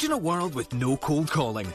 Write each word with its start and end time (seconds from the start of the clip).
Imagine 0.00 0.12
a 0.18 0.28
world 0.32 0.54
with 0.54 0.72
no 0.72 0.96
cold 0.96 1.30
calling. 1.30 1.70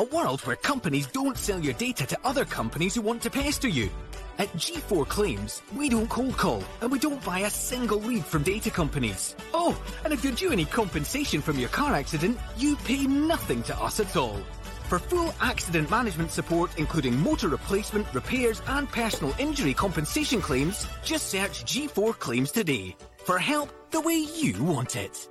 A 0.00 0.02
world 0.02 0.40
where 0.40 0.56
companies 0.56 1.06
don't 1.06 1.38
sell 1.38 1.60
your 1.60 1.74
data 1.74 2.04
to 2.04 2.18
other 2.24 2.44
companies 2.44 2.96
who 2.96 3.00
want 3.00 3.22
to 3.22 3.30
pester 3.30 3.68
you. 3.68 3.90
At 4.38 4.52
G4 4.54 5.06
Claims, 5.06 5.62
we 5.76 5.88
don't 5.88 6.10
cold 6.10 6.36
call 6.36 6.64
and 6.80 6.90
we 6.90 6.98
don't 6.98 7.24
buy 7.24 7.40
a 7.40 7.50
single 7.50 8.00
lead 8.00 8.24
from 8.24 8.42
data 8.42 8.72
companies. 8.72 9.36
Oh, 9.52 9.80
and 10.02 10.12
if 10.12 10.24
you're 10.24 10.32
due 10.32 10.50
any 10.50 10.64
compensation 10.64 11.40
from 11.40 11.60
your 11.60 11.68
car 11.68 11.94
accident, 11.94 12.38
you 12.56 12.74
pay 12.74 13.06
nothing 13.06 13.62
to 13.64 13.80
us 13.80 14.00
at 14.00 14.16
all. 14.16 14.40
For 14.88 14.98
full 14.98 15.32
accident 15.40 15.88
management 15.90 16.32
support, 16.32 16.72
including 16.76 17.16
motor 17.20 17.46
replacement, 17.46 18.12
repairs, 18.12 18.62
and 18.66 18.88
personal 18.88 19.32
injury 19.38 19.74
compensation 19.74 20.40
claims, 20.40 20.88
just 21.04 21.28
search 21.28 21.64
G4 21.64 22.18
Claims 22.18 22.50
today. 22.50 22.96
For 23.18 23.38
help 23.38 23.70
the 23.92 24.00
way 24.00 24.16
you 24.16 24.60
want 24.64 24.96
it. 24.96 25.28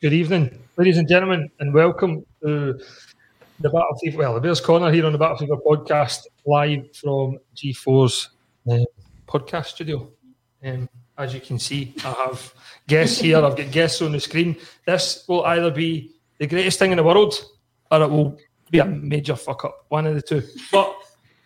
Good 0.00 0.12
evening, 0.12 0.56
ladies 0.76 0.96
and 0.96 1.08
gentlemen, 1.08 1.50
and 1.58 1.74
welcome 1.74 2.24
to 2.40 2.78
the 3.58 3.68
Battle 3.68 3.98
Fever. 4.00 4.18
Well, 4.18 4.34
the 4.34 4.40
Bears 4.40 4.60
Corner 4.60 4.92
here 4.92 5.04
on 5.04 5.10
the 5.10 5.18
Battle 5.18 5.36
Fever 5.36 5.56
podcast, 5.56 6.20
live 6.46 6.94
from 6.94 7.38
G4's 7.56 8.28
uh, 8.70 8.78
podcast 9.26 9.66
studio. 9.66 10.08
Um, 10.64 10.88
as 11.18 11.34
you 11.34 11.40
can 11.40 11.58
see, 11.58 11.96
I 12.04 12.12
have 12.12 12.54
guests 12.86 13.18
here. 13.18 13.44
I've 13.44 13.56
got 13.56 13.72
guests 13.72 14.00
on 14.00 14.12
the 14.12 14.20
screen. 14.20 14.54
This 14.86 15.24
will 15.26 15.44
either 15.44 15.72
be 15.72 16.12
the 16.38 16.46
greatest 16.46 16.78
thing 16.78 16.92
in 16.92 16.96
the 16.96 17.02
world, 17.02 17.34
or 17.90 18.00
it 18.00 18.08
will 18.08 18.38
be 18.70 18.78
a 18.78 18.84
major 18.84 19.34
fuck 19.34 19.64
up. 19.64 19.84
One 19.88 20.06
of 20.06 20.14
the 20.14 20.22
two. 20.22 20.44
But 20.70 20.94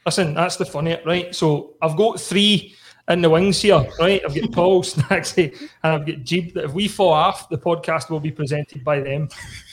listen, 0.05 0.35
that's 0.35 0.57
the 0.57 0.67
funny, 0.67 0.99
right? 1.07 1.35
So 1.35 1.73
I've 1.81 1.97
got 1.97 2.21
three 2.21 2.75
in 3.13 3.23
the 3.23 3.31
wings 3.31 3.61
here, 3.61 3.87
right? 3.99 4.23
I've 4.25 4.35
got 4.35 4.53
Paul, 4.53 4.83
Snagsy, 4.85 5.57
and 5.83 5.93
I've 5.93 6.07
got 6.07 6.17
Geeb. 6.17 6.55
That 6.55 6.65
if 6.65 6.73
we 6.73 6.89
fall 6.89 7.13
off, 7.13 7.49
the 7.49 7.59
podcast 7.59 8.11
will 8.11 8.21
be 8.21 8.31
presented 8.31 8.83
by 8.83 9.01
them 9.01 9.29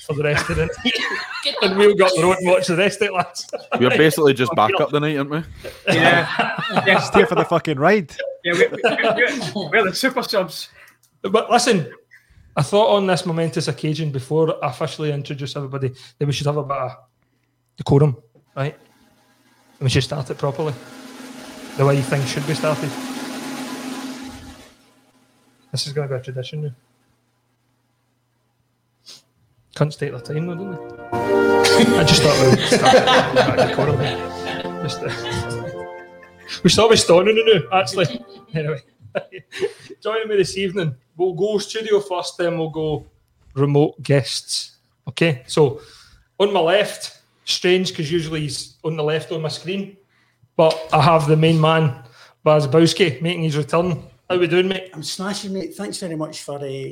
for 0.05 0.13
the 0.13 0.23
rest 0.23 0.50
of 0.50 0.57
the 0.57 0.66
night. 0.66 1.55
and 1.61 1.77
we'll 1.77 1.95
go 1.95 2.05
up 2.05 2.11
the 2.16 2.23
road 2.23 2.38
and 2.39 2.50
watch 2.50 2.67
the 2.67 2.75
rest 2.75 3.01
of 3.01 3.07
it, 3.07 3.13
lads. 3.13 3.50
We're 3.79 3.89
basically 3.91 4.33
just 4.33 4.53
back 4.55 4.72
up 4.79 4.91
the 4.91 5.00
night, 5.00 5.17
aren't 5.17 5.29
we? 5.29 5.44
Yeah. 5.88 6.61
yes. 6.85 7.07
Stay 7.07 7.25
for 7.25 7.35
the 7.35 7.45
fucking 7.45 7.79
ride. 7.79 8.16
Yeah, 8.44 8.53
we, 8.53 8.67
we, 8.67 8.81
we, 8.83 9.69
we're 9.69 9.83
the 9.85 9.94
super 9.94 10.23
subs. 10.23 10.69
But 11.21 11.50
listen, 11.51 11.91
I 12.56 12.61
thought 12.61 12.95
on 12.95 13.07
this 13.07 13.25
momentous 13.25 13.67
occasion, 13.67 14.11
before 14.11 14.63
I 14.63 14.69
officially 14.69 15.11
introduce 15.11 15.56
everybody, 15.56 15.94
that 16.17 16.25
we 16.25 16.33
should 16.33 16.47
have 16.47 16.57
a 16.57 16.63
bit 16.63 16.77
of 16.77 16.97
decorum, 17.77 18.17
right? 18.56 18.73
And 18.73 19.81
we 19.81 19.89
should 19.89 20.03
start 20.03 20.29
it 20.29 20.38
properly. 20.38 20.73
The 21.77 21.85
way 21.85 22.01
things 22.01 22.29
should 22.29 22.45
be 22.47 22.53
started. 22.53 22.91
This 25.72 25.85
is 25.85 25.94
going 25.94 26.07
to 26.07 26.16
be 26.16 26.19
a 26.19 26.24
tradition 26.24 26.63
now. 26.63 26.72
Cunts 29.75 29.97
take 29.97 30.12
their 30.12 30.19
time 30.19 30.47
though, 30.47 30.56
don't 30.56 30.72
they? 30.72 31.09
I 31.12 32.03
just 32.03 32.22
thought 32.22 32.41
we 32.41 32.50
would 32.50 32.59
start 32.59 33.57
decorum. 33.57 33.97
Just, 34.84 35.02
uh, 35.02 35.84
we 36.63 36.69
start 36.69 36.90
with 36.90 37.00
stoning 37.00 37.41
now, 37.46 37.80
actually. 37.80 38.25
Anyway, 38.53 38.81
joining 40.02 40.28
me 40.28 40.38
this 40.38 40.57
evening, 40.57 40.96
we'll 41.16 41.34
go 41.34 41.57
studio 41.59 42.00
first, 42.00 42.38
then 42.38 42.57
we'll 42.57 42.69
go 42.69 43.06
remote 43.54 44.01
guests. 44.01 44.77
Okay, 45.07 45.44
so 45.48 45.81
on 46.39 46.51
my 46.51 46.60
left, 46.60 47.22
strange 47.45 47.89
because 47.89 48.12
usually 48.12 48.42
he's 48.42 48.77
on 48.83 48.98
the 48.98 49.04
left 49.04 49.31
on 49.31 49.42
my 49.42 49.50
screen, 49.50 49.98
but 50.56 50.77
I 50.92 51.01
have 51.01 51.27
the 51.27 51.38
main 51.38 51.62
man, 51.62 52.04
Baz 52.44 52.68
Bowski, 52.68 53.22
making 53.22 53.44
his 53.44 53.56
return. 53.56 54.04
How 54.29 54.35
are 54.35 54.39
we 54.39 54.47
doing, 54.47 54.67
mate? 54.67 54.91
I'm 54.93 55.01
smashing, 55.01 55.53
mate. 55.53 55.73
Thanks 55.73 55.97
very 55.97 56.15
much 56.15 56.43
for 56.43 56.59
uh, 56.59 56.89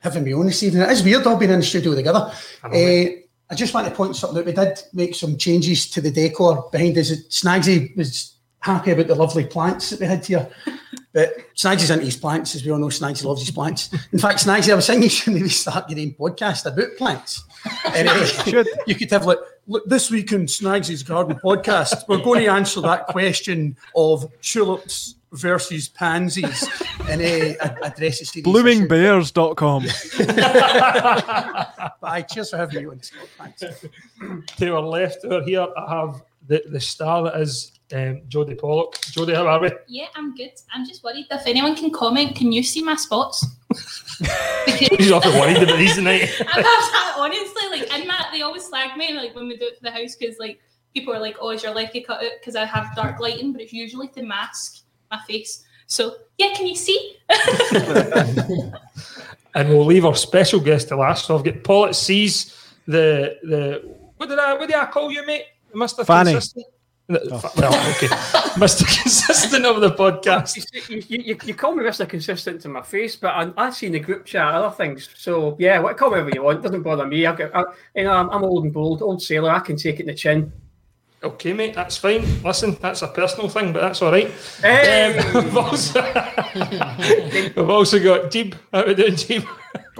having 0.00 0.24
me 0.24 0.32
on 0.32 0.46
this 0.46 0.62
evening. 0.62 0.82
It 0.82 0.90
is 0.90 1.02
weird 1.04 1.26
all 1.26 1.36
being 1.36 1.50
in 1.50 1.60
the 1.60 1.66
studio 1.66 1.94
together. 1.94 2.32
I 2.64 2.68
Uh. 2.68 3.20
I 3.52 3.56
just 3.56 3.74
want 3.74 3.88
to 3.88 3.92
point 3.92 4.14
something 4.14 4.38
out. 4.38 4.46
We 4.46 4.52
did 4.52 4.80
make 4.92 5.14
some 5.16 5.36
changes 5.36 5.90
to 5.90 6.00
the 6.00 6.12
decor 6.12 6.68
behind 6.70 6.96
us. 6.96 7.10
Snagsy 7.28 7.96
was 7.96 8.36
happy 8.60 8.92
about 8.92 9.08
the 9.08 9.14
lovely 9.16 9.44
plants 9.44 9.90
that 9.90 10.00
we 10.00 10.06
had 10.06 10.24
here. 10.24 10.48
But 11.12 11.34
Snagsy's 11.56 11.90
into 11.90 12.04
his 12.04 12.16
plants, 12.16 12.54
as 12.54 12.64
we 12.64 12.70
all 12.70 12.78
know. 12.78 12.86
Snagsy 12.86 13.24
loves 13.24 13.40
his 13.40 13.50
plants. 13.50 13.92
In 14.12 14.20
fact, 14.20 14.38
Snagsy, 14.46 14.70
I 14.70 14.76
was 14.76 14.86
thinking 14.86 15.02
you 15.02 15.08
should 15.08 15.34
maybe 15.34 15.48
start 15.48 15.90
your 15.90 15.98
own 15.98 16.12
podcast 16.12 16.66
about 16.66 16.96
plants. 16.96 17.42
And 17.94 18.08
uh, 18.08 18.64
you 18.86 18.94
could 18.94 19.10
have 19.10 19.26
like 19.26 19.38
look, 19.70 19.86
this 19.86 20.10
week 20.10 20.32
in 20.32 20.48
Snags' 20.48 21.02
Garden 21.02 21.38
podcast, 21.42 22.04
we're 22.08 22.18
going 22.18 22.42
to 22.42 22.48
answer 22.48 22.82
that 22.82 23.06
question 23.06 23.76
of 23.94 24.30
tulips 24.42 25.14
versus 25.32 25.88
pansies 25.88 26.68
and 27.08 27.22
uh, 27.22 27.54
address 27.82 28.20
it 28.20 28.26
seriously. 28.26 28.42
Bloomingbears.com. 28.42 29.86
But 32.00 32.12
aye, 32.12 32.22
cheers 32.22 32.50
for 32.50 32.56
having 32.56 32.82
me 32.82 32.90
on, 32.90 33.02
Scott. 33.02 33.28
Thanks. 33.38 33.62
to 34.56 34.74
our 34.74 34.80
left 34.80 35.22
over 35.24 35.44
here, 35.44 35.66
I 35.76 36.00
have 36.00 36.22
the, 36.46 36.62
the 36.66 36.80
star 36.80 37.24
that 37.24 37.38
is 37.38 37.72
um, 37.92 38.22
Jodie 38.28 38.58
Pollock. 38.58 38.96
Jodie, 38.98 39.34
how 39.34 39.46
are 39.46 39.60
we? 39.60 39.70
Yeah, 39.88 40.06
I'm 40.14 40.34
good. 40.34 40.52
I'm 40.72 40.86
just 40.86 41.02
worried 41.02 41.26
if 41.30 41.46
anyone 41.46 41.74
can 41.76 41.90
comment. 41.90 42.36
Can 42.36 42.52
you 42.52 42.62
see 42.62 42.82
my 42.82 42.96
spots? 42.96 43.46
He's 44.66 45.10
often 45.10 45.32
worried 45.32 45.62
about 45.62 45.78
these 45.78 45.94
tonight. 45.94 46.30
I'm, 46.46 46.64
I'm 46.64 47.20
honestly 47.20 47.68
like 47.70 47.92
in 47.98 48.06
my 48.06 48.26
they 48.32 48.42
always 48.42 48.66
slag 48.66 48.96
me 48.96 49.14
like 49.14 49.34
when 49.34 49.48
we 49.48 49.56
do 49.56 49.66
it 49.66 49.76
for 49.76 49.84
the 49.84 49.90
house 49.90 50.16
because 50.16 50.38
like 50.38 50.60
people 50.94 51.14
are 51.14 51.20
like, 51.20 51.36
"Oh, 51.40 51.50
is 51.50 51.62
your 51.62 51.74
leggy 51.74 52.02
cut 52.02 52.22
out?" 52.22 52.32
Because 52.40 52.56
I 52.56 52.64
have 52.64 52.94
dark 52.94 53.20
lighting, 53.20 53.52
but 53.52 53.60
it's 53.60 53.72
usually 53.72 54.08
to 54.08 54.22
mask 54.22 54.82
my 55.10 55.20
face. 55.28 55.64
So 55.86 56.16
yeah, 56.38 56.52
can 56.54 56.66
you 56.66 56.76
see? 56.76 57.16
and 59.54 59.68
we'll 59.68 59.84
leave 59.84 60.04
our 60.04 60.14
special 60.14 60.60
guest 60.60 60.88
to 60.88 60.96
last. 60.96 61.26
So 61.26 61.36
I've 61.36 61.44
got 61.44 61.62
Paul 61.64 61.92
sees 61.92 62.56
the 62.86 63.38
the 63.42 63.96
what 64.16 64.28
did 64.28 64.38
I 64.38 64.54
what 64.54 64.68
did 64.68 64.76
I 64.76 64.86
call 64.86 65.10
you, 65.10 65.24
mate? 65.26 65.44
Mr. 65.74 66.04
Fanny. 66.04 66.32
Consistent. 66.32 66.66
Well, 67.10 67.74
okay, 67.90 68.06
Mr. 68.56 68.86
Consistent 69.02 69.66
of 69.66 69.80
the 69.80 69.90
podcast. 69.90 70.88
You, 70.88 71.02
you, 71.08 71.24
you, 71.24 71.36
you 71.44 71.54
call 71.54 71.74
me 71.74 71.82
Mr. 71.82 72.08
Consistent 72.08 72.60
to 72.60 72.68
my 72.68 72.82
face, 72.82 73.16
but 73.16 73.30
I, 73.34 73.52
I 73.56 73.70
see 73.70 73.86
in 73.86 73.92
the 73.92 73.98
group 73.98 74.24
chat 74.24 74.46
other 74.46 74.74
things. 74.74 75.08
So 75.16 75.56
yeah, 75.58 75.80
what, 75.80 75.96
call 75.96 76.10
me 76.10 76.18
whatever 76.18 76.30
you 76.32 76.42
want. 76.44 76.60
It 76.60 76.62
Doesn't 76.62 76.82
bother 76.82 77.06
me. 77.06 77.26
I, 77.26 77.32
I, 77.32 77.64
you 77.96 78.04
know, 78.04 78.12
I'm, 78.12 78.30
I'm 78.30 78.44
old 78.44 78.64
and 78.64 78.72
bold, 78.72 79.02
old 79.02 79.20
sailor. 79.20 79.50
I 79.50 79.58
can 79.58 79.76
take 79.76 79.96
it 79.96 80.02
in 80.02 80.06
the 80.06 80.14
chin. 80.14 80.52
Okay, 81.22 81.52
mate, 81.52 81.74
that's 81.74 81.96
fine. 81.96 82.24
Listen, 82.42 82.78
that's 82.80 83.02
a 83.02 83.08
personal 83.08 83.48
thing, 83.48 83.72
but 83.72 83.80
that's 83.82 84.00
all 84.00 84.12
right. 84.12 84.30
Hey! 84.62 85.18
Um, 85.18 85.34
we've, 85.44 85.56
also, 85.56 86.00
we've 87.56 87.70
also 87.70 88.02
got 88.02 88.30
Geeb. 88.30 88.54
How 88.72 88.86
we 88.86 88.94
doing, 88.94 89.14
Geeb? 89.14 89.46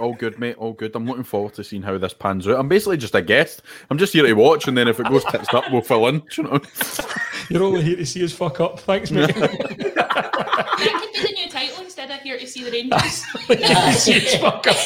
All 0.01 0.13
good, 0.13 0.39
mate. 0.39 0.57
All 0.57 0.73
good. 0.73 0.95
I'm 0.95 1.05
looking 1.05 1.23
forward 1.23 1.53
to 1.53 1.63
seeing 1.63 1.83
how 1.83 1.95
this 1.99 2.13
pans 2.13 2.47
out. 2.47 2.59
I'm 2.59 2.67
basically 2.67 2.97
just 2.97 3.13
a 3.13 3.21
guest. 3.21 3.61
I'm 3.91 3.99
just 3.99 4.13
here 4.13 4.25
to 4.25 4.33
watch, 4.33 4.67
and 4.67 4.75
then 4.75 4.87
if 4.87 4.99
it 4.99 5.07
goes 5.07 5.23
tits 5.25 5.53
up, 5.53 5.65
we'll 5.71 5.81
fill 5.81 6.07
in. 6.07 6.23
You 6.35 6.43
know. 6.43 6.59
You're 7.49 7.63
only 7.63 7.83
here 7.83 7.97
to 7.97 8.05
see 8.05 8.23
us 8.23 8.33
fuck 8.33 8.59
up. 8.59 8.79
Thanks, 8.79 9.11
mate. 9.11 9.27
that 9.35 10.73
could 10.73 11.13
be 11.13 11.27
the 11.27 11.33
new 11.33 11.49
title 11.49 11.83
instead 11.83 12.09
of 12.09 12.19
here 12.21 12.39
to 12.39 12.47
see 12.47 12.63
the 12.63 12.71
Rangers. 12.71 13.23
See 14.01 14.17
us 14.17 14.35
fuck 14.37 14.65
up. 14.67 14.77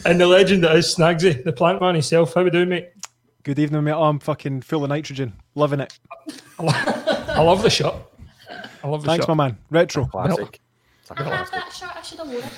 and 0.06 0.20
the 0.20 0.26
legend 0.28 0.62
that 0.62 0.76
is 0.76 0.94
Snagsy, 0.94 1.42
the 1.42 1.52
plant 1.52 1.80
man 1.80 1.94
himself. 1.94 2.34
How 2.34 2.44
we 2.44 2.50
doing, 2.50 2.68
mate? 2.68 2.90
Good 3.42 3.58
evening, 3.58 3.82
mate. 3.82 3.92
Oh, 3.92 4.04
I'm 4.04 4.20
fucking 4.20 4.62
full 4.62 4.84
of 4.84 4.90
nitrogen. 4.90 5.32
Loving 5.56 5.80
it. 5.80 5.98
I 6.60 7.42
love 7.42 7.62
the 7.62 7.70
shot. 7.70 7.96
I 8.84 8.88
love 8.88 9.02
the 9.02 9.06
shot. 9.06 9.12
Thanks, 9.12 9.26
shot. 9.26 9.36
my 9.36 9.48
man. 9.48 9.58
Retro. 9.70 10.06
Classic. 10.06 10.60
I 11.10 11.22
have 11.24 11.50
that 11.50 11.72
shirt. 11.72 11.90
I 11.96 12.02
should 12.02 12.18
have 12.18 12.28
worn 12.28 12.44
it. 12.44 12.52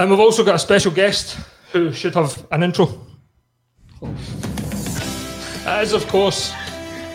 And 0.00 0.10
we've 0.10 0.18
also 0.18 0.42
got 0.42 0.54
a 0.54 0.58
special 0.58 0.90
guest 0.90 1.36
who 1.72 1.92
should 1.92 2.14
have 2.14 2.46
an 2.52 2.62
intro. 2.62 2.86
That 5.64 5.82
is, 5.82 5.92
of 5.92 6.08
course, 6.08 6.54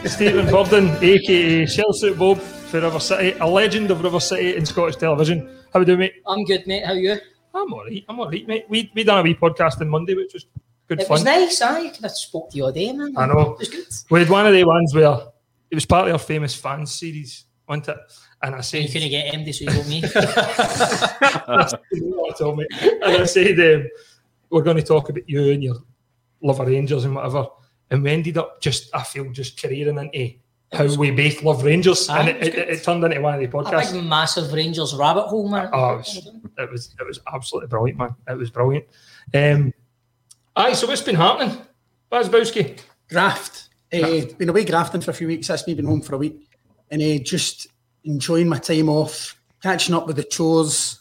Stephen 0.06 0.46
Purdon, 0.46 0.96
aka 1.04 1.66
Shell 1.66 1.94
Suit 1.94 2.20
Bob 2.20 2.38
for 2.40 2.80
River 2.80 3.00
City, 3.00 3.36
a 3.40 3.48
legend 3.48 3.90
of 3.90 4.04
River 4.04 4.20
City 4.20 4.56
in 4.56 4.68
Scottish 4.68 4.98
television. 4.98 5.50
How 5.74 5.80
we 5.80 5.86
doing, 5.88 5.98
mate? 5.98 6.14
I'm 6.28 6.44
good, 6.44 6.68
mate. 6.68 6.86
How 6.86 6.92
are 6.94 7.00
you? 7.00 7.18
I'm 7.56 7.74
alright. 7.74 8.06
I'm 8.08 8.20
alright, 8.20 8.48
mate. 8.48 8.66
We 8.70 8.92
we 8.94 9.04
done 9.04 9.18
a 9.18 9.24
wee 9.24 9.34
podcast 9.34 9.82
on 9.82 9.90
Monday, 9.90 10.14
which 10.14 10.36
was 10.36 10.46
good 10.88 11.02
It 11.02 11.08
fun. 11.08 11.16
was 11.16 11.24
nice. 11.24 11.62
I 11.64 11.90
could 11.90 12.04
have 12.04 12.12
spoke 12.12 12.52
to 12.52 12.58
you 12.58 12.66
all 12.66 12.72
day, 12.72 12.92
man. 12.94 13.16
I 13.18 13.26
know. 13.26 13.54
It 13.54 13.58
was 13.62 13.70
good. 13.70 13.88
We 14.12 14.20
had 14.20 14.30
one 14.30 14.46
of 14.46 14.54
the 14.54 14.64
ones 14.64 14.94
where 14.94 15.22
it 15.72 15.74
was 15.74 15.88
part 15.88 16.06
of 16.08 16.14
our 16.14 16.20
famous 16.20 16.54
fans 16.54 16.94
series, 16.94 17.46
wasn't 17.68 17.88
it? 17.88 17.98
And 18.46 18.54
I 18.54 18.62
said, 18.62 18.84
You 18.84 18.90
couldn't 18.90 19.10
get 19.10 19.34
MD, 19.34 19.56
so 19.56 19.64
you 19.64 19.72
got 19.72 19.88
me. 19.88 20.02
That's 22.28 22.42
all, 22.42 22.56
mate. 22.56 22.68
And 23.02 23.24
I 23.24 23.26
said, 23.26 23.60
um, 23.60 23.90
we're 24.52 24.62
going 24.62 24.78
to 24.78 24.84
talk 24.84 25.10
about 25.10 25.28
you 25.28 25.50
and 25.52 25.64
your 25.64 25.78
love 26.42 26.60
of 26.60 26.68
Rangers 26.68 27.06
and 27.06 27.16
whatever. 27.16 27.48
And 27.90 28.04
we 28.04 28.12
ended 28.12 28.38
up 28.38 28.62
just, 28.62 28.94
I 28.94 29.02
feel, 29.02 29.32
just 29.32 29.60
careering 29.60 29.98
into 30.14 30.36
how 30.72 30.96
we 30.96 31.10
both 31.10 31.42
love 31.42 31.64
Rangers. 31.64 32.08
Aye, 32.08 32.20
and 32.20 32.30
it 32.30 32.48
it, 32.48 32.56
it, 32.56 32.70
it 32.70 32.84
turned 32.84 33.04
into 33.04 33.20
one 33.20 33.34
of 33.34 33.40
the 33.40 33.48
a 33.48 33.50
podcasts. 33.50 33.94
big, 33.94 34.04
massive 34.04 34.54
Rangers 34.54 34.94
rabbit 34.94 35.24
hole, 35.24 35.50
man. 35.50 35.70
Oh, 35.74 35.94
it 35.94 35.98
was, 35.98 36.30
it 36.60 36.72
was 36.72 36.96
it 37.00 37.08
was 37.08 37.20
absolutely 37.34 37.70
brilliant, 37.70 37.98
man. 37.98 38.16
It 38.30 38.38
was 38.38 38.52
brilliant. 38.52 38.86
Um, 39.34 39.74
aye, 40.56 40.74
so 40.74 40.86
what's 40.86 41.02
been 41.02 41.16
happening? 41.16 41.58
Bazbowski? 42.12 42.80
Graft. 43.10 43.70
Uh, 43.92 44.22
been 44.38 44.50
away 44.50 44.66
grafting 44.66 45.02
for 45.02 45.10
a 45.10 45.16
few 45.16 45.28
weeks. 45.28 45.48
That's 45.48 45.66
me 45.66 45.74
been 45.74 45.86
home 45.86 46.02
for 46.02 46.14
a 46.14 46.20
week. 46.20 46.48
And 46.92 47.02
uh, 47.02 47.24
just 47.24 47.68
enjoying 48.06 48.48
my 48.48 48.60
time 48.60 48.90
off, 48.90 49.40
catching 49.62 49.96
up 49.96 50.08
with 50.08 50.16
the 50.16 50.24
chores, 50.24 51.00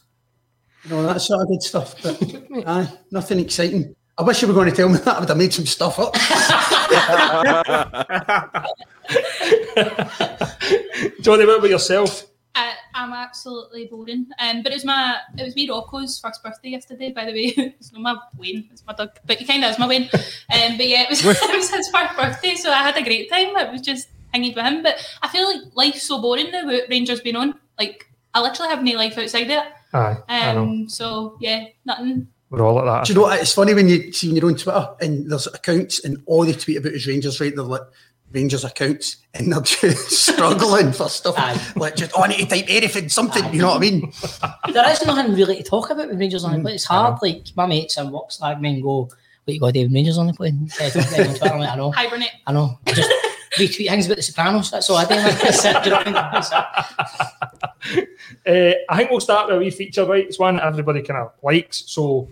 you 0.84 0.90
know, 0.90 1.02
that 1.04 1.20
sort 1.20 1.42
of 1.42 1.48
good 1.48 1.62
stuff. 1.62 1.94
But 2.02 2.20
aye, 2.66 2.92
nothing 3.10 3.38
exciting. 3.38 3.94
I 4.16 4.22
wish 4.22 4.42
you 4.42 4.48
were 4.48 4.54
going 4.54 4.70
to 4.70 4.76
tell 4.76 4.88
me 4.88 4.98
that. 4.98 5.16
I 5.16 5.20
would 5.20 5.28
have 5.28 5.38
made 5.38 5.52
some 5.52 5.66
stuff 5.66 5.98
up. 5.98 6.14
Johnny, 11.20 11.46
what 11.46 11.58
about 11.58 11.70
yourself? 11.70 12.24
Uh, 12.54 12.74
I'm 12.94 13.12
absolutely 13.12 13.86
boring. 13.86 14.28
Um, 14.38 14.62
but 14.62 14.70
it 14.70 14.76
was 14.76 14.84
my 14.84 15.16
it 15.36 15.42
was 15.42 15.56
me 15.56 15.68
Rocco's 15.68 16.20
first 16.20 16.44
birthday 16.44 16.68
yesterday. 16.68 17.10
By 17.10 17.24
the 17.24 17.32
way, 17.32 17.52
it's 17.56 17.92
not 17.92 18.02
my 18.02 18.16
Wayne, 18.38 18.68
it's 18.70 18.86
my 18.86 18.92
dog, 18.92 19.10
but 19.26 19.38
he 19.38 19.44
kind 19.44 19.64
of 19.64 19.72
is 19.72 19.80
my 19.80 19.88
Wayne. 19.88 20.08
Um, 20.12 20.76
but 20.76 20.88
yeah, 20.88 21.02
it 21.02 21.10
was 21.10 21.24
it 21.24 21.26
was 21.26 21.70
his 21.70 21.88
first 21.88 22.16
birthday, 22.16 22.54
so 22.54 22.70
I 22.70 22.82
had 22.82 22.96
a 22.96 23.02
great 23.02 23.28
time. 23.28 23.56
It 23.56 23.72
was 23.72 23.80
just 23.80 24.10
hanging 24.34 24.54
with 24.54 24.64
him. 24.64 24.82
But 24.82 24.96
I 25.22 25.28
feel 25.28 25.46
like 25.46 25.62
life's 25.74 26.02
so 26.02 26.20
boring 26.20 26.50
now. 26.50 26.66
With 26.66 26.90
Rangers 26.90 27.20
being 27.20 27.36
on, 27.36 27.54
like 27.78 28.06
I 28.34 28.42
literally 28.42 28.70
have 28.70 28.82
no 28.82 28.92
life 28.92 29.16
outside 29.16 29.50
it. 29.50 29.64
Aye, 29.92 30.16
I 30.28 30.52
know. 30.52 30.62
Um, 30.62 30.88
so 30.88 31.38
yeah, 31.40 31.64
nothing. 31.84 32.28
We're 32.50 32.62
all 32.62 32.74
like 32.74 32.84
that. 32.84 33.06
Do 33.06 33.12
you 33.12 33.18
know 33.18 33.22
what? 33.22 33.40
It's 33.40 33.54
funny 33.54 33.74
when 33.74 33.88
you 33.88 34.12
see 34.12 34.28
when 34.28 34.36
you're 34.36 34.46
on 34.46 34.56
Twitter 34.56 34.88
and 35.00 35.30
there's 35.30 35.46
accounts 35.46 36.04
and 36.04 36.22
all 36.26 36.44
they 36.44 36.52
tweet 36.52 36.76
about 36.76 36.92
is 36.92 37.06
Rangers, 37.06 37.40
right? 37.40 37.54
They're 37.54 37.64
like 37.64 37.82
Rangers 38.30 38.64
accounts 38.64 39.16
and 39.32 39.52
they're 39.52 39.60
just 39.62 40.10
struggling 40.10 40.92
for 40.92 41.08
stuff. 41.08 41.34
Aye. 41.38 41.60
Like 41.74 41.96
just, 41.96 42.12
oh, 42.14 42.22
I 42.22 42.28
need 42.28 42.38
to 42.38 42.46
type 42.46 42.66
anything, 42.68 43.08
something, 43.08 43.52
you 43.52 43.60
know 43.60 43.68
what 43.68 43.78
I 43.78 43.80
mean? 43.80 44.12
there 44.72 44.90
is 44.90 45.04
nothing 45.04 45.34
really 45.34 45.56
to 45.56 45.62
talk 45.62 45.90
about 45.90 46.08
with 46.08 46.20
Rangers 46.20 46.44
on 46.44 46.52
the 46.52 46.60
play. 46.60 46.74
It's 46.74 46.84
hard. 46.84 47.20
Like 47.22 47.44
my 47.56 47.66
mates 47.66 47.96
and 47.96 48.12
work 48.12 48.30
slag 48.30 48.60
men 48.60 48.80
go, 48.80 49.08
"What 49.44 49.54
you 49.54 49.60
got, 49.60 49.74
David 49.74 49.92
Rangers 49.92 50.18
on 50.18 50.26
the 50.26 50.32
play?" 50.34 50.52
Yeah, 50.80 50.90
don't 50.90 51.10
get 51.10 51.28
on 51.28 51.34
Twitter. 51.34 51.54
I'm 51.54 51.60
I 51.62 51.76
know, 51.76 51.90
Hibernate. 51.92 52.30
I 52.46 52.52
know. 52.52 52.78
I 52.86 52.92
just 52.92 53.10
retweet 53.56 53.88
things 53.88 54.06
about 54.06 54.16
the 54.16 54.22
Sopranos. 54.22 54.70
That's 54.70 54.90
all 54.90 54.96
I 54.96 55.04
do. 55.04 55.14
Uh, 58.46 58.72
I 58.88 58.96
think 58.96 59.10
we'll 59.10 59.20
start 59.20 59.46
with 59.46 59.56
a 59.56 59.58
wee 59.58 59.70
feature, 59.70 60.06
right? 60.06 60.26
It's 60.26 60.38
one 60.38 60.58
everybody 60.60 61.02
kind 61.02 61.20
of 61.20 61.32
likes. 61.42 61.84
So 61.86 62.28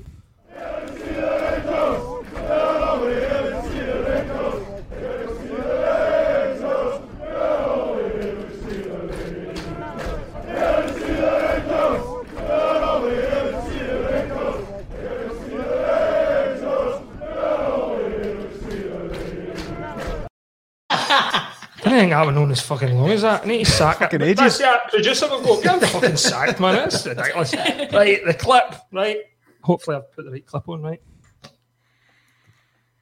think 22.03 22.15
I've 22.15 22.35
known 22.35 22.51
as 22.51 22.61
fucking 22.61 22.97
long 22.99 23.11
as 23.11 23.23
that. 23.23 23.45
I 23.45 23.47
need 23.47 23.65
to 23.65 23.71
sack 23.71 23.97
it. 23.97 24.05
Fucking 24.05 24.23
ages. 24.23 24.59
That's 24.59 24.61
it. 24.61 24.91
Producer 24.91 25.29
will 25.29 25.43
go, 25.43 25.63
get 25.63 25.83
him 25.83 25.89
fucking 25.89 26.17
sacked, 26.17 26.59
man. 26.59 26.75
That's 26.75 27.07
ridiculous. 27.07 27.55
right, 27.55 28.25
the 28.25 28.35
clip, 28.35 28.75
right? 28.93 29.19
Hopefully 29.63 29.97
I've 29.97 30.13
put 30.13 30.25
the 30.25 30.33
right 30.33 30.45
clip 30.45 30.69
on, 30.69 30.83
right? 30.83 31.01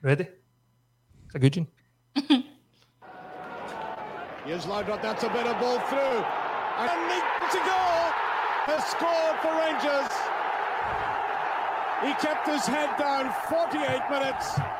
Ready? 0.02 0.28
It's 1.26 1.35
a 1.35 1.38
good 1.38 1.57
one. 1.57 1.69
Here's 4.45 4.64
Laudrup, 4.66 5.00
that's 5.00 5.23
a 5.23 5.28
bit 5.28 5.47
of 5.47 5.59
ball 5.61 5.78
through. 5.80 5.99
And 5.99 7.09
Nick 7.09 7.25
to 7.52 7.59
go 7.59 8.11
has 8.66 8.85
scored 8.85 9.38
for 9.40 9.52
Rangers. 9.57 10.12
He 12.02 12.12
kept 12.26 12.49
his 12.49 12.66
head 12.66 12.99
down 12.99 13.33
48 13.49 14.11
minutes. 14.11 14.79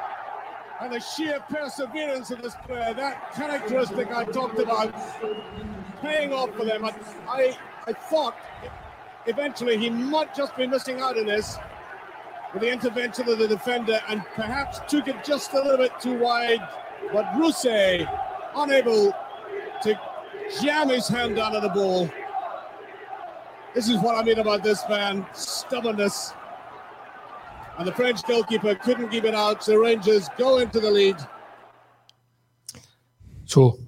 And 0.81 0.95
the 0.95 1.01
sheer 1.01 1.41
perseverance 1.41 2.31
of 2.31 2.41
this 2.41 2.55
player, 2.67 2.95
that 2.95 3.33
characteristic 3.35 4.11
I 4.11 4.25
talked 4.25 4.59
about, 4.59 4.95
paying 6.01 6.33
off 6.33 6.55
for 6.57 6.65
them. 6.65 6.85
I, 6.85 6.95
I, 7.29 7.59
I 7.87 7.93
thought 7.93 8.35
eventually 9.27 9.77
he 9.77 9.91
might 9.91 10.35
just 10.35 10.57
be 10.57 10.67
missing 10.67 11.01
out 11.01 11.19
on 11.19 11.27
this 11.27 11.59
with 12.53 12.63
the 12.63 12.73
intervention 12.73 13.29
of 13.29 13.39
the 13.39 13.47
defender 13.47 14.01
and 14.09 14.25
perhaps 14.35 14.81
took 14.89 15.07
it 15.07 15.23
just 15.23 15.53
a 15.53 15.57
little 15.57 15.77
bit 15.77 15.93
too 16.01 16.19
wide. 16.19 16.67
But 17.13 17.27
Rousset 17.35 18.09
unable 18.57 19.13
to 19.83 20.01
jam 20.63 20.89
his 20.89 21.09
hand 21.09 21.37
down 21.37 21.53
the 21.61 21.69
ball. 21.69 22.11
This 23.75 23.89
is 23.89 23.99
what 23.99 24.17
I 24.17 24.23
mean 24.23 24.39
about 24.39 24.65
this 24.65 24.83
man 24.89 25.27
stubbornness 25.33 26.33
and 27.79 27.87
the 27.87 27.93
French 27.93 28.23
goalkeeper 28.25 28.75
couldn't 28.75 29.09
keep 29.09 29.25
it 29.25 29.35
out. 29.35 29.65
So 29.65 29.77
Rangers 29.77 30.29
go 30.37 30.59
into 30.59 30.81
the 30.81 30.91
lead. 30.91 31.17
So 33.45 33.79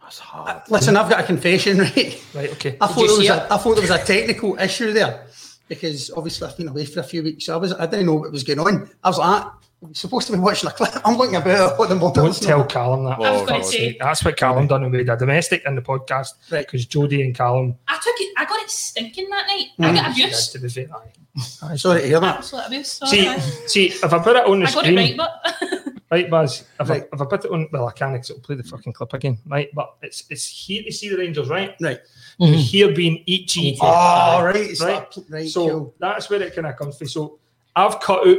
that's 0.00 0.18
hard. 0.18 0.48
Uh, 0.48 0.60
listen, 0.68 0.96
I've 0.96 1.08
got 1.08 1.20
a 1.20 1.24
confession, 1.24 1.78
right? 1.80 2.24
Right, 2.34 2.52
okay. 2.52 2.76
I 2.80 2.86
thought, 2.86 3.06
there 3.06 3.18
was 3.18 3.28
a, 3.28 3.52
I 3.52 3.56
thought 3.56 3.74
there 3.74 3.82
was 3.82 3.90
a 3.90 4.04
technical 4.04 4.58
issue 4.58 4.92
there 4.92 5.26
because 5.68 6.10
obviously 6.10 6.48
I've 6.48 6.56
been 6.56 6.68
away 6.68 6.84
for 6.84 7.00
a 7.00 7.04
few 7.04 7.22
weeks. 7.22 7.46
So 7.46 7.54
I 7.54 7.56
was 7.56 7.72
I 7.72 7.86
didn't 7.86 8.06
know 8.06 8.14
what 8.14 8.30
was 8.32 8.42
going 8.44 8.58
on. 8.58 8.90
I 9.02 9.08
was 9.08 9.18
like, 9.18 9.46
ah, 9.82 9.86
we're 9.86 9.94
supposed 9.94 10.26
to 10.28 10.32
be 10.34 10.38
watching 10.38 10.68
a 10.68 10.72
clip. 10.72 10.90
I'm 11.04 11.16
looking 11.16 11.36
about 11.36 11.78
what 11.78 11.88
the 11.88 11.96
moment. 11.96 12.14
Don't 12.14 12.40
tell 12.42 12.64
Callum 12.64 13.04
that. 13.04 13.18
I 13.18 13.30
was 13.32 13.40
going 13.48 13.60
God. 13.60 13.66
to 13.66 13.72
say, 13.72 13.96
That's 13.98 14.24
what 14.24 14.36
Callum 14.36 14.66
done 14.66 14.82
when 14.82 14.90
we 14.92 14.98
did 14.98 15.08
a 15.08 15.16
domestic 15.16 15.62
in 15.66 15.74
the 15.74 15.82
podcast. 15.82 16.34
Right. 16.50 16.66
Because 16.66 16.86
Jodie 16.86 17.24
and 17.24 17.34
Callum. 17.34 17.76
I 17.88 17.94
took 18.02 18.14
it. 18.18 18.32
I 18.36 18.44
got 18.44 18.60
it 18.62 18.70
stinking 18.70 19.28
that 19.30 19.46
night. 19.46 19.66
I 19.80 19.94
got 19.94 20.14
She 20.14 20.22
abuse. 20.22 20.48
did, 20.48 20.58
to 20.60 20.66
be 20.66 20.86
fair. 20.86 20.96
Aye. 20.96 21.76
Sorry 21.76 22.00
to 22.02 22.06
hear 22.06 22.20
that. 22.20 22.36
Absolute 22.38 22.66
abuse. 22.66 22.92
Sorry. 22.92 23.10
See, 23.38 23.38
see, 23.66 23.86
if 23.86 24.12
I 24.12 24.18
put 24.18 24.36
it 24.36 24.44
on 24.46 24.60
the 24.60 24.66
I 24.68 24.72
got 24.72 24.84
it 24.86 24.92
screen, 24.92 24.96
right, 24.96 25.16
but 25.16 25.92
right, 26.10 26.30
Baz. 26.30 26.64
If, 26.78 26.88
Right. 26.90 27.02
I, 27.04 27.06
if 27.14 27.20
I 27.22 27.24
put 27.24 27.44
it 27.46 27.50
on, 27.50 27.68
well, 27.72 27.88
I 27.88 27.92
can't 27.92 28.12
because 28.12 28.28
it'll 28.30 28.42
play 28.42 28.56
the 28.56 28.62
fucking 28.64 28.92
clip 28.92 29.14
again, 29.14 29.38
right? 29.46 29.70
But 29.74 29.94
it's 30.02 30.24
it's 30.28 30.46
here 30.46 30.82
to 30.82 30.92
see 30.92 31.08
the 31.08 31.16
Rangers, 31.16 31.48
right? 31.48 31.74
Right. 31.80 32.00
And 32.38 32.54
Here 32.54 32.92
being 32.94 33.24
EG. 33.26 33.78
Oh, 33.80 34.42
right. 34.44 34.54
Right. 34.54 34.76
that- 34.78 35.24
right. 35.30 35.48
So 35.48 35.68
cool. 35.68 35.94
that's 35.98 36.28
where 36.28 36.42
it 36.42 36.54
kind 36.54 36.66
of 36.66 36.76
comes 36.76 36.98
from. 36.98 37.08
So 37.08 37.38
I've 37.74 37.98
cut 38.00 38.26
out 38.28 38.36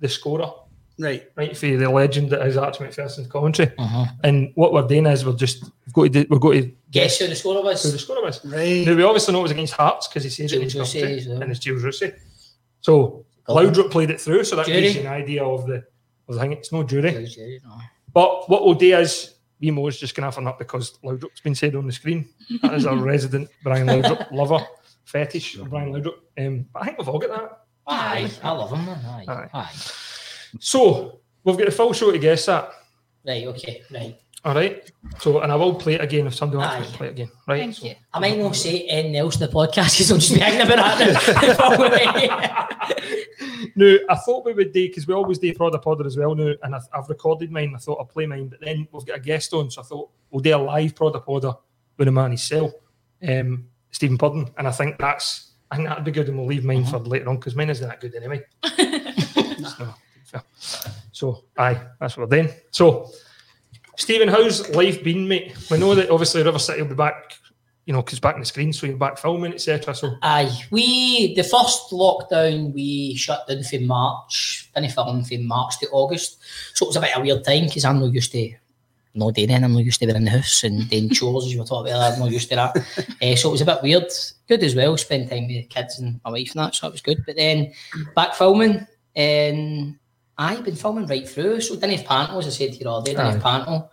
the 0.00 0.08
scorer, 0.08 0.50
Right. 0.98 1.30
right, 1.36 1.54
for 1.56 1.66
you, 1.66 1.76
the 1.76 1.90
legend 1.90 2.30
that 2.30 2.46
is 2.46 2.56
Archie 2.56 2.84
Macpherson's 2.84 3.26
commentary. 3.26 3.70
Uh-huh. 3.76 4.06
And 4.24 4.50
what 4.54 4.72
we're 4.72 4.86
doing 4.86 5.04
is 5.06 5.26
we're 5.26 5.34
just 5.34 5.64
we've 5.84 5.92
got 5.92 6.02
to 6.04 6.08
do, 6.08 6.26
we're 6.30 6.38
going 6.38 6.62
to 6.62 6.72
Guess 6.90 7.18
who 7.18 7.26
the 7.26 7.36
scorer 7.36 7.56
who 7.58 7.62
the 7.64 7.68
was? 7.70 8.02
scorer 8.02 8.22
was. 8.22 8.42
Right. 8.44 8.86
Now 8.86 8.94
we 8.94 9.02
obviously 9.02 9.32
know 9.34 9.40
it 9.40 9.42
was 9.42 9.50
against 9.50 9.74
Hearts 9.74 10.08
because 10.08 10.24
he 10.24 10.30
says 10.30 10.52
it 10.52 10.62
in 10.62 10.78
Russie 10.80 11.00
commentary, 11.00 11.18
as 11.18 11.26
and 11.26 11.50
it's 11.50 11.60
Gilles 11.62 11.82
Rousset. 11.82 12.18
So 12.80 13.26
Laudrup 13.48 13.90
played 13.90 14.10
it 14.10 14.20
through, 14.20 14.44
so 14.44 14.56
that 14.56 14.66
Jury. 14.66 14.80
gives 14.82 14.94
you 14.94 15.00
an 15.02 15.06
idea 15.08 15.44
of 15.44 15.66
the 15.66 15.84
of 16.28 16.34
the 16.34 16.40
thing. 16.40 16.52
It's 16.52 16.72
no 16.72 16.82
jury. 16.82 17.10
Gilles 17.10 17.36
Rousset, 17.36 17.64
no. 17.64 17.78
But 18.14 18.48
what 18.48 18.64
we'll 18.64 18.74
do 18.74 18.96
is 18.96 19.34
Vimo 19.62 19.86
is 19.88 20.00
just 20.00 20.14
going 20.14 20.22
to 20.22 20.28
have 20.28 20.38
a 20.38 20.40
nut 20.40 20.58
because 20.58 20.98
Laudrup's 21.04 21.40
been 21.40 21.54
said 21.54 21.74
on 21.74 21.86
the 21.86 21.92
screen. 21.92 22.26
That 22.62 22.72
is 22.72 22.86
a 22.86 22.96
resident 22.96 23.50
Brian 23.62 23.86
Laudrup 23.86 24.30
lover 24.32 24.64
fetish 25.04 25.56
of 25.58 25.68
Brian 25.68 25.92
Laudrup. 25.92 26.14
Um, 26.38 26.66
but 26.72 26.82
I 26.82 26.86
think 26.86 26.98
we've 26.98 27.08
all 27.08 27.18
got 27.18 27.30
that. 27.30 27.60
Aye, 27.86 28.30
I 28.42 28.50
love 28.50 28.72
him, 28.72 28.84
man. 28.86 29.04
Aye. 29.04 29.24
Aye. 29.28 29.48
Aye. 29.52 29.72
So 30.60 31.20
we've 31.44 31.56
got 31.56 31.66
the 31.66 31.72
full 31.72 31.92
show 31.92 32.10
to 32.12 32.18
guess 32.18 32.46
that. 32.46 32.70
Right, 33.26 33.46
okay, 33.46 33.82
right. 33.92 34.18
All 34.44 34.54
right. 34.54 34.88
So 35.18 35.40
and 35.40 35.50
I 35.50 35.56
will 35.56 35.74
play 35.74 35.94
it 35.94 36.00
again 36.00 36.26
if 36.28 36.34
somebody 36.36 36.58
wants 36.58 36.78
me 36.78 36.86
Aye. 36.86 36.90
to 36.90 36.96
play 36.96 37.06
it 37.08 37.10
again. 37.10 37.30
Right. 37.48 37.60
thank 37.60 37.74
so- 37.74 37.86
you. 37.86 37.94
I 38.14 38.20
might 38.20 38.38
not 38.38 38.54
say 38.54 38.82
anything 38.82 39.16
else 39.16 39.34
in 39.34 39.40
the 39.40 39.48
podcast 39.48 39.96
because 39.96 40.12
I'll 40.12 40.18
just 40.18 40.32
be 40.34 40.38
hanging 40.40 40.60
about 40.60 40.98
that. 40.98 42.62
No, 43.74 43.98
I 44.08 44.14
thought 44.16 44.44
we 44.46 44.54
would 44.54 44.72
do 44.72 44.88
because 44.88 45.06
we 45.06 45.12
always 45.12 45.38
do 45.38 45.52
Prod 45.54 45.74
a 45.74 45.78
Podder 45.78 46.06
as 46.06 46.16
well 46.16 46.34
now, 46.34 46.54
and 46.62 46.74
I, 46.74 46.80
I've 46.94 47.08
recorded 47.10 47.50
mine. 47.50 47.74
I 47.74 47.78
thought 47.78 48.00
I'd 48.00 48.08
play 48.08 48.24
mine, 48.24 48.48
but 48.48 48.60
then 48.60 48.88
we've 48.90 49.04
got 49.04 49.18
a 49.18 49.20
guest 49.20 49.52
on, 49.52 49.70
so 49.70 49.82
I 49.82 49.84
thought 49.84 50.10
we'll 50.30 50.40
do 50.42 50.56
a 50.56 50.58
live 50.58 50.94
Prod 50.94 51.14
a 51.14 51.20
Podder 51.20 51.54
with 51.98 52.08
a 52.08 52.12
man 52.12 52.30
his 52.30 52.42
cell, 52.42 52.72
um, 53.28 53.66
Stephen 53.90 54.16
Purdon, 54.16 54.50
and 54.56 54.66
I 54.66 54.70
think 54.70 54.98
that's 54.98 55.52
I 55.70 55.76
think 55.76 55.88
that'd 55.88 56.04
be 56.04 56.10
good, 56.10 56.28
and 56.28 56.38
we'll 56.38 56.46
leave 56.46 56.64
mine 56.64 56.86
for 56.86 56.98
later 57.00 57.28
on 57.28 57.36
because 57.36 57.54
mine 57.54 57.68
isn't 57.68 57.86
that 57.86 58.00
good 58.00 58.14
anyway. 58.14 58.42
so, 60.26 60.40
so, 61.12 61.44
aye, 61.56 61.80
that's 62.00 62.16
what 62.16 62.28
we're 62.28 62.42
doing. 62.42 62.54
So, 62.70 63.10
Stephen, 63.96 64.28
how's 64.28 64.68
life 64.70 65.02
been, 65.02 65.26
mate? 65.26 65.56
We 65.70 65.78
know 65.78 65.94
that 65.94 66.10
obviously 66.10 66.42
River 66.42 66.58
City 66.58 66.82
will 66.82 66.88
be 66.88 66.94
back, 66.94 67.38
you 67.86 67.92
know, 67.92 68.02
because 68.02 68.20
back 68.20 68.34
in 68.34 68.40
the 68.40 68.46
screen, 68.46 68.72
so 68.72 68.86
you're 68.86 68.96
back 68.96 69.18
filming, 69.18 69.54
etc. 69.54 69.94
So, 69.94 70.16
Aye, 70.22 70.52
we 70.70 71.34
the 71.34 71.44
first 71.44 71.90
lockdown 71.92 72.74
we 72.74 73.14
shut 73.14 73.46
down 73.46 73.62
from 73.62 73.86
March, 73.86 74.70
didn't 74.74 74.92
film 74.92 75.24
from 75.24 75.46
March 75.46 75.78
to 75.78 75.88
August, 75.90 76.38
so 76.74 76.86
it 76.86 76.88
was 76.88 76.96
a 76.96 77.00
bit 77.00 77.16
of 77.16 77.22
a 77.22 77.24
weird 77.24 77.44
time 77.44 77.64
because 77.64 77.84
I'm 77.84 78.00
not 78.00 78.12
used 78.12 78.32
to 78.32 78.52
no 79.14 79.30
doing 79.30 79.50
anything. 79.50 79.64
I'm 79.64 79.72
not 79.72 79.84
used 79.84 80.00
to 80.00 80.06
being 80.06 80.16
in 80.16 80.24
the 80.24 80.30
house 80.30 80.62
and 80.62 80.88
doing 80.90 81.08
chores 81.08 81.46
as 81.46 81.52
you 81.52 81.60
were 81.60 81.66
talking 81.66 81.92
about. 81.92 82.12
I'm 82.12 82.20
not 82.20 82.30
used 82.30 82.50
to 82.50 82.56
that, 82.56 82.76
uh, 82.76 83.36
so 83.36 83.48
it 83.48 83.52
was 83.52 83.60
a 83.62 83.64
bit 83.64 83.82
weird. 83.82 84.12
Good 84.46 84.62
as 84.62 84.74
well, 84.74 84.96
spend 84.96 85.30
time 85.30 85.46
with 85.46 85.56
the 85.56 85.62
kids 85.62 85.98
and 85.98 86.20
my 86.24 86.30
wife 86.30 86.54
and 86.54 86.64
that, 86.64 86.74
so 86.74 86.88
it 86.88 86.92
was 86.92 87.00
good. 87.00 87.24
But 87.24 87.36
then 87.36 87.72
back 88.14 88.34
filming, 88.34 88.86
and 89.14 89.98
I've 90.38 90.64
been 90.64 90.76
filming 90.76 91.06
right 91.06 91.28
through. 91.28 91.60
So 91.60 91.74
didn't 91.74 91.98
have 91.98 92.06
panto, 92.06 92.38
as 92.38 92.46
I 92.46 92.50
said 92.50 92.72
to 92.72 92.78
you 92.78 92.88
all 92.88 93.02
day, 93.02 93.12
didn't 93.12 93.32
have 93.32 93.42
panto, 93.42 93.90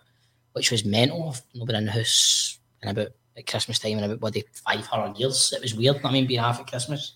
which 0.52 0.70
was 0.70 0.84
mental. 0.84 1.30
I've 1.30 1.42
not 1.54 1.66
been 1.66 1.76
in 1.76 1.86
the 1.86 1.92
house 1.92 2.58
in 2.82 2.90
about 2.90 3.08
at 3.36 3.46
Christmas 3.46 3.78
time 3.78 3.98
in 3.98 4.04
about 4.04 4.20
bloody 4.20 4.44
500 4.52 5.18
years. 5.18 5.52
It 5.52 5.62
was 5.62 5.74
weird, 5.74 6.00
I 6.04 6.12
mean, 6.12 6.26
being 6.26 6.40
half 6.40 6.60
at 6.60 6.66
Christmas. 6.66 7.14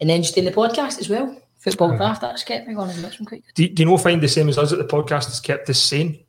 And 0.00 0.10
then 0.10 0.22
just 0.22 0.34
doing 0.34 0.44
the 0.44 0.52
podcast 0.52 1.00
as 1.00 1.08
well. 1.08 1.40
Football 1.58 1.96
draft, 1.96 2.20
that's 2.20 2.44
kept 2.44 2.68
me 2.68 2.74
going 2.74 2.88
that's 3.00 3.16
been 3.16 3.26
quite 3.26 3.42
do, 3.54 3.66
do 3.66 3.82
you 3.82 3.88
know 3.88 3.96
find 3.96 4.20
the 4.20 4.28
same 4.28 4.48
as 4.48 4.58
us 4.58 4.70
that 4.70 4.76
the 4.76 4.84
podcast 4.84 5.24
has 5.24 5.40
kept 5.40 5.68
us 5.68 5.80
sane? 5.80 6.24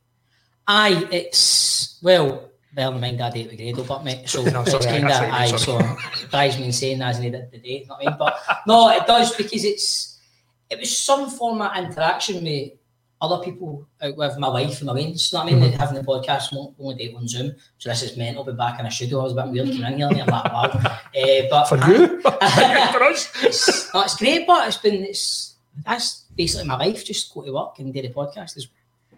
Aye, 0.67 1.07
it's, 1.11 1.99
well, 2.01 2.49
bear 2.73 2.91
in 2.91 2.99
mind 2.99 3.21
I 3.21 3.29
date 3.29 3.51
with 3.51 3.57
Grado, 3.57 3.83
but 3.83 4.03
mate, 4.03 4.27
so 4.27 4.43
No, 4.51 4.61
it's 4.61 4.85
kind 4.85 5.05
of, 5.05 5.11
aye, 5.11 5.47
sorry. 5.55 5.59
so 5.59 5.97
it 6.23 6.31
drives 6.31 6.57
me 6.57 6.65
insane 6.65 7.01
as 7.01 7.19
I 7.19 7.29
did 7.29 7.51
today, 7.51 7.81
you 7.81 7.85
know 7.85 7.95
what 7.95 8.07
I 8.07 8.09
mean? 8.09 8.17
But 8.17 8.39
no, 8.65 8.89
it 8.89 9.05
does 9.05 9.35
because 9.35 9.63
it's, 9.63 10.16
it 10.69 10.79
was 10.79 10.97
some 10.97 11.29
form 11.29 11.61
of 11.61 11.75
interaction 11.77 12.43
with 12.43 12.71
other 13.19 13.43
people 13.43 13.87
out 14.01 14.15
with 14.15 14.37
my 14.37 14.49
wife 14.49 14.77
and 14.77 14.87
my 14.87 14.93
mates, 14.93 15.31
you 15.31 15.37
know 15.37 15.43
what 15.43 15.53
I 15.53 15.55
mean? 15.55 15.71
Mm-hmm. 15.71 15.79
Having 15.79 15.95
the 15.95 16.03
podcast, 16.03 16.73
only 16.79 17.03
it 17.03 17.15
on 17.15 17.27
Zoom, 17.27 17.53
so 17.77 17.89
this 17.89 18.03
is 18.03 18.17
mental, 18.17 18.43
be 18.43 18.51
back 18.51 18.79
in 18.79 18.85
a 18.85 18.91
studio, 18.91 19.21
I 19.21 19.23
was 19.23 19.33
a 19.33 19.35
bit 19.35 19.51
weird 19.51 19.67
coming 19.69 19.93
in 19.93 19.97
here, 19.97 20.07
and 20.07 20.21
I'm 20.21 20.27
wow. 20.27 20.71
Uh, 20.75 21.01
but 21.49 21.65
For 21.65 21.77
you? 21.91 22.21
For 22.21 23.03
us? 23.03 23.31
it's, 23.43 23.93
no, 23.93 24.01
it's 24.01 24.15
great, 24.17 24.45
but 24.45 24.67
it's 24.67 24.77
been 24.77 25.03
it's 25.03 25.55
that's 25.85 26.25
basically 26.35 26.67
my 26.67 26.77
life. 26.77 27.05
Just 27.05 27.33
go 27.33 27.43
to 27.43 27.51
work 27.51 27.79
and 27.79 27.93
do 27.93 28.01
the 28.01 28.09
podcast. 28.09 28.57
Is 28.57 28.67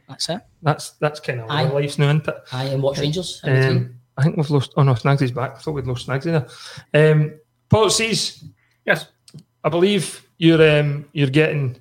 that's 0.07 0.29
it. 0.29 0.41
That's 0.61 0.91
that's 0.91 1.19
kind 1.19 1.41
of 1.41 1.49
our 1.49 1.65
life's 1.65 1.97
now, 1.97 2.09
isn't 2.09 2.27
it? 2.27 2.35
I 2.51 2.65
and 2.65 2.83
watch 2.83 2.99
Rangers. 2.99 3.41
Um, 3.43 3.95
I 4.17 4.23
think 4.23 4.37
we've 4.37 4.49
lost. 4.49 4.73
Oh 4.75 4.83
no, 4.83 4.93
Snagsy's 4.93 5.31
back. 5.31 5.55
I 5.55 5.59
thought 5.59 5.71
we'd 5.71 5.87
lost 5.87 6.07
Snagsy 6.07 6.47
there. 6.91 7.11
Um, 7.11 7.39
policies. 7.69 8.43
Yes. 8.85 9.07
I 9.63 9.69
believe 9.69 10.28
you're 10.39 10.79
um, 10.79 11.05
you're 11.11 11.29
getting 11.29 11.77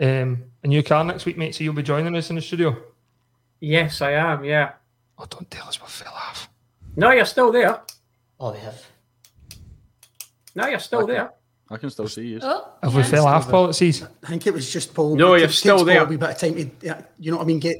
um, 0.00 0.42
a 0.64 0.66
new 0.66 0.82
car 0.82 1.04
next 1.04 1.26
week, 1.26 1.38
mate. 1.38 1.54
So 1.54 1.62
you'll 1.62 1.74
be 1.74 1.84
joining 1.84 2.16
us 2.16 2.30
in 2.30 2.36
the 2.36 2.42
studio. 2.42 2.76
Yes, 3.60 4.00
I 4.00 4.12
am. 4.12 4.44
Yeah. 4.44 4.72
Oh, 5.16 5.26
don't 5.28 5.48
tell 5.50 5.68
us 5.68 5.80
we 5.80 5.86
fell 5.86 6.12
off. 6.12 6.48
No, 6.96 7.10
you're 7.12 7.26
still 7.26 7.52
there. 7.52 7.82
Oh, 8.40 8.52
we 8.52 8.58
have. 8.58 8.82
No, 10.56 10.66
you're 10.66 10.80
still 10.80 11.06
there. 11.06 11.30
I 11.72 11.76
can 11.76 11.90
still 11.90 12.08
see 12.08 12.26
you. 12.26 12.40
Oh, 12.42 12.72
Have 12.82 12.96
we 12.96 13.04
fell 13.04 13.26
off 13.26 13.48
policies? 13.48 14.02
I 14.02 14.26
think 14.26 14.46
it 14.48 14.52
was 14.52 14.72
just 14.72 14.92
Paul. 14.92 15.14
No, 15.14 15.34
you're 15.34 15.48
still 15.48 15.76
Paul 15.76 15.84
there. 15.84 16.02
A 16.02 16.04
wee 16.04 16.16
bit 16.16 16.30
of 16.30 16.38
time 16.38 16.54
to, 16.54 16.70
yeah, 16.80 17.02
you 17.18 17.30
know 17.30 17.36
what 17.36 17.44
I 17.44 17.46
mean? 17.46 17.60
Get 17.60 17.76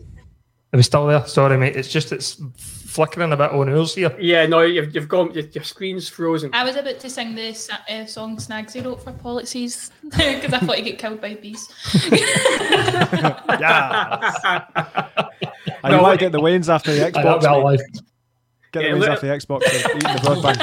Are 0.73 0.77
we 0.77 0.83
still 0.85 1.07
there? 1.07 1.27
Sorry, 1.27 1.57
mate. 1.59 1.75
It's 1.77 1.89
just 1.91 2.13
it's 2.13 2.41
flickering 2.57 3.33
a 3.33 3.37
bit 3.37 3.51
on 3.51 3.69
ours 3.71 3.95
here. 3.95 4.15
Yeah, 4.21 4.47
no, 4.47 4.61
you've, 4.63 4.95
you've 4.95 5.09
gone. 5.09 5.33
Your, 5.35 5.45
your 5.47 5.65
screen's 5.65 6.09
frozen. 6.09 6.51
I 6.53 6.63
was 6.65 6.77
about 6.77 7.01
to 7.01 7.11
sing 7.11 7.35
the 7.35 7.53
sa- 7.55 7.79
uh, 7.89 8.05
song 8.07 8.37
Snagsy 8.37 8.85
wrote 8.85 9.03
for 9.03 9.11
policies 9.13 9.91
because 10.05 10.53
I 10.53 10.59
thought 10.61 10.77
he'd 10.77 10.83
get 10.85 10.99
killed 10.99 11.21
by 11.21 11.35
bees. 11.35 11.69
Yeah. 12.11 13.39
I 15.83 15.89
No, 15.89 15.89
you 15.89 15.93
want 15.95 16.03
what- 16.03 16.11
to 16.13 16.17
get 16.19 16.33
the 16.33 16.41
wins 16.41 16.69
after 16.69 16.93
the 16.95 17.11
Xbox. 17.11 17.41
be 17.43 17.49
life. 17.49 17.81
Get 18.73 18.83
Yeah, 18.85 18.89
the 18.89 18.93
wins 18.95 19.01
look- 19.01 19.11
after 19.11 19.27
the 19.27 19.33
Xbox. 19.35 19.63
Eating 19.67 19.99
the 19.99 20.21
broadband. 20.23 20.61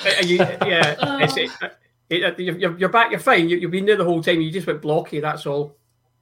Uh, 0.00 0.22
you, 0.26 0.36
yeah, 0.36 0.96
it's, 1.22 1.36
it, 1.36 1.50
it, 2.10 2.24
uh, 2.24 2.32
you're, 2.38 2.76
you're 2.78 2.88
back. 2.88 3.10
You're 3.10 3.20
fine. 3.20 3.48
You, 3.48 3.56
you've 3.56 3.70
been 3.70 3.86
there 3.86 3.96
the 3.96 4.04
whole 4.04 4.22
time. 4.22 4.40
You 4.40 4.50
just 4.50 4.66
went 4.66 4.80
blocky. 4.82 5.20
That's 5.20 5.46
all, 5.46 5.76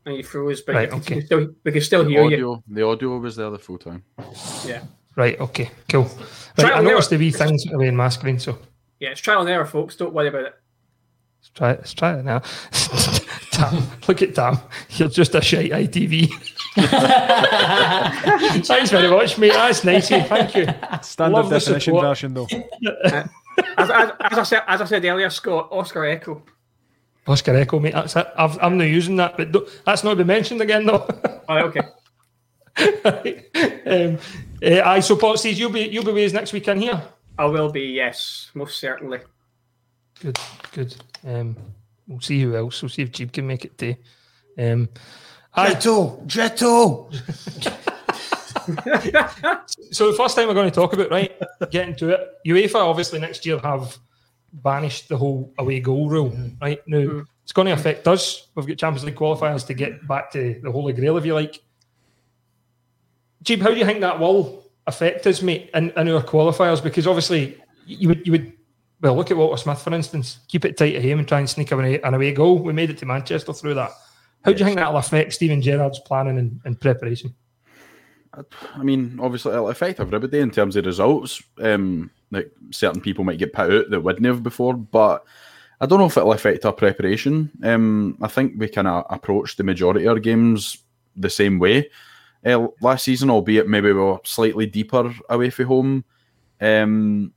and 0.06 0.16
you 0.16 0.22
froze. 0.22 0.62
But 0.62 0.74
Right, 0.76 0.90
you, 0.90 0.96
okay. 0.98 1.14
can 1.16 1.26
still, 1.26 1.48
we 1.64 1.72
can 1.72 1.80
still 1.82 2.04
The 2.04 2.10
hear 2.10 2.20
you. 2.22 2.26
audio, 2.26 2.62
the 2.68 2.82
audio 2.86 3.18
was 3.18 3.36
there 3.36 3.50
the 3.50 3.58
full 3.58 3.78
time. 3.78 4.02
Yeah, 4.64 4.82
Right. 5.16 5.38
Okay. 5.40 5.70
Cool. 5.90 6.08
Right. 6.58 6.72
I 6.72 6.80
noticed 6.80 7.10
there. 7.10 7.18
the 7.18 7.24
wee 7.26 7.30
things 7.32 7.64
away 7.72 7.88
in 7.88 7.96
my 7.96 8.08
screen, 8.08 8.38
so 8.38 8.58
yeah. 9.00 9.10
It's 9.10 9.20
trial 9.20 9.40
and 9.40 9.50
error, 9.50 9.66
folks. 9.66 9.96
Don't 9.96 10.12
worry 10.14 10.28
about 10.28 10.44
it. 10.46 10.54
let's 11.40 11.50
try 11.54 11.70
it. 11.72 11.78
Let's 11.80 11.92
try 11.94 12.18
it 12.18 12.24
now. 12.24 12.38
Tam, 13.50 13.88
look 14.06 14.20
at 14.22 14.34
Tam. 14.34 14.58
You're 14.90 15.08
just 15.08 15.34
a 15.34 15.40
shite 15.40 15.70
ITV. 15.72 16.30
Thanks 18.66 18.90
very 18.90 19.08
much, 19.08 19.38
mate. 19.38 19.52
That's 19.52 19.84
nice. 19.84 20.10
Eh? 20.10 20.22
Thank 20.24 20.54
you. 20.54 20.66
Standard 21.02 21.36
Love 21.36 21.48
the 21.50 21.58
definition 21.58 21.80
support. 21.94 22.04
version, 22.04 22.34
though. 22.34 22.46
As, 23.78 23.88
as, 23.90 24.10
as 24.20 24.38
I 24.38 24.42
said, 24.42 24.62
as 24.68 24.82
I 24.82 24.84
said 24.84 25.02
earlier, 25.06 25.30
Scott, 25.30 25.68
Oscar 25.72 26.04
Echo. 26.04 26.42
Oscar 27.26 27.56
Echo, 27.56 27.78
mate. 27.80 27.94
That's 27.94 28.14
it. 28.16 28.26
I've, 28.36 28.58
I'm 28.62 28.78
not 28.78 28.84
using 28.84 29.16
that, 29.16 29.36
but 29.36 29.52
don't- 29.52 29.68
that's 29.84 30.04
not 30.04 30.16
been 30.16 30.26
mentioned 30.26 30.60
again, 30.60 30.86
though. 30.86 30.98
All 31.48 31.56
right, 31.56 31.64
okay. 31.64 31.80
um, 33.86 34.18
uh, 34.62 34.82
aye, 34.84 35.00
so 35.00 35.16
Paul 35.16 35.36
says 35.36 35.58
you'll 35.58 35.70
be 35.70 35.82
you'll 35.88 36.04
be 36.04 36.12
with 36.12 36.26
us 36.26 36.32
next 36.32 36.52
weekend 36.52 36.82
here. 36.82 37.02
I 37.38 37.46
will 37.46 37.70
be. 37.70 37.82
Yes, 37.82 38.50
most 38.54 38.78
certainly. 38.78 39.20
Good, 40.20 40.38
good. 40.72 40.94
Um, 41.26 41.56
we'll 42.06 42.20
see 42.20 42.40
who 42.40 42.54
else. 42.56 42.82
We'll 42.82 42.88
see 42.88 43.02
if 43.02 43.12
Geeb 43.12 43.32
can 43.32 43.46
make 43.46 43.64
it 43.64 43.76
too. 43.76 43.96
Um, 44.58 44.88
aye, 45.54 45.74
Jetto, 45.74 46.26
Jetto. 46.26 47.12
so 49.92 50.10
the 50.10 50.16
first 50.16 50.36
time 50.36 50.48
we're 50.48 50.54
going 50.54 50.70
to 50.70 50.74
talk 50.74 50.92
about 50.92 51.10
right, 51.10 51.32
getting 51.70 51.94
to 51.96 52.10
it. 52.10 52.20
UEFA 52.46 52.76
obviously 52.76 53.18
next 53.20 53.44
year 53.46 53.58
have 53.58 53.96
banished 54.62 55.08
the 55.08 55.16
whole 55.16 55.52
away 55.58 55.80
goal 55.80 56.08
rule. 56.08 56.36
Right 56.60 56.80
now, 56.86 57.24
it's 57.42 57.52
going 57.52 57.66
to 57.66 57.72
affect 57.72 58.08
us. 58.08 58.48
We've 58.54 58.66
got 58.66 58.78
Champions 58.78 59.04
League 59.04 59.16
qualifiers 59.16 59.66
to 59.66 59.74
get 59.74 60.06
back 60.06 60.32
to 60.32 60.60
the 60.62 60.70
Holy 60.70 60.92
Grail, 60.92 61.16
if 61.16 61.26
you 61.26 61.34
like. 61.34 61.62
Geeb, 63.44 63.60
how 63.60 63.70
do 63.70 63.76
you 63.76 63.84
think 63.84 64.00
that 64.00 64.18
will 64.18 64.64
affect 64.86 65.26
us, 65.26 65.42
mate, 65.42 65.70
in, 65.74 65.90
in 65.90 66.08
our 66.08 66.22
qualifiers? 66.22 66.82
Because 66.82 67.06
obviously, 67.06 67.60
you 67.86 68.08
would 68.08 68.26
you 68.26 68.32
would 68.32 68.52
well 69.00 69.14
look 69.14 69.30
at 69.30 69.36
Walter 69.36 69.60
Smith, 69.60 69.80
for 69.80 69.94
instance, 69.94 70.40
keep 70.48 70.64
it 70.64 70.76
tight 70.76 70.96
at 70.96 71.02
him 71.02 71.18
and 71.18 71.28
try 71.28 71.38
and 71.38 71.48
sneak 71.48 71.70
away 71.70 72.00
an 72.00 72.14
away 72.14 72.32
goal. 72.32 72.58
We 72.58 72.72
made 72.72 72.90
it 72.90 72.98
to 72.98 73.06
Manchester 73.06 73.52
through 73.52 73.74
that. 73.74 73.92
How 74.44 74.52
do 74.52 74.58
you 74.58 74.64
think 74.64 74.76
that'll 74.76 74.96
affect 74.96 75.34
Steven 75.34 75.60
Gerrard's 75.60 75.98
planning 76.00 76.38
and, 76.38 76.60
and 76.64 76.80
preparation? 76.80 77.34
I 78.74 78.82
mean, 78.82 79.18
obviously 79.20 79.52
it'll 79.52 79.70
affect 79.70 79.98
everybody 80.00 80.38
in 80.40 80.50
terms 80.50 80.76
of 80.76 80.84
results. 80.84 81.42
Um, 81.58 82.10
like 82.30 82.50
certain 82.70 83.00
people 83.00 83.24
might 83.24 83.38
get 83.38 83.52
put 83.52 83.72
out 83.72 83.90
that 83.90 84.00
wouldn't 84.00 84.26
have 84.26 84.42
before, 84.42 84.74
but 84.74 85.24
I 85.80 85.86
don't 85.86 85.98
know 85.98 86.06
if 86.06 86.16
it'll 86.16 86.32
affect 86.32 86.64
our 86.64 86.72
preparation. 86.72 87.50
Um, 87.62 88.18
I 88.22 88.28
think 88.28 88.54
we 88.56 88.68
kind 88.68 88.88
of 88.88 89.04
approached 89.10 89.58
the 89.58 89.64
majority 89.64 90.06
of 90.06 90.12
our 90.12 90.18
games 90.18 90.78
the 91.16 91.30
same 91.30 91.58
way 91.58 91.90
uh, 92.44 92.68
last 92.80 93.04
season, 93.04 93.30
albeit 93.30 93.68
maybe 93.68 93.92
we 93.92 94.00
were 94.00 94.18
slightly 94.24 94.66
deeper 94.66 95.14
away 95.28 95.50
from 95.50 95.66
home. 95.66 96.04
Um, 96.60 97.32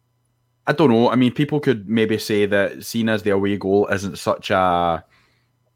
I 0.67 0.71
don't 0.73 0.91
know. 0.91 1.09
I 1.09 1.15
mean, 1.15 1.33
people 1.33 1.59
could 1.59 1.89
maybe 1.89 2.17
say 2.17 2.45
that 2.45 2.85
seeing 2.85 3.09
as 3.09 3.23
the 3.23 3.31
away 3.31 3.57
goal 3.57 3.87
isn't 3.87 4.19
such 4.19 4.51
a, 4.51 5.03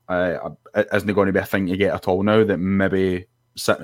isn't 0.10 1.13
going 1.13 1.27
to 1.27 1.34
be 1.34 1.39
a 1.39 1.46
thing 1.46 1.67
to 1.67 1.77
get 1.77 1.96
at 1.96 2.08
all 2.08 2.22
now. 2.22 2.43
That 2.43 2.58
maybe 2.58 3.25
sit, 3.55 3.79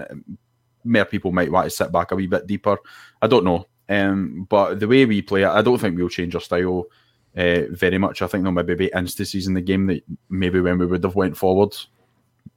more 0.84 1.06
people 1.06 1.32
might 1.32 1.52
want 1.52 1.66
to 1.66 1.72
sit 1.72 1.92
back 1.92 2.12
a 2.12 2.16
wee 2.16 2.28
bit 2.28 2.46
deeper. 2.46 2.78
I 3.22 3.28
don't 3.28 3.44
know. 3.44 3.66
Um, 3.90 4.46
but 4.50 4.80
the 4.80 4.88
way 4.88 5.06
we 5.06 5.22
play 5.22 5.44
it, 5.44 5.50
I 5.50 5.62
don't 5.64 5.80
think 5.80 5.98
we'll 5.98 6.10
change 6.10 6.36
our 6.36 6.42
style 6.42 6.86
uh, 7.36 7.62
very 7.72 7.98
much. 7.98 8.22
I 8.22 8.28
think 8.28 8.44
there 8.44 8.52
might 8.52 8.68
maybe 8.68 8.88
be 8.88 8.92
instances 8.96 9.48
in 9.48 9.56
the 9.56 9.62
game 9.62 9.88
that 9.88 10.04
maybe 10.30 10.62
when 10.62 10.78
we 10.78 10.86
would 10.86 11.04
have 11.04 11.16
went 11.16 11.36
forward, 11.36 11.76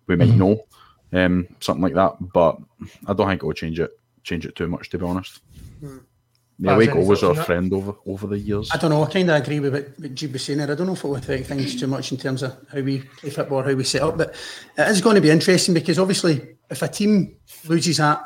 we 0.07 0.17
might 0.17 0.29
mm-hmm. 0.29 0.39
know 0.39 0.65
um, 1.13 1.49
something 1.61 1.83
like 1.83 1.95
that. 1.95 2.17
But 2.21 2.59
I 3.07 3.15
don't 3.15 3.29
think 3.29 3.43
it 3.43 3.47
will 3.47 3.55
change 3.55 3.81
it 3.81 3.91
change 4.23 4.47
it 4.47 4.55
too 4.55 4.69
much, 4.69 4.91
to 4.91 4.99
be 4.99 5.05
honest. 5.05 5.41
The 6.59 6.73
away 6.73 6.87
goal 6.87 7.07
was 7.07 7.25
our 7.25 7.35
friend 7.35 7.73
over 7.73 7.95
over 8.07 8.27
the 8.27 8.39
years. 8.39 8.71
I 8.73 8.77
don't 8.77 8.91
know. 8.91 9.03
I 9.03 9.11
kind 9.11 9.31
of 9.31 9.43
agree 9.43 9.59
with 9.59 9.73
what, 9.73 9.99
what 9.99 10.15
Geeb 10.15 10.33
was 10.35 10.45
saying 10.45 10.59
there. 10.59 10.71
I 10.71 10.75
don't 10.75 10.87
know 10.87 10.93
if 10.93 11.03
it 11.03 11.05
will 11.05 11.17
affect 11.17 11.47
things 11.47 11.81
too 11.81 11.87
much 11.87 12.13
in 12.13 12.19
terms 12.19 12.43
of 12.43 12.57
how 12.71 12.81
we 12.81 13.01
play 13.01 13.31
football, 13.31 13.63
how 13.63 13.73
we 13.73 13.85
set 13.85 14.03
up, 14.03 14.19
but 14.19 14.35
it 14.77 14.89
is 14.89 15.01
going 15.01 15.17
to 15.17 15.23
be 15.23 15.31
interesting 15.31 15.75
because 15.75 15.99
obviously, 15.99 16.57
if 16.71 16.83
a 16.83 16.89
team 16.89 17.37
loses 17.67 17.97
that 17.97 18.23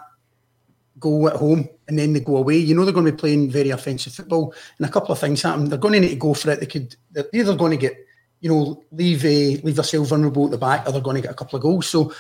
goal 0.99 1.29
at 1.29 1.37
home 1.37 1.69
and 1.89 1.99
then 1.99 2.13
they 2.13 2.21
go 2.21 2.37
away, 2.37 2.57
you 2.57 2.75
know 2.75 2.85
they're 2.85 2.95
going 2.95 3.07
to 3.07 3.13
be 3.13 3.19
playing 3.19 3.51
very 3.51 3.71
offensive 3.71 4.15
football, 4.15 4.55
and 4.79 4.89
a 4.89 4.91
couple 4.91 5.13
of 5.13 5.19
things 5.19 5.43
happen. 5.43 5.69
They're 5.69 5.79
going 5.79 5.95
to 5.95 6.01
need 6.01 6.11
to 6.11 6.17
go 6.17 6.35
for 6.35 6.51
it. 6.51 6.61
They 6.61 6.67
could. 6.67 6.97
They're 7.11 7.27
either 7.33 7.57
going 7.57 7.73
to 7.73 7.77
get, 7.77 7.97
you 8.41 8.51
know, 8.51 8.83
leave 8.93 9.25
a, 9.25 9.57
leave 9.59 9.77
themselves 9.77 10.11
vulnerable 10.11 10.47
at 10.47 10.51
the 10.51 10.59
back, 10.59 10.87
or 10.87 10.93
they're 10.93 11.01
going 11.01 11.17
to 11.17 11.23
get 11.23 11.31
a 11.31 11.35
couple 11.35 11.57
of 11.57 11.63
goals. 11.63 11.87
So 11.87 12.13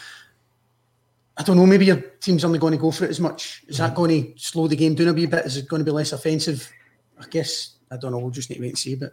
I 1.37 1.42
don't 1.42 1.56
know, 1.56 1.66
maybe 1.66 1.87
your 1.87 2.00
team's 2.00 2.45
only 2.45 2.59
going 2.59 2.73
to 2.73 2.78
go 2.78 2.90
for 2.90 3.04
it 3.04 3.11
as 3.11 3.21
much. 3.21 3.62
Is 3.68 3.78
that 3.78 3.92
mm. 3.92 3.97
going 3.97 4.11
to 4.23 4.38
slow 4.38 4.68
the 4.68 4.76
game 4.76 4.95
down 4.95 5.09
a 5.09 5.12
wee 5.12 5.26
bit? 5.26 5.45
Is 5.45 5.56
it 5.56 5.68
going 5.68 5.80
to 5.80 5.85
be 5.85 5.90
less 5.90 6.12
offensive? 6.12 6.71
I 7.18 7.26
guess 7.26 7.76
I 7.90 7.97
don't 7.97 8.12
know. 8.12 8.18
We'll 8.18 8.30
just 8.30 8.49
need 8.49 8.56
to 8.56 8.62
wait 8.62 8.68
and 8.68 8.78
see. 8.78 8.95
But 8.95 9.12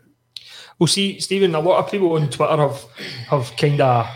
we'll 0.79 0.88
see, 0.88 1.20
Stephen. 1.20 1.55
A 1.55 1.60
lot 1.60 1.84
of 1.84 1.91
people 1.91 2.13
on 2.13 2.29
Twitter 2.29 2.58
have 2.58 2.84
have 3.29 3.55
kind 3.58 3.82
of 3.82 4.08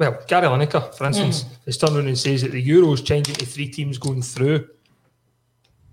well, 0.00 0.18
Gary 0.26 0.46
Lineker, 0.46 0.94
for 0.94 1.04
instance, 1.04 1.44
mm. 1.44 1.64
has 1.66 1.76
turned 1.76 1.94
around 1.94 2.08
and 2.08 2.18
says 2.18 2.40
that 2.40 2.52
the 2.52 2.66
Euros 2.66 3.04
changing 3.04 3.34
to 3.34 3.44
three 3.44 3.68
teams 3.68 3.98
going 3.98 4.22
through 4.22 4.66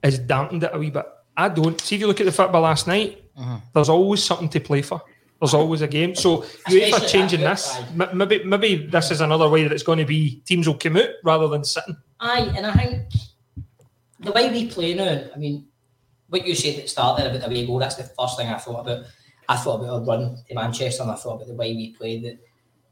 has 0.02 0.18
dampened 0.18 0.64
it 0.64 0.72
a 0.74 0.80
wee 0.80 0.90
bit. 0.90 1.06
I 1.36 1.50
don't. 1.50 1.80
See 1.82 1.96
if 1.96 2.02
you 2.02 2.08
look 2.08 2.22
at 2.22 2.26
the 2.26 2.32
football 2.32 2.62
last 2.62 2.88
night, 2.88 3.22
uh-huh. 3.38 3.60
there's 3.74 3.90
always 3.90 4.24
something 4.24 4.48
to 4.48 4.62
play 4.62 4.82
for. 4.82 5.02
There's 5.42 5.54
always 5.54 5.82
a 5.82 5.90
game. 5.90 6.16
So 6.16 6.38
UEFA 6.70 7.06
changing 7.10 7.42
this, 7.42 7.78
maybe 8.14 8.46
maybe 8.46 8.88
this 8.88 9.12
is 9.12 9.20
another 9.20 9.50
way 9.50 9.64
that 9.64 9.74
it's 9.74 9.84
going 9.84 10.00
to 10.00 10.06
be 10.06 10.42
teams 10.46 10.68
will 10.68 10.78
come 10.78 10.96
out 10.96 11.10
rather 11.26 11.50
than 11.50 11.66
sitting. 11.66 11.98
Aye, 12.22 12.54
and 12.56 12.66
I 12.66 12.74
think 12.74 13.04
the 14.22 14.32
way 14.32 14.50
we 14.50 14.68
play 14.68 14.94
now, 14.94 15.26
I 15.36 15.38
mean, 15.38 15.68
what 16.30 16.48
you 16.48 16.56
said 16.56 16.78
at 16.78 16.84
the 16.84 16.88
start 16.88 17.18
there 17.18 17.30
about 17.30 17.42
the 17.42 17.54
way 17.54 17.68
go, 17.68 17.78
that's 17.78 17.96
the 17.96 18.04
first 18.04 18.38
thing 18.38 18.48
I 18.48 18.58
thought 18.58 18.80
about. 18.80 19.06
I 19.50 19.58
thought 19.58 19.82
about 19.82 19.90
our 19.90 20.02
run 20.02 20.38
to 20.48 20.56
Manchester 20.56 21.04
and 21.04 21.12
I 21.12 21.16
thought 21.16 21.36
about 21.36 21.48
the 21.48 21.56
way 21.56 21.74
we 21.74 21.92
play 21.92 22.22
that 22.22 22.40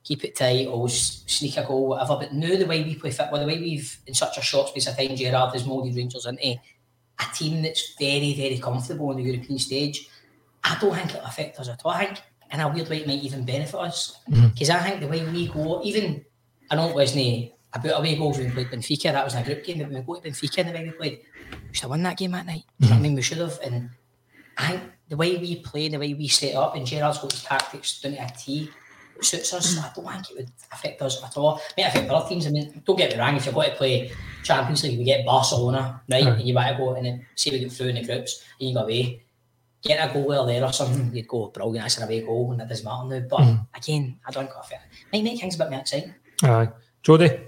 keep 0.06 0.24
it 0.24 0.36
tight, 0.36 0.68
always 0.68 1.24
sneak 1.26 1.58
a 1.58 1.66
goal, 1.66 1.88
whatever. 1.88 2.16
But 2.16 2.34
now 2.34 2.56
the 2.56 2.66
way 2.66 2.84
we 2.84 2.96
play 2.96 3.12
football, 3.12 3.40
the 3.40 3.48
way 3.48 3.60
we've 3.60 3.98
in 4.08 4.14
such 4.14 4.38
a 4.38 4.42
short 4.42 4.70
space 4.70 4.88
of 4.88 4.96
time, 4.96 5.16
Gerrard 5.16 5.54
has 5.54 5.66
moulded 5.66 5.96
Rangers 5.96 6.26
into 6.26 6.44
a 6.48 7.34
team 7.34 7.64
that's 7.64 7.96
very, 8.00 8.34
very 8.34 8.60
comfortable 8.60 9.10
on 9.10 9.18
the 9.18 9.24
European 9.24 9.60
stage. 9.60 10.08
I 10.64 10.78
don't 10.80 10.96
think 10.96 11.10
it'll 11.10 11.26
affect 11.26 11.60
us 11.60 11.70
at 11.70 11.82
all. 11.84 11.92
I 11.92 12.06
think 12.06 12.22
in 12.52 12.60
a 12.60 12.68
weird 12.70 12.90
way 12.90 13.00
it 13.00 13.08
might 13.08 13.24
even 13.24 13.46
benefit 13.46 13.76
us. 13.76 14.20
Because 14.28 14.70
mm-hmm. 14.70 14.72
I 14.72 14.90
think 14.90 15.02
the 15.02 15.08
way 15.08 15.26
we 15.26 15.48
go, 15.48 15.82
even 15.84 16.24
I 16.70 16.76
know 16.76 16.90
it 16.90 16.96
wasn't 16.96 17.52
about 17.74 18.00
away 18.00 18.16
goals 18.16 18.38
when 18.38 18.48
we 18.48 18.54
played 18.54 18.68
Benfica, 18.68 19.12
that 19.12 19.26
was 19.26 19.36
a 19.36 19.44
group 19.44 19.64
game, 19.64 19.80
but 19.80 19.88
when 19.88 19.98
we 19.98 20.06
go 20.06 20.20
to 20.20 20.30
Benfica 20.30 20.60
and 20.60 20.70
the 20.70 20.74
way 20.74 20.84
we 20.86 20.92
played, 20.92 21.20
we 21.70 21.74
should 21.74 21.82
have 21.82 21.90
won 21.90 22.04
that 22.04 22.18
game 22.18 22.32
that 22.32 22.46
night. 22.46 22.64
Mm-hmm. 22.64 22.84
You 22.84 22.90
know 22.90 22.96
what 22.96 23.00
I 23.00 23.02
mean? 23.02 23.16
We 23.16 23.22
should 23.22 23.38
have. 23.40 23.60
And 23.64 23.90
I 24.58 24.68
think 24.70 24.84
the 25.10 25.18
way 25.18 25.38
we 25.38 25.58
play, 25.58 25.88
the 25.90 26.00
way 26.00 26.14
we 26.14 26.28
set 26.28 26.56
up, 26.56 26.76
and 26.76 26.86
Gerrard's 26.86 27.20
got 27.20 27.32
his 27.32 27.44
tactics 27.44 28.02
down 28.02 28.14
to 28.14 28.24
a 28.24 28.32
T, 28.38 28.70
suits 29.22 29.54
us. 29.54 29.78
I 29.78 29.92
don't 29.96 30.10
think 30.10 30.32
it 30.32 30.38
would 30.38 30.52
affect 30.72 31.02
us 31.02 31.24
at 31.24 31.38
all. 31.38 31.62
It 31.78 31.82
might 31.82 31.88
affect 31.90 32.10
other 32.10 32.28
teams. 32.28 32.48
I 32.48 32.50
mean, 32.50 32.82
don't 32.86 32.98
get 32.98 33.12
me 33.12 33.20
wrong, 33.20 33.36
if 33.36 33.46
you've 33.46 33.56
got 33.56 33.66
to 33.66 33.72
play 33.76 34.12
Champions 34.44 34.84
League, 34.84 35.00
we 35.00 35.06
get 35.06 35.26
Barcelona, 35.26 36.02
right? 36.10 36.24
Mm-hmm. 36.24 36.40
And 36.40 36.48
you 36.48 36.54
want 36.54 36.70
to 36.70 36.78
go 36.78 36.94
and 36.96 37.06
then 37.06 37.26
see 37.36 37.52
we 37.52 37.60
get 37.60 37.72
through 37.72 37.88
in 37.88 37.96
the 37.96 38.04
groups 38.04 38.44
and 38.60 38.70
you 38.70 38.76
go 38.76 38.84
away 38.84 39.22
get 39.86 40.10
a 40.10 40.12
goal 40.12 40.26
well 40.26 40.46
there 40.46 40.64
or 40.64 40.74
something, 40.74 41.16
you'd 41.16 41.28
go, 41.28 41.48
brilliant, 41.48 41.84
that's 41.84 41.98
an 41.98 42.04
away 42.04 42.22
goal, 42.22 42.52
and 42.52 42.62
it 42.62 42.68
doesn't 42.68 42.86
matter 42.86 43.08
now. 43.08 43.28
But 43.30 43.40
mm. 43.40 43.68
again, 43.76 44.20
I 44.28 44.32
don't 44.32 44.50
go 44.50 44.58
off 44.58 44.72
it. 44.72 44.80
Might 45.14 45.24
make 45.24 45.40
things 45.40 45.56
a 45.56 45.58
bit 45.60 45.70
more 45.70 45.80
exciting. 45.80 46.14
Aye. 46.44 46.70
Jodie? 47.04 47.46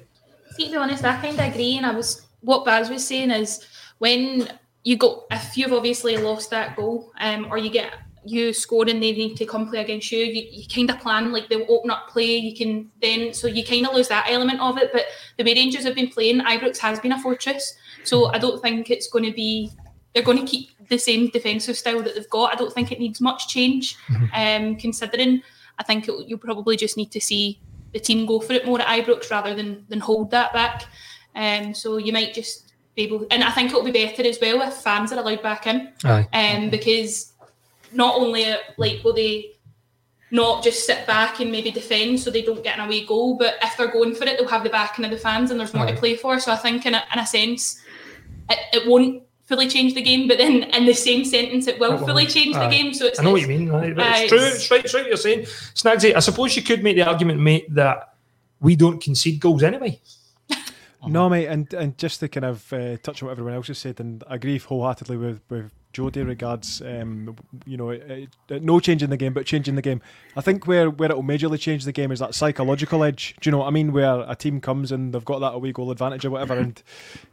See, 0.52 0.66
to 0.66 0.72
be 0.72 0.78
honest, 0.78 1.04
I 1.04 1.20
kind 1.20 1.40
of 1.40 1.48
agree. 1.48 1.78
And 1.78 1.86
I 1.86 1.92
was, 1.92 2.28
what 2.42 2.64
Baz 2.64 2.90
was 2.90 3.06
saying 3.06 3.32
is 3.32 3.66
when 3.98 4.48
you 4.84 4.98
go, 4.98 5.26
if 5.32 5.58
you've 5.58 5.74
obviously 5.74 6.18
lost 6.18 6.52
that 6.52 6.76
goal, 6.76 7.12
um, 7.20 7.48
or 7.50 7.58
you 7.58 7.72
get 7.72 7.92
you 8.28 8.54
score 8.54 8.88
and 8.88 9.02
they 9.02 9.12
need 9.12 9.36
to 9.38 9.46
come 9.46 9.70
play 9.70 9.82
against 9.82 10.12
you, 10.12 10.20
you, 10.20 10.48
you 10.52 10.68
kind 10.68 10.90
of 10.90 11.00
plan 11.00 11.32
like 11.32 11.50
they'll 11.50 11.66
open 11.70 11.90
up 11.90 12.10
play, 12.10 12.38
you 12.38 12.56
can 12.56 12.90
then, 13.02 13.34
so 13.34 13.48
you 13.48 13.63
kind 13.66 13.88
of 13.88 13.94
lose 13.94 14.08
that 14.08 14.28
element 14.30 14.60
of 14.60 14.78
it. 14.78 14.92
But 14.94 15.06
the 15.38 15.44
way 15.44 15.54
Rangers 15.54 15.84
have 15.84 15.96
been 15.96 16.10
playing, 16.10 16.42
Ibrox 16.42 16.78
has 16.80 17.00
been 17.00 17.13
a 17.13 17.22
fortress. 17.22 17.76
So 18.04 18.28
I 18.28 18.38
don't 18.38 18.62
think 18.62 18.90
it's 18.90 19.10
going 19.10 19.26
to 19.26 19.32
be, 19.32 19.72
they're 20.13 20.24
going 20.24 20.40
to 20.40 20.46
keep 20.46 20.70
the 20.90 20.98
same 20.98 21.28
defensive 21.30 21.78
style 21.78 22.02
that 22.02 22.16
they've 22.16 22.30
got. 22.30 22.54
I 22.54 22.56
don't 22.56 22.74
think 22.74 22.92
it 22.92 23.00
needs 23.00 23.20
much 23.22 23.48
change. 23.48 23.98
Mm-hmm. 24.08 24.66
Um, 24.66 24.76
considering, 24.78 25.42
I 25.80 25.84
think 25.84 26.08
it, 26.08 26.28
you'll 26.28 26.40
probably 26.40 26.78
just 26.78 26.98
need 26.98 27.12
to 27.12 27.22
see 27.22 27.60
the 27.94 28.00
team 28.00 28.26
go 28.26 28.40
for 28.40 28.54
it 28.54 28.66
more 28.66 28.82
at 28.82 28.88
Ibrox 28.88 29.30
rather 29.32 29.56
than 29.56 29.86
than 29.90 30.00
hold 30.00 30.32
that 30.32 30.54
back. 30.54 30.86
Um, 31.36 31.74
so 31.74 31.98
you 31.98 32.12
might 32.12 32.34
just 32.34 32.74
be 32.96 33.04
able, 33.04 33.26
and 33.30 33.44
I 33.44 33.52
think 33.52 33.70
it'll 33.70 33.84
be 33.84 33.92
better 33.92 34.24
as 34.24 34.40
well 34.42 34.62
if 34.62 34.74
fans 34.74 35.12
are 35.12 35.20
allowed 35.20 35.44
back 35.44 35.68
in. 35.68 35.94
Aye. 36.04 36.28
Um, 36.34 36.70
because 36.70 37.34
not 37.93 38.15
only 38.15 38.45
like 38.78 39.04
will 39.04 39.13
they 39.13 39.54
not 40.32 40.63
just 40.63 40.86
sit 40.86 41.08
back 41.08 41.39
and 41.39 41.52
maybe 41.52 41.71
defend 41.71 42.19
so 42.19 42.30
they 42.30 42.41
don't 42.41 42.63
get 42.63 42.78
an 42.78 42.86
away 42.86 43.06
goal, 43.06 43.38
but 43.38 43.56
if 43.62 43.78
they're 43.78 43.91
going 43.91 44.13
for 44.13 44.26
it, 44.26 44.38
they'll 44.38 44.47
have 44.47 44.63
the 44.63 44.69
backing 44.69 45.06
of 45.06 45.12
the 45.12 45.17
fans 45.17 45.52
and 45.52 45.60
there's 45.60 45.73
more 45.73 45.86
Aye. 45.86 45.91
to 45.91 45.97
play 45.97 46.15
for. 46.15 46.39
So 46.39 46.52
I 46.52 46.58
think 46.58 46.86
in 46.86 46.93
a, 46.93 47.04
in 47.13 47.19
a 47.19 47.26
sense, 47.26 47.82
it, 48.50 48.60
it 48.73 48.88
won't 48.88 49.23
fully 49.45 49.69
change 49.69 49.95
the 49.95 50.02
game, 50.02 50.28
but 50.28 50.38
then 50.38 50.63
in 50.63 50.86
the 50.86 50.93
same 50.93 51.23
sentence, 51.23 51.67
it 51.67 51.80
will 51.80 51.97
fully 51.97 52.26
change 52.26 52.56
the 52.56 52.67
game. 52.67 52.93
So 52.93 53.06
it's, 53.06 53.19
I 53.19 53.23
know 53.23 53.32
what 53.32 53.41
you 53.41 53.47
mean. 53.47 53.69
Right? 53.69 53.95
But 53.95 54.19
it's 54.19 54.30
true. 54.30 54.39
It's 54.39 54.71
right. 54.71 54.84
It's 54.84 54.93
right 54.93 55.04
what 55.04 55.08
you're 55.08 55.17
saying, 55.17 55.41
Snagsy. 55.73 56.13
I 56.13 56.19
suppose 56.19 56.56
you 56.56 56.62
could 56.62 56.84
make 56.84 56.97
the 56.97 57.04
argument, 57.04 57.39
mate, 57.39 57.73
that 57.73 58.13
we 58.60 58.76
don't 58.76 59.02
concede 59.02 59.39
goals 59.39 59.63
anyway. 59.63 60.00
No, 61.08 61.30
mate, 61.30 61.45
and 61.45 61.71
and 61.73 61.97
just 61.97 62.19
to 62.19 62.28
kind 62.28 62.43
of 62.43 62.73
uh, 62.73 62.97
touch 62.97 63.21
on 63.21 63.28
what 63.28 63.32
everyone 63.32 63.54
else 63.54 63.67
has 63.67 63.78
said, 63.78 64.02
and 64.02 64.26
I 64.28 64.36
agree 64.36 64.58
wholeheartedly 64.58 65.15
with 65.15 65.39
with 65.47 65.71
Jodie 65.98 66.26
regards, 66.26 66.82
um, 66.82 67.36
you 67.66 67.76
know, 67.76 67.90
it, 67.90 68.30
it, 68.50 68.64
no 68.64 68.80
change 68.80 69.02
in 69.02 69.10
the 69.10 69.18
game, 69.18 69.34
but 69.34 69.48
changing 69.48 69.74
the 69.74 69.82
game. 69.82 70.00
I 70.36 70.42
think 70.42 70.68
where, 70.68 70.92
where 70.92 71.10
it 71.10 71.16
will 71.16 71.24
majorly 71.24 71.60
change 71.60 71.86
the 71.86 71.92
game 71.92 72.12
is 72.12 72.20
that 72.20 72.36
psychological 72.36 73.04
edge. 73.04 73.36
Do 73.42 73.48
you 73.48 73.52
know 73.52 73.58
what 73.60 73.68
I 73.68 73.72
mean? 73.72 73.92
Where 73.92 74.24
a 74.28 74.36
team 74.36 74.62
comes 74.62 74.92
and 74.92 75.12
they've 75.12 75.26
got 75.26 75.40
that 75.40 75.54
away 75.54 75.72
goal 75.72 75.90
advantage 75.90 76.24
or 76.24 76.30
whatever, 76.30 76.54
and 76.54 76.84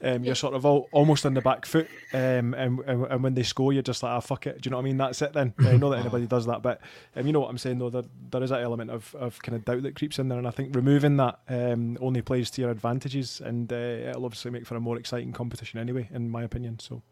um, 0.03 0.25
you're 0.25 0.35
sort 0.35 0.55
of 0.55 0.65
all, 0.65 0.89
almost 0.93 1.27
on 1.27 1.35
the 1.35 1.43
back 1.43 1.67
foot, 1.67 1.89
um, 2.15 2.55
and, 2.55 2.81
and, 2.81 3.07
and 3.07 3.23
when 3.23 3.35
they 3.35 3.43
score, 3.43 3.73
you're 3.73 3.83
just 3.83 4.03
like, 4.03 4.13
ah, 4.13 4.21
fuck 4.21 4.47
it. 4.47 4.63
Do 4.63 4.69
you 4.69 4.71
know 4.71 4.79
what 4.79 4.85
I 4.85 4.85
mean? 4.85 4.97
That's 4.97 5.21
it 5.21 5.35
then. 5.35 5.53
I 5.59 5.77
know 5.77 5.91
that 5.91 6.01
anybody 6.01 6.27
does 6.27 6.47
that, 6.47 6.63
but 6.63 6.81
um, 7.17 7.27
you 7.27 7.33
know 7.35 7.41
what 7.41 7.51
I'm 7.51 7.59
saying 7.59 7.79
though. 7.79 7.91
There, 7.91 8.05
there 8.31 8.43
is 8.43 8.51
that 8.51 8.63
element 8.63 8.91
of, 8.91 9.15
of 9.17 9.43
kind 9.43 9.57
of 9.57 9.65
doubt 9.65 9.83
that 9.83 9.95
creeps 9.95 10.19
in 10.19 10.29
there, 10.29 10.39
and 10.39 10.49
I 10.49 10.51
think 10.51 10.75
removing 10.75 11.19
that 11.19 11.41
um, 11.49 11.99
only 12.01 12.23
plays 12.23 12.51
to 12.53 12.63
your 12.63 12.71
advantages, 12.71 13.43
and 13.45 13.71
uh, 13.73 13.77
it'll 13.77 14.25
obviously 14.25 14.51
make 14.51 14.67
for 14.67 14.77
a 14.77 14.81
more 14.81 14.97
exciting 14.97 15.33
competition 15.33 15.79
anyway, 15.79 16.09
in 16.13 16.31
my 16.31 16.43
opinion. 16.43 16.79
So 16.79 17.03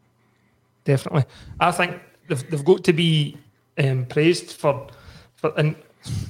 definitely. 0.83 1.25
I 1.59 1.71
think 1.71 1.99
they've, 2.27 2.49
they've 2.49 2.65
got 2.65 2.83
to 2.83 2.93
be 2.93 3.37
um, 3.77 4.05
praised 4.05 4.51
for, 4.51 4.87
for, 5.35 5.53
and 5.57 5.75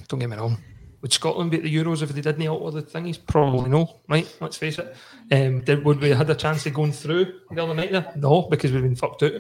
don't 0.08 0.20
get 0.20 0.30
me 0.30 0.38
wrong, 0.38 0.58
would 1.02 1.12
Scotland 1.12 1.52
beat 1.52 1.64
the 1.64 1.76
Euros 1.76 2.02
if 2.02 2.10
they 2.10 2.22
didn't 2.22 2.48
alter 2.48 2.80
the 2.80 2.88
thingies? 2.88 3.20
Probably 3.28 3.70
no, 3.70 4.00
right? 4.08 4.26
Let's 4.40 4.58
face 4.58 4.80
it. 4.80 4.96
Um, 5.32 5.60
did, 5.62 5.84
would 5.84 6.00
we 6.00 6.10
have 6.10 6.20
had 6.20 6.30
a 6.30 6.36
chance 6.36 6.66
of 6.66 6.74
going 6.74 6.94
through 6.94 7.42
the 7.52 7.62
other 7.62 7.74
night 7.74 7.92
there? 7.92 8.12
No, 8.16 8.44
because 8.44 8.72
we've 8.72 8.82
been 8.82 8.96
fucked 8.96 9.24
out. 9.24 9.34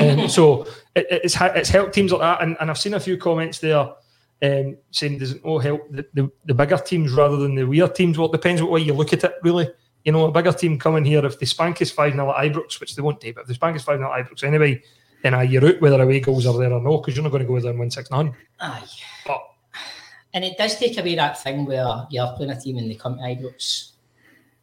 Um, 0.00 0.28
so 0.30 0.62
it, 0.94 1.06
it's 1.10 1.36
it's 1.38 1.68
helped 1.68 1.94
teams 1.94 2.12
like 2.12 2.22
that, 2.22 2.42
and, 2.42 2.56
and 2.58 2.70
I've 2.70 2.78
seen 2.78 2.94
a 2.94 3.00
few 3.00 3.18
comments 3.18 3.58
there 3.58 3.90
um, 4.42 4.76
saying 4.90 5.18
does 5.18 5.32
it 5.32 5.44
no 5.44 5.58
help 5.58 5.90
the, 5.90 6.06
the, 6.14 6.30
the, 6.46 6.54
bigger 6.54 6.78
teams 6.78 7.12
rather 7.12 7.36
than 7.36 7.54
the 7.54 7.64
weird 7.64 7.94
teams? 7.94 8.16
Well, 8.16 8.28
it 8.28 8.32
depends 8.32 8.62
what 8.62 8.70
way 8.70 8.80
you 8.80 8.94
look 8.94 9.12
at 9.12 9.24
it, 9.24 9.34
really. 9.42 9.68
You 10.04 10.12
know, 10.12 10.26
a 10.26 10.32
bigger 10.32 10.52
team 10.52 10.78
coming 10.78 11.04
here, 11.04 11.24
if 11.24 11.38
they 11.38 11.46
spank 11.46 11.82
us 11.82 11.90
5 11.90 12.12
0 12.12 12.30
at 12.30 12.52
Ibrox, 12.52 12.80
which 12.80 12.96
they 12.96 13.02
won't 13.02 13.20
do, 13.20 13.32
but 13.32 13.42
if 13.42 13.48
they 13.48 13.54
spank 13.54 13.76
us 13.76 13.84
5 13.84 13.98
0 13.98 14.12
at 14.12 14.26
Ibrox 14.26 14.44
anyway, 14.44 14.82
then 15.22 15.34
uh, 15.34 15.40
you're 15.40 15.66
out 15.66 15.80
whether 15.80 16.02
away 16.02 16.20
goals 16.20 16.46
are 16.46 16.56
there 16.58 16.72
or 16.72 16.80
no, 16.80 16.98
because 16.98 17.14
you're 17.14 17.22
not 17.22 17.32
going 17.32 17.42
to 17.42 17.48
go 17.48 17.60
there 17.60 17.70
and 17.70 17.80
win 17.80 17.90
6 17.90 18.08
0. 18.08 18.34
Aye. 18.60 18.82
But 19.26 19.42
And 20.32 20.44
it 20.44 20.56
does 20.56 20.78
take 20.78 20.98
away 20.98 21.14
that 21.16 21.42
thing 21.42 21.66
where 21.66 22.06
you're 22.10 22.32
playing 22.36 22.52
a 22.52 22.60
team 22.60 22.78
and 22.78 22.90
they 22.90 22.94
come 22.94 23.18
to 23.18 23.22
Ibrox. 23.22 23.92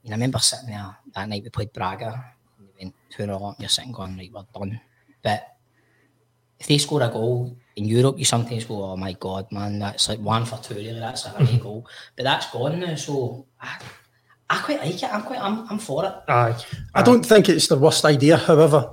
And 0.03 0.13
I 0.13 0.15
remember 0.15 0.39
sitting 0.39 0.69
there 0.69 0.95
that 1.13 1.29
night 1.29 1.43
we 1.43 1.49
played 1.49 1.73
Braga. 1.73 2.33
And 2.57 2.67
we 2.67 2.85
went 2.85 2.95
2 3.11 3.23
0 3.23 3.35
up, 3.35 3.41
and 3.41 3.59
you're 3.59 3.69
sitting 3.69 3.91
going, 3.91 4.17
right, 4.17 4.31
we're 4.33 4.45
done. 4.53 4.81
But 5.21 5.57
if 6.59 6.67
they 6.67 6.77
score 6.79 7.03
a 7.03 7.09
goal 7.09 7.55
in 7.75 7.85
Europe, 7.85 8.17
you 8.17 8.25
sometimes 8.25 8.65
go, 8.65 8.83
oh 8.83 8.97
my 8.97 9.13
God, 9.13 9.51
man, 9.51 9.77
that's 9.77 10.09
like 10.09 10.19
one 10.19 10.45
for 10.45 10.57
two, 10.57 10.73
really. 10.73 10.99
That's 10.99 11.25
a 11.25 11.29
heavy 11.29 11.59
goal. 11.59 11.85
But 12.15 12.23
that's 12.23 12.49
gone 12.51 12.79
now. 12.79 12.95
So 12.95 13.45
I, 13.61 13.77
I 14.49 14.59
quite 14.59 14.79
like 14.79 14.95
it. 14.95 15.13
I'm 15.13 15.23
quite, 15.23 15.39
I'm, 15.39 15.67
I'm 15.69 15.79
for 15.79 16.05
it. 16.05 16.13
Aye. 16.27 16.57
I 16.95 17.03
don't 17.03 17.25
think 17.25 17.49
it's 17.49 17.67
the 17.67 17.77
worst 17.77 18.05
idea. 18.05 18.37
However, 18.37 18.91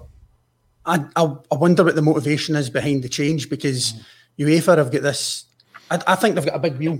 I, 0.84 1.04
I, 1.14 1.36
I 1.50 1.54
wonder 1.54 1.84
what 1.84 1.94
the 1.94 2.02
motivation 2.02 2.56
is 2.56 2.70
behind 2.70 3.04
the 3.04 3.08
change 3.08 3.48
because 3.48 3.94
UEFA 4.38 4.78
have 4.78 4.90
got 4.90 5.02
this. 5.02 5.44
I, 5.90 6.00
I 6.06 6.14
think 6.16 6.34
they've 6.34 6.44
got 6.44 6.56
a 6.56 6.58
big 6.58 6.76
wheel 6.76 6.98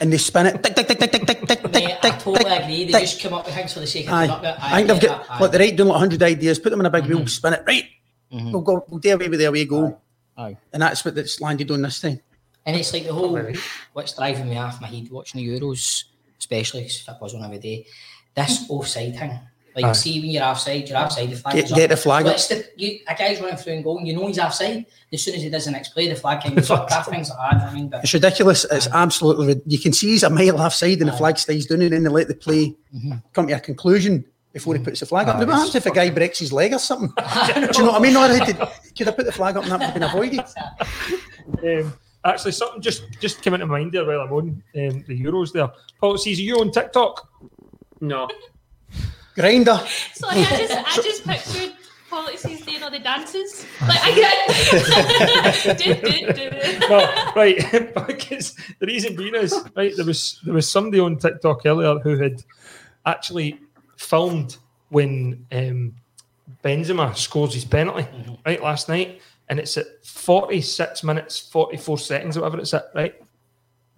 and 0.00 0.12
they 0.12 0.18
spin 0.18 0.46
it. 0.46 0.62
Tick, 0.62 0.74
tick, 0.74 0.88
tick, 0.88 0.98
tick, 0.98 1.10
tick, 1.12 1.26
tick, 1.26 1.46
tick, 1.46 1.72
Mate, 1.72 1.84
I 1.84 2.00
tick, 2.00 2.18
totally 2.18 2.44
tick, 2.44 2.62
agree. 2.62 2.84
They 2.84 2.92
tick. 2.92 3.00
just 3.02 3.22
come 3.22 3.34
up 3.34 3.46
with 3.46 3.54
things 3.54 3.72
for 3.72 3.80
the 3.80 3.86
sake 3.86 4.06
of 4.06 4.12
Aye. 4.14 4.26
coming 4.26 4.50
it. 4.50 4.56
I 4.60 4.76
think 4.76 4.88
they've 4.88 5.00
get 5.00 5.10
got 5.10 5.28
that, 5.28 5.40
like 5.40 5.50
they're 5.52 5.60
right 5.60 5.76
doing 5.76 5.88
like 5.88 5.98
hundred 5.98 6.22
ideas, 6.22 6.58
put 6.58 6.70
them 6.70 6.80
in 6.80 6.86
a 6.86 6.90
big 6.90 7.06
wheel, 7.06 7.18
mm-hmm. 7.18 7.26
spin 7.26 7.52
it 7.54 7.64
right. 7.66 7.84
Mm-hmm. 8.32 8.52
We'll 8.52 8.62
go. 8.62 8.84
We'll 8.88 9.00
do 9.00 9.14
away 9.14 9.28
with 9.28 9.38
the 9.38 9.46
away 9.46 9.64
goal, 9.64 10.02
Aye. 10.36 10.56
and 10.72 10.82
that's 10.82 11.04
what 11.04 11.16
it's 11.16 11.40
landed 11.40 11.70
on 11.70 11.82
this 11.82 12.00
thing. 12.00 12.20
And 12.66 12.76
it's 12.76 12.92
like 12.92 13.04
the 13.04 13.12
whole 13.12 13.40
what's 13.92 14.14
driving 14.14 14.48
me 14.48 14.58
off 14.58 14.80
my 14.80 14.88
head 14.88 15.08
watching 15.10 15.40
the 15.40 15.60
Euros, 15.60 16.04
especially 16.38 16.82
'cause 16.82 17.00
if 17.00 17.08
I 17.08 17.16
was 17.20 17.34
on 17.34 17.44
every 17.44 17.58
day. 17.58 17.86
This 18.34 18.66
hmm. 18.66 18.72
offside 18.72 19.18
thing. 19.18 19.38
Like 19.74 19.84
Aye. 19.84 19.92
see 19.92 20.20
when 20.20 20.30
you're 20.30 20.42
offside, 20.42 20.88
you're 20.88 20.96
offside, 20.96 21.30
the 21.30 21.36
flag 21.36 21.54
Get- 21.54 21.64
is 21.66 21.72
up. 21.72 21.76
get 21.76 21.90
the 21.90 21.96
flag 21.98 22.26
up. 22.26 22.36
the, 22.36 22.66
you, 22.76 23.00
a 23.06 23.14
guy's 23.14 23.38
running 23.42 23.56
through 23.56 23.74
and 23.74 23.84
going, 23.84 24.06
you 24.06 24.14
know 24.14 24.26
he's 24.26 24.38
offside. 24.38 24.86
As 25.12 25.22
soon 25.22 25.34
as 25.34 25.42
he 25.42 25.50
does 25.50 25.66
the 25.66 25.70
next 25.70 25.90
play, 25.90 26.08
the 26.08 26.16
flag 26.16 26.42
kind 26.42 26.56
of 26.56 26.70
up. 26.70 26.88
That 26.88 27.04
thing's 27.04 27.28
hard. 27.28 27.56
I 27.56 27.74
mean, 27.74 27.88
but 27.88 28.02
It's 28.02 28.14
ridiculous. 28.14 28.64
It's 28.70 28.88
absolutely. 28.88 29.60
You 29.66 29.78
can 29.78 29.92
see 29.92 30.08
he's 30.08 30.22
a 30.22 30.30
mile 30.30 30.58
offside, 30.58 31.00
and 31.00 31.08
the 31.08 31.12
flag 31.12 31.36
stays 31.36 31.66
down, 31.66 31.82
and 31.82 31.92
then 31.92 32.04
they 32.04 32.08
let 32.08 32.28
the 32.28 32.34
play 32.34 32.74
mm-hmm. 32.94 33.12
come 33.34 33.48
to 33.48 33.52
a 33.52 33.60
conclusion 33.60 34.24
before 34.56 34.72
he 34.72 34.78
mm-hmm. 34.78 34.86
puts 34.86 35.00
the 35.00 35.06
flag 35.06 35.28
up. 35.28 35.36
Aye, 35.36 35.44
what 35.44 35.54
happens 35.54 35.74
if 35.74 35.84
a 35.84 35.90
guy 35.90 36.08
breaks 36.08 36.38
his 36.38 36.50
leg 36.50 36.72
or 36.72 36.78
something? 36.78 37.12
Do 37.54 37.60
you 37.60 37.84
know 37.84 37.92
what 37.92 37.96
I 37.96 37.98
mean? 37.98 38.16
Or 38.16 38.26
had 38.28 38.46
to- 38.46 38.72
could 38.96 39.06
have 39.06 39.16
put 39.16 39.26
the 39.26 39.32
flag 39.32 39.58
up 39.58 39.64
and 39.64 39.72
that 39.72 39.80
would 39.80 39.84
have 39.84 39.94
been 39.94 40.02
avoided. 40.02 40.40
Um, 41.62 41.94
actually, 42.30 42.52
something 42.52 42.80
just 42.80 43.04
just 43.20 43.42
came 43.42 43.54
into 43.54 43.66
mind 43.66 43.92
there 43.92 44.04
while 44.04 44.20
I'm 44.20 44.32
on 44.32 44.48
um, 44.48 45.04
the 45.06 45.20
Euros 45.22 45.52
there. 45.52 45.70
Paul, 46.00 46.18
sees 46.18 46.40
you 46.40 46.60
on 46.60 46.70
TikTok? 46.70 47.28
No. 48.00 48.28
Grindr. 49.36 49.78
Sorry, 50.14 50.40
I 50.40 50.44
just 50.44 50.74
I 50.74 51.02
just 51.02 51.24
pictured 51.24 51.72
policies 52.08 52.64
doing 52.64 52.82
all 52.82 52.90
the 52.90 52.98
dances. 52.98 53.66
Like 53.82 54.00
I 54.02 54.14
get 54.14 55.78
do, 55.78 55.94
do, 55.94 56.32
do, 56.32 56.50
do. 56.50 56.88
no, 56.88 57.32
right. 57.34 57.56
because 58.06 58.56
the 58.78 58.86
reason 58.86 59.16
being 59.16 59.34
is 59.34 59.54
right. 59.74 59.94
There 59.96 60.06
was 60.06 60.40
there 60.44 60.54
was 60.54 60.68
somebody 60.68 61.00
on 61.00 61.16
TikTok 61.16 61.66
earlier 61.66 61.98
who 61.98 62.16
had 62.16 62.42
actually 63.04 63.60
filmed 63.96 64.56
when 64.88 65.44
um, 65.52 65.94
Benzema 66.64 67.16
scores 67.16 67.54
his 67.54 67.64
penalty 67.64 68.06
right 68.44 68.62
last 68.62 68.88
night, 68.88 69.20
and 69.48 69.58
it's 69.58 69.76
at 69.76 69.86
forty 70.04 70.60
six 70.60 71.02
minutes 71.02 71.38
forty 71.38 71.76
four 71.76 71.98
seconds 71.98 72.38
whatever 72.38 72.58
it's 72.58 72.74
at. 72.74 72.86
Right. 72.94 73.14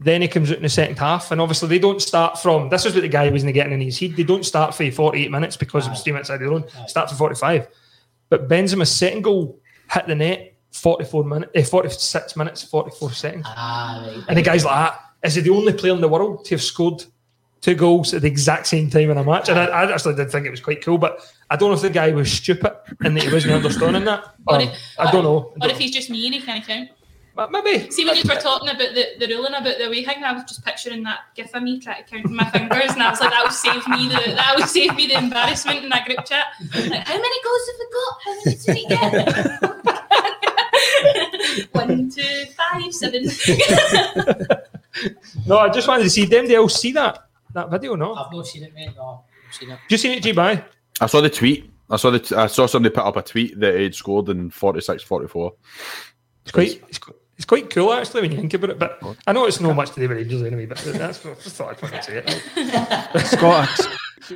Then 0.00 0.22
he 0.22 0.28
comes 0.28 0.50
out 0.50 0.58
in 0.58 0.62
the 0.62 0.68
second 0.68 0.96
half, 0.98 1.32
and 1.32 1.40
obviously 1.40 1.68
they 1.68 1.80
don't 1.80 2.00
start 2.00 2.38
from. 2.38 2.68
This 2.68 2.86
is 2.86 2.94
what 2.94 3.00
the 3.00 3.08
guy 3.08 3.28
wasn't 3.30 3.54
getting 3.54 3.72
in 3.72 3.80
his 3.80 3.98
head. 3.98 4.14
They 4.14 4.22
don't 4.22 4.44
start 4.44 4.72
for 4.74 4.88
48 4.88 5.30
minutes 5.30 5.56
because 5.56 5.86
it 5.86 5.90
was 5.90 6.02
three 6.02 6.12
minutes 6.12 6.30
out 6.30 6.34
of 6.34 6.40
their 6.40 6.52
own. 6.52 6.64
Start 6.86 7.10
for 7.10 7.16
45. 7.16 7.66
But 8.28 8.48
Benzema's 8.48 8.94
second 8.94 9.22
goal 9.22 9.58
hit 9.90 10.06
the 10.06 10.14
net 10.14 10.54
44 10.72 11.24
minutes, 11.24 11.50
eh, 11.54 11.62
46 11.62 12.36
minutes, 12.36 12.62
44 12.62 13.12
seconds. 13.12 13.46
And 14.28 14.36
the 14.36 14.42
guy's 14.42 14.64
like, 14.64 14.74
ah, 14.74 15.12
is 15.22 15.34
he 15.34 15.40
the 15.40 15.50
only 15.50 15.72
player 15.72 15.94
in 15.94 16.00
the 16.00 16.08
world 16.08 16.44
to 16.46 16.54
have 16.54 16.62
scored 16.62 17.04
two 17.60 17.74
goals 17.74 18.14
at 18.14 18.22
the 18.22 18.28
exact 18.28 18.66
same 18.66 18.90
time 18.90 19.10
in 19.10 19.18
a 19.18 19.24
match? 19.24 19.48
And 19.48 19.58
I, 19.58 19.64
I 19.66 19.92
actually 19.92 20.14
did 20.14 20.30
think 20.30 20.46
it 20.46 20.50
was 20.50 20.60
quite 20.60 20.84
cool, 20.84 20.98
but 20.98 21.20
I 21.50 21.56
don't 21.56 21.70
know 21.70 21.76
if 21.76 21.82
the 21.82 21.88
guy 21.90 22.10
was 22.12 22.30
stupid 22.30 22.72
and 23.04 23.16
that 23.16 23.24
he 23.24 23.32
wasn't 23.32 23.54
understanding 23.54 24.04
that. 24.04 24.34
Or 24.46 24.56
Or, 24.56 24.60
if- 24.62 24.78
I 24.98 25.10
don't 25.10 25.24
know. 25.24 25.54
Or 25.60 25.68
if 25.68 25.78
he's 25.78 25.90
just 25.92 26.10
me 26.10 26.26
and 26.26 26.34
he 26.34 26.40
can't 26.42 26.66
count. 26.66 26.90
But 27.34 27.50
maybe. 27.52 27.90
See, 27.90 28.04
when 28.04 28.16
you 28.16 28.24
were 28.28 28.34
talking 28.34 28.68
about 28.68 28.94
the, 28.94 29.06
the 29.20 29.26
ruling 29.32 29.54
about 29.54 29.78
the 29.78 29.86
away 29.86 30.04
thing, 30.04 30.24
I 30.24 30.32
was 30.32 30.42
just 30.42 30.64
picturing 30.64 31.04
that 31.04 31.20
gif 31.36 31.54
of 31.54 31.62
me 31.62 31.78
trying 31.78 32.02
to 32.04 32.10
count 32.10 32.28
my 32.30 32.44
fingers, 32.50 32.90
and 32.94 33.02
I 33.02 33.10
was 33.10 33.20
like, 33.20 33.30
that 33.30 33.44
would 33.44 33.52
save 33.52 33.86
me 33.86 34.08
the 34.08 34.32
that 34.34 34.54
will 34.56 34.66
save 34.66 34.96
me 34.96 35.06
the 35.06 35.14
embarrassment 35.18 35.84
in 35.84 35.88
that 35.90 36.04
group 36.04 36.24
chat. 36.24 36.46
Like, 36.74 37.06
how 37.06 37.16
many 37.16 37.42
goals 37.44 37.68
have 37.68 37.78
we 37.78 37.86
got? 37.94 38.18
How 38.24 38.34
many 38.34 38.56
did 38.56 38.74
we 38.74 38.86
get? 38.88 39.00
One, 41.72 42.10
two, 42.10 42.46
five, 42.56 42.92
seven. 42.92 43.30
No, 45.46 45.58
I 45.58 45.68
just 45.68 45.86
wanted 45.86 46.02
to 46.04 46.10
see 46.10 46.24
them. 46.24 46.46
They 46.48 46.56
all 46.56 46.68
see 46.68 46.90
that 46.92 47.28
that 47.54 47.70
video, 47.70 47.94
no? 47.94 48.14
I've 48.14 48.32
not 48.32 48.46
seen 48.48 48.64
it, 48.64 48.74
mate. 48.74 48.90
No, 48.96 49.22
I've 49.46 49.54
seen 49.54 49.70
it. 49.70 49.78
Just 49.88 50.02
seen 50.02 50.12
it, 50.18 50.22
G 50.24 50.32
by. 50.32 50.64
I 51.00 51.06
saw 51.06 51.20
the 51.20 51.30
tweet. 51.30 51.70
I 51.90 51.96
saw 51.96 52.10
the. 52.10 52.18
T- 52.18 52.34
I 52.34 52.46
saw 52.46 52.66
somebody 52.66 52.94
put 52.94 53.04
up 53.04 53.16
a 53.16 53.22
tweet 53.22 53.58
that 53.60 53.78
he'd 53.78 53.94
scored 53.94 54.28
in 54.28 54.50
46 54.50 55.02
44. 55.02 55.52
It's 56.42 56.52
quite. 56.52 56.82
It's, 56.88 56.98
qu- 56.98 57.14
it's 57.36 57.44
quite 57.46 57.70
cool 57.70 57.92
actually 57.92 58.22
when 58.22 58.32
you 58.32 58.38
think 58.38 58.54
about 58.54 58.70
it. 58.70 58.78
But 58.78 58.98
I 59.26 59.32
know 59.32 59.46
it's 59.46 59.60
not 59.60 59.76
much 59.76 59.90
to 59.90 60.00
do 60.00 60.08
with 60.08 60.16
Rangers 60.18 60.42
anyway. 60.42 60.66
But 60.66 60.78
that's 60.78 61.24
I 61.24 61.34
just 61.34 61.56
thought 61.56 61.70
I'd 61.70 61.78
fucking 61.78 62.02
say 62.02 62.22
it. 62.26 63.26
Scott, 63.26 63.68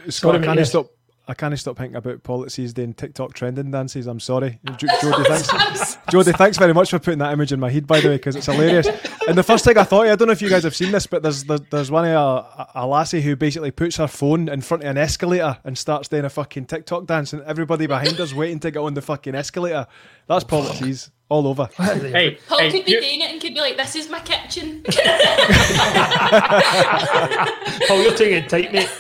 Scott, 0.09 0.37
I 0.37 0.44
can't 0.44 0.59
yes. 0.59 0.70
stop. 0.70 0.87
I 1.29 1.35
can't 1.35 1.57
stop 1.59 1.77
thinking 1.79 1.96
about 1.96 2.22
policies 2.25 2.72
doing 2.72 2.94
TikTok 2.94 3.33
trending 3.35 3.70
dances. 3.70 4.07
I'm 4.07 4.20
sorry, 4.20 4.59
Jo- 4.77 4.88
Jodie. 4.88 5.27
Thanks, 5.27 5.96
Jodie. 6.11 6.37
Thanks 6.37 6.59
very 6.59 6.75
much 6.75 6.90
for 6.90 6.98
putting 6.98 7.18
that 7.20 7.33
image 7.33 7.53
in 7.53 7.61
my 7.61 7.70
head, 7.70 7.87
by 7.87 8.01
the 8.01 8.09
way, 8.09 8.16
because 8.16 8.35
it's 8.37 8.46
hilarious. 8.46 8.88
And 9.28 9.38
the 9.38 9.42
first 9.42 9.64
thing 9.64 9.78
I 9.78 9.85
thought, 9.85 10.06
I 10.06 10.16
don't 10.16 10.26
know 10.26 10.32
if 10.32 10.42
you 10.42 10.48
guys 10.48 10.64
have 10.64 10.74
seen 10.74 10.92
this, 10.92 11.06
but 11.06 11.22
there's 11.22 11.44
there's, 11.44 11.61
there's 11.70 11.90
one 11.90 12.04
of 12.06 12.12
a, 12.12 12.68
a 12.74 12.87
lassie 12.87 13.20
who 13.20 13.37
basically 13.37 13.70
puts 13.70 13.96
her 13.96 14.08
phone 14.08 14.48
in 14.48 14.61
front 14.61 14.82
of 14.82 14.90
an 14.90 14.98
escalator 14.98 15.58
and 15.64 15.76
starts 15.78 16.08
doing 16.08 16.24
a 16.24 16.30
fucking 16.30 16.66
TikTok 16.66 17.06
dance, 17.06 17.32
and 17.32 17.42
everybody 17.42 17.87
behind 17.87 18.16
her's 18.16 18.35
waiting 18.35 18.61
to 18.61 18.70
get 18.70 18.80
on 18.80 18.94
the 18.94 19.02
fucking 19.02 19.35
escalator. 19.35 19.87
That's 20.26 20.44
policies 20.44 21.11
all 21.28 21.46
over. 21.46 21.68
Hey, 21.76 22.38
Paul 22.48 22.58
hey, 22.58 22.70
could 22.70 22.85
be 22.85 22.92
you- 22.92 23.00
doing 23.00 23.20
it 23.20 23.30
and 23.30 23.40
could 23.40 23.54
be 23.54 23.61
like, 23.61 23.76
"This 23.76 23.96
is 23.96 24.11
my 24.11 24.20
kitchen." 24.20 24.82
Paul, 27.88 28.02
you're 28.02 28.14
taking 28.16 28.44
it 28.44 28.48
tight, 28.48 28.72
mate. 28.72 28.90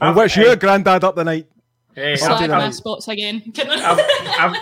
And 0.00 0.16
what's 0.16 0.36
your 0.36 0.56
granddad 0.56 1.04
up 1.04 1.16
the 1.16 1.24
night? 1.24 1.46
Hey, 1.94 2.16
Slag 2.16 2.50
my 2.50 2.70
spots 2.70 3.08
again. 3.08 3.42
I've, 3.58 4.00
I've, 4.38 4.56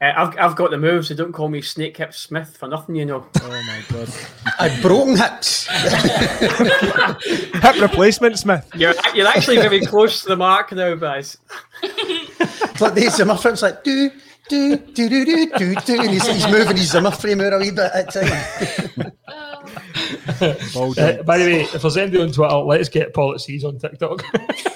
uh, 0.00 0.12
I've, 0.16 0.38
I've 0.38 0.56
got 0.56 0.70
the 0.70 0.78
moves, 0.78 1.08
so 1.08 1.14
don't 1.14 1.32
call 1.32 1.48
me 1.48 1.60
Snake 1.60 1.96
Hip 1.96 2.14
Smith 2.14 2.56
for 2.56 2.68
nothing, 2.68 2.94
you 2.94 3.04
know. 3.04 3.26
Oh 3.42 3.48
my 3.48 3.82
god. 3.90 4.08
I'd 4.60 4.80
broken 4.80 5.16
hips. 5.16 5.66
Hip 7.62 7.80
replacement, 7.80 8.38
Smith. 8.38 8.68
You're, 8.76 8.94
you're 9.14 9.26
actually 9.26 9.56
very 9.56 9.80
close 9.80 10.22
to 10.22 10.28
the 10.28 10.36
mark 10.36 10.70
now, 10.72 10.94
guys. 10.94 11.36
It's 11.82 12.80
like 12.80 12.94
the 12.94 13.08
Zimmer 13.10 13.36
frame. 13.36 13.54
It's 13.54 13.62
like 13.62 13.82
do 13.82 14.10
do 14.48 14.76
do 14.76 15.08
do 15.08 15.24
do 15.24 15.58
do 15.58 15.74
do, 15.74 16.00
and 16.00 16.10
he's, 16.10 16.26
he's 16.26 16.46
moving 16.48 16.76
his 16.76 16.92
Zimmer 16.92 17.10
frame 17.10 17.40
out 17.40 17.54
a 17.54 17.58
wee 17.58 17.72
bit 17.72 17.90
at 17.92 18.12
time. 18.12 19.12
Uh, 20.40 21.22
by 21.24 21.38
the 21.38 21.44
way, 21.44 21.60
if 21.62 21.82
there's 21.82 21.96
anybody 21.96 22.22
on 22.22 22.30
Twitter, 22.30 22.54
let's 22.56 22.88
get 22.88 23.12
policies 23.12 23.64
on 23.64 23.78
TikTok. 23.78 24.24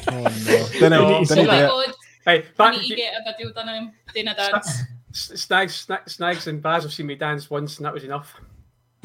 Oh 0.08 0.22
no. 0.22 0.64
Then 0.80 0.92
I, 0.92 1.18
need 1.20 1.28
to 1.28 1.34
then 1.34 1.48
I 1.48 1.60
that. 1.60 1.68
do 1.68 1.80
it. 1.80 1.86
God, 1.86 1.94
Hey, 2.24 2.38
I 2.38 2.42
back, 2.56 2.80
need 2.80 2.96
get 2.96 3.14
a 3.14 3.32
video 3.32 3.52
done 3.52 3.68
of 3.68 3.74
him 3.74 3.92
doing 4.14 4.28
a 4.28 4.34
dance. 4.34 4.82
Snags, 5.12 5.74
Snags, 5.74 6.14
Snags 6.14 6.46
and 6.46 6.62
Baz 6.62 6.82
have 6.84 6.92
seen 6.92 7.06
me 7.06 7.14
dance 7.14 7.50
once, 7.50 7.76
and 7.76 7.86
that 7.86 7.92
was 7.94 8.04
enough. 8.04 8.34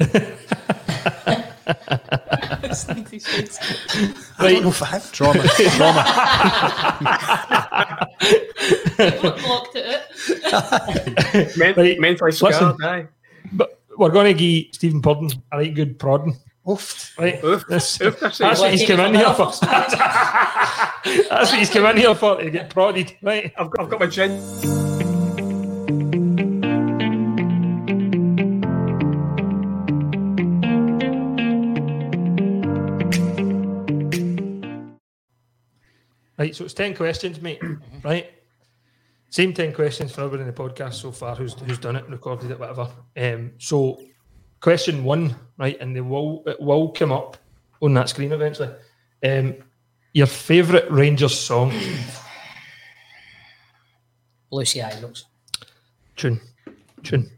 Snagsy 2.68 3.20
face. 3.22 3.58
I 4.38 4.52
don't 4.52 4.62
know 4.62 4.68
if 4.70 4.82
I 4.82 4.86
have. 4.86 5.12
Trauma. 5.12 5.42
Trauma. 5.76 6.02
Blocked 9.40 9.76
it. 9.76 11.56
Men- 11.56 11.74
Right, 11.76 12.00
mentally 12.00 12.30
listen. 12.32 12.52
scarred, 12.52 12.82
aye. 12.82 13.06
but 13.52 13.80
we're 13.96 14.10
going 14.10 14.26
to 14.26 14.34
give 14.34 14.74
Stephen 14.74 15.02
Purdon 15.02 15.30
a 15.52 15.58
right 15.58 15.74
good 15.74 15.98
prodding. 15.98 16.36
Oof. 16.70 17.14
Right? 17.18 17.42
Oof. 17.44 17.66
This- 17.68 18.00
Oof, 18.00 18.18
that's 18.20 18.38
that's 18.38 18.60
what 18.60 18.70
he's 18.72 18.86
come 18.86 19.00
in 19.00 19.14
here 19.14 19.32
for. 19.34 19.52
that's 19.62 19.94
what 21.50 21.58
he's 21.58 21.70
come 21.70 21.84
in 21.86 21.96
here 21.96 22.14
for, 22.14 22.36
to 22.42 22.50
get 22.50 22.70
prodded. 22.70 23.14
Right? 23.22 23.52
I've 23.58 23.70
got, 23.70 23.84
I've 23.84 23.90
got 23.90 24.00
my 24.00 24.06
gin. 24.06 24.38
Right, 36.38 36.54
so 36.54 36.64
it's 36.64 36.74
10 36.74 36.94
questions, 36.94 37.40
mate. 37.42 37.60
right? 38.04 38.30
Same 39.30 39.52
10 39.52 39.72
questions 39.74 40.12
for 40.12 40.22
everyone 40.22 40.46
in 40.46 40.54
the 40.54 40.58
podcast 40.58 40.94
so 40.94 41.10
far 41.12 41.34
who's 41.34 41.54
who's 41.54 41.78
done 41.78 41.96
it, 41.96 42.08
recorded 42.08 42.50
it, 42.50 42.58
whatever. 42.58 42.88
Um, 43.16 43.52
so, 43.58 44.00
question 44.60 45.04
one, 45.04 45.34
right, 45.58 45.78
and 45.80 45.94
they 45.94 46.00
will, 46.00 46.42
it 46.46 46.60
will 46.60 46.88
come 46.90 47.12
up 47.12 47.36
on 47.82 47.92
that 47.94 48.08
screen 48.08 48.32
eventually. 48.32 48.70
Um, 49.22 49.56
Your 50.14 50.26
favourite 50.26 50.90
Rangers 50.90 51.38
song? 51.38 51.72
Lucy 54.50 54.80
Ibrox. 54.80 55.24
Tune. 56.16 56.40
Tune. 57.02 57.30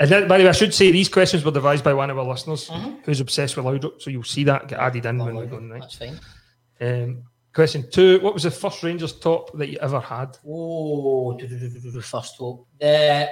And 0.00 0.10
then, 0.10 0.26
by 0.26 0.38
the 0.38 0.44
way, 0.44 0.50
I 0.50 0.52
should 0.52 0.74
say 0.74 0.90
these 0.90 1.08
questions 1.08 1.44
were 1.44 1.50
devised 1.50 1.84
by 1.84 1.94
one 1.94 2.10
of 2.10 2.18
our 2.18 2.24
listeners 2.24 2.70
who's 3.04 3.20
obsessed 3.20 3.56
with 3.56 3.66
Laudrup, 3.66 4.00
so 4.00 4.10
you'll 4.10 4.24
see 4.24 4.44
that 4.44 4.68
get 4.68 4.80
added 4.80 5.06
in 5.06 5.18
when 5.18 5.36
we're 5.36 5.46
going 5.46 5.70
right. 5.70 5.82
That's 5.82 5.96
fine. 5.96 6.18
Um, 6.80 7.22
question 7.54 7.88
two: 7.90 8.20
What 8.20 8.34
was 8.34 8.42
the 8.42 8.50
first 8.50 8.82
Rangers 8.82 9.12
top 9.18 9.56
that 9.58 9.68
you 9.68 9.78
ever 9.80 10.00
had? 10.00 10.36
Oh, 10.46 11.38
first 12.02 12.36
top. 12.38 12.66
The 12.80 13.28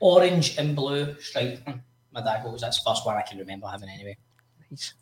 orange 0.00 0.56
and 0.58 0.74
blue 0.74 1.14
stripe. 1.20 1.60
one. 1.66 1.82
My 2.12 2.22
dad 2.22 2.42
goes, 2.42 2.62
that's 2.62 2.82
the 2.82 2.90
first 2.90 3.04
one 3.04 3.16
I 3.16 3.22
can 3.22 3.38
remember 3.38 3.66
having 3.68 3.88
anyway. 3.90 4.16
Nice. 4.70 4.94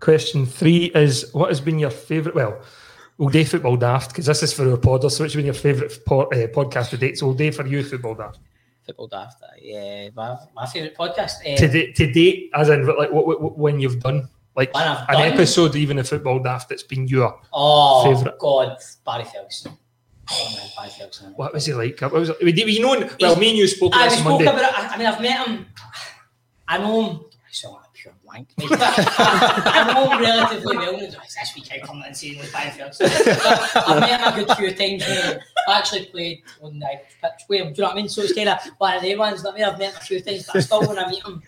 Question 0.00 0.46
three 0.46 0.86
is: 0.94 1.32
What 1.32 1.48
has 1.48 1.60
been 1.60 1.78
your 1.78 1.90
favourite? 1.90 2.34
Well, 2.36 2.60
we'll 3.16 3.30
do 3.30 3.44
football 3.44 3.76
daft 3.76 4.10
because 4.10 4.26
this 4.26 4.42
is 4.42 4.52
for 4.52 4.70
our 4.70 4.76
podders. 4.76 5.12
So, 5.12 5.24
which 5.24 5.32
has 5.32 5.36
been 5.36 5.46
your 5.46 5.54
favourite 5.54 5.92
po- 6.06 6.26
uh, 6.28 6.46
podcast 6.48 6.90
to 6.90 6.96
date? 6.98 7.18
So, 7.18 7.26
we'll 7.26 7.34
do 7.34 7.50
for 7.50 7.66
you 7.66 7.82
football 7.82 8.14
daft. 8.14 8.38
Football 8.86 9.08
daft. 9.08 9.42
uh, 9.42 9.46
Yeah, 9.60 10.10
my, 10.14 10.36
my 10.54 10.66
favourite 10.66 10.96
podcast. 10.96 11.32
Uh, 11.44 11.56
to, 11.56 11.68
date, 11.68 11.96
to 11.96 12.12
date, 12.12 12.50
as 12.54 12.68
in 12.68 12.86
like 12.86 13.10
what, 13.10 13.26
what, 13.26 13.40
what- 13.40 13.58
when 13.58 13.80
you've 13.80 14.00
done 14.00 14.28
like 14.58 14.70
an 14.74 15.32
episode, 15.32 15.74
even 15.76 15.98
a 15.98 16.04
football 16.04 16.38
daft 16.40 16.68
that's 16.68 16.82
been 16.82 17.06
your 17.08 17.40
Oh 17.52 18.04
favourite. 18.04 18.38
God, 18.38 18.76
Barry 19.06 19.24
Ferguson. 19.24 19.72
Oh 20.30 20.54
man, 20.54 20.68
Barry 20.76 20.90
Ferguson. 20.98 21.32
What 21.36 21.54
was 21.54 21.64
he 21.64 21.72
like? 21.72 21.98
What 22.00 22.12
was? 22.12 22.30
We, 22.42 22.52
we 22.52 22.78
know. 22.80 23.08
Well, 23.20 23.36
me 23.36 23.48
and 23.50 23.58
you 23.58 23.66
spoke 23.66 23.94
I 23.94 24.08
spoke 24.08 24.24
Monday. 24.24 24.44
about 24.46 24.58
it. 24.62 24.78
I, 24.78 24.88
I 24.94 24.98
mean, 24.98 25.06
I've 25.06 25.20
met 25.22 25.46
him. 25.46 25.66
I 26.68 26.76
know 26.78 27.02
him. 27.10 27.20
I 27.48 27.50
sound 27.50 27.74
like 27.76 27.84
a 27.86 27.88
pure 27.94 28.14
blank. 28.24 28.48
I 28.60 29.92
know 29.94 30.10
him 30.10 30.20
relatively 30.20 30.76
well. 30.76 30.96
It's 30.96 31.34
this 31.34 31.52
week 31.54 31.68
I 31.72 31.78
come 31.86 32.02
and 32.04 32.14
see 32.14 32.34
him 32.34 32.40
with 32.40 32.52
Barry 32.52 32.70
Ferguson. 32.72 33.06
I've 33.10 34.00
met 34.00 34.20
him 34.20 34.32
a 34.32 34.44
good 34.44 34.56
few 34.58 34.74
times. 34.74 35.02
I 35.66 35.78
actually 35.78 36.06
played 36.06 36.42
on 36.62 36.78
the 36.78 36.86
pitch 37.22 37.44
with 37.48 37.60
him. 37.60 37.72
Do 37.72 37.76
you 37.76 37.82
know 37.82 37.88
what 37.88 37.92
I 37.94 37.96
mean? 37.96 38.08
So 38.10 38.20
it's 38.22 38.34
kind 38.34 38.48
of 38.50 38.58
one 38.76 38.96
of 38.96 39.02
the 39.02 39.16
ones 39.16 39.42
that 39.44 39.52
I 39.52 39.54
mean, 39.54 39.64
I've 39.64 39.78
met 39.78 39.92
him 39.92 39.98
a 39.98 40.04
few 40.04 40.20
times, 40.20 40.46
but 40.46 40.56
I 40.56 40.60
still 40.60 40.86
when 40.86 40.98
I 40.98 41.08
meet 41.08 41.24
him. 41.24 41.42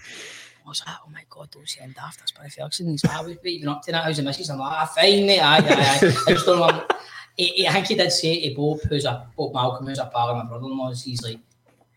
I 0.70 0.72
was 0.72 0.82
like, 0.86 0.96
oh 1.04 1.10
my 1.10 1.24
god, 1.28 1.50
don't 1.50 1.94
daft, 1.94 2.20
that's 2.20 2.30
Barry 2.30 2.48
Ferguson. 2.48 2.90
He's 2.90 3.04
like, 3.04 3.16
"Ah, 3.16 3.22
what 3.22 3.30
you 3.30 3.38
been 3.42 3.68
up 3.68 3.82
to 3.82 3.90
that? 3.90 4.04
How's 4.04 4.18
the 4.18 4.22
missus? 4.22 4.50
I'm 4.50 4.58
like, 4.60 4.72
ah, 4.72 4.86
fine, 4.86 5.26
mate. 5.26 5.40
Aye, 5.40 5.56
aye, 5.56 5.64
aye. 5.68 5.98
I 6.28 6.32
just 6.32 6.46
don't 6.46 6.60
know. 6.60 6.86
He, 7.36 7.66
I 7.66 7.72
think 7.72 7.86
he 7.86 7.94
did 7.94 8.12
say 8.12 8.48
to 8.48 8.54
Bob, 8.54 8.80
who's 8.82 9.04
a 9.06 9.26
Bob 9.36 9.54
Malcolm, 9.54 9.86
who's 9.86 9.98
a 9.98 10.04
pal 10.06 10.28
of 10.28 10.36
my 10.36 10.44
brother-in-law's, 10.44 11.02
he's 11.02 11.22
like, 11.22 11.38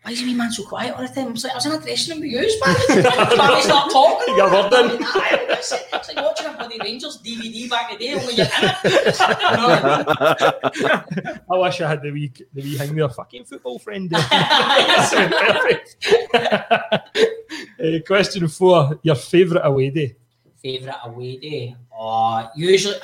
why 0.04 0.10
is 0.12 0.20
he 0.20 0.26
wee 0.26 0.34
man 0.34 0.52
so 0.52 0.64
quiet 0.64 0.94
all 0.94 1.00
the 1.00 1.08
time? 1.08 1.28
I 1.28 1.30
was 1.30 1.44
like, 1.44 1.52
I 1.54 1.56
was 1.56 1.64
in 1.64 1.72
a 1.72 1.78
dressing 1.80 2.12
room 2.12 2.20
with 2.20 2.30
you, 2.30 2.60
man. 2.62 3.02
Barry 3.38 3.62
start 3.62 3.90
talking. 3.90 4.34
You 4.34 4.40
got 4.40 4.70
word 4.70 4.90
in. 4.90 5.02
Aye, 5.02 5.46
It's 5.48 5.72
like 5.72 5.86
it's 5.94 6.08
like 6.14 6.24
watching 6.26 6.46
a 6.46 6.52
bloody 6.52 6.78
Rangers 6.80 7.22
DVD 7.24 7.70
back 7.70 7.90
in 7.92 7.98
the 7.98 8.04
day, 8.04 8.12
only 8.12 8.34
you're 8.34 8.44
in 8.44 8.52
it. 8.68 8.76
You 8.84 8.90
know 9.56 9.68
what 11.46 11.50
I 11.50 11.56
wish 11.56 11.80
I 11.80 11.88
had 11.88 12.02
the 12.02 12.10
wee 12.10 12.30
the 12.52 12.62
wee 12.62 12.76
hang 12.76 12.88
with 12.88 12.98
your 12.98 13.08
fucking 13.08 13.44
football 13.46 13.78
friend. 13.78 14.10
there. 14.10 14.20
That 14.28 15.08
sounds 15.10 15.34
perfect. 15.40 15.96
Uh, 17.80 17.98
question 18.06 18.46
four: 18.48 18.98
Your 19.02 19.14
favourite 19.14 19.66
away 19.66 19.88
day? 19.88 20.16
Favourite 20.62 20.98
away 21.04 21.36
day? 21.38 21.76
Uh, 21.98 22.46
usually, 22.54 22.96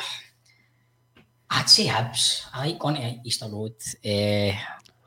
I'd 1.51 1.69
say 1.71 1.87
Hibs. 1.87 2.45
I 2.53 2.67
like 2.67 2.79
going 2.79 2.97
to 2.97 3.19
Easter 3.25 3.47
Road. 3.49 3.75
Uh, 4.05 4.53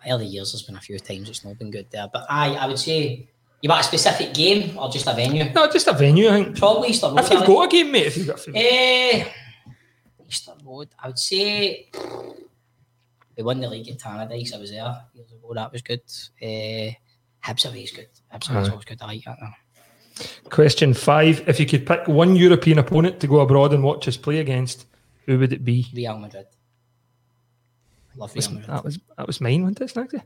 early 0.09 0.25
years, 0.25 0.51
there's 0.51 0.63
been 0.63 0.75
a 0.75 0.81
few 0.81 0.99
times 0.99 1.29
it's 1.29 1.43
not 1.45 1.57
been 1.57 1.71
good 1.71 1.89
there. 1.91 2.09
But 2.11 2.25
I, 2.29 2.53
I 2.55 2.67
would 2.67 2.79
say, 2.79 3.27
you 3.61 3.69
want 3.69 3.81
a 3.81 3.83
specific 3.83 4.33
game 4.33 4.77
or 4.77 4.89
just 4.89 5.07
a 5.07 5.13
venue? 5.13 5.51
No, 5.53 5.69
just 5.71 5.87
a 5.87 5.93
venue. 5.93 6.27
I 6.29 6.43
think. 6.43 6.57
Probably 6.57 6.89
Easter 6.89 7.07
Road. 7.07 7.19
If 7.19 7.31
you've 7.31 7.45
got 7.45 7.63
a 7.63 7.67
game, 7.69 7.91
mate, 7.91 8.07
if 8.07 8.17
you've 8.17 8.27
got 8.27 8.35
a 8.35 8.41
favourite. 8.41 8.65
Eh, 8.65 9.25
Easter 10.27 10.53
Road. 10.65 10.89
I 11.01 11.07
would 11.07 11.19
say 11.19 11.89
we 13.37 13.43
won 13.43 13.59
the 13.61 13.69
league 13.69 13.87
in 13.87 13.97
Tannadice. 13.97 14.53
I 14.53 14.57
was 14.59 14.71
there 14.71 14.95
years 15.13 15.31
ago. 15.31 15.53
That 15.53 15.71
was 15.71 15.81
good. 15.81 16.01
Uh, 16.41 16.93
Hibs 17.45 17.69
away 17.69 17.83
is 17.83 17.91
good. 17.91 18.09
Hibs 18.33 18.49
away 18.49 18.61
is 18.61 18.69
always 18.69 18.85
good. 18.85 19.01
I 19.01 19.05
like 19.05 19.23
that. 19.25 19.37
now. 19.41 19.53
Question 20.49 20.93
five: 20.93 21.47
If 21.47 21.59
you 21.59 21.65
could 21.65 21.85
pick 21.85 22.07
one 22.07 22.35
European 22.35 22.79
opponent 22.79 23.19
to 23.21 23.27
go 23.27 23.39
abroad 23.39 23.73
and 23.73 23.83
watch 23.83 24.07
us 24.07 24.17
play 24.17 24.39
against, 24.39 24.85
who 25.25 25.39
would 25.39 25.53
it 25.53 25.63
be? 25.63 25.87
Real 25.93 26.17
Madrid. 26.17 26.45
Love 28.15 28.36
Was- 28.36 28.49
Madrid. 28.49 28.69
that 28.69 28.84
was 28.84 28.99
that 29.17 29.28
was 29.28 29.41
mine, 29.41 29.62
wasn't 29.63 29.82
it, 29.82 29.89
Snagsy? 29.93 30.21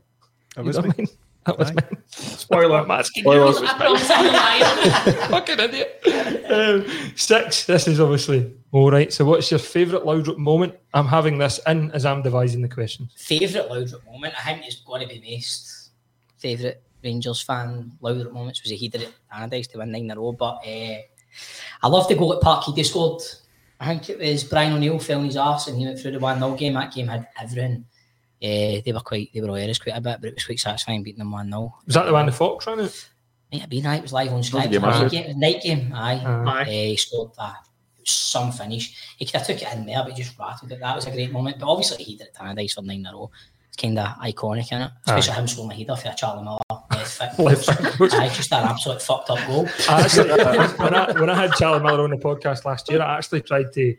That 0.56 0.64
was 0.64 0.76
got 0.76 0.84
me. 0.86 0.92
mine? 0.98 1.06
That 1.46 1.58
was 1.58 1.70
Aye. 1.70 1.74
mine. 1.74 2.02
Spoiler. 2.08 2.76
I'm 2.80 2.90
asking 2.90 3.24
you. 3.24 3.30
Spoilers. 3.30 3.56
It 3.56 3.62
was 3.62 4.08
mine. 4.08 5.28
Fucking 5.30 5.58
idiot. 5.60 6.02
Um, 6.50 6.86
six. 7.16 7.64
This 7.66 7.88
is 7.88 8.00
obviously 8.00 8.52
all 8.72 8.90
right. 8.90 9.12
So, 9.12 9.24
what's 9.24 9.50
your 9.50 9.58
favourite 9.60 10.04
Laudrup 10.04 10.36
moment? 10.38 10.74
I'm 10.92 11.06
having 11.06 11.38
this 11.38 11.60
in 11.66 11.90
as 11.92 12.04
I'm 12.04 12.22
devising 12.22 12.60
the 12.62 12.68
questions. 12.68 13.12
Favourite 13.16 13.68
Laudrup 13.70 14.04
moment? 14.06 14.34
I 14.38 14.52
think 14.54 14.66
it's 14.66 14.80
got 14.80 15.00
to 15.00 15.06
be 15.06 15.20
Mace. 15.20 15.90
Favourite 16.38 16.78
Rangers 17.02 17.40
fan 17.40 17.92
Laudrup 18.02 18.32
moments 18.32 18.62
was 18.62 18.72
a 18.72 18.76
header 18.76 18.98
at 18.98 19.50
Tannadice 19.50 19.70
to 19.72 19.78
win 19.78 19.90
nine 19.92 20.04
in 20.04 20.10
a 20.10 20.16
row. 20.16 20.32
But 20.32 20.58
uh, 20.66 20.98
I 21.82 21.86
love 21.88 22.08
the 22.08 22.14
goal 22.16 22.34
at 22.34 22.42
Parkhead 22.42 22.76
he 22.76 22.84
scored. 22.84 23.22
I 23.80 23.86
think 23.86 24.10
it 24.10 24.18
was 24.18 24.44
Brian 24.44 24.72
O'Neill 24.72 24.98
fell 24.98 25.20
on 25.20 25.26
his 25.26 25.36
arse 25.36 25.68
and 25.68 25.78
he 25.78 25.86
went 25.86 25.98
through 26.00 26.12
the 26.12 26.18
1 26.18 26.38
0 26.38 26.54
game. 26.56 26.74
That 26.74 26.92
game 26.92 27.08
had 27.08 27.28
everything. 27.40 27.84
Uh, 28.42 28.82
they 28.84 28.92
were 28.92 29.00
quite, 29.00 29.30
they 29.32 29.40
were 29.40 29.48
hilarious 29.48 29.78
quite 29.78 29.96
a 29.96 30.00
bit, 30.00 30.20
but 30.20 30.28
it 30.28 30.34
was 30.34 30.44
quite 30.44 30.60
satisfying 30.60 31.02
beating 31.02 31.18
them 31.18 31.32
1 31.32 31.48
0. 31.48 31.74
Was 31.86 31.94
that 31.94 32.06
the 32.06 32.12
one 32.12 32.26
the 32.26 32.32
Fox 32.32 32.66
ran 32.66 32.80
out? 32.80 33.08
Might 33.52 33.60
have 33.62 33.70
been, 33.70 33.86
aye, 33.86 33.96
it 33.96 34.02
was 34.02 34.12
live 34.12 34.32
on 34.32 34.42
Sky. 34.42 34.64
It 34.64 34.82
was 34.82 35.00
night 35.00 35.10
game, 35.10 35.22
it 35.22 35.26
was 35.28 35.36
a 35.36 35.38
night 35.38 35.62
game, 35.62 35.92
aye. 35.94 36.22
Aye. 36.24 36.62
Uh, 36.62 36.64
he 36.64 36.96
scored 36.96 37.30
that. 37.38 37.56
It 37.96 38.02
was 38.02 38.10
some 38.10 38.52
finish. 38.52 38.94
He 39.16 39.24
could 39.24 39.36
have 39.36 39.46
took 39.46 39.62
it 39.62 39.72
in 39.74 39.86
there, 39.86 40.02
but 40.02 40.12
he 40.12 40.22
just 40.22 40.38
rattled 40.38 40.70
it. 40.72 40.80
That 40.80 40.96
was 40.96 41.06
a 41.06 41.10
great 41.10 41.32
moment. 41.32 41.58
But 41.58 41.70
obviously, 41.70 42.04
he 42.04 42.16
did 42.16 42.26
it 42.26 42.34
Tannadice 42.34 42.74
for 42.74 42.82
nine 42.82 43.00
in 43.00 43.06
a 43.06 43.12
row. 43.12 43.30
Kind 43.80 43.98
of 43.98 44.08
iconic, 44.18 44.64
isn't 44.64 44.82
it? 44.82 44.90
Especially 45.06 45.34
him 45.34 45.46
scoring 45.46 45.70
a 45.70 45.74
header 45.74 45.96
for 45.96 46.08
a 46.08 46.14
Charlie 46.14 46.42
Miller 46.42 46.58
left 46.90 47.36
foot. 47.36 47.44
Left. 48.00 48.14
Aye, 48.14 48.28
just 48.30 48.52
an 48.52 48.64
absolute 48.64 49.00
fucked 49.00 49.30
up 49.30 49.46
goal. 49.46 49.68
I 49.88 50.02
actually, 50.02 50.30
when, 50.30 50.94
I, 50.94 51.12
when 51.12 51.30
I 51.30 51.34
had 51.34 51.52
Charlie 51.52 51.82
Miller 51.82 52.02
on 52.02 52.10
the 52.10 52.16
podcast 52.16 52.64
last 52.64 52.90
year, 52.90 53.00
I 53.00 53.16
actually 53.16 53.42
tried 53.42 53.72
to 53.74 53.96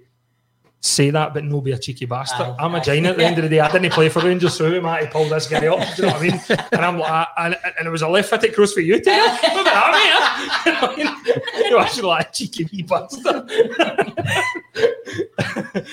say 0.81 1.09
that, 1.09 1.33
but 1.33 1.43
no 1.43 1.59
be 1.61 1.71
a 1.71 1.77
cheeky 1.77 2.05
bastard. 2.05 2.47
Aye, 2.47 2.55
I'm 2.59 2.75
a 2.75 2.81
giant 2.81 3.07
at 3.07 3.17
the 3.17 3.25
end 3.25 3.37
of 3.37 3.43
the 3.43 3.49
day. 3.49 3.59
I 3.59 3.71
didn't 3.71 3.91
play 3.91 4.09
for 4.09 4.21
Rangers, 4.21 4.55
so 4.55 4.69
who 4.69 4.77
am 4.77 4.85
I 4.85 5.01
to 5.01 5.07
pull 5.07 5.25
this 5.25 5.47
guy 5.47 5.67
up? 5.67 5.95
Do 5.95 6.03
you 6.03 6.07
know 6.07 6.13
what 6.13 6.21
I 6.21 6.27
mean? 6.27 6.41
And 6.71 6.85
I'm 6.85 6.99
like, 6.99 7.27
and, 7.37 7.57
and 7.77 7.87
it 7.87 7.89
was 7.89 8.01
a 8.01 8.07
left 8.07 8.29
footed 8.29 8.53
cross 8.53 8.73
for 8.73 8.81
you, 8.81 8.95
too. 8.95 9.09
Look 9.11 9.17
at 9.17 9.63
that, 9.65 9.91
mate. 9.93 10.05
You 10.65 10.73
know 10.73 10.81
what 10.81 10.99
I 10.99 11.03
mean? 11.03 11.69
You're 11.69 11.79
actually 11.79 12.07
like 12.07 12.29
a 12.29 12.31
cheeky 12.31 12.69
wee 12.71 12.83
bastard. 12.83 13.49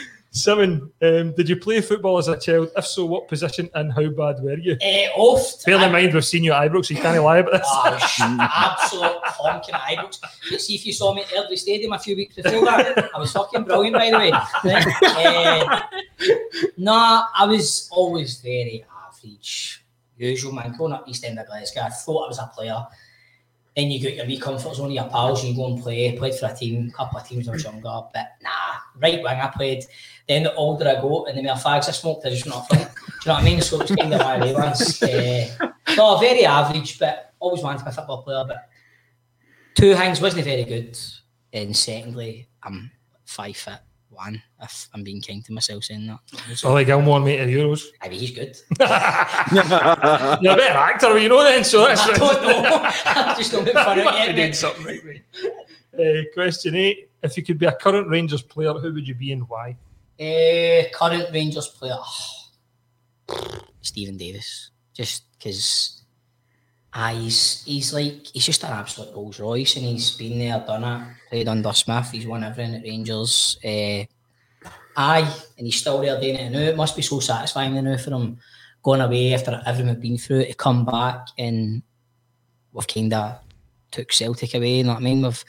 Seven. 0.36 0.92
Um, 1.00 1.32
did 1.32 1.48
you 1.48 1.56
play 1.56 1.80
football 1.80 2.18
as 2.18 2.28
a 2.28 2.38
child? 2.38 2.70
If 2.76 2.86
so, 2.86 3.06
what 3.06 3.26
position 3.26 3.70
and 3.74 3.92
how 3.92 4.08
bad 4.08 4.42
were 4.42 4.58
you? 4.58 4.76
Uh, 4.82 5.08
oft. 5.16 5.64
Bear 5.64 5.82
in 5.82 5.92
mind, 5.92 6.12
we've 6.12 6.24
seen 6.24 6.44
you 6.44 6.52
at 6.52 6.70
Ibrox, 6.70 6.86
so 6.86 6.94
you 6.94 7.00
can't 7.00 7.22
lie 7.22 7.38
about 7.38 7.52
this. 7.52 7.62
Oh, 7.64 7.98
absolute 8.20 9.20
honking 9.24 9.74
at 9.74 9.80
Ibrox. 9.80 10.20
But 10.50 10.60
see 10.60 10.74
if 10.74 10.84
you 10.84 10.92
saw 10.92 11.14
me 11.14 11.22
at 11.22 11.28
Airdrie 11.28 11.56
Stadium 11.58 11.92
a 11.92 11.98
few 11.98 12.16
weeks 12.16 12.36
before 12.36 12.64
that, 12.66 13.10
I 13.14 13.18
was 13.18 13.32
fucking 13.32 13.64
brilliant, 13.64 13.96
by 13.96 14.10
the 14.10 14.18
way. 14.18 14.30
uh, 14.32 15.80
no, 16.76 17.24
I 17.34 17.46
was 17.46 17.88
always 17.90 18.40
very 18.40 18.84
average. 19.08 19.84
Usual 20.18 20.52
man, 20.52 20.74
growing 20.76 20.92
up 20.92 21.08
East 21.08 21.24
End 21.24 21.38
of 21.38 21.46
Glasgow, 21.46 21.80
I 21.82 21.88
thought 21.88 22.24
I 22.24 22.28
was 22.28 22.38
a 22.38 22.50
player. 22.54 22.86
Then 23.76 23.90
you 23.90 24.00
get 24.00 24.16
your 24.16 24.24
wee 24.24 24.38
comfort 24.38 24.74
zone, 24.74 24.90
your 24.90 25.04
pals, 25.08 25.44
and 25.44 25.50
you 25.50 25.56
go 25.56 25.66
and 25.66 25.82
play. 25.82 26.16
Played 26.16 26.34
for 26.36 26.46
a 26.46 26.54
team, 26.54 26.88
a 26.88 26.96
couple 26.96 27.18
of 27.18 27.28
teams 27.28 27.46
when 27.46 27.52
I 27.52 27.56
was 27.56 27.64
younger, 27.64 28.00
but 28.14 28.28
nah, 28.42 28.50
right 28.98 29.22
wing 29.22 29.26
I 29.26 29.48
played. 29.48 29.84
Then 30.28 30.42
the 30.42 30.54
older 30.54 30.88
I 30.88 31.00
got 31.00 31.28
and 31.28 31.38
the 31.38 31.42
more 31.42 31.54
fags 31.54 31.88
I 31.88 31.92
smoked, 31.92 32.26
I 32.26 32.30
just 32.30 32.46
went 32.46 32.56
up 32.56 32.68
front. 32.68 32.82
Do 32.82 33.00
you 33.06 33.26
know 33.26 33.34
what 33.34 33.42
I 33.42 33.44
mean? 33.44 33.60
So 33.60 33.80
it 33.80 33.88
was 33.88 33.96
kind 33.96 34.14
of 34.14 34.20
my 34.20 34.40
way 34.40 34.54
once. 34.54 35.02
Uh, 35.02 35.70
no, 35.96 36.18
very 36.18 36.44
average, 36.44 36.98
but 36.98 37.32
always 37.38 37.62
wanted 37.62 37.78
to 37.78 37.84
be 37.84 37.90
a 37.90 37.92
football 37.92 38.22
player. 38.22 38.44
But 38.46 38.68
two 39.74 39.94
things 39.94 40.20
wasn't 40.20 40.44
very 40.44 40.64
good. 40.64 40.98
And 41.52 41.76
secondly, 41.76 42.48
I'm 42.62 42.90
five 43.24 43.56
foot 43.56 43.80
one, 44.16 44.42
if 44.62 44.88
I'm 44.94 45.04
being 45.04 45.20
kind 45.20 45.44
to 45.44 45.52
myself 45.52 45.84
saying 45.84 46.06
that. 46.06 46.64
Ollie 46.64 46.84
Gilmour, 46.84 47.22
mate, 47.22 47.40
of 47.40 47.48
Euros. 47.48 47.84
I 48.02 48.08
mean, 48.08 48.18
he's 48.18 48.30
good. 48.30 48.56
You're 48.80 50.54
a 50.54 50.56
better 50.56 50.78
actor, 50.78 51.18
you 51.18 51.28
know 51.28 51.42
then, 51.44 51.62
so 51.62 51.86
that's 51.86 52.00
I 52.00 52.12
don't 52.14 52.42
know. 52.42 53.34
Just 53.36 53.52
don't 53.52 53.64
make 53.64 53.74
fun 53.74 53.98
You 53.98 54.08
of 54.08 54.14
must 54.14 54.34
doing 54.34 54.52
something 54.52 54.84
right, 54.84 55.04
mate. 55.04 55.22
Uh, 55.98 56.22
question 56.34 56.74
eight. 56.74 57.10
If 57.22 57.36
you 57.36 57.42
could 57.42 57.58
be 57.58 57.66
a 57.66 57.72
current 57.72 58.08
Rangers 58.08 58.42
player, 58.42 58.72
who 58.72 58.92
would 58.94 59.06
you 59.06 59.14
be 59.14 59.32
and 59.32 59.48
why? 59.48 59.76
Uh, 60.18 60.88
current 60.94 61.28
Rangers 61.32 61.68
player, 61.68 61.98
Stephen 63.82 64.16
Davis. 64.16 64.70
Just 64.94 65.24
because 65.32 66.02
he's, 66.94 67.62
he's 67.64 67.92
like, 67.92 68.26
he's 68.32 68.46
just 68.46 68.64
an 68.64 68.72
absolute 68.72 69.14
Rolls 69.14 69.38
Royce 69.38 69.76
and 69.76 69.84
he's 69.84 70.12
been 70.12 70.38
there, 70.38 70.64
done 70.66 70.84
it, 70.84 71.08
played 71.28 71.48
under 71.48 71.72
Smith, 71.72 72.10
he's 72.12 72.26
won 72.26 72.44
everything 72.44 72.76
at 72.76 72.82
Rangers. 72.82 73.58
Uh, 73.62 74.04
aye, 74.96 75.34
and 75.58 75.66
he's 75.66 75.76
still 75.76 76.00
there 76.00 76.18
doing 76.18 76.36
it 76.36 76.50
now. 76.50 76.60
It 76.60 76.76
must 76.76 76.96
be 76.96 77.02
so 77.02 77.20
satisfying 77.20 77.74
now 77.74 77.96
for 77.98 78.10
him 78.10 78.38
going 78.82 79.02
away 79.02 79.34
after 79.34 79.60
everything 79.66 79.88
we've 79.88 80.00
been 80.00 80.16
through 80.16 80.46
to 80.46 80.54
come 80.54 80.86
back 80.86 81.26
and 81.36 81.82
we've 82.72 82.86
kind 82.86 83.12
of 83.12 83.40
took 83.90 84.12
Celtic 84.12 84.54
away, 84.54 84.76
you 84.76 84.84
know 84.84 84.94
what 84.94 85.02
I 85.02 85.04
mean? 85.04 85.22
We've 85.22 85.44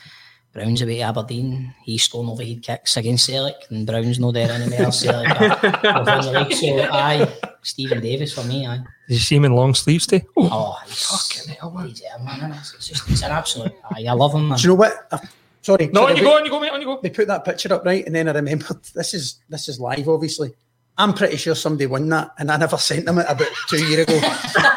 Brown's 0.58 0.82
away 0.82 0.98
to 0.98 1.02
Aberdeen. 1.04 1.72
He's 1.84 2.02
stolen 2.02 2.30
overhead 2.30 2.64
kicks 2.64 2.98
against 2.98 3.28
Celtic, 3.28 3.56
and 3.70 3.86
Brown's 3.86 4.20
not 4.20 4.34
there 4.34 4.52
anymore. 4.52 4.92
Celtic 4.92 5.30
are, 5.40 5.88
are 5.88 6.04
the 6.04 6.46
league. 6.50 6.54
So, 6.54 6.90
aye, 6.92 7.32
Stephen 7.62 8.02
Davis 8.02 8.34
for 8.34 8.44
me, 8.44 8.66
aye. 8.66 8.80
Did 9.08 9.14
you 9.14 9.20
see 9.20 9.36
him 9.36 9.46
in 9.46 9.54
long 9.54 9.76
sleeves 9.76 10.08
today? 10.08 10.26
Oh, 10.36 10.50
Oh, 10.52 10.78
he's 10.88 11.04
fucking 11.06 11.54
hell, 11.56 11.70
man. 11.72 11.88
He's, 11.90 12.02
yeah, 12.02 12.18
man 12.24 12.52
it's, 12.54 12.74
it's 12.74 12.88
just 12.88 13.08
it's 13.10 13.22
an 13.22 13.32
absolute. 13.32 13.72
Aye, 13.92 14.06
I 14.10 14.14
love 14.14 14.34
him, 14.34 14.48
man. 14.50 14.58
Do 14.58 14.64
you 14.64 14.70
know 14.70 14.76
what? 14.76 14.94
Uh, 15.12 15.20
sorry. 15.62 15.88
No, 15.94 16.08
on 16.08 16.16
you 16.18 16.24
but 16.24 16.30
go, 16.30 16.38
on 16.38 16.46
you 16.46 16.52
go, 16.52 16.60
mate, 16.60 16.72
on 16.72 16.82
you 16.82 16.88
go. 16.88 17.00
They 17.02 17.12
put 17.12 17.28
that 17.28 17.46
picture 17.46 17.72
up 17.74 17.86
right, 17.86 18.04
and 18.06 18.16
then 18.16 18.28
I 18.28 18.32
remembered 18.32 18.82
this 18.96 19.14
is 19.14 19.40
this 19.50 19.70
is 19.70 19.80
live, 19.80 20.10
obviously. 20.10 20.54
I'm 21.00 21.14
pretty 21.14 21.38
sure 21.38 21.54
somebody 21.54 21.86
won 21.86 22.10
that, 22.10 22.32
and 22.40 22.50
I 22.52 22.58
never 22.58 22.76
sent 22.78 23.06
them 23.06 23.20
it 23.20 23.28
about 23.30 23.50
two 23.70 23.86
years 23.86 24.08
ago. 24.08 24.20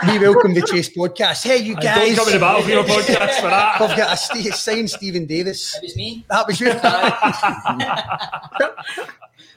we 0.07 0.19
welcome 0.19 0.53
the 0.53 0.61
Chase 0.71 0.91
podcast. 0.91 1.43
Hey, 1.45 1.57
you 1.59 1.75
I 1.79 1.81
guys! 1.81 2.09
don't 2.09 2.17
come 2.17 2.27
to 2.27 2.33
the 2.33 2.39
battlefield 2.39 2.87
podcast 2.87 3.41
for 3.41 3.49
that. 3.49 3.81
I've 3.81 3.97
got 3.97 4.13
a 4.13 4.17
st- 4.19 4.55
signed 4.55 4.91
Steven 4.91 5.25
Davis. 5.25 5.75
It 5.77 5.83
was 5.83 5.97
me. 5.97 6.27
That 6.29 6.47
was 6.47 6.61
you. 6.61 6.67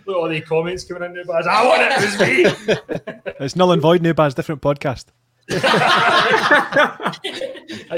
Look 0.06 0.16
at 0.16 0.20
all 0.22 0.30
the 0.30 0.40
comments 0.42 0.86
coming 0.86 1.04
in 1.04 1.14
there, 1.16 1.26
Baz. 1.26 1.48
I 1.48 1.66
want 1.66 1.82
it, 1.82 1.92
it 1.92 2.02
was 2.06 2.18
me. 2.20 3.34
It's 3.46 3.56
null 3.58 3.72
and 3.74 3.82
void 3.82 4.02
now, 4.02 4.14
Baz. 4.14 4.34
Different 4.34 4.62
podcast. 4.62 5.06
I 5.52 7.12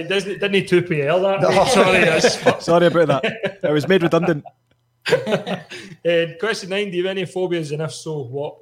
didn't, 0.07 0.39
didn't 0.39 0.53
he 0.55 0.63
2PL 0.63 1.21
that? 1.21 1.41
mate? 1.41 1.67
Sorry, 2.41 2.61
Sorry 2.61 2.87
about 2.87 3.07
that. 3.21 3.59
It 3.63 3.71
was 3.71 3.87
made 3.87 4.01
redundant. 4.01 4.43
Uh, 6.05 6.27
question 6.39 6.69
nine: 6.69 6.91
Do 6.91 6.97
you 6.97 7.03
have 7.03 7.17
any 7.17 7.25
phobias, 7.25 7.71
and 7.71 7.81
if 7.81 7.91
so, 7.91 8.19
what? 8.25 8.57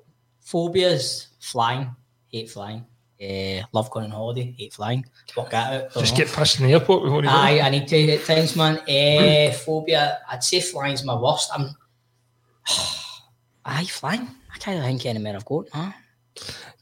Phobias: 0.45 1.27
flying, 1.39 1.93
hate 2.29 2.49
flying. 2.49 2.85
Uh, 3.21 3.65
love 3.73 3.89
going 3.91 4.05
on 4.05 4.11
holiday, 4.11 4.55
hate 4.57 4.73
flying. 4.73 5.05
Work 5.35 5.53
out. 5.53 5.93
Just 5.93 6.13
know. 6.13 6.17
get 6.17 6.33
pissed 6.33 6.59
in 6.59 6.67
the 6.67 6.73
airport 6.73 7.03
before 7.03 7.21
you. 7.21 7.29
Aye, 7.29 7.59
I 7.61 7.69
need 7.69 7.87
to 7.89 8.11
at 8.13 8.25
times, 8.25 8.55
man. 8.55 8.77
Uh, 8.77 9.53
phobia, 9.65 10.19
I'd 10.29 10.43
say 10.43 10.61
flying's 10.61 11.03
my 11.03 11.15
worst. 11.15 11.51
I'm. 11.53 11.75
Aye, 13.65 13.85
flying. 13.85 14.27
I 14.53 14.57
can't 14.57 14.83
think 14.83 15.05
anywhere 15.05 15.35
I've 15.35 15.45
got. 15.45 15.67
Huh? 15.73 15.91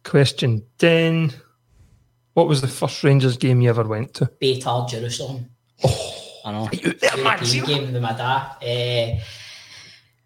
Question 0.04 0.64
ten: 0.78 1.34
What 2.34 2.48
was 2.48 2.62
the 2.62 2.68
first 2.68 3.04
Rangers 3.04 3.38
game 3.38 3.62
you 3.62 3.70
ever 3.70 3.84
went 3.84 4.14
to? 4.16 4.26
Beitar 4.42 4.88
Jerusalem. 4.88 5.50
Oh, 5.84 6.42
I 6.46 6.52
know. 6.52 6.70
you 6.72 6.94
there, 6.94 7.18
man? 7.18 7.40
Game 7.44 7.94
with 7.94 8.02
my 8.02 8.14
dad. 8.14 8.58
Uh, 8.62 9.22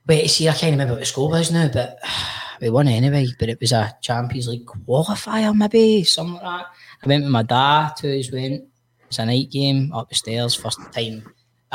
wait, 0.07 0.27
see, 0.27 0.49
I 0.49 0.53
can't 0.53 0.71
remember 0.71 0.93
what 0.93 0.99
the 0.99 1.05
score 1.05 1.29
was 1.29 1.51
now, 1.51 1.69
but 1.71 1.99
we 2.61 2.69
won 2.69 2.87
anyway. 2.87 3.27
But 3.39 3.49
it 3.49 3.59
was 3.59 3.71
a 3.71 3.95
Champions 4.01 4.47
League 4.47 4.65
qualifier, 4.65 5.55
maybe 5.55 6.03
something 6.03 6.35
like 6.35 6.43
that. 6.43 6.65
I 7.03 7.07
went 7.07 7.23
with 7.23 7.31
my 7.31 7.43
dad. 7.43 7.93
Two 7.97 8.09
us 8.09 8.31
went. 8.31 8.53
It 8.53 8.69
was 9.07 9.19
a 9.19 9.25
night 9.25 9.51
game 9.51 9.91
up 9.93 10.09
the 10.09 10.15
stairs. 10.15 10.55
First 10.55 10.79
time 10.91 11.23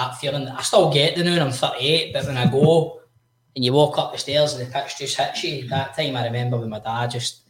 that 0.01 0.19
feeling. 0.19 0.49
I 0.49 0.63
still 0.63 0.93
get 0.93 1.17
the 1.17 1.25
now. 1.25 1.33
and 1.33 1.43
I'm 1.43 1.53
38, 1.53 2.13
but 2.13 2.27
when 2.27 2.37
I 2.37 2.51
go 2.51 3.01
and 3.55 3.65
you 3.65 3.73
walk 3.73 3.99
up 3.99 4.13
the 4.13 4.19
stairs 4.19 4.55
and 4.55 4.67
the 4.67 4.73
pitch 4.73 4.99
just 4.99 5.17
hits 5.17 5.45
you, 5.45 5.69
that 5.69 5.97
time 5.97 6.17
I 6.17 6.25
remember 6.25 6.59
with 6.59 6.69
my 6.69 6.81
dad 6.81 7.11
just 7.11 7.43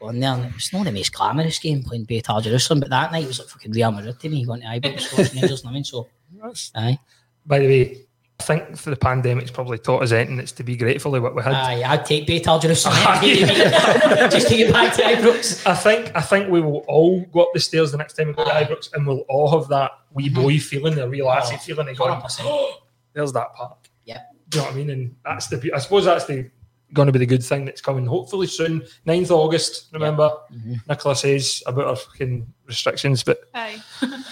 going 0.00 0.20
there. 0.20 0.34
And 0.34 0.46
it 0.46 0.54
was 0.54 0.72
not 0.72 0.84
the 0.84 0.92
most 0.92 1.12
glamorous 1.12 1.58
game 1.58 1.82
playing 1.82 2.06
Beitar 2.06 2.42
Jerusalem, 2.42 2.80
but 2.80 2.90
that 2.90 3.12
night 3.12 3.26
was 3.26 3.38
like 3.38 3.48
fucking 3.48 3.72
Real 3.72 3.92
Madrid 3.92 4.18
to 4.20 4.28
me 4.28 4.44
going 4.44 4.62
to 4.62 4.66
Ibrox 4.66 5.34
Rangers. 5.34 5.64
I 5.66 5.72
mean, 5.72 5.84
so 5.84 6.08
aye. 6.74 6.98
By 7.44 7.58
the 7.58 7.66
way, 7.66 8.06
think 8.42 8.76
for 8.76 8.90
the 8.90 8.96
pandemic's 8.96 9.50
probably 9.50 9.78
taught 9.78 10.02
us 10.02 10.12
anything. 10.12 10.38
It's 10.38 10.52
to 10.52 10.64
be 10.64 10.76
grateful 10.76 11.14
of 11.14 11.22
what 11.22 11.34
we 11.34 11.42
had. 11.42 11.54
Aye, 11.54 11.82
I'd 11.84 12.04
take 12.04 12.26
Beitar 12.26 12.60
Jerusalem 12.60 12.96
just 14.30 14.48
to 14.48 14.56
get 14.56 14.72
back 14.72 14.94
to 14.96 15.02
Ibrox. 15.02 15.66
I 15.66 15.74
think 15.74 16.14
I 16.14 16.20
think 16.20 16.50
we 16.50 16.60
will 16.60 16.84
all 16.88 17.24
go 17.32 17.40
up 17.42 17.48
the 17.54 17.60
stairs 17.60 17.92
the 17.92 17.98
next 17.98 18.14
time 18.14 18.28
we 18.28 18.34
go 18.34 18.44
to 18.44 18.50
Ibrox, 18.50 18.92
and 18.92 19.06
we'll 19.06 19.24
all 19.28 19.58
have 19.58 19.68
that 19.68 19.92
wee 20.12 20.28
mm-hmm. 20.28 20.42
boy 20.42 20.58
feeling, 20.58 20.94
the 20.94 21.08
real 21.08 21.30
acid 21.30 21.56
Oh, 21.60 21.62
feeling 21.64 21.88
of 21.88 21.96
going, 21.96 22.22
oh, 22.40 22.82
there's 23.14 23.32
that 23.32 23.54
park. 23.54 23.88
Yeah. 24.04 24.20
Do 24.48 24.58
you 24.58 24.62
know 24.62 24.68
what 24.68 24.74
I 24.74 24.76
mean? 24.76 24.90
And 24.90 25.16
that's 25.24 25.46
the. 25.46 25.72
I 25.74 25.78
suppose 25.78 26.04
that's 26.04 26.26
the 26.26 26.50
going 26.92 27.06
to 27.06 27.12
be 27.12 27.18
the 27.18 27.26
good 27.26 27.42
thing 27.42 27.64
that's 27.64 27.80
coming. 27.80 28.06
Hopefully 28.06 28.46
soon, 28.46 28.82
9th 29.06 29.30
August. 29.30 29.88
Remember, 29.92 30.30
mm-hmm. 30.52 30.74
Nicola 30.88 31.16
says 31.16 31.62
about 31.66 31.88
her 31.88 31.96
fucking 31.96 32.46
restrictions, 32.66 33.22
but 33.22 33.40
Aye. 33.54 33.82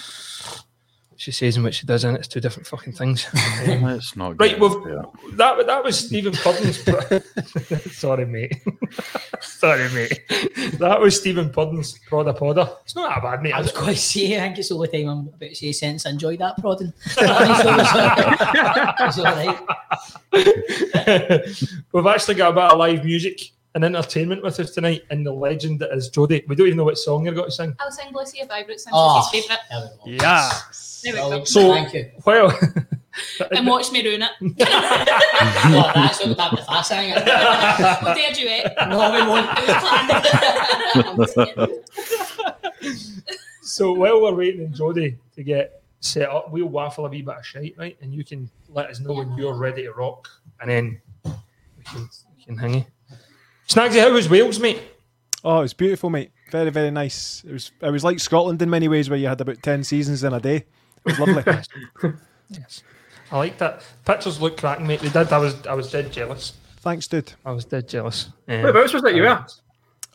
she 1.20 1.32
says 1.32 1.56
and 1.56 1.64
what 1.64 1.74
she 1.74 1.84
does, 1.86 2.04
and 2.04 2.16
it's 2.16 2.26
two 2.28 2.40
different 2.40 2.66
fucking 2.66 2.94
things. 2.94 3.26
It's 3.34 4.16
not 4.16 4.40
Right, 4.40 4.58
good. 4.58 4.60
well, 4.60 4.82
Yeah. 4.88 5.02
that 5.36 5.66
that 5.66 5.84
was 5.84 5.98
Stephen 5.98 6.32
Purdon's. 6.32 6.78
Sorry, 7.96 8.24
mate. 8.24 8.54
Sorry, 9.42 9.88
mate. 9.90 10.22
That 10.78 10.98
was 10.98 11.20
Stephen 11.20 11.50
Purdon's 11.50 11.98
Prada 12.08 12.32
Podder. 12.32 12.74
It's 12.84 12.94
not 12.96 13.10
that 13.14 13.22
bad, 13.22 13.42
mate. 13.42 13.52
I 13.52 13.58
was 13.58 13.66
is 13.68 13.72
it? 13.74 13.78
going 13.78 13.94
to 13.94 14.00
say, 14.00 14.36
I 14.36 14.40
think 14.40 14.58
it's 14.58 14.68
the 14.70 14.74
only 14.76 14.88
time 14.88 15.08
I'm 15.08 15.28
about 15.28 15.50
to 15.50 15.54
say 15.54 15.72
since 15.72 16.06
I 16.06 16.10
enjoyed 16.10 16.38
that 16.38 16.56
prodding. 16.58 16.92
it's 17.06 17.18
all 19.18 19.24
right. 19.24 19.58
We've 21.92 22.06
actually 22.06 22.34
got 22.36 22.50
a 22.50 22.54
bit 22.54 22.62
of 22.64 22.78
live 22.78 23.04
music 23.04 23.50
and 23.74 23.84
entertainment 23.84 24.42
with 24.42 24.58
us 24.58 24.70
tonight, 24.72 25.02
and 25.10 25.24
the 25.24 25.32
legend 25.32 25.78
that 25.80 25.92
is 25.92 26.10
Jodie. 26.10 26.48
We 26.48 26.56
don't 26.56 26.66
even 26.66 26.78
know 26.78 26.84
what 26.84 26.98
song 26.98 27.24
you're 27.26 27.34
going 27.34 27.50
to 27.50 27.54
sing. 27.54 27.76
I'll 27.78 27.90
sing 27.92 28.08
Lucy 28.12 28.40
of 28.40 28.48
Ibrox, 28.48 28.80
since 28.80 28.86
Oh, 28.92 28.98
ah, 28.98 29.28
she's 29.30 29.46
his 29.46 29.56
favourite. 29.56 29.68
there 29.70 29.90
we 30.06 30.16
go. 30.16 30.24
Yeah. 30.24 30.48
There 30.50 30.58
we. 31.04 31.44
So, 31.46 31.72
Thank 31.72 31.94
you. 31.94 32.10
well, 32.24 32.58
And 33.50 33.66
watch 33.66 33.90
me 33.90 34.04
ruin 34.04 34.22
it. 34.22 34.30
Well, 34.40 34.52
oh, 34.60 35.92
that's 35.94 36.24
what 36.26 36.36
that 36.36 36.50
the 36.50 36.56
fast 36.58 36.88
sang 36.88 37.10
it. 37.10 37.16
We'll 38.02 38.14
do 38.14 38.20
a 38.28 38.34
duet. 38.34 38.88
No, 38.88 39.12
we 39.12 39.22
won't. 39.26 39.48
It 39.58 41.16
was 41.16 41.32
planned. 41.32 43.10
so 43.62 43.92
while 43.92 44.22
we're 44.22 44.34
waiting 44.34 44.66
on 44.66 44.72
Jodie 44.72 45.16
to 45.34 45.42
get 45.42 45.82
set 46.00 46.28
up, 46.28 46.50
we'll 46.50 46.66
waffle 46.66 47.06
a 47.06 47.08
wee 47.08 47.22
bit 47.22 47.36
of 47.36 47.46
shite, 47.46 47.74
right? 47.76 47.96
And 48.00 48.14
you 48.14 48.24
can 48.24 48.48
let 48.68 48.90
us 48.90 49.00
know 49.00 49.14
when 49.14 49.36
you're 49.36 49.54
ready 49.54 49.82
to 49.84 49.92
rock, 49.92 50.28
and 50.60 50.70
then 50.70 51.00
we 51.24 51.84
can 51.84 52.08
we 52.36 52.44
can 52.44 52.56
hang 52.56 52.74
you. 52.74 52.86
Snagsy, 53.68 54.00
how 54.00 54.12
was 54.12 54.28
Wales, 54.28 54.58
mate? 54.60 54.80
Oh, 55.44 55.58
it 55.58 55.62
was 55.62 55.74
beautiful, 55.74 56.10
mate. 56.10 56.32
Very, 56.50 56.70
very 56.70 56.90
nice. 56.90 57.42
It 57.46 57.52
was 57.52 57.72
it 57.80 57.90
was 57.90 58.04
like 58.04 58.20
Scotland 58.20 58.62
in 58.62 58.70
many 58.70 58.88
ways, 58.88 59.10
where 59.10 59.18
you 59.18 59.28
had 59.28 59.40
about 59.40 59.62
ten 59.62 59.82
seasons 59.82 60.22
in 60.22 60.32
a 60.32 60.40
day. 60.40 60.66
It 61.06 61.18
was 61.18 61.18
lovely. 61.18 62.12
Yes, 62.52 62.82
I 63.30 63.38
like 63.38 63.58
that. 63.58 63.84
Pictures 64.04 64.40
look 64.40 64.56
cracking, 64.56 64.84
mate. 64.84 64.98
They 64.98 65.08
did. 65.08 65.32
I 65.32 65.38
was 65.38 65.64
I 65.68 65.74
was 65.74 65.88
dead 65.88 66.10
jealous. 66.12 66.54
Thanks, 66.78 67.06
dude. 67.06 67.32
I 67.46 67.52
was 67.52 67.64
dead 67.64 67.88
jealous. 67.88 68.26
Um, 68.48 68.62
Whereabouts 68.62 68.92
was 68.92 69.02
that 69.02 69.14
you 69.14 69.22
were? 69.22 69.46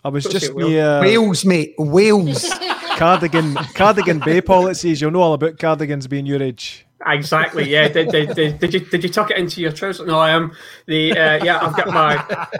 I 0.04 0.10
was 0.10 0.26
just 0.26 0.48
say 0.48 0.52
Wales. 0.52 0.70
near 0.70 1.00
Wales, 1.02 1.46
mate. 1.46 1.76
Wales. 1.78 2.44
Cardigan 2.98 3.56
Cardigan 3.74 4.20
Bay 4.20 4.42
policies. 4.42 5.00
You'll 5.00 5.12
know 5.12 5.22
all 5.22 5.34
about 5.34 5.58
cardigans 5.60 6.08
being 6.08 6.26
your 6.26 6.44
age. 6.44 6.86
Exactly. 7.06 7.70
Yeah. 7.70 7.88
Did, 7.88 8.10
did, 8.10 8.36
did, 8.36 8.60
did 8.60 8.74
you 8.74 8.80
did 8.82 9.04
you 9.04 9.10
tuck 9.10 9.32
it 9.32 9.38
into 9.38 9.62
your 9.62 9.72
trousers? 9.72 10.06
No, 10.08 10.20
I 10.20 10.32
am. 10.32 10.52
The 10.88 11.12
uh, 11.12 11.44
yeah, 11.46 11.60
I've 11.62 11.76
got 11.76 11.88
my 11.88 12.16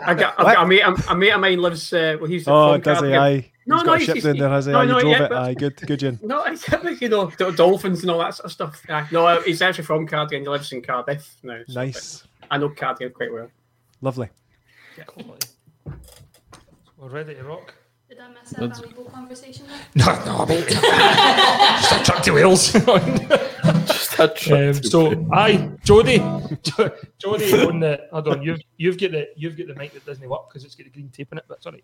I 0.06 0.14
got 0.14 0.38
I've 0.38 0.54
got 0.54 0.64
a 0.64 0.66
mate 0.66 0.82
a 1.08 1.14
mate 1.14 1.30
of 1.32 1.40
mine 1.40 1.58
lives. 1.60 1.92
Uh, 1.92 2.16
well, 2.18 2.30
he's 2.30 2.48
Oh, 2.48 2.72
from 2.74 2.80
does 2.80 2.98
he? 2.98 3.10
Cardigan. 3.10 3.20
Aye. 3.20 3.50
No, 3.68 3.76
He's 3.76 3.84
no, 3.84 3.86
got 3.90 3.94
a 3.94 3.98
he's- 4.04 4.14
ship 4.16 4.24
down 4.24 4.38
there, 4.38 4.48
has 4.48 4.66
he? 4.66 4.72
no, 4.72 4.82
you 4.82 4.88
no, 4.88 5.00
drove 5.00 5.10
yeah, 5.12 5.22
it. 5.24 5.28
but- 5.28 5.38
Aye, 5.42 5.54
good, 5.54 5.76
good, 5.76 5.98
Jen. 5.98 6.18
No, 6.22 6.44
it's 6.44 6.68
like, 6.84 7.00
you 7.00 7.08
know, 7.08 7.30
d- 7.30 7.50
dolphins 7.52 8.02
and 8.02 8.10
all 8.10 8.18
that 8.20 8.34
sort 8.34 8.44
of 8.46 8.52
stuff. 8.52 8.82
Yeah. 8.88 9.06
No, 9.10 9.26
uh, 9.26 9.42
he's 9.42 9.60
actually 9.60 9.84
from 9.84 10.06
Cardigan. 10.06 10.42
He 10.42 10.48
lives 10.48 10.72
in 10.72 10.82
Cardiff 10.82 11.34
now. 11.42 11.60
so- 11.66 11.74
Nice, 11.80 12.24
I 12.50 12.58
know 12.58 12.68
Cardigan 12.70 13.12
quite 13.12 13.32
well. 13.32 13.50
lovely. 14.02 14.28
We're 16.98 17.08
ready 17.08 17.34
to 17.34 17.42
rock. 17.44 17.74
Did 18.08 18.18
I 18.20 18.28
miss 18.28 18.52
a 18.56 18.68
valuable 18.68 19.04
conversation 19.06 19.66
there? 19.66 19.80
No, 19.96 20.24
no, 20.24 20.46
mate. 20.46 20.68
Just 20.68 21.92
a 21.92 22.04
trip 22.04 22.22
to 22.22 22.30
Wales. 22.32 22.72
Just 22.72 24.18
a 24.20 24.28
trip 24.28 24.76
Um, 24.76 24.80
to 24.80 24.88
so, 24.88 25.08
Wales. 25.10 25.28
aye, 25.32 25.70
Jody, 25.84 26.18
Jo- 26.18 26.94
Jodie 27.22 27.68
on 27.68 27.80
the. 27.80 28.06
Hold 28.12 28.28
on, 28.28 28.42
you've 28.42 28.60
you've 28.76 28.96
got 28.98 29.10
the 29.10 29.28
you've 29.36 29.56
got 29.58 29.66
the 29.66 29.74
mic 29.74 29.92
that 29.92 30.06
doesn't 30.06 30.26
work 30.28 30.48
because 30.48 30.64
it's 30.64 30.74
got 30.76 30.84
the 30.84 30.90
green 30.90 31.08
tape 31.10 31.32
in 31.32 31.38
it. 31.38 31.44
But 31.48 31.62
sorry. 31.62 31.82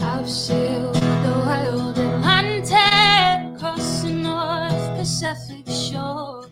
I've 0.00 0.28
sailed 0.28 0.94
the 0.96 1.42
wild 1.46 1.98
Atlantic 1.98 3.56
across 3.56 4.02
the 4.02 4.10
North 4.10 4.98
Pacific 4.98 5.66
shore. 5.68 6.46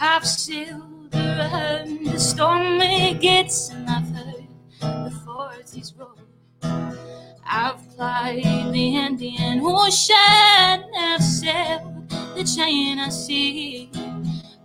I've 0.00 0.26
sailed 0.26 1.14
around 1.14 2.06
the 2.06 2.18
stormy 2.18 3.14
gates 3.14 3.70
and 3.70 3.88
I've 3.88 4.08
heard 4.08 4.48
the 4.80 5.10
forties 5.24 5.94
roar. 5.98 6.14
I've 7.48 7.96
plied 7.96 8.42
the 8.72 8.96
Indian 8.96 9.60
Ocean, 9.62 10.14
I've 10.98 11.22
sailed 11.22 12.08
the 12.34 12.44
China 12.44 13.10
Sea. 13.10 13.90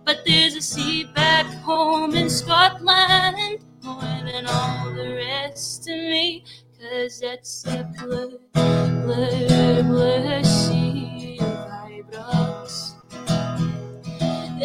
But 0.04 0.18
there's 0.26 0.56
a 0.56 0.60
sea 0.60 1.04
back 1.14 1.46
home 1.62 2.14
in 2.14 2.28
Scotland 2.28 3.64
more 3.82 4.00
than 4.00 4.46
all 4.46 4.92
the 4.92 5.14
rest 5.14 5.88
of 5.88 5.96
me. 5.96 6.44
Cause 6.80 7.22
it's 7.22 7.64
a 7.66 7.88
blue, 7.98 8.40
blue, 8.52 9.82
blue 9.84 10.44
sea 10.44 11.38
of. 11.40 11.72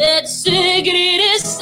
It's 0.00 0.44
the 0.44 0.82
greatest 0.82 1.58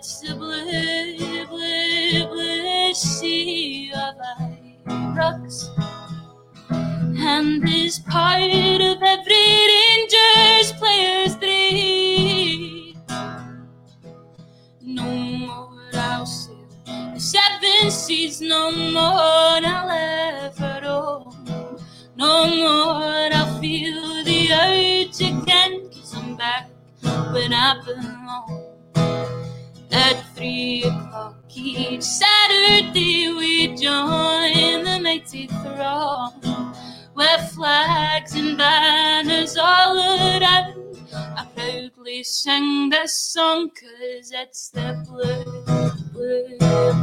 It's 0.00 0.20
the 0.20 0.36
blue, 0.36 1.46
blue, 1.46 2.26
blue 2.28 2.94
sea 2.94 3.90
of 3.92 4.14
rocks. 5.16 5.70
And 6.70 7.68
is 7.68 7.98
part 7.98 8.40
of 8.40 9.02
every 9.02 9.48
Rangers 9.74 10.70
player's 10.78 11.34
dream. 11.34 12.96
No 14.82 15.02
more 15.02 15.90
I'll 15.94 16.24
sail 16.24 16.64
the 16.86 17.18
seven 17.18 17.90
seas, 17.90 18.40
no 18.40 18.70
more 18.70 19.66
I'll 19.66 19.90
ever 19.90 20.80
roam. 20.84 21.76
No 22.14 22.46
more 22.46 23.34
I'll 23.34 23.60
feel 23.60 24.22
the 24.22 24.52
urge 24.52 25.20
again, 25.20 25.90
cause 25.90 26.14
I'm 26.14 26.36
back 26.36 26.70
when 27.32 27.52
I 27.52 27.82
belong. 27.84 28.67
At 29.98 30.24
three 30.36 30.84
o'clock 30.84 31.36
each 31.56 32.02
Saturday, 32.02 33.32
we 33.32 33.68
join 33.76 34.84
the 34.84 35.00
mighty 35.02 35.48
throng, 35.48 36.32
where 37.14 37.38
flags 37.54 38.34
and 38.34 38.56
banners 38.58 39.56
all 39.58 39.96
around. 39.98 40.98
I 41.14 41.46
proudly 41.56 42.22
sing 42.24 42.90
this 42.90 43.14
song, 43.18 43.70
cause 43.70 44.32
it's 44.32 44.70
the 44.70 45.04
blue, 45.08 45.44
blue, 46.12 46.58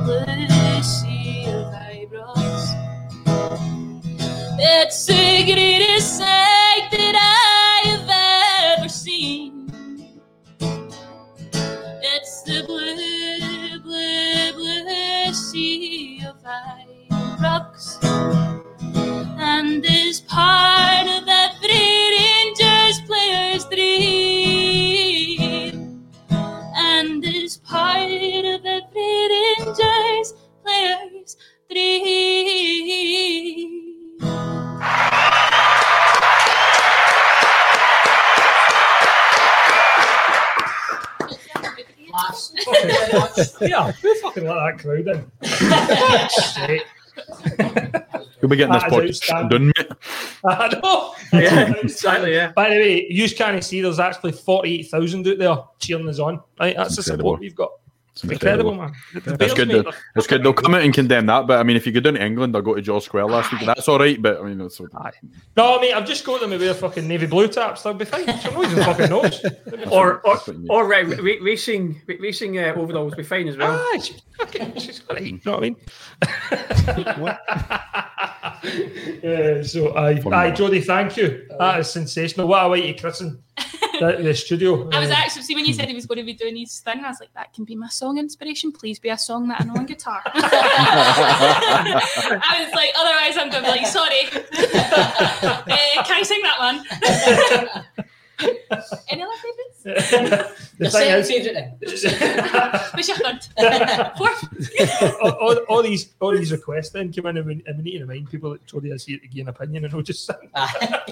blue 0.05 0.83
sea 0.83 1.45
of 1.47 1.73
Ibrox. 1.73 2.91
It's 4.59 5.05
the 5.07 5.43
greatest 5.53 6.17
sight 6.19 6.89
that 6.91 7.15
I 7.17 7.89
have 7.89 8.79
ever 8.79 8.89
seen. 8.89 9.69
It's 12.01 12.43
the 12.43 12.63
blue, 12.67 12.84
sea 16.55 17.07
rocks, 17.41 17.97
and 18.03 19.85
is 19.85 20.21
part 20.21 21.07
of 21.07 21.27
every 21.27 22.09
Rangers 22.17 23.01
player's 23.07 23.65
dream, 23.65 25.01
and 26.75 27.25
is 27.25 27.57
part 27.57 28.45
of 28.45 28.65
every 28.65 29.27
Rangers 29.29 30.33
player's 30.63 31.37
dream. 31.69 32.95
yeah, 43.61 43.91
who 43.91 44.15
fucking 44.15 44.45
let 44.45 44.55
that 44.55 44.79
crowd 44.79 45.07
in? 45.07 45.31
You'll 48.41 48.49
be 48.49 48.57
getting 48.57 48.73
this 48.73 48.83
That 48.83 49.05
is 49.05 49.21
podcast 49.21 49.49
done, 49.49 49.67
mate. 49.67 49.91
I 50.45 50.79
know. 50.83 51.15
Yeah, 51.33 51.73
exactly, 51.81 52.33
yeah. 52.33 52.51
By 52.51 52.69
the 52.69 52.75
way, 52.75 53.07
you 53.09 53.29
can't 53.29 53.63
see 53.63 53.81
there's 53.81 53.99
actually 53.99 54.33
48,000 54.33 55.27
out 55.27 55.37
there 55.37 55.57
cheering 55.79 56.09
us 56.09 56.19
on. 56.19 56.41
Right? 56.59 56.75
That's 56.75 56.95
the 56.95 57.03
support 57.03 57.39
we've 57.39 57.55
got. 57.55 57.71
It's 58.15 58.23
incredible, 58.23 58.71
incredible. 58.71 58.95
man. 59.13 59.23
The- 59.25 59.37
the 59.37 59.43
It's 59.43 59.53
good. 59.53 59.67
mate, 59.67 59.83
To, 59.83 59.93
it's 60.15 60.25
good. 60.25 60.41
They'll 60.41 60.53
come 60.53 60.73
out 60.73 60.83
and 60.83 60.93
condemn 60.93 61.25
that, 61.25 61.47
but 61.47 61.59
I 61.59 61.63
mean, 61.63 61.75
if 61.75 61.85
you 61.85 61.91
go 61.91 61.99
down 61.99 62.13
to 62.13 62.23
England, 62.25 62.55
I'll 62.55 62.61
go 62.61 62.73
to 62.73 62.81
George 62.81 63.03
Square 63.03 63.25
last 63.25 63.51
week. 63.51 63.63
That's 63.65 63.89
all 63.89 63.99
right, 63.99 64.21
but 64.21 64.39
I 64.39 64.43
mean, 64.43 64.61
it's 64.61 64.79
No, 64.79 65.77
I 65.77 65.81
mean, 65.81 65.93
I've 65.93 66.05
just 66.07 66.23
got 66.25 66.39
them 66.39 66.51
to 66.51 66.57
wear 66.57 66.73
fucking 66.73 67.05
navy 67.05 67.27
blue 67.27 67.49
taps. 67.49 67.83
They'll 67.83 67.93
be 67.93 68.05
fine. 68.05 68.25
So 68.39 68.51
no 68.51 68.63
even 68.63 68.83
fucking 68.83 69.09
knows. 69.09 69.45
Or 69.91 70.21
or, 70.25 70.39
or 70.69 70.87
ra- 70.87 70.99
ra- 70.99 71.17
racing 71.41 72.01
ra- 72.07 72.15
racing 72.19 72.57
uh, 72.57 72.73
overalls 72.77 73.11
will 73.11 73.17
be 73.17 73.23
fine 73.23 73.47
as 73.49 73.57
well. 73.57 73.73
Ah, 73.93 73.99
she's 73.99 74.21
fucking, 74.37 74.73
she's. 74.79 75.01
You 75.19 75.39
know 75.45 75.51
what 75.51 75.57
I 75.57 75.61
mean? 75.61 75.75
Yeah, 79.23 79.61
so, 79.63 79.89
I, 79.95 80.11
aye, 80.11 80.51
Jodie, 80.51 80.83
thank 80.83 81.17
you. 81.17 81.45
That 81.59 81.79
is 81.81 81.89
sensational. 81.91 82.47
What 82.47 82.65
a 82.65 82.69
way 82.69 82.93
to 82.93 82.99
christen 82.99 83.43
the, 83.99 84.17
the 84.21 84.33
studio. 84.33 84.89
I 84.93 84.99
was 84.99 85.09
Uh, 85.09 85.13
actually 85.13 85.43
see 85.43 85.55
when 85.55 85.65
you 85.65 85.73
said 85.73 85.87
he 85.87 85.95
was 85.95 86.05
going 86.05 86.17
to 86.17 86.23
be 86.23 86.33
doing 86.33 86.55
his 86.57 86.79
thing. 86.79 87.03
I 87.03 87.09
was 87.09 87.19
like, 87.19 87.33
that 87.33 87.53
can 87.53 87.63
be 87.65 87.75
my 87.75 87.87
song 87.87 88.17
inspiration. 88.17 88.71
Please 88.71 88.99
be 88.99 89.09
a 89.09 89.17
song 89.17 89.47
that 89.49 89.61
I 89.61 89.65
know 89.65 89.75
on 89.75 89.85
guitar. 89.85 90.21
I 90.33 90.33
was 92.65 92.73
like, 92.73 92.91
otherwise 92.97 93.37
I'm 93.37 93.49
going 93.49 93.63
to 93.63 93.71
be 93.71 93.77
like, 93.77 93.87
sorry. 93.87 94.27
uh, 94.31 94.41
can 96.05 96.19
I 96.19 96.23
sing 96.23 96.41
that 96.43 96.59
one? 96.59 98.05
Any 99.09 99.23
other 99.23 99.31
favourites? 99.41 99.83
the 100.79 100.89
thing 100.89 101.09
is, 101.09 101.29
What's 102.93 103.07
your 103.07 103.17
third? 103.17 103.39
Fourth? 104.17 104.41
all, 105.21 105.31
all, 105.31 105.55
all 105.69 105.81
these 105.83 106.13
all 106.19 106.31
these 106.35 106.51
requests 106.51 106.89
then 106.89 107.13
come 107.13 107.27
in 107.27 107.37
and 107.37 107.45
we, 107.45 107.63
and 107.65 107.77
we 107.77 107.83
need 107.83 107.99
to 107.99 108.05
remind 108.05 108.29
people 108.29 108.51
that 108.51 108.65
Jodie 108.65 108.91
is 108.93 109.05
here 109.05 109.19
to 109.19 109.27
give 109.27 109.47
an 109.47 109.49
opinion 109.49 109.85
and 109.85 109.93
we'll 109.93 110.03
just 110.03 110.25
sing. 110.25 110.35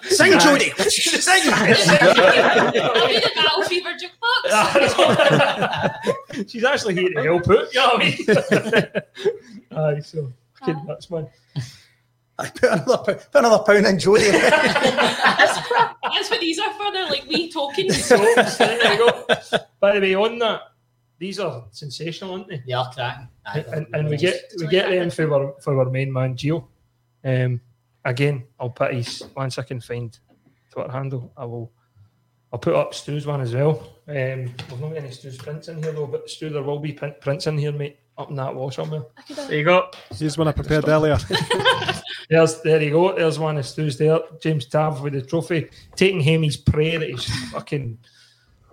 Sing, 0.04 0.34
Jodie. 0.34 0.74
Sing. 0.90 1.54
I'll 1.54 3.08
be 3.08 3.20
the 3.20 3.32
Battle 3.36 3.64
Fever 3.64 3.94
jukebox. 3.94 4.50
She's 6.50 6.64
actually 6.64 6.96
here 6.96 7.10
to 7.10 7.22
help 7.24 7.50
out, 7.50 7.74
you 7.74 7.80
know 7.80 7.88
what 7.94 8.02
I 8.02 8.06
mean? 8.06 8.18
Aye, 9.98 10.00
so 10.02 10.32
fucking 10.56 10.86
nuts, 10.86 11.10
man. 11.10 11.28
I 12.44 12.50
put 12.50 12.64
another, 12.72 13.16
put 13.16 13.36
another 13.36 13.64
pound 13.64 13.86
in 13.86 13.98
Jodie. 13.98 14.32
That's 16.14 16.30
what 16.30 16.40
these 16.40 16.60
are 16.60 16.74
for. 16.74 16.92
They're 16.92 17.10
like 17.10 17.26
wee 17.28 17.52
tokens. 17.52 18.06
So, 18.06 18.18
there 18.18 18.94
you 18.94 18.98
go. 18.98 19.26
By 19.80 19.94
the 20.00 20.02
way, 20.02 20.16
on 20.16 20.40
that, 20.40 20.62
these 21.18 21.40
are 21.40 21.66
sensational, 21.72 22.34
aren't 22.34 22.48
they? 22.50 22.62
They 22.66 22.74
are 22.74 22.92
cracking. 22.92 23.30
Aye, 23.46 23.66
And, 23.72 23.88
and 23.94 24.10
we 24.10 24.18
get 24.18 24.42
we 24.60 24.68
get 24.68 24.90
them 24.90 25.10
for 25.10 25.34
our 25.34 25.56
for 25.62 25.80
our 25.80 25.90
main 25.90 26.12
man 26.12 26.36
Gio. 26.36 26.68
Um, 27.24 27.62
again, 28.04 28.44
I'll 28.60 28.70
put 28.70 28.94
his 28.94 29.24
once 29.36 29.58
I 29.58 29.64
can 29.64 29.80
find 29.80 30.18
Twitter 30.72 30.92
handle. 30.92 31.32
I 31.38 31.46
will. 31.46 31.72
I'll 32.52 32.60
put 32.60 32.76
up 32.76 32.94
Stu's 32.94 33.26
one 33.26 33.42
as 33.42 33.56
well. 33.56 33.96
Um, 34.08 34.54
we've 34.70 34.80
not 34.80 34.90
got 34.90 34.98
any 34.98 35.12
Stu's 35.12 35.38
prints 35.38 35.70
in 35.70 35.82
here 35.82 35.92
though, 35.94 36.08
but 36.08 36.30
Stu, 36.30 36.50
there 36.50 36.62
will 36.62 36.80
be 36.80 36.94
print, 36.94 37.20
prints 37.20 37.48
in 37.48 37.58
here, 37.58 37.72
mate, 37.72 37.98
up 38.18 38.30
in 38.30 38.36
that 38.36 38.54
wall 38.54 38.70
somewhere. 38.70 39.04
There 39.30 39.56
you 39.56 39.64
go. 39.64 39.90
Here's 40.16 40.38
one 40.38 40.48
I 40.48 40.52
prepared 40.52 40.88
earlier. 40.88 41.18
There's 42.30 42.62
there 42.62 42.82
you 42.82 42.92
go. 42.92 43.16
There's 43.16 43.40
one 43.40 43.58
of 43.58 43.66
Stu's 43.66 43.98
there. 43.98 44.20
James 44.42 44.66
Tav 44.66 45.02
with 45.02 45.14
the 45.14 45.22
trophy, 45.22 45.70
taking 45.96 46.22
him 46.22 46.44
his 46.44 46.58
prayer 46.58 47.02
at 47.02 47.10
his 47.10 47.26
fucking. 47.52 47.98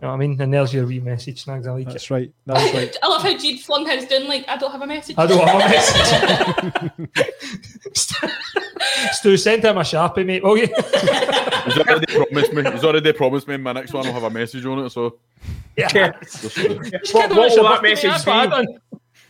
You 0.02 0.06
know 0.06 0.12
what 0.12 0.14
I 0.14 0.26
mean? 0.26 0.40
And 0.40 0.54
there's 0.54 0.72
your 0.72 0.86
wee 0.86 0.98
message, 0.98 1.42
Snags. 1.44 1.66
I 1.66 1.72
like 1.72 1.86
That's 1.86 2.04
it. 2.04 2.10
right. 2.10 2.32
That's 2.46 2.74
right. 2.76 2.96
I 3.02 3.08
love 3.08 3.22
how 3.22 3.36
Jude 3.36 3.60
flung 3.60 3.86
his 3.86 4.06
down 4.06 4.28
like 4.28 4.48
I 4.48 4.56
don't 4.56 4.72
have 4.72 4.80
a 4.80 4.86
message. 4.86 5.14
I 5.18 5.26
don't 5.26 5.46
have 5.46 5.56
a 5.56 6.94
message. 6.98 8.30
Stu, 9.12 9.36
send 9.36 9.62
him 9.62 9.76
a 9.76 9.80
sharpie, 9.82 10.24
mate, 10.24 10.42
will 10.42 10.56
you? 10.56 10.68
He's 10.68 11.76
already 11.78 12.06
promised 12.06 12.52
me. 12.54 12.70
He's 12.70 12.84
already 12.84 13.12
promised 13.12 13.46
me. 13.48 13.58
My 13.58 13.72
next 13.72 13.92
one 13.92 14.06
will 14.06 14.14
have 14.14 14.22
a 14.22 14.30
message 14.30 14.64
on 14.64 14.78
it. 14.86 14.90
So 14.90 15.18
Yeah. 15.76 15.88
Just, 16.22 16.58
uh, 16.58 16.62
What, 17.12 17.30
what 17.36 17.50
will 17.56 17.64
that 17.64 17.82
message 17.82 18.10
That's 18.10 18.24
what 18.24 18.52
I 18.52 18.62
be? 18.62 18.78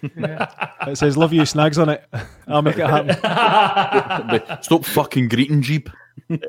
Done. 0.02 0.48
It 0.88 0.96
says 0.96 1.16
"Love 1.16 1.32
you" 1.32 1.44
snags 1.46 1.78
on 1.78 1.88
it. 1.88 2.04
I'll 2.48 2.62
make 2.62 2.78
it 2.78 2.86
happen. 2.86 4.58
stop 4.62 4.84
fucking 4.84 5.28
greeting 5.28 5.62
Geeb. 5.62 5.92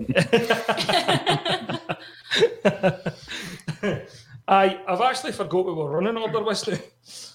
I, 4.48 4.80
I've 4.88 5.02
actually 5.02 5.32
forgot 5.34 5.66
we 5.66 5.74
were 5.74 5.90
running 5.90 6.18
order 6.18 6.44
with 6.44 6.58
Stu. 6.58 6.72
It's- 6.74 7.28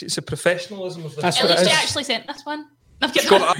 It's 0.00 0.18
a 0.18 0.22
professionalism 0.22 1.04
of 1.06 1.14
the 1.16 1.22
That's 1.22 1.40
At 1.40 1.48
least 1.50 1.64
you 1.64 1.70
actually 1.70 2.04
sent 2.04 2.26
this 2.26 2.44
one. 2.44 2.66
I'm 3.00 3.10
kidding. 3.10 3.28
Scott, 3.28 3.56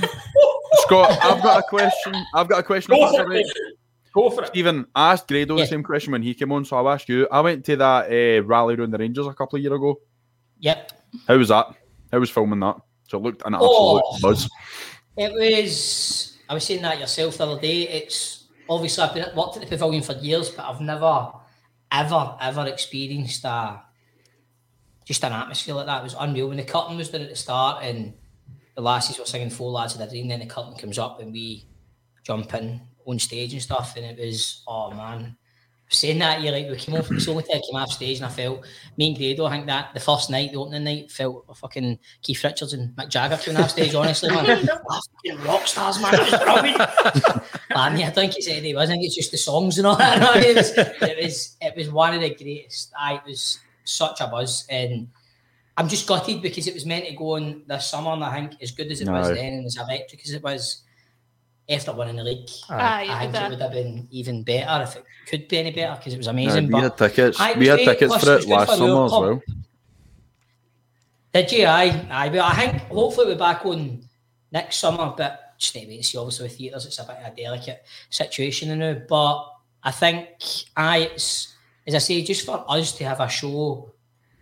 Scott, 0.83 1.11
I've 1.23 1.43
got 1.43 1.61
a 1.61 1.63
question. 1.69 2.15
I've 2.35 2.49
got 2.49 2.59
a 2.61 2.63
question. 2.63 2.95
Go 2.95 3.11
for 3.11 3.23
it. 3.33 3.37
right. 3.37 3.45
Go 4.15 4.31
for 4.31 4.43
it. 4.45 4.49
Stephen, 4.49 4.87
I 4.95 5.13
asked 5.13 5.29
Grado 5.29 5.57
Yeah. 5.57 5.65
the 5.65 5.69
same 5.69 5.83
question 5.83 6.13
when 6.13 6.23
he 6.23 6.35
came 6.35 6.53
on, 6.53 6.65
so 6.65 6.77
I'll 6.77 6.89
ask 6.91 7.09
you. 7.09 7.27
I 7.31 7.41
went 7.41 7.65
to 7.67 7.77
that 7.77 8.11
uh, 8.11 8.43
rally 8.45 8.75
around 8.75 8.91
the 8.93 8.99
Rangers 8.99 9.27
a 9.27 9.33
couple 9.35 9.57
of 9.57 9.63
years 9.63 9.75
ago. 9.75 10.01
Yep. 10.61 10.93
How 11.29 11.37
was 11.37 11.49
that? 11.49 11.67
How 12.13 12.19
was 12.19 12.31
filming 12.31 12.61
that? 12.61 12.77
So 13.09 13.19
it 13.19 13.23
looked 13.23 13.43
an 13.47 13.55
absolute 13.55 13.73
Oh. 13.73 14.19
buzz. 14.21 14.49
It 15.17 15.33
was. 15.33 16.37
I 16.49 16.55
was 16.55 16.65
saying 16.65 16.83
that 16.83 16.99
yourself 17.01 17.39
the 17.39 17.47
other 17.47 17.61
day. 17.61 17.89
It's 17.89 18.45
obviously 18.69 19.03
I've 19.05 19.15
been 19.15 19.27
worked 19.37 19.57
at 19.57 19.63
the 19.63 19.69
pavilion 19.69 20.03
for 20.03 20.13
years, 20.15 20.51
but 20.51 20.65
I've 20.65 20.81
never, 20.81 21.33
ever, 21.91 22.37
ever 22.41 22.67
experienced 22.67 23.45
a 23.45 23.83
just 25.05 25.25
an 25.25 25.33
atmosphere 25.33 25.75
like 25.75 25.87
that. 25.87 26.01
It 26.01 26.05
was 26.05 26.17
unreal 26.19 26.49
when 26.49 26.57
the 26.57 26.65
curtain 26.65 26.97
was 26.97 27.11
there 27.11 27.21
at 27.21 27.29
the 27.29 27.37
start 27.37 27.85
and 27.85 28.13
the 28.75 28.83
lassies 28.83 29.19
were 29.19 29.25
singing 29.25 29.51
Four 29.51 29.71
Lads 29.71 29.95
of 29.95 30.01
the 30.01 30.07
Dream." 30.07 30.29
Then 30.29 30.41
the 30.41 30.47
curtain 30.47 30.75
comes 30.75 30.99
up 30.99 31.21
and 31.21 31.33
we 31.33 31.67
jump 32.25 32.53
in 32.55 32.81
on 33.07 33.19
stage 33.21 33.53
and 33.53 33.63
stuff, 33.63 33.97
and 33.97 34.05
it 34.05 34.19
was 34.19 34.63
oh 34.67 34.91
man. 34.93 35.37
Saying 35.89 36.19
that, 36.19 36.43
you're 36.43 36.53
like 36.53 36.69
we 36.69 36.77
came 36.77 36.97
off. 36.97 37.11
It's 37.13 37.27
the 37.27 37.31
only 37.31 37.45
time 37.45 37.59
I 37.59 37.63
came 37.71 37.81
off 37.81 37.93
stage, 37.93 38.17
and 38.17 38.27
I 38.27 38.29
felt 38.29 38.67
me 38.97 39.09
and 39.09 39.17
Grado. 39.17 39.47
I 39.47 39.53
think 39.53 39.67
that 39.67 39.95
the 39.95 40.01
first 40.01 40.31
night, 40.31 40.51
the 40.51 40.59
opening 40.59 40.83
night, 40.83 41.13
felt 41.13 41.45
a 41.49 41.55
fucking 41.55 42.01
Keith 42.23 42.43
Richards 42.43 42.73
and 42.73 42.97
Mick 42.97 43.09
Jagger 43.09 43.37
coming 43.37 43.63
off 43.63 43.71
stage. 43.71 43.95
Honestly, 43.95 44.31
man, 44.31 44.69
oh, 44.91 45.01
fucking 45.25 45.45
rock 45.45 45.65
stars, 45.65 46.01
man. 46.03 46.15
It 46.15 46.21
was 46.21 47.43
man, 47.71 48.01
yeah, 48.01 48.09
I 48.09 48.11
think 48.11 48.37
it's 48.37 48.49
anything. 48.49 48.77
I 48.77 48.87
think 48.87 49.05
it's 49.05 49.15
just 49.15 49.31
the 49.31 49.37
songs 49.37 49.79
and 49.79 49.87
all 49.87 49.95
that. 49.95 50.19
no, 50.21 50.33
it, 50.35 50.57
was, 50.57 50.73
it 50.77 51.25
was 51.25 51.57
it 51.61 51.77
was 51.77 51.89
one 51.91 52.15
of 52.15 52.21
the 52.21 52.35
greatest. 52.35 52.93
I 52.99 53.15
it 53.15 53.23
was 53.25 53.61
such 53.85 54.21
a 54.21 54.27
buzz, 54.27 54.67
and 54.69 55.09
I'm 55.77 55.89
just 55.89 56.09
gutted 56.09 56.43
because 56.43 56.67
it 56.67 56.75
was 56.75 56.85
meant 56.85 57.07
to 57.07 57.15
go 57.15 57.37
on 57.37 57.63
this 57.69 57.91
summer, 57.91 58.11
and 58.11 58.25
I 58.25 58.35
think 58.35 58.61
as 58.61 58.73
good 58.73 58.91
as 58.91 59.01
it 59.01 59.09
was 59.09 59.29
Aye. 59.29 59.35
then 59.35 59.53
and 59.53 59.67
as 59.67 59.77
electric 59.77 60.25
as 60.25 60.33
it 60.33 60.43
was, 60.43 60.83
after 61.69 61.93
winning 61.93 62.17
the 62.17 62.25
league, 62.25 62.49
Aye, 62.69 63.07
ah, 63.09 63.17
I 63.17 63.21
think 63.21 63.33
that- 63.33 63.47
it 63.47 63.51
would 63.51 63.61
have 63.63 63.73
been 63.73 64.09
even 64.11 64.43
better 64.45 64.83
if 64.85 64.97
it 64.97 65.05
could 65.29 65.49
be 65.49 65.59
any 65.59 65.73
better 65.73 65.97
because 65.97 66.15
it 66.15 66.19
was 66.19 66.29
Aye, 66.29 66.33
amazing. 66.33 66.67
we 66.67 66.73
but 66.73 66.83
had 66.83 66.97
tickets. 66.99 67.41
Aye, 67.41 67.51
it 67.53 67.59
We 67.59 67.67
had 67.67 67.77
great. 67.79 67.85
tickets 67.87 68.15
for 68.25 68.31
it 68.31 68.35
was 68.37 68.45
it 68.45 68.49
good 68.49 68.55
last 68.55 68.71
for 68.71 68.77
summer 68.77 69.05
as 69.05 69.11
well. 69.13 69.43
Did 71.33 71.53
you? 71.53 71.67
Aye, 71.67 72.07
aye. 72.11 72.29
But 72.31 72.41
I 72.41 72.55
think 72.55 72.83
hopefully 72.85 73.27
we're 73.27 73.37
back 73.39 73.65
on 73.67 74.09
next 74.53 74.77
summer, 74.77 75.13
but 75.17 75.55
just 75.59 75.75
need 75.75 75.83
to 75.83 75.89
wait 75.89 75.97
and 75.97 76.05
see. 76.07 76.19
Obviously, 76.19 76.45
with 76.45 76.57
theatres, 76.57 76.87
it's 76.87 76.99
a 76.99 77.05
bit 77.05 77.17
of 77.17 77.33
a 77.33 77.37
delicate 77.37 77.85
situation 78.11 78.79
now. 78.79 78.95
But 79.09 79.53
I 79.83 79.91
think, 79.91 80.29
aye, 80.77 81.11
it's 81.13 81.55
as 81.87 81.95
I 81.95 81.99
say, 81.99 82.23
just 82.23 82.47
for 82.47 82.65
us 82.69 82.93
to 82.93 83.05
have 83.05 83.21
a 83.21 83.29
show 83.29 83.93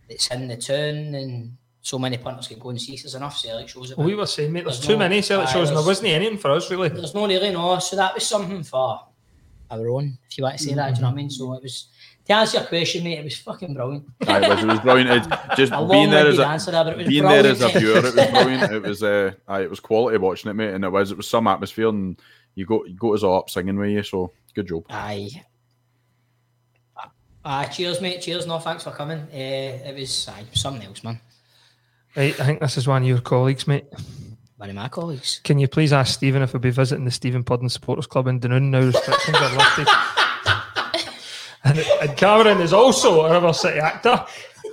that's 0.09 0.29
in 0.29 0.49
the 0.49 0.57
town 0.57 1.15
and 1.15 1.57
so 1.85 1.99
many 1.99 2.17
punters 2.17 2.49
can 2.49 2.59
go 2.59 2.71
and 2.71 2.81
see. 2.81 2.97
There's 2.97 3.15
enough 3.15 3.37
Celtic 3.39 3.69
shows. 3.69 3.95
Well, 3.95 4.07
we 4.07 4.15
were 4.15 4.25
saying, 4.25 4.51
mate, 4.51 4.65
there's 4.65 4.79
There's 4.79 4.87
too 4.87 4.95
no- 4.95 5.01
many 5.01 5.21
Celtic 5.21 5.49
aye, 5.51 5.53
shows, 5.53 5.69
and 5.69 5.77
there 5.77 5.85
wasn't 5.87 6.09
any 6.09 6.35
for 6.39 6.51
us, 6.53 6.71
really. 6.71 6.89
There's 6.89 7.15
no 7.15 7.27
really 7.29 7.51
no, 7.51 7.79
so 7.79 7.95
that 7.97 8.15
was 8.15 8.27
something 8.27 8.63
for 8.63 9.03
our 9.71 9.89
own, 9.91 10.17
if 10.31 10.39
you 10.39 10.45
want 10.45 10.57
to 10.57 10.65
say 10.65 10.73
that. 10.73 10.95
Do 10.95 10.97
you 10.97 11.03
know 11.03 11.09
what 11.09 11.13
I 11.13 11.17
mean? 11.17 11.29
So 11.31 11.53
it 11.53 11.63
was 11.63 11.89
to 12.25 12.33
answer 12.33 12.57
your 12.59 12.67
question, 12.67 13.05
mate. 13.05 13.19
It 13.19 13.25
was 13.25 13.37
fucking 13.37 13.75
brilliant. 13.75 14.07
Aye, 14.27 14.41
it 14.45 14.49
was, 14.49 14.63
it 14.63 14.67
was 14.67 14.81
brilliant. 14.81 15.27
It, 15.27 15.39
just 15.57 15.73
A 15.77 15.87
being 15.87 16.09
there 16.09 16.27
as 16.27 16.39
a 16.39 16.47
answer 16.47 16.71
there, 16.71 16.85
but 16.85 16.95
it 16.95 16.97
was 16.97 17.07
being 17.09 17.23
there 17.23 17.47
as 17.47 17.61
a 17.61 17.69
brilliant. 17.69 17.79
viewer, 17.85 17.99
it 17.99 18.05
was 18.05 18.15
brilliant. 18.31 18.73
It 18.73 18.83
was 18.83 19.03
uh, 19.03 19.33
aye, 19.47 19.61
it 19.61 19.69
was 19.71 19.81
quality 19.81 20.17
watching 20.17 20.51
it, 20.51 20.55
mate, 20.55 20.73
and 20.73 20.85
it 20.85 20.89
was 20.91 21.11
it 21.11 21.19
was 21.19 21.29
some 21.29 21.47
atmosphere, 21.47 21.89
and 21.91 22.19
you 22.55 22.65
got 22.65 22.89
you 22.89 22.95
got 22.95 23.11
us 23.13 23.23
all 23.25 23.41
up 23.41 23.51
singing 23.51 23.77
with 23.77 23.91
you. 23.91 24.03
So 24.03 24.33
good 24.55 24.69
job. 24.69 24.85
Aye. 24.89 25.45
Aye, 27.45 27.67
cheers, 27.67 28.01
mate. 28.01 28.23
Cheers. 28.23 28.47
No, 28.47 28.59
thanks 28.59 28.85
for 28.85 28.91
coming. 28.91 29.19
Uh, 29.19 29.27
it 29.91 29.95
was 29.95 30.27
aye, 30.29 30.45
something 30.55 30.83
else, 30.87 31.05
man. 31.05 31.21
Right, 32.17 32.39
I 32.39 32.45
think 32.45 32.61
this 32.61 32.77
is 32.77 32.87
one 32.87 33.03
of 33.03 33.09
your 33.09 33.21
colleagues, 33.21 33.67
mate. 33.67 33.87
One 34.57 34.71
of 34.71 34.77
my 34.77 34.89
colleagues. 34.89 35.41
Can 35.43 35.59
you 35.59 35.67
please 35.67 35.93
ask 35.93 36.15
Stephen 36.15 36.43
if 36.43 36.53
he'll 36.53 36.61
be 36.61 36.71
visiting 36.71 37.05
the 37.05 37.11
Stephen 37.11 37.43
Purdon 37.43 37.69
Supporters 37.69 38.07
Club 38.07 38.29
in 38.29 38.41
Dunoon 38.41 38.71
now 38.71 38.81
restrictions 38.81 39.37
are 39.37 39.57
lifted? 39.57 39.89
and, 41.65 41.79
and 41.79 42.17
Cameron 42.17 42.61
is 42.61 42.73
also 42.73 43.23
a 43.23 43.33
River 43.33 43.53
City 43.53 43.81
actor. 43.81 44.25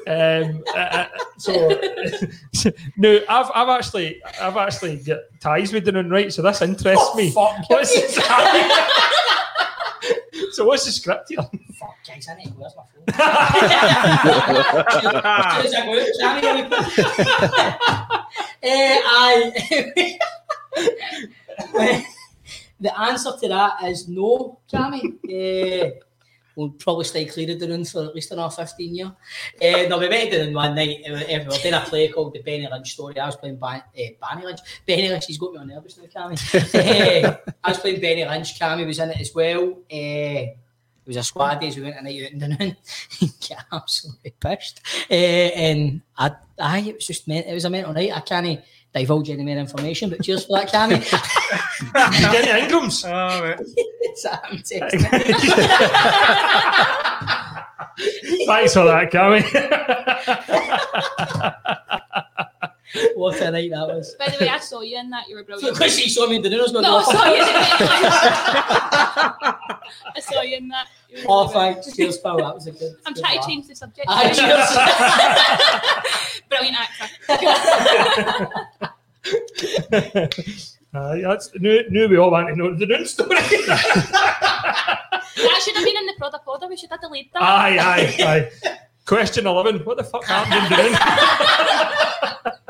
Um, 0.07 0.63
uh, 0.75 0.79
uh, 0.79 1.07
so 1.37 1.51
no, 2.97 3.19
I've 3.29 3.51
I've 3.53 3.69
actually 3.69 4.21
I've 4.39 4.57
actually 4.57 4.97
got 4.97 5.19
ties 5.39 5.73
with 5.73 5.85
Dunoon, 5.85 6.11
right? 6.11 6.31
So 6.31 6.41
this 6.41 6.61
interests 6.61 7.15
me. 7.15 7.31
What's 7.31 8.17
so 10.51 10.65
what's 10.65 10.85
the 10.85 10.91
script 10.91 11.29
here? 11.29 11.39
Fuck, 11.39 11.95
guys, 12.07 12.27
I 12.29 12.35
need 12.35 12.45
to 12.45 12.51
where's 12.51 12.75
my 12.75 12.83
phone? 12.93 13.05
Cheers, 15.61 15.73
I 15.75 15.85
go 15.85 15.97
out, 15.99 16.15
Sammy, 16.15 16.41
let 16.41 16.55
me 16.55 16.63
put- 16.69 16.87
aye. 19.03 19.51
the 22.79 22.99
answer 22.99 23.31
to 23.41 23.47
that 23.47 23.83
is 23.83 24.07
no, 24.07 24.59
Jamie. 24.67 25.15
Uh, 25.25 25.89
we'll 26.61 26.69
probably 26.69 27.03
stay 27.05 27.25
clear 27.25 27.51
of 27.51 27.59
the 27.59 27.67
run 27.69 27.83
for 27.83 28.05
at 28.05 28.15
least 28.15 28.31
another 28.31 28.55
15 28.55 28.95
years. 28.95 29.09
Uh, 29.09 29.87
no, 29.89 29.97
we 29.97 30.07
went 30.07 30.33
in 30.33 30.53
one 30.53 30.75
night. 30.75 31.03
uh, 31.09 31.13
We 31.27 31.37
were 31.45 31.57
doing 31.57 31.73
a 31.73 31.81
play 31.81 32.07
called 32.09 32.33
The 32.33 32.41
Benny 32.41 32.67
Lynch 32.71 32.91
Story. 32.93 33.17
I 33.19 33.25
was 33.25 33.35
playing 33.35 33.57
Ban- 33.57 33.83
uh, 33.97 34.01
Benny 34.33 34.45
Lynch. 34.45 34.59
Benny 34.85 35.09
Lynch, 35.09 35.25
he's 35.25 35.37
got 35.37 35.53
me 35.53 35.59
on 35.59 35.67
nervous 35.67 35.97
now, 35.97 36.05
Cammy. 36.05 36.73
Eh, 36.75 37.35
I 37.63 37.69
was 37.69 37.79
playing 37.79 37.99
Benny 37.99 38.23
Lynch. 38.25 38.59
Cammy 38.59 38.85
was 38.85 38.99
in 38.99 39.09
it 39.09 39.19
as 39.19 39.33
well. 39.35 39.69
Uh, 39.91 40.55
it 41.03 41.07
was 41.07 41.17
a 41.17 41.23
squad 41.23 41.59
days. 41.59 41.75
We 41.75 41.81
went 41.83 41.97
a 41.97 42.03
night 42.03 42.23
out 42.25 42.31
in 42.31 42.39
Dunoon. 42.39 42.75
Get 43.49 43.65
absolutely 43.71 44.33
pissed. 44.39 44.81
Uh, 45.09 45.13
and 45.13 46.01
I, 46.17 46.31
I, 46.59 46.79
it 46.81 46.95
was 46.95 47.07
just 47.07 47.27
meant. 47.27 47.47
It 47.47 47.53
was 47.53 47.65
a 47.65 47.69
mental 47.71 47.91
night. 47.93 48.15
I 48.15 48.19
can't 48.21 48.59
divulge 48.93 49.29
any 49.29 49.43
more 49.43 49.57
information, 49.57 50.09
but 50.09 50.23
cheers 50.23 50.45
for 50.45 50.57
that, 50.59 50.71
Cammy. 50.71 51.01
Jenny 52.31 52.61
Ingrams. 52.61 53.01
Sam 54.15 54.39
texting. 54.57 55.01
Thanks 58.45 58.73
for 58.73 58.85
that, 58.85 59.11
Cammy. 59.11 59.41
what 63.15 63.39
a 63.41 63.51
night 63.51 63.69
that 63.71 63.87
was. 63.87 64.15
By 64.19 64.27
the 64.29 64.37
way, 64.41 64.49
I 64.49 64.59
saw 64.59 64.81
you 64.81 64.97
in 64.99 65.09
that. 65.11 65.27
You 65.29 65.35
were 65.37 65.43
brilliant. 65.43 65.75
Because 65.77 65.97
she 65.97 66.09
saw 66.09 66.27
me 66.27 66.35
in 66.37 66.41
the 66.41 66.49
news. 66.49 66.71
No, 66.73 66.79
I 66.81 67.03
saw 67.03 67.25
you 67.25 67.33
in 67.35 67.39
that. 67.39 67.77
I 70.15 70.19
saw 70.19 70.41
you 70.41 70.57
in 70.57 70.67
that. 70.69 70.87
You 71.11 71.17
were 71.17 71.23
Oh, 71.27 71.47
brilliant. 71.51 71.83
thanks. 71.83 71.95
Cheers, 71.97 72.17
pal. 72.19 72.37
That 72.37 72.55
was 72.55 72.67
a 72.67 72.71
good. 72.71 72.95
I'm 73.05 73.13
good 73.13 73.21
trying 73.23 73.35
laugh. 73.37 73.45
to 73.45 73.51
change 73.51 73.67
the 73.67 73.75
subject. 73.75 74.07
Aye, 74.09 74.33
Brilliant 76.49 76.77
actor. 76.79 77.07
Uh, 80.93 80.99
aye, 81.13 81.21
that's 81.21 81.49
new, 81.57 81.83
new 81.89 82.09
we 82.09 82.17
all 82.17 82.29
want 82.31 82.49
to 82.49 82.55
know 82.55 82.75
the 82.75 82.85
Dunoon 82.85 83.07
story. 83.07 83.29
that 83.37 83.47
should 85.63 85.75
have 85.75 85.85
been 85.85 85.95
in 85.95 86.05
the 86.05 86.13
Prod 86.17 86.33
a 86.33 86.39
Podder. 86.39 86.67
We 86.67 86.75
should 86.75 86.89
have 86.89 86.99
delayed 86.99 87.29
that. 87.33 87.41
aye, 87.41 87.77
aye, 87.79 88.15
aye. 88.65 88.77
Question 89.05 89.47
11. 89.47 89.85
What 89.85 89.95
the 89.97 90.03
fuck 90.03 90.25
happened 90.25 90.65
in 90.65 90.91
Dunoon? 90.91 90.97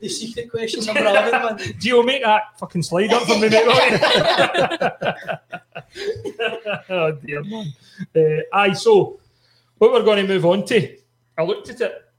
The 0.00 0.08
secret 0.08 0.50
question 0.50 0.84
number 0.84 1.00
11, 1.00 1.32
man. 1.32 1.56
Do 1.78 1.88
you 1.88 2.02
make 2.02 2.22
that 2.22 2.58
fucking 2.58 2.82
slide 2.82 3.12
up 3.12 3.24
for 3.24 3.38
me, 3.38 3.50
mate? 3.50 3.60
oh, 6.88 7.12
dear 7.12 7.44
man. 7.44 7.66
Uh, 8.16 8.40
aye, 8.52 8.72
so 8.72 9.20
what 9.76 9.92
we're 9.92 10.02
going 10.02 10.26
to 10.26 10.32
move 10.32 10.46
on 10.46 10.64
to, 10.66 10.96
I 11.36 11.42
looked 11.42 11.68
at 11.68 11.82
it 11.82 12.10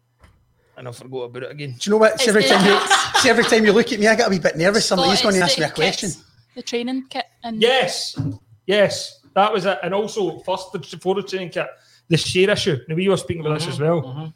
and 0.77 0.87
I 0.87 0.91
forgot 0.91 1.23
about 1.23 1.43
it 1.43 1.51
again. 1.51 1.75
Do 1.79 1.89
you 1.89 1.91
know 1.91 1.97
what? 1.97 2.19
See, 2.19 2.29
every 2.29 2.43
time 2.43 2.65
you 2.65 2.79
see 3.19 3.29
every 3.29 3.43
time 3.43 3.65
you 3.65 3.71
look 3.71 3.91
at 3.91 3.99
me, 3.99 4.07
I 4.07 4.15
get 4.15 4.27
a 4.27 4.29
wee 4.29 4.39
bit 4.39 4.57
nervous. 4.57 4.85
Somebody's 4.85 5.19
Scott, 5.19 5.31
going 5.31 5.41
to 5.41 5.45
ask 5.45 5.57
me 5.57 5.65
a 5.65 5.67
the 5.67 5.73
question. 5.73 6.11
The 6.55 6.61
training 6.61 7.05
kit. 7.09 7.25
And 7.43 7.61
Yes, 7.61 8.19
yes, 8.65 9.21
that 9.33 9.51
was 9.51 9.65
it. 9.65 9.79
And 9.83 9.93
also, 9.93 10.39
first, 10.39 10.71
before 10.73 11.15
the 11.15 11.23
training 11.23 11.49
kit, 11.49 11.67
the 12.07 12.17
share 12.17 12.49
issue. 12.49 12.77
Now, 12.87 12.95
we 12.95 13.09
were 13.09 13.17
speaking 13.17 13.45
about 13.45 13.59
this 13.59 13.67
as 13.67 13.79
well. 13.79 14.33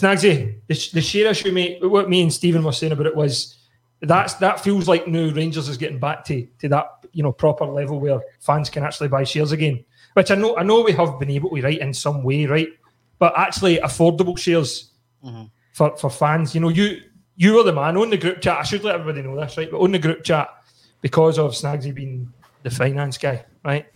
Snagsy, 0.00 0.60
the, 0.66 0.90
the 0.92 1.00
share 1.00 1.30
issue, 1.30 1.52
mate, 1.52 1.78
what 1.82 2.08
me 2.08 2.22
and 2.22 2.32
Stephen 2.32 2.62
were 2.62 2.72
saying 2.72 2.92
about 2.92 3.06
it 3.06 3.16
was 3.16 3.56
that's 4.00 4.34
that 4.34 4.60
feels 4.60 4.86
like 4.86 5.08
new 5.08 5.32
Rangers 5.32 5.68
is 5.68 5.76
getting 5.76 5.98
back 5.98 6.24
to, 6.26 6.46
to 6.60 6.68
that 6.68 6.86
you 7.12 7.22
know 7.22 7.32
proper 7.32 7.64
level 7.64 7.98
where 7.98 8.20
fans 8.40 8.70
can 8.70 8.84
actually 8.84 9.08
buy 9.08 9.24
shares 9.24 9.52
again. 9.52 9.84
Which 10.14 10.30
I 10.30 10.34
know 10.34 10.56
I 10.56 10.62
know 10.62 10.82
we 10.82 10.92
have 10.92 11.18
been 11.18 11.30
able 11.30 11.50
to 11.50 11.62
right 11.62 11.78
in 11.78 11.92
some 11.92 12.22
way, 12.22 12.46
right? 12.46 12.68
But 13.18 13.34
actually 13.36 13.78
affordable 13.78 14.38
shares 14.38 14.92
mm-hmm. 15.24 15.44
for, 15.72 15.96
for 15.96 16.10
fans. 16.10 16.54
You 16.54 16.60
know, 16.60 16.68
you 16.68 17.02
you 17.36 17.54
were 17.54 17.64
the 17.64 17.72
man 17.72 17.96
on 17.96 18.10
the 18.10 18.16
group 18.16 18.40
chat. 18.40 18.58
I 18.58 18.62
should 18.62 18.84
let 18.84 18.96
everybody 18.96 19.26
know 19.26 19.38
this, 19.40 19.56
right? 19.56 19.70
But 19.70 19.80
on 19.80 19.92
the 19.92 19.98
group 19.98 20.22
chat, 20.22 20.48
because 21.00 21.38
of 21.38 21.52
Snagsy 21.52 21.94
being 21.94 22.32
the 22.62 22.70
finance 22.70 23.18
guy, 23.18 23.44
right? 23.64 23.86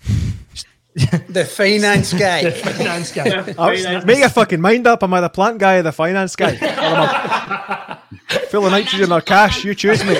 The 0.95 1.45
finance 1.45 2.13
guy. 2.19 2.45
the 2.45 2.51
finance 2.53 3.13
guy. 3.13 3.55
I 3.59 3.71
was- 3.71 4.05
make 4.05 4.19
your 4.19 4.29
fucking 4.29 4.61
mind 4.61 4.87
up. 4.87 5.03
Am 5.03 5.15
I 5.15 5.21
the 5.21 5.29
plant 5.31 5.59
guy 5.59 5.77
or 5.77 5.83
the 5.83 5.93
finance 5.93 6.37
guy? 6.37 6.53
Or 6.53 6.65
am 6.65 7.99
I 8.29 8.39
full 8.51 8.67
of 8.67 8.73
nitrogen 8.73 9.11
or 9.13 9.21
cash? 9.21 9.65
You 9.65 9.75
choose 9.75 10.05
me. 10.05 10.19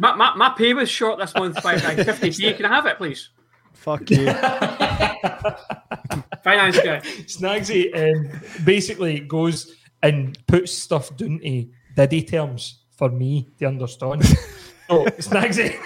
My, 0.00 0.14
my, 0.14 0.34
my 0.34 0.50
pay 0.50 0.74
was 0.74 0.90
short 0.90 1.18
this 1.18 1.34
month 1.34 1.62
by 1.62 1.74
like 1.76 1.98
50p. 1.98 2.56
Can 2.56 2.66
I 2.66 2.68
have 2.68 2.86
it, 2.86 2.98
please? 2.98 3.30
Fuck 3.72 4.10
you. 4.10 4.26
Finance 6.42 6.78
guy. 6.80 7.00
Snagsy 7.26 7.94
um, 7.94 8.30
basically 8.64 9.20
goes 9.20 9.74
and 10.02 10.36
puts 10.46 10.72
stuff 10.72 11.16
down 11.16 11.38
to 11.40 11.66
Diddy 11.96 12.22
terms 12.22 12.82
for 12.96 13.08
me 13.08 13.48
to 13.58 13.66
understand. 13.66 14.24
so, 14.88 15.04
Snagsy, 15.18 15.78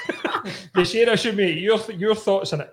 the 0.75 0.85
share 0.85 1.11
issue, 1.11 1.33
mate, 1.33 1.59
your, 1.59 1.79
your 1.93 2.15
thoughts 2.15 2.53
on 2.53 2.63
it? 2.63 2.71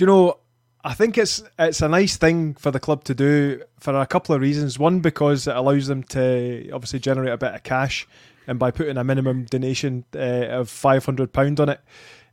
You 0.00 0.06
know? 0.06 0.38
I 0.82 0.94
think 0.94 1.18
it's 1.18 1.42
it's 1.58 1.82
a 1.82 1.88
nice 1.88 2.16
thing 2.16 2.54
for 2.54 2.70
the 2.70 2.80
club 2.80 3.04
to 3.04 3.14
do 3.14 3.62
for 3.78 3.94
a 3.94 4.06
couple 4.06 4.34
of 4.34 4.40
reasons. 4.40 4.78
One, 4.78 5.00
because 5.00 5.46
it 5.46 5.54
allows 5.54 5.88
them 5.88 6.02
to 6.04 6.70
obviously 6.72 7.00
generate 7.00 7.34
a 7.34 7.36
bit 7.36 7.54
of 7.54 7.62
cash, 7.62 8.08
and 8.46 8.58
by 8.58 8.70
putting 8.70 8.96
a 8.96 9.04
minimum 9.04 9.44
donation 9.44 10.04
uh, 10.14 10.46
of 10.48 10.70
five 10.70 11.04
hundred 11.04 11.34
pound 11.34 11.60
on 11.60 11.68
it, 11.68 11.80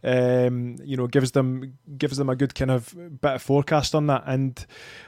um, 0.01 0.77
you 0.81 0.95
know, 0.95 1.07
gives 1.07 1.31
them 1.31 1.77
gives 1.97 2.15
them 2.15 2.29
a 2.29 2.37
good 2.37 2.55
kind 2.55 2.71
of 2.71 2.95
bit 3.19 3.33
of 3.33 3.41
forecast 3.41 3.93
on 3.93 4.07
that. 4.07 4.23
And 4.25 4.65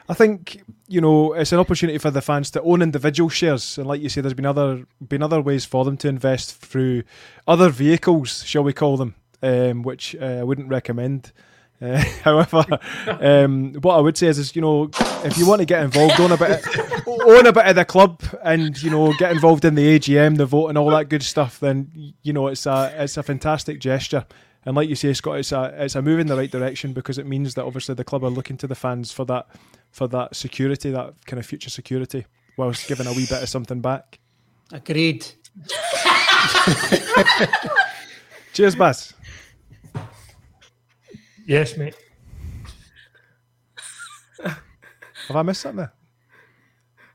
I 0.09 0.13
think 0.13 0.61
you 0.89 0.99
know 0.99 1.31
it's 1.31 1.53
an 1.53 1.59
opportunity 1.59 1.97
for 1.97 2.11
the 2.11 2.21
fans 2.21 2.51
to 2.51 2.61
own 2.61 2.81
individual 2.81 3.29
shares. 3.29 3.77
And 3.77 3.87
like 3.87 4.01
you 4.01 4.09
say, 4.09 4.19
there's 4.19 4.33
been 4.33 4.45
other 4.45 4.85
been 5.07 5.23
other 5.23 5.39
ways 5.39 5.63
for 5.63 5.85
them 5.85 5.95
to 5.97 6.09
invest 6.09 6.57
through 6.57 7.03
other 7.47 7.69
vehicles, 7.69 8.43
shall 8.43 8.65
we 8.65 8.73
call 8.73 8.97
them, 8.97 9.15
um, 9.41 9.83
which 9.83 10.13
uh, 10.17 10.25
I 10.25 10.43
wouldn't 10.43 10.67
recommend. 10.67 11.31
Uh, 11.81 11.97
however, 12.23 12.65
um, 13.07 13.73
what 13.81 13.95
I 13.95 13.99
would 13.99 14.17
say 14.17 14.27
is, 14.27 14.37
is, 14.37 14.55
you 14.55 14.61
know, 14.61 14.89
if 15.23 15.37
you 15.37 15.47
want 15.47 15.59
to 15.59 15.65
get 15.65 15.81
involved, 15.83 16.19
own 16.19 16.31
a 16.31 16.37
bit, 16.37 16.51
of, 16.51 17.07
own 17.07 17.45
a 17.45 17.53
bit 17.53 17.65
of 17.67 17.75
the 17.75 17.85
club, 17.85 18.21
and 18.43 18.81
you 18.81 18.89
know, 18.89 19.13
get 19.17 19.31
involved 19.31 19.65
in 19.65 19.75
the 19.75 19.99
AGM, 19.99 20.37
the 20.37 20.45
vote, 20.45 20.67
and 20.67 20.77
all 20.77 20.89
that 20.91 21.09
good 21.09 21.23
stuff. 21.23 21.59
Then 21.59 22.13
you 22.21 22.33
know, 22.33 22.47
it's 22.47 22.65
a 22.65 22.93
it's 22.97 23.17
a 23.17 23.23
fantastic 23.23 23.79
gesture. 23.79 24.25
And 24.65 24.75
like 24.75 24.89
you 24.89 24.95
say, 24.95 25.13
Scott, 25.13 25.39
it's 25.39 25.51
a 25.51 25.73
it's 25.77 25.95
a 25.95 26.01
move 26.01 26.19
in 26.19 26.27
the 26.27 26.35
right 26.35 26.51
direction 26.51 26.91
because 26.93 27.17
it 27.17 27.25
means 27.25 27.53
that 27.55 27.63
obviously 27.63 27.95
the 27.95 28.03
club 28.03 28.23
are 28.23 28.29
looking 28.29 28.57
to 28.57 28.67
the 28.67 28.75
fans 28.75 29.11
for 29.11 29.25
that 29.25 29.47
for 29.91 30.07
that 30.09 30.35
security, 30.35 30.91
that 30.91 31.13
kind 31.25 31.39
of 31.39 31.45
future 31.45 31.69
security 31.69 32.25
whilst 32.57 32.87
giving 32.87 33.07
a 33.07 33.13
wee 33.13 33.25
bit 33.25 33.41
of 33.41 33.49
something 33.49 33.79
back. 33.79 34.19
Agreed. 34.71 35.25
Cheers, 38.53 38.75
Baz. 38.75 39.13
Yes, 41.49 41.75
mate. 41.77 41.95
Have 44.39 45.35
I 45.35 45.41
missed 45.41 45.61
something? 45.61 45.77
there? 45.77 45.93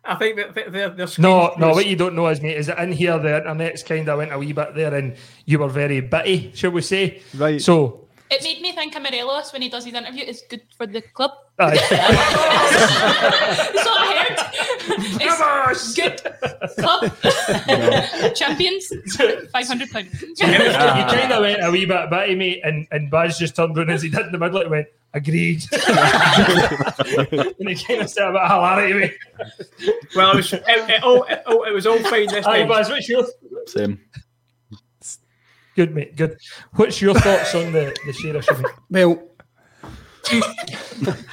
I 0.05 0.17
think 0.17 0.37
that 0.37 0.55
that 0.57 0.73
they're, 0.73 0.91
they're 0.91 1.07
No, 1.19 1.55
no, 1.57 1.71
what 1.71 1.87
you 1.87 1.95
don't 1.95 2.17
know 2.17 2.27
is, 2.27 2.43
mate, 2.43 2.57
is 2.57 2.67
that 2.67 2.81
in 2.81 2.91
here 2.91 3.17
the 3.17 3.37
internet's 3.37 3.85
kind 3.85 4.09
of 4.09 4.19
went 4.19 4.33
a 4.33 4.39
wee 4.39 4.53
bit 4.53 4.75
there 4.75 4.93
and 4.93 5.15
you 5.47 5.61
were 5.61 5.69
very 5.69 6.01
bitty, 6.01 6.51
shall 6.53 6.73
we 6.73 6.81
say? 6.81 7.23
Right. 7.37 7.63
So, 7.63 8.09
It 8.29 8.43
made 8.43 8.61
me 8.61 8.73
think 8.73 8.97
of 8.97 9.03
Morelos 9.03 9.53
when 9.53 9.63
he 9.63 9.69
does 9.69 9.85
his 9.85 9.95
interview. 9.95 10.25
It's 10.27 10.43
good 10.51 10.63
for 10.77 10.89
the 10.89 11.01
club. 11.01 11.31
aye. 11.61 11.79
That's 14.89 15.41
what 15.41 15.43
I 15.43 15.65
heard. 15.67 15.73
It's 15.73 15.95
good 15.95 16.21
club 16.79 18.35
champions. 18.37 18.93
Five 19.53 19.67
hundred 19.67 19.91
pounds. 19.91 20.23
you 20.23 20.47
kind 20.47 21.33
of 21.33 21.41
went 21.41 21.65
a 21.65 21.71
wee 21.71 21.87
bit 21.87 22.11
bitty, 22.11 22.35
mate, 22.35 22.61
and, 22.65 22.87
and 22.91 23.11
Baz 23.11 23.39
just 23.39 23.57
turned 23.57 23.77
around 23.77 23.91
as 23.91 24.03
he 24.03 24.09
did 24.11 24.27
in 24.27 24.33
the 24.33 24.39
middle 24.39 24.61
and 24.61 24.71
went, 24.71 24.87
agreed. 25.13 25.63
and 25.73 27.69
he 27.69 27.75
kind 27.77 28.03
of 28.03 28.11
said 28.11 28.29
a 28.29 28.33
bit 28.33 28.41
of 28.43 28.51
hilarity, 28.51 28.95
mate. 28.95 29.15
Well, 30.17 30.33
it 30.33 30.37
was 30.37 30.53
it, 30.53 30.63
it, 30.67 31.03
all, 31.03 31.23
it, 31.25 31.43
all- 31.47 31.65
it 31.65 31.73
was 31.73 31.87
all 31.87 31.99
fine 31.99 32.27
this 32.29 32.47
Aye, 32.47 32.61
time. 32.61 32.69
Baz, 32.69 32.89
what's 32.89 33.09
your 33.09 33.25
Same. 33.67 34.01
good, 35.77 35.95
mate? 35.95 36.17
Good. 36.17 36.39
What's 36.75 37.01
your 37.01 37.15
thoughts 37.15 37.55
on 37.55 37.73
the 37.73 37.97
the 38.07 38.13
share 38.13 38.37
issue, 38.37 38.55
mate? 38.57 38.73
Well, 38.91 39.29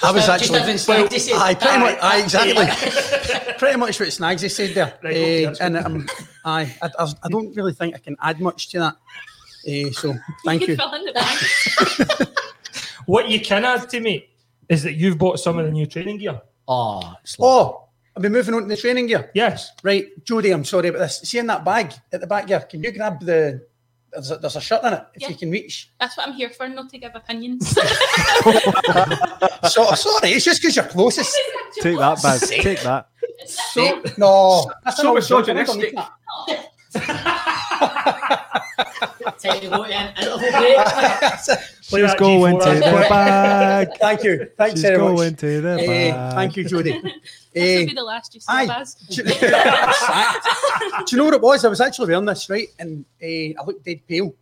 I 0.04 0.12
was 0.12 0.28
actually. 0.30 0.60
having 0.60 0.76
Snagsy 0.76 1.20
said- 1.20 1.36
aye, 1.36 1.54
pretty 1.56 1.78
much. 1.80 1.98
Aye, 2.02 2.16
Aye, 2.18 2.22
exactly. 2.24 3.54
pretty 3.58 3.78
much 3.78 4.00
what 4.00 4.10
Snagsy 4.10 4.50
said 4.52 4.74
there. 4.74 4.94
Right, 5.04 5.12
okay, 5.16 5.46
Eh, 5.46 5.54
and 5.62 5.78
um, 5.78 6.08
I, 6.46 6.74
I, 6.82 6.90
I 7.24 7.30
don't 7.30 7.56
really 7.56 7.74
think 7.74 7.96
I 7.96 8.00
can 8.00 8.18
add 8.22 8.40
much 8.42 8.70
to 8.70 8.80
that. 8.80 8.96
Eh, 9.68 9.92
so 9.92 10.14
thank 10.46 10.62
you. 10.68 10.76
can 10.76 10.78
fill 10.78 10.94
in 10.94 11.06
the 11.06 11.12
blanks. 11.14 12.32
What 13.06 13.30
you 13.30 13.40
can 13.42 13.66
add 13.66 13.90
to 13.90 14.00
me 14.00 14.30
is 14.70 14.84
that 14.84 14.94
you've 14.94 15.18
bought 15.18 15.40
some 15.40 15.58
of 15.60 15.66
the 15.66 15.72
new 15.72 15.86
training 15.86 16.18
gear. 16.18 16.42
Oh, 16.68 17.14
it's. 17.24 17.36
Oh, 17.40 17.88
I'll 18.16 18.22
be 18.24 18.30
moving 18.30 18.54
on 18.54 18.64
to 18.64 18.68
the 18.68 18.78
training 18.78 19.08
gear. 19.08 19.32
Yes. 19.34 19.72
Right, 19.84 20.08
Jodie, 20.26 20.54
I'm 20.54 20.66
sorry 20.66 20.90
about 20.90 21.00
this. 21.00 21.20
See 21.20 21.38
in 21.40 21.48
that 21.48 21.64
bag 21.66 21.94
at 22.12 22.22
the 22.22 22.28
back 22.28 22.48
here, 22.48 22.60
can 22.62 22.84
you 22.84 22.92
grab 22.92 23.20
the. 23.22 23.66
There's 24.14 24.32
a, 24.32 24.38
there's 24.38 24.56
a 24.58 24.62
shirt 24.62 24.84
in 24.84 24.94
it 24.94 25.06
if 25.16 25.22
Yeah. 25.22 25.30
you 25.30 25.36
can 25.36 25.52
reach. 25.52 25.90
That's 26.00 26.18
what 26.18 26.28
I'm 26.28 26.34
here 26.34 26.50
for, 26.50 26.68
not 26.68 26.90
to 26.90 26.98
give 26.98 27.12
opinions. 27.16 27.78
So, 29.70 29.86
sorry, 29.94 30.32
it's 30.32 30.44
just 30.44 30.60
because 30.62 30.76
you're 30.76 30.86
closest. 30.86 31.38
Take 31.82 31.98
that, 32.00 32.22
Baz. 32.22 32.50
Take 32.50 32.82
that. 32.82 33.08
So, 33.46 34.02
no, 34.18 34.72
that's 34.84 34.98
So 34.98 35.04
an 35.04 35.08
old 35.10 35.24
joke, 35.24 35.48
misogynistic. 35.56 35.96
I 38.82 39.34
don't 39.44 39.62
need 39.64 39.70
go 39.70 39.84
to 39.86 39.92
an 39.94 40.08
interval 40.18 40.40
break. 40.40 40.78
She's 41.82 42.16
going 42.16 42.56
G4 42.56 42.64
to 42.64 42.80
the 42.80 42.86
ad. 42.86 43.10
bag. 43.10 43.88
Thank 44.00 44.24
you. 44.24 44.48
Thanks 44.58 44.74
She's 44.74 44.82
very 44.82 44.98
going 44.98 45.16
much. 45.32 45.40
to 45.40 45.62
the 45.62 45.70
Eh, 45.82 46.12
bag. 46.12 46.34
thank 46.36 46.58
you, 46.58 46.64
Jodie. 46.66 47.02
this 47.04 47.14
Eh, 47.56 47.80
will 47.80 47.86
be 47.88 47.94
the 47.94 48.04
last 48.04 48.34
you 48.34 48.42
see 48.42 48.46
aye. 48.50 48.68
us. 48.68 48.96
Do 48.96 49.16
you, 49.16 49.24
do 51.06 51.06
you 51.12 51.18
know 51.18 51.26
what 51.26 51.34
it 51.34 51.42
was? 51.42 51.66
I 51.66 51.68
was 51.70 51.82
actually 51.82 52.08
wearing 52.08 52.26
this, 52.26 52.50
right? 52.50 52.68
And 52.80 53.06
uh, 53.22 53.26
I 53.26 53.64
looked 53.66 53.86
dead 53.86 54.02
pale. 54.08 54.34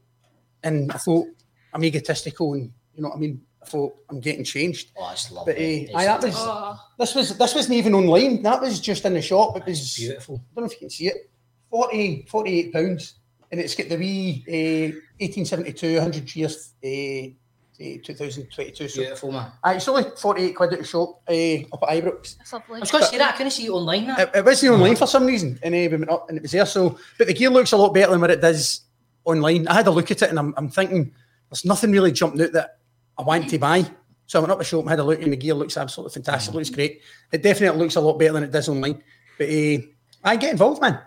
And 0.63 0.91
I 0.91 0.97
thought, 0.97 1.27
I'm 1.73 1.83
egotistical 1.83 2.53
and, 2.53 2.71
you 2.95 3.01
know 3.03 3.09
what 3.09 3.17
I 3.17 3.19
mean? 3.19 3.41
I 3.61 3.65
thought, 3.65 3.95
I'm 4.09 4.19
getting 4.19 4.43
changed. 4.43 4.91
Oh, 4.97 5.09
it's 5.11 5.31
lovely. 5.31 5.53
But 5.53 5.59
uh, 5.59 5.63
It's 5.63 5.95
aye, 5.95 6.05
that 6.05 6.21
was, 6.23 6.35
Oh, 6.37 6.79
this, 6.97 7.15
was, 7.15 7.37
this 7.37 7.55
wasn't 7.55 7.75
even 7.75 7.93
online. 7.93 8.41
That 8.43 8.61
was 8.61 8.79
just 8.79 9.05
in 9.05 9.13
the 9.13 9.21
shop. 9.21 9.55
It 9.57 9.65
was, 9.65 9.95
I 9.97 10.01
beautiful. 10.01 10.41
don't 10.55 10.63
know 10.63 10.67
if 10.67 10.73
you 10.73 10.79
can 10.79 10.89
see 10.89 11.07
it, 11.07 11.29
40, 11.69 12.25
48 12.29 12.73
pounds. 12.73 13.15
And 13.51 13.59
it's 13.59 13.75
got 13.75 13.89
the 13.89 13.97
wee 13.97 14.43
uh, 14.47 14.95
1872, 15.19 15.95
100 15.95 16.35
years, 16.35 16.73
uh, 16.83 17.33
2022. 17.79 18.87
So, 18.87 19.01
Beautiful, 19.01 19.31
man. 19.31 19.51
aye, 19.63 19.75
it's 19.75 19.87
only 19.87 20.03
48 20.17 20.53
quid 20.53 20.73
at 20.73 20.79
the 20.79 20.85
shop 20.85 21.21
uh, 21.27 21.73
up 21.73 21.83
at 21.89 22.03
Ibrox. 22.03 22.37
that's 22.37 22.53
lovely. 22.53 22.77
I 22.77 22.79
was 22.79 22.91
going 22.91 23.03
to 23.03 23.09
say 23.09 23.17
that. 23.17 23.33
I 23.33 23.37
couldn't 23.37 23.51
see 23.51 23.65
it 23.65 23.71
online. 23.71 24.07
That. 24.07 24.19
It, 24.19 24.35
it 24.35 24.45
wasn't 24.45 24.73
online 24.73 24.95
for 24.95 25.07
some 25.07 25.25
reason, 25.25 25.59
and 25.63 25.73
uh, 25.73 25.77
we 25.77 25.87
went 25.87 26.09
up 26.09 26.29
and 26.29 26.37
it 26.37 26.41
was 26.41 26.51
there. 26.51 26.65
So, 26.65 26.99
but 27.17 27.27
the 27.27 27.33
gear 27.33 27.49
looks 27.49 27.71
a 27.71 27.77
lot 27.77 27.93
better 27.93 28.11
than 28.11 28.21
what 28.21 28.31
it 28.31 28.41
does 28.41 28.81
online. 29.23 29.67
I 29.67 29.73
had 29.73 29.87
a 29.87 29.91
look 29.91 30.11
at 30.11 30.21
it, 30.21 30.29
and 30.29 30.37
I'm, 30.37 30.53
I'm 30.57 30.69
thinking 30.69 31.13
there's 31.49 31.65
nothing 31.65 31.91
really 31.91 32.11
jumping 32.11 32.41
out 32.41 32.51
that 32.51 32.79
I 33.17 33.23
want 33.23 33.49
to 33.49 33.57
buy. 33.57 33.85
So 34.25 34.39
I 34.39 34.41
went 34.41 34.51
up 34.51 34.59
the 34.59 34.63
shop 34.65 34.81
and 34.81 34.89
had 34.89 34.99
a 34.99 35.03
look, 35.03 35.21
and 35.21 35.33
the 35.33 35.37
gear 35.37 35.53
looks 35.55 35.77
absolutely 35.77 36.13
fantastic. 36.13 36.53
Looks 36.53 36.69
great. 36.69 37.01
It 37.31 37.41
definitely 37.41 37.79
looks 37.79 37.95
a 37.95 38.01
lot 38.01 38.19
better 38.19 38.33
than 38.33 38.43
it 38.43 38.51
does 38.51 38.69
online. 38.69 39.01
But 39.37 39.49
uh, 39.49 39.77
I 40.23 40.35
get 40.35 40.51
involved, 40.51 40.81
man. 40.81 40.99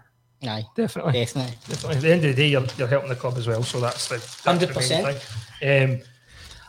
Aye, 0.44 0.64
Definitely. 0.74 1.12
definitely. 1.12 1.54
Definitely. 1.68 1.96
At 1.96 2.02
the 2.02 2.12
end 2.12 2.24
of 2.24 2.30
the 2.30 2.42
day, 2.42 2.48
you're, 2.48 2.64
you're 2.76 2.88
helping 2.88 3.08
the 3.08 3.16
club 3.16 3.36
as 3.38 3.46
well, 3.46 3.62
so 3.62 3.80
that's 3.80 4.08
the 4.08 4.16
main 4.46 4.58
100%. 4.58 5.92
Um, 5.92 6.02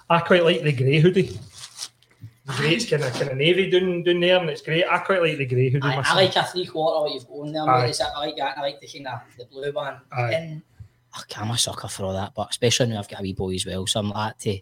I 0.10 0.20
quite 0.20 0.44
like 0.44 0.62
the 0.62 0.72
grey 0.74 1.00
hoodie. 1.00 1.40
The 2.46 2.54
grey, 2.58 2.76
it's 2.76 2.90
kind 2.90 3.04
of 3.04 3.14
kind 3.14 3.30
of 3.30 3.38
navy 3.38 3.70
down, 3.70 4.04
down 4.04 4.20
there, 4.20 4.38
and 4.40 4.50
it's 4.50 4.62
great. 4.62 4.86
I 4.86 5.00
quite 5.00 5.22
like 5.22 5.38
the 5.38 5.46
grey 5.46 5.70
hoodie 5.70 5.88
I, 5.88 6.02
I 6.06 6.14
like 6.14 6.36
a 6.36 6.44
three 6.44 6.66
quarter 6.66 7.02
what 7.02 7.14
you've 7.14 7.28
got 7.28 7.34
on 7.34 7.52
there. 7.54 7.66
Mate. 7.66 8.00
I 8.02 8.20
like 8.20 8.36
that. 8.38 8.58
I 8.58 8.62
like 8.62 8.80
the 8.80 8.88
kind 8.88 9.08
of 9.08 9.22
the 9.38 9.46
blue 9.46 9.72
one. 9.72 10.00
Aye. 10.12 10.34
And 10.34 10.62
okay, 11.22 11.42
I'm 11.42 11.50
a 11.52 11.58
sucker 11.58 11.88
for 11.88 12.04
all 12.04 12.14
that, 12.14 12.34
but 12.36 12.50
especially 12.50 12.88
now 12.88 13.00
I've 13.00 13.10
got 13.10 13.22
a 13.22 13.24
wee 13.24 13.34
boy 13.34 13.56
as 13.56 13.66
well. 13.66 13.88
So 13.88 14.02
I'm 14.02 14.10
like 14.10 14.38
to 14.40 14.60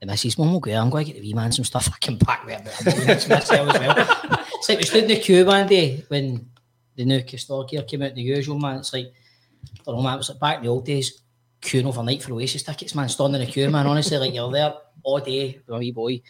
the 0.00 0.06
missus, 0.06 0.38
Mum 0.38 0.52
will 0.52 0.60
go, 0.60 0.72
I'm 0.72 0.90
going 0.90 1.06
to 1.06 1.12
get 1.12 1.20
the 1.20 1.26
wee 1.26 1.34
man 1.34 1.50
some 1.52 1.64
stuff. 1.64 1.88
I 1.92 1.96
can 1.98 2.18
pack 2.18 2.46
with 2.46 2.60
about 2.60 2.80
a 2.80 2.96
million 2.96 3.28
myself 3.28 3.74
as 3.74 3.80
well. 3.80 4.44
It's 4.58 4.68
like 4.68 4.78
we 4.78 4.84
stood 4.84 5.02
in 5.04 5.08
the 5.08 5.16
queue 5.20 5.44
one 5.44 5.68
day 5.68 6.04
when 6.08 6.50
the 6.98 7.04
new 7.04 7.20
Castore 7.22 7.66
gear 7.66 7.82
came 7.82 8.02
out, 8.02 8.14
the 8.14 8.20
usual 8.20 8.58
man. 8.58 8.78
It's 8.78 8.92
like, 8.92 9.06
I 9.06 9.84
don't 9.86 9.96
know, 9.96 10.02
man, 10.02 10.14
it 10.14 10.18
was 10.18 10.30
like 10.30 10.40
back 10.40 10.56
in 10.58 10.64
the 10.64 10.68
old 10.68 10.84
days, 10.84 11.22
queuing 11.62 11.86
overnight 11.86 12.22
for 12.22 12.32
Oasis 12.32 12.64
tickets, 12.64 12.94
man, 12.94 13.08
standing 13.08 13.40
in 13.40 13.48
a 13.48 13.50
queue, 13.50 13.70
man. 13.70 13.86
Honestly, 13.86 14.18
like 14.18 14.34
you're 14.34 14.50
there 14.50 14.74
all 15.04 15.20
day 15.20 15.60
with 15.66 15.78
wee 15.78 15.92
boy. 15.92 16.20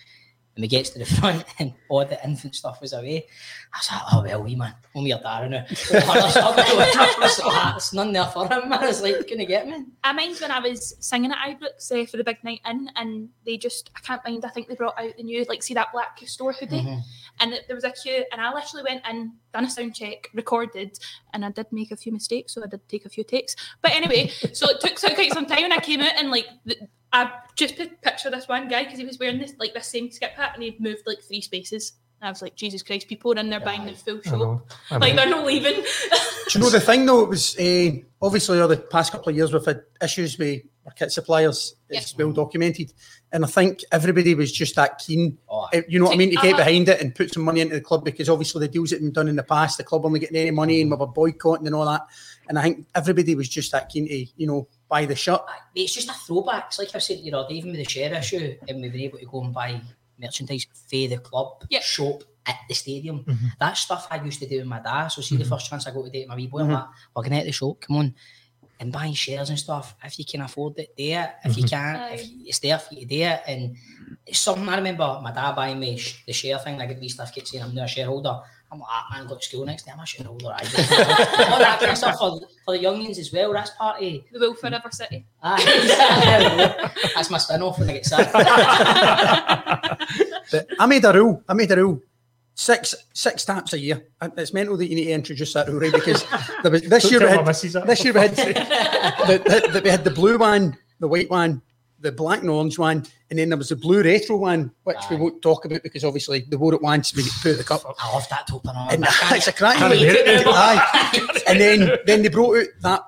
And 0.59 0.65
we 0.65 0.67
gets 0.67 0.91
to 0.91 0.99
the 0.99 1.05
front 1.21 1.45
and 1.61 1.73
all 1.89 2.05
the 2.05 2.19
infant 2.25 2.57
stuff 2.57 2.81
was 2.81 2.93
away. 2.93 3.29
I 3.73 3.79
was 3.79 3.89
like, 3.93 4.03
oh 4.13 4.23
well, 4.25 4.43
wee 4.43 4.57
man, 4.57 4.75
home 4.93 5.07
your 5.07 5.21
dad 5.21 5.49
now. 5.49 5.65
It's 7.77 7.93
none 7.93 8.13
there 8.13 8.27
for 8.27 8.49
him, 8.49 8.69
man. 8.69 8.83
It's 8.83 9.01
like, 9.01 9.29
couldn't 9.29 9.47
get 9.47 9.69
me. 9.69 9.85
I 10.03 10.13
mind 10.13 10.37
when 10.41 10.51
I 10.51 10.59
was 10.59 10.97
singing 10.99 11.31
at 11.31 11.39
Ibrox 11.39 11.93
uh, 11.93 12.05
for 12.07 12.17
the 12.17 12.25
big 12.25 12.43
night 12.43 12.61
in, 12.69 12.91
and 12.97 13.29
they 13.47 13.57
just, 13.57 13.91
I 13.95 14.01
can't 14.01 14.21
mind, 14.25 14.45
I 14.45 14.49
think 14.49 14.67
they 14.67 14.75
brought 14.75 14.99
out 14.99 15.17
the 15.17 15.23
new, 15.23 15.45
like, 15.49 15.63
see 15.63 15.75
that 15.75 15.93
black 15.93 16.19
store 16.27 16.53
hoodie? 16.53 16.83
Mhm. 16.83 17.03
And 17.39 17.53
there 17.69 17.77
was 17.77 17.85
a 17.85 17.93
queue, 17.93 18.25
and 18.33 18.41
I 18.41 18.53
literally 18.53 18.83
went 18.83 19.07
in, 19.09 19.35
done 19.55 19.65
a 19.65 19.71
sound 19.71 19.95
check, 19.95 20.29
recorded, 20.35 20.99
and 21.33 21.45
I 21.45 21.53
did 21.53 21.67
make 21.71 21.93
a 21.93 21.97
few 21.97 22.11
mistakes, 22.11 22.55
so 22.55 22.65
I 22.65 22.67
did 22.67 22.81
take 22.89 23.07
a 23.07 23.09
few 23.09 23.23
takes. 23.23 23.55
But 23.81 23.93
anyway, 23.93 24.33
so 24.53 24.69
it 24.71 24.81
took 24.81 24.99
so 24.99 25.15
quite 25.15 25.33
some 25.33 25.47
time, 25.47 25.63
and 25.65 25.73
I 25.73 25.79
came 25.79 26.01
out 26.01 26.19
and, 26.19 26.33
like, 26.33 26.49
the, 26.65 26.77
I 27.13 27.31
just 27.57 27.77
put 27.77 28.01
picture 28.03 28.31
this 28.31 28.49
one 28.49 28.69
guy 28.69 28.85
because 28.85 28.99
he 28.99 29.05
was 29.05 29.19
wearing 29.19 29.39
this, 29.39 29.55
like, 29.59 29.75
this 29.75 29.87
same 29.87 30.11
skip 30.11 30.33
hat, 30.33 30.53
and 30.55 30.63
he'd 30.63 30.81
moved, 30.81 31.03
like, 31.07 31.21
three 31.23 31.41
spaces. 31.41 31.93
And 32.21 32.27
I 32.29 32.31
was 32.33 32.43
like, 32.43 32.57
Jesus 32.57 32.83
Christ, 32.83 33.07
people 33.09 33.33
are 33.33 33.39
in 33.39 33.49
there 33.49 33.61
buying 33.61 33.87
the 33.87 33.93
full 33.93 34.21
I 34.27 34.29
show. 34.29 34.37
know. 34.39 34.63
I 34.91 34.97
Like, 34.97 35.15
know. 35.15 35.23
they're 35.23 35.31
not 35.31 35.47
leaving. 35.47 35.75
Do 35.75 36.59
you 36.59 36.61
know 36.61 36.71
the 36.71 36.81
thing 36.81 37.07
though? 37.07 37.23
It 37.23 37.29
was 37.29 37.57
uh, 37.59 37.91
obviously 38.21 38.59
over 38.61 38.75
the 38.75 38.81
past 38.83 39.13
couple 39.13 39.29
of 39.31 39.37
years 39.37 39.53
we've 39.53 39.65
had 39.65 39.83
issues 40.03 40.37
with 40.37 40.63
our 40.87 40.93
kit 40.95 41.13
suppliers. 41.13 41.77
It's 41.89 42.17
well 42.19 42.33
documented, 42.33 42.93
and 43.31 43.45
I 43.45 43.47
think 43.49 43.85
everybody 43.93 44.35
was 44.35 44.51
just 44.51 44.75
that 44.77 44.99
keen. 44.99 45.39
Oh, 45.49 45.69
you 45.89 46.01
know 46.01 46.07
what 46.07 46.15
I 46.15 46.17
mean? 46.17 46.31
To 46.31 46.37
get 46.37 46.55
Uh-huh. 46.55 46.57
behind 46.65 46.89
it 46.89 47.01
and 47.01 47.15
put 47.15 47.33
some 47.35 47.45
money 47.45 47.61
into 47.61 47.75
the 47.77 47.81
club 47.83 48.05
because 48.05 48.29
obviously 48.29 48.67
the 48.67 48.73
deals 48.73 48.91
that 48.91 48.97
have 48.97 49.03
been 49.03 49.13
done 49.13 49.29
in 49.29 49.37
the 49.37 49.43
past, 49.45 49.79
the 49.79 49.85
club 49.85 50.05
only 50.05 50.19
getting 50.19 50.37
any 50.39 50.51
money 50.51 50.81
and 50.81 50.91
we 50.91 50.97
were 50.97 51.07
boycotting 51.07 51.67
and 51.67 51.77
all 51.77 51.85
that. 51.87 52.05
And 52.49 52.59
I 52.59 52.63
think 52.63 52.87
everybody 52.97 53.35
was 53.37 53.49
just 53.49 53.71
that 53.73 53.91
keen 53.91 54.09
to 54.09 54.27
you 54.37 54.47
know 54.49 54.67
buy 54.89 55.05
the 55.07 55.15
shirt. 55.15 55.41
Mate, 55.75 55.83
it's 55.85 55.95
just 55.95 56.09
a 56.09 56.13
throwback. 56.15 56.67
It's 56.69 56.79
like 56.79 56.95
I 56.95 56.99
said, 56.99 57.19
you 57.19 57.31
know, 57.31 57.47
even 57.51 57.71
with 57.71 57.79
the 57.85 57.89
share 57.89 58.13
issue, 58.15 58.57
and 58.67 58.81
we've 58.81 58.93
been 58.93 59.03
able 59.03 59.19
to 59.19 59.27
go 59.27 59.43
and 59.43 59.53
buy 59.55 59.81
merchandise 60.19 60.67
for 60.73 60.89
the 60.91 61.19
club 61.19 61.65
shop 61.81 62.25
at 62.47 62.57
the 62.69 62.75
stadium. 62.75 63.25
That 63.61 63.77
stuff 63.77 64.09
I 64.11 64.23
used 64.25 64.41
to 64.41 64.49
do 64.49 64.59
with 64.59 64.67
my 64.67 64.81
dad. 64.81 65.09
So 65.09 65.21
see 65.23 65.37
the 65.37 65.45
first 65.45 65.69
chance 65.69 65.87
I 65.87 65.91
go 65.93 66.03
to 66.03 66.11
date 66.11 66.27
my 66.29 66.35
wee 66.35 66.47
boy, 66.47 66.61
I'm 66.61 66.69
Mhm. 66.69 66.73
like, 66.73 66.85
we're 67.15 67.23
going 67.23 67.39
to 67.41 67.45
the 67.47 67.53
shop, 67.53 67.81
come 67.81 67.97
on. 67.97 68.15
And 68.81 68.93
buying 68.93 69.13
shares 69.15 69.51
and 69.51 69.59
stuff, 69.59 69.97
if 70.05 70.19
you 70.19 70.25
can 70.25 70.41
afford 70.43 70.79
it, 70.79 70.97
do 70.97 71.03
it. 71.05 71.31
If 71.45 71.57
you 71.59 71.65
Mhm. 71.65 71.71
can't, 71.71 72.13
if 72.21 72.29
it's 72.47 72.59
there 72.61 72.79
for 72.79 72.95
you 72.95 73.01
to 73.01 73.07
do 73.07 73.23
it. 73.23 73.43
And 73.47 73.77
it's 74.25 74.39
something 74.39 74.69
I 74.69 74.77
remember 74.77 75.21
my 75.23 75.33
dad 75.33 75.53
buying 75.57 75.79
me 75.81 75.97
sh- 75.99 76.23
the 76.27 76.33
share 76.33 76.59
thing. 76.59 76.81
I 76.81 76.87
get 76.87 77.01
these 77.01 77.15
stuff, 77.15 77.33
saying 77.35 77.63
I'm 77.65 77.75
now 77.75 77.85
a 77.85 77.89
shareholder. 77.89 78.41
I'm 78.71 78.81
like, 78.81 78.89
ah, 78.91 79.07
man, 79.13 79.27
go 79.27 79.35
to 79.37 79.43
school 79.43 79.65
next 79.65 79.85
day, 79.87 79.93
I'm 79.93 79.99
a 80.01 80.05
shareholder. 80.07 80.49
I 80.49 80.61
All 81.53 81.59
that 81.59 81.79
kind 81.81 81.93
of 81.93 81.97
stuff 81.99 82.19
for, 82.19 82.39
for 82.67 82.77
the 82.77 82.85
youngins 82.85 83.19
as 83.19 83.33
well. 83.33 83.53
That's 83.55 83.71
part 83.71 83.97
of 83.97 84.03
the 84.03 84.23
will 84.35 84.55
forever 84.55 84.91
city. 84.91 85.25
Aye, 85.43 86.91
That's 87.15 87.31
my 87.31 87.39
spin 87.39 87.63
off 87.63 87.79
when 87.79 87.89
I 87.89 87.93
get 87.95 88.05
sick. 88.05 88.29
But 90.51 90.67
I 90.79 90.87
made 90.87 91.05
a 91.05 91.13
rule. 91.13 91.43
I 91.49 91.55
made 91.55 91.71
a 91.73 91.77
rule. 91.77 92.01
Six 92.55 92.95
six 93.13 93.45
taps 93.45 93.73
a 93.73 93.79
year. 93.79 94.05
It's 94.21 94.53
mental 94.53 94.77
that 94.79 94.87
you 94.89 94.97
need 94.97 95.05
to 95.05 95.13
introduce 95.13 95.53
that 95.53 95.69
rule, 95.69 95.79
right? 95.81 95.93
Because 95.93 96.25
there 96.63 96.73
was, 96.73 96.83
this 96.83 97.03
Don't 97.05 97.13
year 97.13 97.21
we 97.21 97.27
had, 97.29 97.47
that. 97.47 97.87
this 97.87 98.05
year 98.05 98.13
we 98.13 98.21
had 98.21 98.37
the, 98.37 99.39
the, 99.47 99.69
the- 99.75 99.81
we 99.85 99.91
had 99.91 100.03
the 100.03 100.11
blue 100.11 100.39
one, 100.39 100.77
the 100.99 101.07
white 101.07 101.31
one, 101.31 101.63
the 102.01 102.13
black 102.13 102.41
and 102.41 102.51
orange 102.51 102.79
one, 102.79 103.05
and 103.31 103.39
then 103.39 103.49
there 103.49 103.59
was 103.59 103.71
the 103.71 103.77
blue 103.77 104.03
retro 104.03 104.37
one, 104.37 104.73
which 104.85 104.99
we 105.11 105.17
won't 105.17 105.43
talk 105.43 105.65
about 105.65 105.83
because 105.83 106.05
obviously 106.05 106.45
they 106.49 106.57
wore 106.57 106.75
it 106.75 106.83
once, 106.83 107.15
we 107.15 107.25
put 107.43 107.59
the 107.59 107.65
cup. 107.65 107.83
I 107.99 108.13
love 108.13 108.29
that 108.29 108.47
top 108.47 108.67
and 108.69 109.05
And 109.05 109.05
it's 109.33 109.49
a 109.49 109.53
crack. 109.53 109.77
It. 109.81 110.47
Aye. 110.47 111.41
and 111.49 111.61
then 111.61 111.99
then 112.07 112.23
they 112.23 112.29
brought 112.29 112.59
out 112.59 112.67
that 112.83 113.03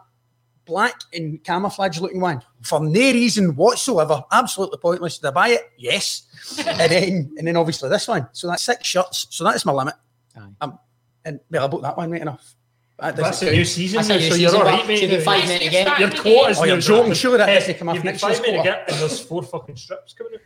black 0.64 1.01
and 1.12 1.43
camouflage 1.43 1.99
looking 2.01 2.20
one 2.20 2.43
for 2.62 2.80
no 2.80 2.88
reason 2.88 3.57
whatsoever. 3.57 4.22
Absolutely 4.30 4.78
pointless. 4.78 5.18
Did 5.18 5.28
I 5.28 5.30
buy 5.30 5.49
it? 5.49 5.70
Yes. 5.76 6.26
and 6.66 6.91
then 6.91 7.34
and 7.38 7.47
then 7.47 7.57
obviously 7.57 7.88
this 7.88 8.09
one. 8.09 8.28
So 8.32 8.49
that's 8.49 8.62
six 8.62 8.86
shirts. 8.86 9.26
So 9.30 9.45
that's 9.45 9.64
my 9.64 9.72
limit. 9.72 9.95
Aye. 10.36 10.49
Um, 10.61 10.78
and 11.24 11.41
well, 11.51 11.64
I 11.64 11.68
bought 11.68 11.82
that 11.82 11.97
one 11.97 12.11
right 12.11 12.22
enough. 12.22 12.55
That 13.01 13.16
That's 13.16 13.42
a 13.42 13.51
new 13.53 13.64
season, 13.64 13.96
now, 13.98 14.03
so 14.03 14.18
season, 14.18 14.40
you're 14.40 14.51
all 14.55 14.59
but 14.59 14.66
right, 14.66 14.86
mate. 14.86 15.03
you've 15.03 15.11
got 15.11 15.22
five 15.22 15.44
minutes 15.48 15.64
to 15.64 15.70
get. 15.70 15.98
Your 15.98 16.11
quota's 16.11 16.59
Oh, 16.59 16.64
you're 16.64 16.74
now 16.76 16.80
joking. 16.80 17.07
done. 17.07 17.14
Surely 17.14 17.38
that 17.38 17.46
doesn't 17.46 17.78
come 17.78 17.88
off 17.88 17.94
you've 17.94 18.05
got 18.05 18.11
next 18.11 18.20
five 18.20 18.30
year's 18.32 18.40
minutes 18.42 18.64
to 18.64 18.92
and 18.92 19.01
there's 19.01 19.20
four 19.20 19.42
fucking 19.42 19.76
strips 19.76 20.12
coming 20.12 20.34
out. 20.34 20.40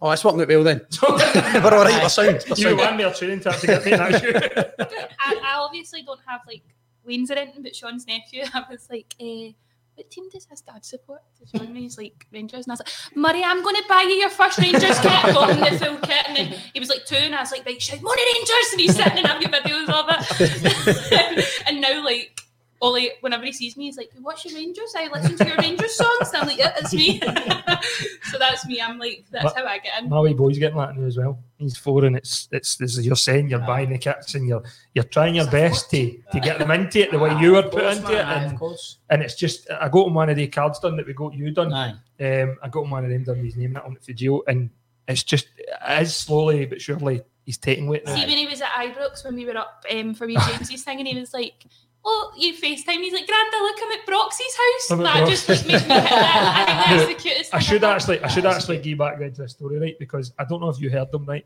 Oh, 0.00 0.08
that's 0.10 0.24
working 0.24 0.40
out 0.40 0.48
well 0.48 0.62
then. 0.62 0.86
we're 1.02 1.74
all 1.74 1.84
right. 1.84 2.02
We're 2.02 2.08
sound. 2.08 2.44
We're 2.48 2.56
You 2.56 2.62
sound. 2.62 2.80
and 2.80 2.96
me 2.96 3.04
are 3.04 3.12
training 3.14 3.40
to 3.40 3.50
have 3.50 3.60
to 3.60 3.66
get 3.66 3.84
me 3.84 3.90
now. 3.90 4.06
I, 4.06 5.40
I 5.42 5.54
obviously 5.58 6.02
don't 6.02 6.20
have 6.26 6.40
like 6.46 6.62
Wayne's 7.04 7.30
or 7.30 7.34
anything, 7.34 7.62
but 7.62 7.74
Sean's 7.74 8.06
nephew, 8.06 8.44
I 8.54 8.62
was 8.70 8.86
like, 8.90 9.14
eh, 9.20 9.50
what 9.98 10.10
team 10.10 10.28
does 10.30 10.46
his 10.46 10.60
dad 10.60 10.84
support? 10.84 11.20
And 11.54 11.76
he's 11.76 11.98
like 11.98 12.26
Rangers, 12.32 12.66
and 12.66 12.72
I 12.72 12.74
was 12.74 12.80
like, 12.80 13.16
Murray, 13.16 13.42
I'm 13.44 13.62
going 13.62 13.76
to 13.76 13.84
buy 13.88 14.02
you 14.02 14.14
your 14.14 14.30
first 14.30 14.58
Rangers 14.58 14.98
kit, 15.00 15.34
got 15.34 15.50
him 15.50 15.60
the 15.60 15.84
full 15.84 15.96
kit, 15.98 16.24
and 16.28 16.36
then 16.36 16.58
he 16.72 16.80
was 16.80 16.88
like 16.88 17.04
two, 17.04 17.16
and 17.16 17.34
I 17.34 17.40
was 17.40 17.52
like, 17.52 17.66
right, 17.66 17.82
shout 17.82 18.00
money 18.00 18.22
Rangers, 18.34 18.72
and 18.72 18.80
he's 18.80 18.96
sitting 18.96 19.18
and 19.18 19.26
having 19.26 19.48
videos 19.48 19.88
of 19.88 20.06
it, 20.08 21.62
and 21.66 21.80
now 21.80 22.04
like. 22.04 22.40
Ollie, 22.80 23.10
whenever 23.20 23.44
he 23.44 23.52
sees 23.52 23.76
me, 23.76 23.86
he's 23.86 23.96
like, 23.96 24.10
"What's 24.20 24.44
your 24.44 24.54
Rangers?" 24.54 24.94
I 24.96 25.08
listen 25.08 25.36
to 25.36 25.46
your 25.46 25.56
Rangers 25.56 25.96
songs. 25.96 26.32
And 26.32 26.36
I'm 26.42 26.46
like, 26.46 26.58
"Yeah, 26.58 26.74
it's 26.78 26.94
me." 26.94 27.20
so 28.30 28.38
that's 28.38 28.66
me. 28.66 28.80
I'm 28.80 28.98
like, 28.98 29.24
that's 29.30 29.44
But 29.44 29.56
how 29.56 29.64
I 29.64 29.78
get 29.78 30.02
in. 30.02 30.08
My 30.08 30.20
wee 30.20 30.34
boy's 30.34 30.58
getting 30.58 30.78
that 30.78 30.96
now 30.96 31.06
as 31.06 31.16
well. 31.16 31.38
He's 31.58 31.76
four, 31.76 32.04
and 32.04 32.16
it's 32.16 32.48
it's 32.52 32.80
as 32.80 33.04
you're 33.04 33.16
saying, 33.16 33.50
you're 33.50 33.58
buying 33.60 33.90
the 33.90 33.98
kits 33.98 34.34
and 34.34 34.46
you're 34.46 34.62
you're 34.94 35.04
trying 35.04 35.34
your 35.34 35.50
best 35.50 35.90
to 35.90 36.18
to 36.32 36.40
get 36.40 36.58
them 36.58 36.70
into 36.70 37.00
it 37.00 37.10
the 37.10 37.18
way 37.18 37.36
you 37.40 37.52
were 37.52 37.62
put 37.64 37.84
into 37.84 38.12
it, 38.12 38.24
Aye, 38.24 38.44
of 38.44 38.56
course. 38.56 38.98
and 39.10 39.22
it's 39.22 39.34
just 39.34 39.68
I 39.70 39.88
got 39.88 40.06
him 40.06 40.14
one 40.14 40.30
of 40.30 40.36
the 40.36 40.46
cards 40.46 40.78
done 40.78 40.96
that 40.96 41.06
we 41.06 41.14
got 41.14 41.34
you 41.34 41.50
done. 41.50 41.72
Aye. 41.72 41.94
Um, 42.20 42.56
I 42.62 42.68
got 42.68 42.84
him 42.84 42.90
one 42.90 43.04
of 43.04 43.10
them 43.10 43.24
done 43.24 43.38
with 43.38 43.46
his 43.46 43.56
name 43.56 43.76
on 43.84 43.96
it 43.96 44.04
for 44.04 44.12
Gio, 44.12 44.42
and 44.46 44.70
it's 45.08 45.24
just 45.24 45.48
it 45.58 46.02
is 46.02 46.14
slowly 46.14 46.66
but 46.66 46.80
surely 46.80 47.22
he's 47.44 47.58
taking 47.58 47.88
weight 47.88 48.04
now. 48.06 48.14
See, 48.14 48.26
when 48.26 48.36
he 48.36 48.46
was 48.46 48.60
at 48.60 48.68
Ibrox 48.68 49.24
when 49.24 49.34
we 49.34 49.46
were 49.46 49.56
up 49.56 49.84
um, 49.90 50.14
for 50.14 50.26
wee 50.26 50.36
James's 50.36 50.84
thing, 50.84 50.98
and 50.98 51.08
he 51.08 51.18
was 51.18 51.32
like, 51.34 51.64
"Oh, 52.10 52.32
you 52.36 52.54
FaceTime." 52.54 53.00
He's 53.04 53.12
like, 53.12 53.26
"Granda, 53.26 53.58
look, 53.60 53.76
I'm 53.82 53.92
at 53.92 54.06
Broxy's 54.06 54.56
house." 54.56 54.90
I'm 54.90 55.02
That 55.02 55.28
just 55.28 55.48
like, 55.48 55.66
made 55.66 55.66
me 55.66 55.78
hit 55.78 55.88
that. 55.88 56.54
I 56.56 56.64
think 56.64 56.78
that's 56.88 57.08
the 57.08 57.14
cutest. 57.28 57.54
I 57.54 57.58
should 57.58 57.84
actually, 57.84 58.20
I 58.22 58.28
should 58.28 58.46
actually 58.46 58.78
give 58.78 58.98
back 58.98 59.18
then 59.18 59.32
to 59.34 59.42
the 59.42 59.48
story, 59.48 59.78
right? 59.78 59.98
Because 59.98 60.32
I 60.38 60.44
don't 60.44 60.60
know 60.60 60.70
if 60.70 60.80
you 60.80 60.88
heard 60.90 61.12
them, 61.12 61.26
right? 61.26 61.44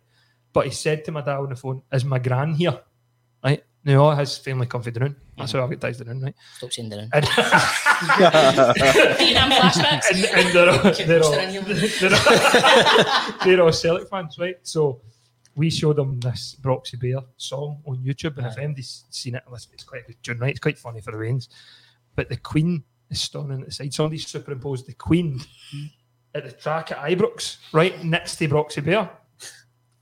But 0.52 0.66
he 0.66 0.70
said 0.72 1.04
to 1.06 1.12
my 1.12 1.20
dad 1.22 1.38
on 1.38 1.48
the 1.48 1.56
phone, 1.56 1.82
"Is 1.92 2.04
my 2.04 2.18
gran 2.18 2.54
here?" 2.54 2.78
Right? 3.44 3.64
No, 3.84 4.04
all 4.04 4.14
his 4.14 4.38
family 4.38 4.66
come 4.66 4.80
from 4.82 4.92
Doon. 4.92 5.16
That's 5.36 5.50
how 5.50 5.64
I 5.64 5.68
got 5.68 5.80
ties 5.80 5.98
to 5.98 6.04
Doon, 6.04 6.20
right? 6.20 6.34
Stop 6.56 6.72
saying 6.72 6.88
Doon. 6.90 7.08
And, 7.12 7.24
Vietnam 9.18 9.50
flashbacks. 9.50 10.06
and, 10.12 10.24
and 10.24 10.54
they're, 10.54 10.70
all, 10.70 10.92
Keep 10.92 11.06
they're, 11.08 11.22
all, 11.22 11.32
posting 11.34 11.54
in 11.54 11.64
here. 11.64 11.88
they're, 12.00 12.14
all, 12.14 13.44
they're 13.44 13.60
all 13.62 13.72
Celtic 13.72 14.08
fans, 14.08 14.38
right? 14.38 14.56
So 14.62 15.00
we 15.54 15.70
showed 15.70 15.96
them 15.96 16.18
this 16.20 16.56
Broxy 16.60 16.98
Bear 16.98 17.20
song 17.36 17.82
on 17.86 17.98
YouTube, 17.98 18.38
and 18.38 18.46
if 18.46 18.58
anybody's 18.58 19.04
seen 19.10 19.34
it, 19.34 19.42
listen, 19.50 19.70
it's 19.74 19.84
quite 19.84 20.02
a 20.04 20.06
good 20.06 20.22
tune, 20.22 20.38
right? 20.38 20.50
It's 20.50 20.60
quite 20.60 20.78
funny 20.78 21.00
for 21.00 21.12
the 21.12 21.18
rains. 21.18 21.48
But 22.14 22.28
the 22.28 22.36
Queen 22.36 22.84
is 23.10 23.20
standing 23.20 23.60
at 23.60 23.66
the 23.66 23.72
side. 23.72 23.92
Somebody's 23.92 24.26
superimposed 24.26 24.86
the 24.86 24.94
Queen 24.94 25.38
mm-hmm. 25.38 25.86
at 26.34 26.44
the 26.44 26.52
track 26.52 26.92
at 26.92 26.98
Ibrox, 26.98 27.58
right 27.72 28.02
next 28.04 28.36
to 28.36 28.48
Broxy 28.48 28.84
Bear. 28.84 29.10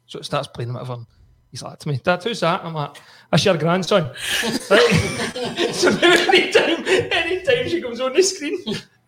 So 0.06 0.18
it 0.18 0.24
starts 0.24 0.48
playing 0.48 0.72
whatever. 0.72 0.94
and 0.94 1.06
He's 1.50 1.62
like 1.62 1.78
to 1.80 1.88
me, 1.88 2.00
Dad, 2.02 2.22
who's 2.22 2.40
that? 2.40 2.64
I'm 2.64 2.74
like, 2.74 2.96
that's 3.30 3.44
your 3.44 3.56
grandson. 3.56 4.04
right? 4.70 5.70
so 5.72 5.90
anytime, 6.02 6.84
anytime 6.86 7.68
she 7.68 7.82
comes 7.82 8.00
on 8.00 8.12
the 8.12 8.22
screen, 8.22 8.58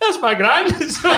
that's 0.02 0.20
my 0.20 0.34
grand. 0.34 0.70
so, 0.92 1.10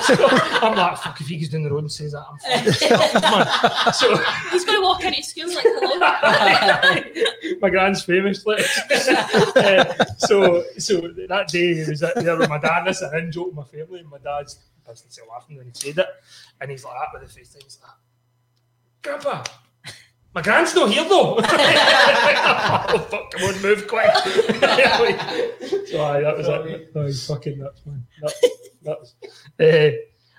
so 0.00 0.28
I'm 0.62 0.76
like, 0.76 0.96
fuck, 0.98 1.20
if 1.20 1.26
he 1.28 1.36
goes 1.38 1.48
down 1.48 1.62
the 1.62 1.70
road 1.70 1.84
and 1.84 1.92
says 1.92 2.12
that, 2.12 2.24
I'm. 2.28 3.92
So 3.92 4.16
He's 4.50 4.64
going 4.64 4.78
to 4.78 4.82
walk 4.82 5.04
into 5.04 5.22
school 5.22 5.48
like, 5.48 5.64
"Hello." 5.64 7.58
my 7.60 7.70
grand's 7.70 8.02
famous. 8.02 8.46
Like, 8.46 8.64
uh, 8.90 10.04
so, 10.18 10.64
so 10.78 11.00
that 11.28 11.48
day 11.48 11.74
he 11.74 11.90
was 11.90 12.02
at 12.02 12.14
there 12.16 12.36
with 12.36 12.48
my 12.48 12.58
dad, 12.58 12.78
and 12.78 12.88
this 12.88 13.02
in 13.02 13.32
joke 13.32 13.46
with 13.48 13.56
my 13.56 13.64
family, 13.64 14.00
and 14.00 14.08
my 14.08 14.18
dad's 14.18 14.58
busting 14.86 15.08
himself 15.08 15.28
laughing 15.30 15.56
when 15.56 15.66
he 15.66 15.72
said 15.74 15.98
it, 15.98 16.08
and 16.60 16.70
he's 16.70 16.84
like 16.84 16.94
that 16.94 17.20
with 17.20 17.28
the 17.28 17.34
face. 17.34 17.56
He's 17.62 17.78
like, 17.82 17.92
Grandpa, 19.02 19.44
my 20.34 20.42
grand's 20.42 20.74
not 20.74 20.90
here 20.90 21.04
though. 21.04 21.36
oh 21.42 23.06
fuck! 23.10 23.30
Come 23.32 23.42
on, 23.42 23.62
move 23.62 23.86
quick. 23.86 24.10
so 25.86 26.02
aye, 26.02 26.20
that 26.20 26.34
was 26.36 26.48
it. 26.48 26.92
Oh, 26.94 27.06
he's 27.06 27.26
fucking 27.26 27.58
nuts, 27.58 27.82
man. 27.84 28.06
Nuts, 28.22 28.44
nuts. 28.82 29.14
Uh, 29.60 29.90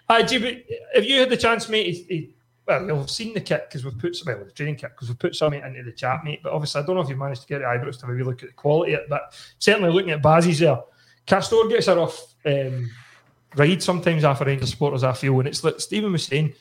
aye, 0.09 0.23
Jim, 0.23 0.61
have 0.95 1.05
you 1.05 1.19
had 1.19 1.29
the 1.29 1.37
chance, 1.37 1.69
mate? 1.69 1.85
He, 1.85 2.03
he, 2.09 2.35
well, 2.67 2.85
you'll 2.85 2.99
have 2.99 3.09
seen 3.09 3.33
the 3.33 3.41
kit 3.41 3.67
because 3.69 3.83
we've 3.83 3.97
put 3.97 4.15
some, 4.15 4.33
well, 4.33 4.45
the 4.45 4.51
training 4.51 4.77
kit 4.77 4.91
because 4.91 5.09
we've 5.09 5.19
put 5.19 5.35
some 5.35 5.53
into 5.53 5.83
the 5.83 5.91
chat, 5.91 6.23
mate. 6.23 6.39
But 6.41 6.53
obviously, 6.53 6.81
I 6.81 6.85
don't 6.85 6.95
know 6.95 7.01
if 7.01 7.09
you've 7.09 7.17
managed 7.17 7.41
to 7.41 7.47
get 7.47 7.59
the 7.59 7.65
Ibrox 7.65 7.99
to 7.99 8.07
maybe 8.07 8.23
look 8.23 8.41
at 8.41 8.49
the 8.49 8.53
quality 8.53 8.93
of 8.93 9.01
it, 9.01 9.09
but 9.09 9.37
certainly 9.59 9.91
looking 9.91 10.11
at 10.11 10.21
Bazzi's 10.21 10.59
there. 10.59 10.79
Castore 11.27 11.69
gets 11.69 11.87
a 11.87 11.95
rough 11.95 12.33
um, 12.45 12.89
ride 13.55 13.83
sometimes 13.83 14.23
after 14.23 14.45
Rangers 14.45 14.71
supporters, 14.71 15.03
I 15.03 15.13
feel, 15.13 15.39
and 15.39 15.47
it's 15.47 15.63
like 15.63 15.79
Stephen 15.79 16.11
was 16.11 16.25
saying, 16.25 16.53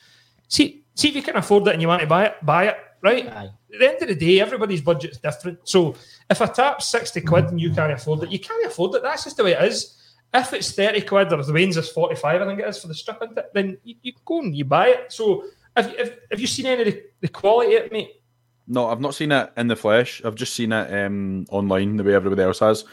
see, 0.47 0.83
see 0.95 1.09
if 1.09 1.15
you 1.15 1.23
can 1.23 1.35
afford 1.37 1.67
it 1.67 1.73
and 1.73 1.81
you 1.81 1.87
want 1.87 2.01
to 2.01 2.07
buy 2.07 2.25
it, 2.27 2.35
buy 2.43 2.67
it, 2.67 2.77
right? 3.03 3.27
Aye. 3.27 3.49
At 3.73 3.79
the 3.79 3.89
end 3.89 4.01
of 4.01 4.07
the 4.07 4.15
day, 4.15 4.39
everybody's 4.39 4.81
budget's 4.81 5.17
different. 5.17 5.59
So 5.67 5.95
if 6.29 6.41
I 6.41 6.45
tap 6.47 6.81
60 6.81 7.21
quid 7.21 7.45
and 7.45 7.59
you 7.61 7.71
can't 7.73 7.91
afford 7.91 8.23
it, 8.23 8.31
you 8.31 8.39
can't 8.39 8.65
afford 8.65 8.95
it. 8.95 9.03
That's 9.03 9.25
just 9.25 9.37
the 9.37 9.43
way 9.43 9.53
it 9.53 9.63
is. 9.63 9.99
If 10.33 10.51
it's 10.53 10.71
30 10.71 11.01
quid 11.01 11.31
or 11.31 11.43
the 11.43 11.53
Wayne's 11.53 11.77
is 11.77 11.89
45, 11.89 12.41
I 12.41 12.45
think 12.45 12.59
it 12.59 12.67
is 12.67 12.81
for 12.81 12.87
the 12.87 12.95
strip, 12.95 13.17
isn't 13.21 13.37
it? 13.37 13.51
then 13.53 13.77
you, 13.83 13.95
you 14.01 14.13
go 14.25 14.39
and 14.39 14.55
you 14.55 14.65
buy 14.65 14.87
it. 14.89 15.11
So 15.13 15.45
have, 15.75 15.91
you- 15.91 15.97
have, 15.97 16.17
have 16.31 16.39
you 16.39 16.47
seen 16.47 16.65
any 16.65 16.81
of 16.81 16.87
the, 16.87 17.03
the 17.21 17.27
quality 17.27 17.75
of 17.75 17.83
it, 17.83 17.91
mate? 17.91 18.21
No, 18.65 18.87
I've 18.89 19.01
not 19.01 19.13
seen 19.13 19.31
it 19.33 19.51
in 19.57 19.67
the 19.67 19.75
flesh. 19.75 20.21
I've 20.23 20.35
just 20.35 20.53
seen 20.55 20.71
it 20.71 21.05
um, 21.05 21.45
online 21.51 21.97
the 21.97 22.03
way 22.03 22.15
everybody 22.15 22.41
else 22.41 22.59
has. 22.59 22.83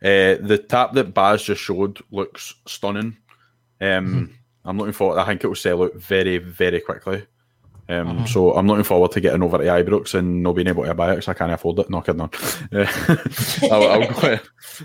Uh, 0.00 0.38
the 0.40 0.64
tap 0.68 0.92
that 0.92 1.12
Baz 1.12 1.42
just 1.42 1.60
showed 1.60 1.98
looks 2.12 2.54
stunning. 2.66 3.16
Um, 3.80 4.32
I'm 4.64 4.78
looking 4.78 4.92
forward. 4.92 5.18
I 5.18 5.24
think 5.26 5.42
it 5.42 5.48
will 5.48 5.56
sell 5.56 5.82
out 5.82 5.94
very, 5.96 6.38
very 6.38 6.80
quickly. 6.80 7.26
Um, 7.90 8.26
So 8.26 8.52
I'm 8.52 8.66
looking 8.66 8.84
forward 8.84 9.12
to 9.12 9.20
getting 9.20 9.42
over 9.42 9.58
to 9.58 9.64
Ibrox 9.64 10.14
and 10.14 10.42
not 10.42 10.54
being 10.54 10.68
able 10.68 10.84
to 10.84 10.92
buy 10.94 11.12
it 11.12 11.16
because 11.16 11.28
I 11.28 11.34
can't 11.34 11.52
afford 11.52 11.78
it. 11.78 11.88
No 11.90 12.00
kidding 12.02 12.20
on. 12.20 12.30
I'll, 13.70 13.82
I'll 13.88 14.20
go. 14.20 14.38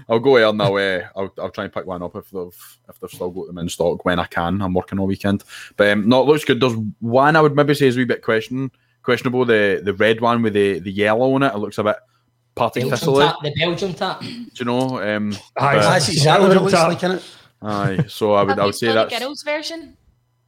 I'll 0.10 0.20
go 0.20 0.36
there 0.38 0.47
and 0.47 0.62
I'll, 0.62 0.76
uh, 0.76 1.01
I'll 1.16 1.34
I'll 1.39 1.49
try 1.51 1.66
and 1.66 1.74
pick 1.74 1.86
one 1.86 2.01
up 2.01 2.16
if 2.16 2.30
they've 2.32 2.78
if 2.89 2.99
they've 2.99 3.10
still 3.10 3.30
got 3.32 3.47
them 3.47 3.58
in 3.58 3.70
stock 3.70 4.06
when 4.06 4.20
I 4.20 4.26
can. 4.26 4.62
I'm 4.62 4.74
working 4.74 4.99
all 4.99 5.08
weekend, 5.08 5.43
but 5.78 5.89
um, 5.89 6.08
no, 6.08 6.22
it 6.22 6.28
looks 6.28 6.45
good. 6.45 6.60
There's 6.62 6.76
one 6.99 7.36
I 7.36 7.41
would 7.41 7.56
maybe 7.56 7.74
say 7.74 7.88
is 7.88 7.95
a 7.97 7.99
wee 7.99 8.06
bit 8.06 8.22
question 8.22 8.72
questionable. 9.04 9.45
The 9.45 9.82
the 9.84 9.93
red 9.93 10.22
one 10.22 10.41
with 10.41 10.54
the, 10.54 10.80
the 10.80 10.91
yellow 10.91 11.34
on 11.36 11.43
it. 11.43 11.54
It 11.54 11.58
looks 11.58 11.78
a 11.78 11.84
bit 11.84 11.97
party 12.56 12.82
Belgium 12.89 13.16
tap, 13.20 13.36
the 13.43 13.54
Belgium 13.58 13.93
tap. 13.93 14.20
Do 14.22 14.28
you 14.56 14.66
know? 14.66 15.01
Um, 15.01 15.34
Aye, 15.58 15.76
but- 15.76 15.82
That's 15.82 16.10
exactly 16.10 16.47
what 16.47 16.58
it 16.58 16.62
looks 16.62 16.74
like, 16.74 16.99
innit? 16.99 17.36
aye. 17.62 18.06
So 18.08 18.34
I 18.34 18.43
would 18.43 18.60
I 18.60 18.66
would 18.66 18.76
say 18.76 18.88
done 18.88 18.97
a 18.97 19.10
that's 19.10 19.20
girls 19.20 19.43
version? 19.43 19.97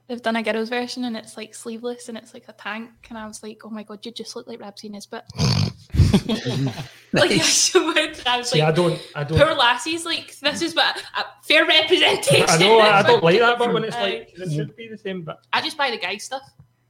They've 0.08 0.22
done 0.22 0.36
a 0.36 0.44
girls 0.44 0.70
version 0.70 1.04
and 1.06 1.18
it's 1.18 1.36
like 1.36 1.56
sleeveless 1.56 2.10
and 2.10 2.18
it's 2.18 2.34
like 2.34 2.46
a 2.48 2.54
tank. 2.54 2.90
And 3.10 3.18
I 3.18 3.26
was 3.26 3.42
like, 3.42 3.62
oh 3.66 3.70
my 3.70 3.82
god, 3.84 4.06
you 4.06 4.12
just 4.12 4.36
look 4.36 4.46
like 4.48 4.60
Rab 4.62 4.78
C 4.78 4.88
Nesbitt. 4.90 5.24
like, 7.14 7.30
yes, 7.32 7.74
you. 7.74 7.94
I 8.26 8.38
was 8.38 8.50
See, 8.50 8.62
I 8.62 8.72
don't, 8.72 9.00
I 9.16 9.24
don't. 9.24 9.38
poor 9.38 9.54
lassies, 9.56 10.06
like, 10.06 10.38
this 10.40 10.62
is 10.62 10.76
what 10.76 11.02
uh, 11.16 11.24
fair 11.44 11.66
representation. 11.66 12.46
I 12.48 12.58
know, 12.58 12.80
I 12.80 13.02
That's 13.02 13.08
don't 13.08 13.24
like 13.24 13.40
that, 13.40 13.58
but 13.58 13.74
when 13.74 13.84
it's 13.84 13.96
Aye. 13.96 14.02
like, 14.04 14.34
it 14.38 14.52
should 14.52 14.76
be 14.76 14.88
the 14.88 14.98
same, 14.98 15.24
but 15.24 15.40
I 15.52 15.62
just 15.62 15.78
buy 15.78 15.90
the 15.92 15.98
guy 15.98 16.18
stuff. 16.18 16.44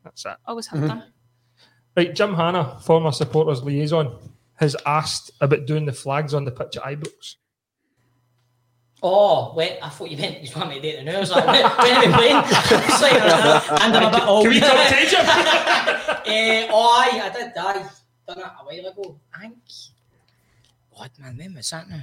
that's 0.03 0.25
it. 0.25 0.35
Always 0.45 0.67
have 0.67 0.79
Mhm. 0.81 0.87
done. 0.87 1.03
Right, 1.95 2.13
Jim 2.13 2.33
Hanna, 2.33 2.79
former 2.81 3.11
supporters 3.11 3.63
liaison, 3.63 4.17
has 4.55 4.75
asked 4.85 5.31
about 5.41 5.65
doing 5.65 5.85
the 5.85 5.93
flags 5.93 6.33
on 6.33 6.43
the 6.45 6.51
pitch 6.51 6.75
at 6.77 6.83
Ibrox. 6.83 7.35
Oh, 9.07 9.53
wait, 9.53 9.77
I 9.83 9.89
thought 9.89 10.09
you 10.09 10.17
meant 10.17 10.41
you 10.41 10.49
want 10.55 10.67
me 10.67 10.81
to 10.81 10.81
do 10.81 10.97
it 10.97 11.03
now. 11.03 11.17
I 11.17 11.19
was 11.19 11.29
like, 11.29 11.45
when, 11.45 11.63
when 11.63 11.95
are 11.95 12.07
we 12.07 12.11
playing? 12.11 12.37
Uh, 12.37 13.77
and 13.81 13.95
I'm 13.95 14.07
a 14.07 14.17
bit 14.17 14.27
old. 14.27 14.45
Can 14.45 14.51
we 14.51 14.59
talk 14.59 14.87
to 14.87 15.05
Jim? 15.05 15.25
Eh, 16.25 16.67
oh, 16.71 17.05
aye, 17.05 17.21
I 17.21 17.29
did, 17.29 17.51
aye. 17.55 17.87
Done 18.27 18.39
it 18.39 18.45
a 18.45 18.65
while 18.65 18.91
ago. 18.91 19.19
I 19.31 19.41
think. 19.41 19.57
God, 20.97 21.11
man, 21.19 21.37
when 21.37 21.53
was 21.53 21.69
that 21.69 21.87
now? 21.87 22.01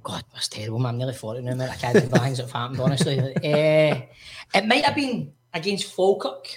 God, 0.00 0.22
that's 0.32 0.46
terrible, 0.46 0.78
man. 0.78 0.90
I'm 0.90 0.98
nearly 0.98 1.14
40 1.14 1.42
now, 1.42 1.54
man. 1.56 1.70
I 1.70 1.74
can't 1.74 1.94
remember 1.94 2.18
things 2.20 2.36
that 2.36 2.44
have 2.44 2.52
happened, 2.52 2.80
honestly. 2.80 3.34
Eh, 3.42 4.02
it 4.54 4.64
might 4.64 4.84
have 4.84 4.94
been 4.94 5.32
against 5.52 5.92
Falkirk, 5.92 6.56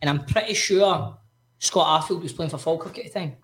and 0.00 0.08
I'm 0.08 0.24
pretty 0.24 0.54
sure 0.54 1.14
Scott 1.58 2.02
Arfield 2.02 2.22
was 2.22 2.32
playing 2.32 2.50
for 2.50 2.56
Falkirk 2.56 2.96
at 2.96 3.04
the 3.04 3.10
time. 3.10 3.36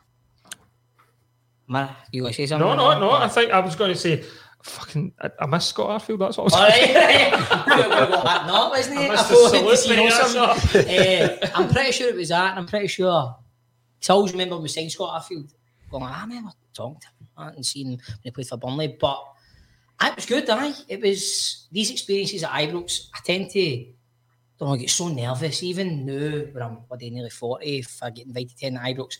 Man, 1.68 1.94
you 2.12 2.22
going 2.22 2.32
to 2.32 2.36
say 2.36 2.46
something? 2.46 2.66
No, 2.66 2.76
no, 2.76 2.98
no. 2.98 3.10
I 3.10 3.28
think 3.28 3.50
I 3.50 3.60
was 3.60 3.76
going 3.76 3.92
to 3.92 3.98
say 3.98 4.24
fucking, 4.64 5.12
I, 5.20 5.30
I 5.40 5.46
miss 5.46 5.66
Scott 5.66 6.00
Arfield. 6.02 6.18
That's 6.18 6.38
all. 6.38 6.52
All 6.52 6.60
right. 6.62 6.92
that 6.92 8.44
not, 8.46 8.70
wasn't 8.70 8.98
it? 8.98 9.04
I 9.04 9.08
missed 9.10 9.24
I 9.24 9.34
thought 9.34 9.52
the 9.52 9.58
to 9.60 9.76
see 9.76 9.88
salute, 9.88 9.96
no 9.96 10.04
mate, 10.04 10.62
some- 10.72 10.84
Eh, 10.88 11.50
I'm 11.54 11.68
pretty 11.68 11.92
sure 11.92 12.08
it 12.08 12.16
was 12.16 12.28
that, 12.30 12.50
and 12.50 12.58
I'm 12.60 12.66
pretty 12.66 12.88
sure. 12.88 13.36
Cause 14.00 14.10
I 14.10 14.14
always 14.14 14.32
remember 14.32 14.56
when 14.56 14.62
we 14.62 14.68
signed 14.68 14.92
Scott 14.92 15.22
Arfield, 15.22 15.52
going, 15.90 16.02
I 16.04 16.22
remember 16.22 16.50
talking 16.72 17.00
to 17.00 17.06
him 17.08 17.28
uh, 17.36 17.52
and 17.54 17.64
seeing 17.64 17.92
him 17.92 17.98
when 18.06 18.18
he 18.22 18.30
played 18.30 18.46
for 18.46 18.56
Burnley, 18.56 18.96
but 19.00 19.22
aye, 20.00 20.08
it 20.10 20.16
was 20.16 20.26
good, 20.26 20.48
aye. 20.50 20.72
It 20.88 21.00
was 21.00 21.66
these 21.70 21.90
experiences 21.90 22.42
at 22.44 22.50
Ibrox, 22.50 23.08
I 23.14 23.20
tend 23.24 23.50
to 23.50 23.86
don't 24.58 24.68
know, 24.68 24.76
get 24.76 24.90
so 24.90 25.08
nervous, 25.08 25.62
even 25.62 26.06
now 26.06 26.44
when 26.52 26.62
I'm 26.62 26.78
bloody 26.88 27.10
nearly 27.10 27.30
40, 27.30 27.78
if 27.78 27.98
I 28.02 28.10
get 28.10 28.26
invited 28.26 28.56
to 28.58 28.66
in 28.66 28.76
Ibrox. 28.76 29.18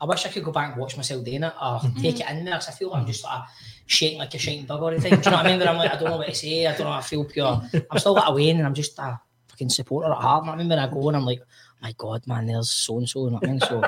I 0.00 0.04
wish 0.04 0.26
I 0.26 0.28
could 0.28 0.44
go 0.44 0.52
back 0.52 0.72
and 0.72 0.80
watch 0.80 0.96
myself 0.96 1.24
doing 1.24 1.42
it 1.42 1.52
or 1.62 1.80
take 2.00 2.20
it 2.20 2.28
in 2.28 2.44
there 2.44 2.54
'cause 2.54 2.68
I 2.68 2.72
feel 2.72 2.90
like 2.90 3.00
I'm 3.00 3.06
just 3.06 3.24
like 3.24 3.42
shaking 3.86 4.18
like 4.18 4.34
a 4.34 4.38
shaking 4.38 4.66
dog 4.66 4.82
all 4.82 4.90
the 4.90 4.96
time. 4.96 5.10
Do 5.10 5.16
you 5.16 5.30
know 5.30 5.36
what 5.38 5.46
I 5.46 5.50
mean? 5.50 5.58
Where 5.58 5.68
I'm 5.68 5.76
like, 5.78 5.92
I 5.92 5.96
don't 5.96 6.10
know 6.10 6.18
what 6.18 6.28
to 6.28 6.34
say, 6.34 6.66
I 6.66 6.72
don't 6.76 6.86
know 6.86 6.92
how 6.92 6.98
I 6.98 7.02
feel 7.02 7.24
pure. 7.24 7.62
I'm 7.90 7.98
still 7.98 8.14
like 8.14 8.28
a 8.28 8.32
Wayne 8.34 8.58
and 8.58 8.66
I'm 8.66 8.74
just 8.74 8.98
a 8.98 9.18
fucking 9.48 9.70
supporter 9.70 10.10
at 10.12 10.18
heart. 10.18 10.44
You 10.44 10.48
know 10.48 10.52
I 10.52 10.56
mean? 10.56 10.68
When 10.68 10.78
I 10.78 10.86
go 10.88 11.08
and 11.08 11.16
I'm 11.16 11.24
like, 11.24 11.40
my 11.82 11.92
God, 11.98 12.26
man, 12.26 12.46
there's 12.46 12.70
so 12.70 12.98
and 12.98 13.08
so. 13.08 13.24
You 13.24 13.30
know 13.32 13.36
what 13.36 13.44
I 13.48 13.50
mean? 13.50 13.60
So, 13.60 13.82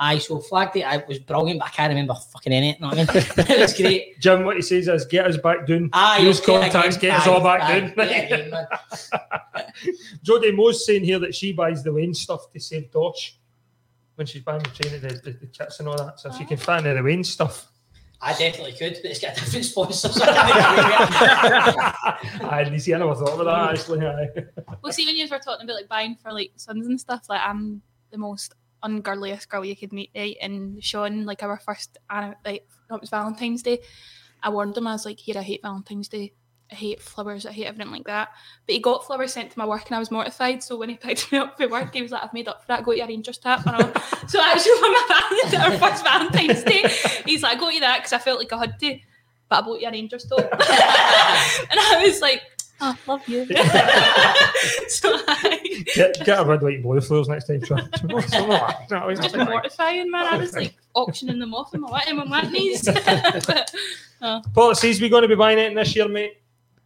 aye, 0.00 0.18
so 0.18 0.40
flag 0.40 0.72
day, 0.72 0.82
I 0.82 0.98
was 1.08 1.18
brilliant, 1.20 1.60
but 1.60 1.66
I 1.66 1.70
can't 1.70 1.88
remember 1.90 2.14
fucking 2.14 2.52
any. 2.52 2.74
You 2.74 2.80
know 2.80 2.88
what 2.88 2.98
I 2.98 3.14
mean? 3.14 3.24
it 3.56 3.60
was 3.60 3.74
great. 3.74 4.18
Jim, 4.20 4.44
what 4.44 4.56
he 4.56 4.62
says 4.62 4.88
is 4.88 5.04
get 5.06 5.24
us 5.26 5.36
back 5.36 5.64
down. 5.66 5.88
Aye, 5.92 6.18
Use 6.18 6.40
contacts, 6.40 6.96
again. 6.96 7.10
get 7.12 7.20
us 7.20 7.26
all 7.28 7.40
back 7.40 7.62
aye, 7.62 7.80
down. 7.80 7.92
yeah, 7.96 8.04
again, 8.04 8.50
man. 8.50 8.66
Jodie 10.24 10.54
Mo's 10.54 10.84
saying 10.84 11.04
here 11.04 11.18
that 11.20 11.34
she 11.34 11.52
buys 11.52 11.82
the 11.82 11.92
Wayne 11.92 12.12
stuff 12.14 12.50
to 12.52 12.60
save 12.60 12.90
Dosh 12.90 13.37
when 14.18 14.26
she's 14.26 14.42
buying 14.42 14.60
the 14.62 14.70
training, 14.70 15.00
the, 15.00 15.08
the, 15.08 15.30
the 15.30 15.46
kits 15.46 15.78
and 15.78 15.88
all 15.88 15.96
that. 15.96 16.18
So 16.18 16.28
if 16.28 16.36
she 16.36 16.44
can 16.44 16.56
find 16.56 16.84
the 16.84 17.00
Wayne 17.02 17.22
stuff. 17.22 17.70
I 18.20 18.32
definitely 18.32 18.72
could, 18.72 18.94
but 19.00 19.12
it's 19.12 19.20
got 19.20 19.36
a 19.36 19.40
different 19.40 19.64
sponsor. 19.64 20.08
So 20.08 20.24
I 20.26 22.16
can't 22.40 22.52
I 22.52 22.64
didn't 22.64 22.80
see, 22.84 22.92
I 22.92 22.98
never 22.98 23.14
thought 23.14 23.38
of 23.38 23.44
that 23.44 23.78
actually. 23.78 24.04
Aye. 24.04 24.28
Well, 24.82 24.92
see, 24.92 25.06
when 25.06 25.14
you 25.16 25.28
were 25.30 25.38
talking 25.38 25.64
about 25.64 25.76
like 25.76 25.88
buying 25.88 26.16
for 26.16 26.32
like 26.32 26.50
sons 26.56 26.88
and 26.88 27.00
stuff, 27.00 27.26
like 27.28 27.40
I'm 27.44 27.80
the 28.10 28.18
most 28.18 28.54
ungirliest 28.82 29.48
girl 29.48 29.64
you 29.64 29.76
could 29.76 29.92
meet, 29.92 30.10
right? 30.16 30.36
And 30.42 30.82
Sean, 30.82 31.26
like 31.26 31.44
our 31.44 31.58
first, 31.60 31.98
anni- 32.10 32.34
like 32.44 32.66
no, 32.90 32.96
it 32.96 33.00
was 33.02 33.10
Valentine's 33.10 33.62
Day. 33.62 33.78
I 34.42 34.50
warned 34.50 34.76
him. 34.76 34.86
I 34.88 34.92
was 34.92 35.04
like, 35.04 35.20
"Here, 35.20 35.36
I 35.38 35.42
hate 35.42 35.62
Valentine's 35.62 36.08
Day. 36.08 36.32
I 36.70 36.74
hate 36.74 37.00
flowers. 37.00 37.46
I 37.46 37.52
hate 37.52 37.66
everything 37.66 37.90
like 37.92 38.04
that." 38.04 38.28
But 38.66 38.74
he 38.74 38.80
got 38.80 39.06
flowers 39.06 39.32
sent 39.32 39.50
to 39.52 39.58
my 39.58 39.66
work, 39.66 39.86
and 39.86 39.96
I 39.96 39.98
was 39.98 40.10
mortified. 40.10 40.62
So 40.62 40.76
when 40.76 40.88
he 40.88 40.96
picked 41.00 41.32
me 41.32 41.38
up 41.38 41.56
for 41.56 41.68
work, 41.68 41.94
he 41.94 42.02
was 42.02 42.10
like, 42.10 42.22
"I've 42.24 42.34
made 42.34 42.48
up 42.48 42.62
for 42.62 42.68
that. 42.68 42.84
Go 42.84 42.92
to 42.92 42.98
your 42.98 43.08
Rangers 43.08 43.38
tap." 43.38 43.66
And 43.66 43.76
I 43.76 43.84
went, 43.84 43.96
so 44.28 44.40
actually, 44.40 44.72
for 44.72 44.82
my 44.88 45.64
our 45.64 45.78
first 45.78 46.04
Valentine's 46.04 46.62
Day, 46.64 46.84
he's 47.24 47.42
like, 47.42 47.56
"I 47.56 47.60
got 47.60 47.74
you 47.74 47.80
that 47.80 47.98
because 47.98 48.12
I 48.12 48.18
felt 48.18 48.38
like 48.38 48.52
I 48.52 48.58
had 48.58 48.78
to." 48.80 48.98
But 49.48 49.64
I 49.64 49.66
bought 49.66 49.80
you 49.80 49.88
a 49.88 49.92
Rangers 49.92 50.26
top, 50.26 50.40
and 50.40 50.60
I 50.60 52.02
was 52.04 52.20
like, 52.20 52.42
"Oh, 52.80 52.94
love 53.06 53.26
you." 53.28 53.46
so 54.88 55.10
I, 55.26 55.58
Get, 55.94 56.24
get 56.24 56.40
a 56.40 56.44
red, 56.44 56.62
white, 56.62 56.82
blue 56.82 57.00
flowers 57.00 57.28
next 57.28 57.46
time. 57.46 57.60
Like. 57.70 57.90
Just 59.20 59.36
mortifying, 59.36 60.10
man. 60.10 60.26
I 60.26 60.36
was 60.36 60.54
like 60.54 60.74
auctioning 60.94 61.38
them 61.38 61.54
off 61.54 61.74
in 61.74 61.80
my 61.80 62.04
in 62.08 62.16
my 62.28 62.42
knees. 62.42 62.82
but, 62.82 63.74
uh, 64.20 64.40
oh. 64.42 64.42
Paul, 64.54 64.70
it 64.70 64.76
says 64.76 65.00
we're 65.00 65.10
going 65.10 65.22
to 65.22 65.28
be 65.28 65.34
buying 65.34 65.58
it 65.58 65.74
this 65.74 65.94
year, 65.94 66.08
mate. 66.08 66.38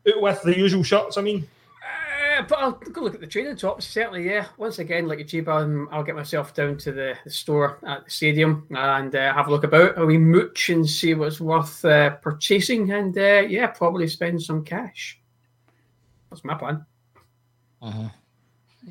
Out 0.08 0.20
with 0.20 0.42
the 0.42 0.56
usual 0.56 0.82
shots. 0.82 1.16
I 1.16 1.22
mean. 1.22 1.48
Uh, 1.82 2.42
but 2.42 2.58
I'll 2.58 2.72
go 2.72 3.02
look 3.02 3.14
at 3.14 3.20
the 3.20 3.26
training 3.26 3.56
tops. 3.56 3.86
Certainly, 3.86 4.24
yeah. 4.24 4.46
Once 4.56 4.78
again, 4.78 5.06
like 5.06 5.20
a 5.20 5.24
G-Bar, 5.24 5.62
um, 5.62 5.88
I'll 5.92 6.02
get 6.02 6.16
myself 6.16 6.54
down 6.54 6.76
to 6.78 6.92
the, 6.92 7.14
the 7.24 7.30
store 7.30 7.78
at 7.86 8.04
the 8.04 8.10
stadium 8.10 8.66
and 8.70 9.14
uh, 9.14 9.34
have 9.34 9.48
a 9.48 9.50
look 9.50 9.64
about. 9.64 9.98
A 9.98 10.06
wee 10.06 10.18
mooch 10.18 10.70
and 10.70 10.88
see 10.88 11.14
what's 11.14 11.40
worth 11.40 11.84
uh, 11.84 12.10
purchasing, 12.16 12.90
and 12.90 13.16
uh, 13.16 13.42
yeah, 13.48 13.66
probably 13.66 14.08
spend 14.08 14.42
some 14.42 14.64
cash. 14.64 15.20
That's 16.30 16.44
my 16.44 16.54
plan. 16.54 16.86
Uh-huh. 17.82 18.08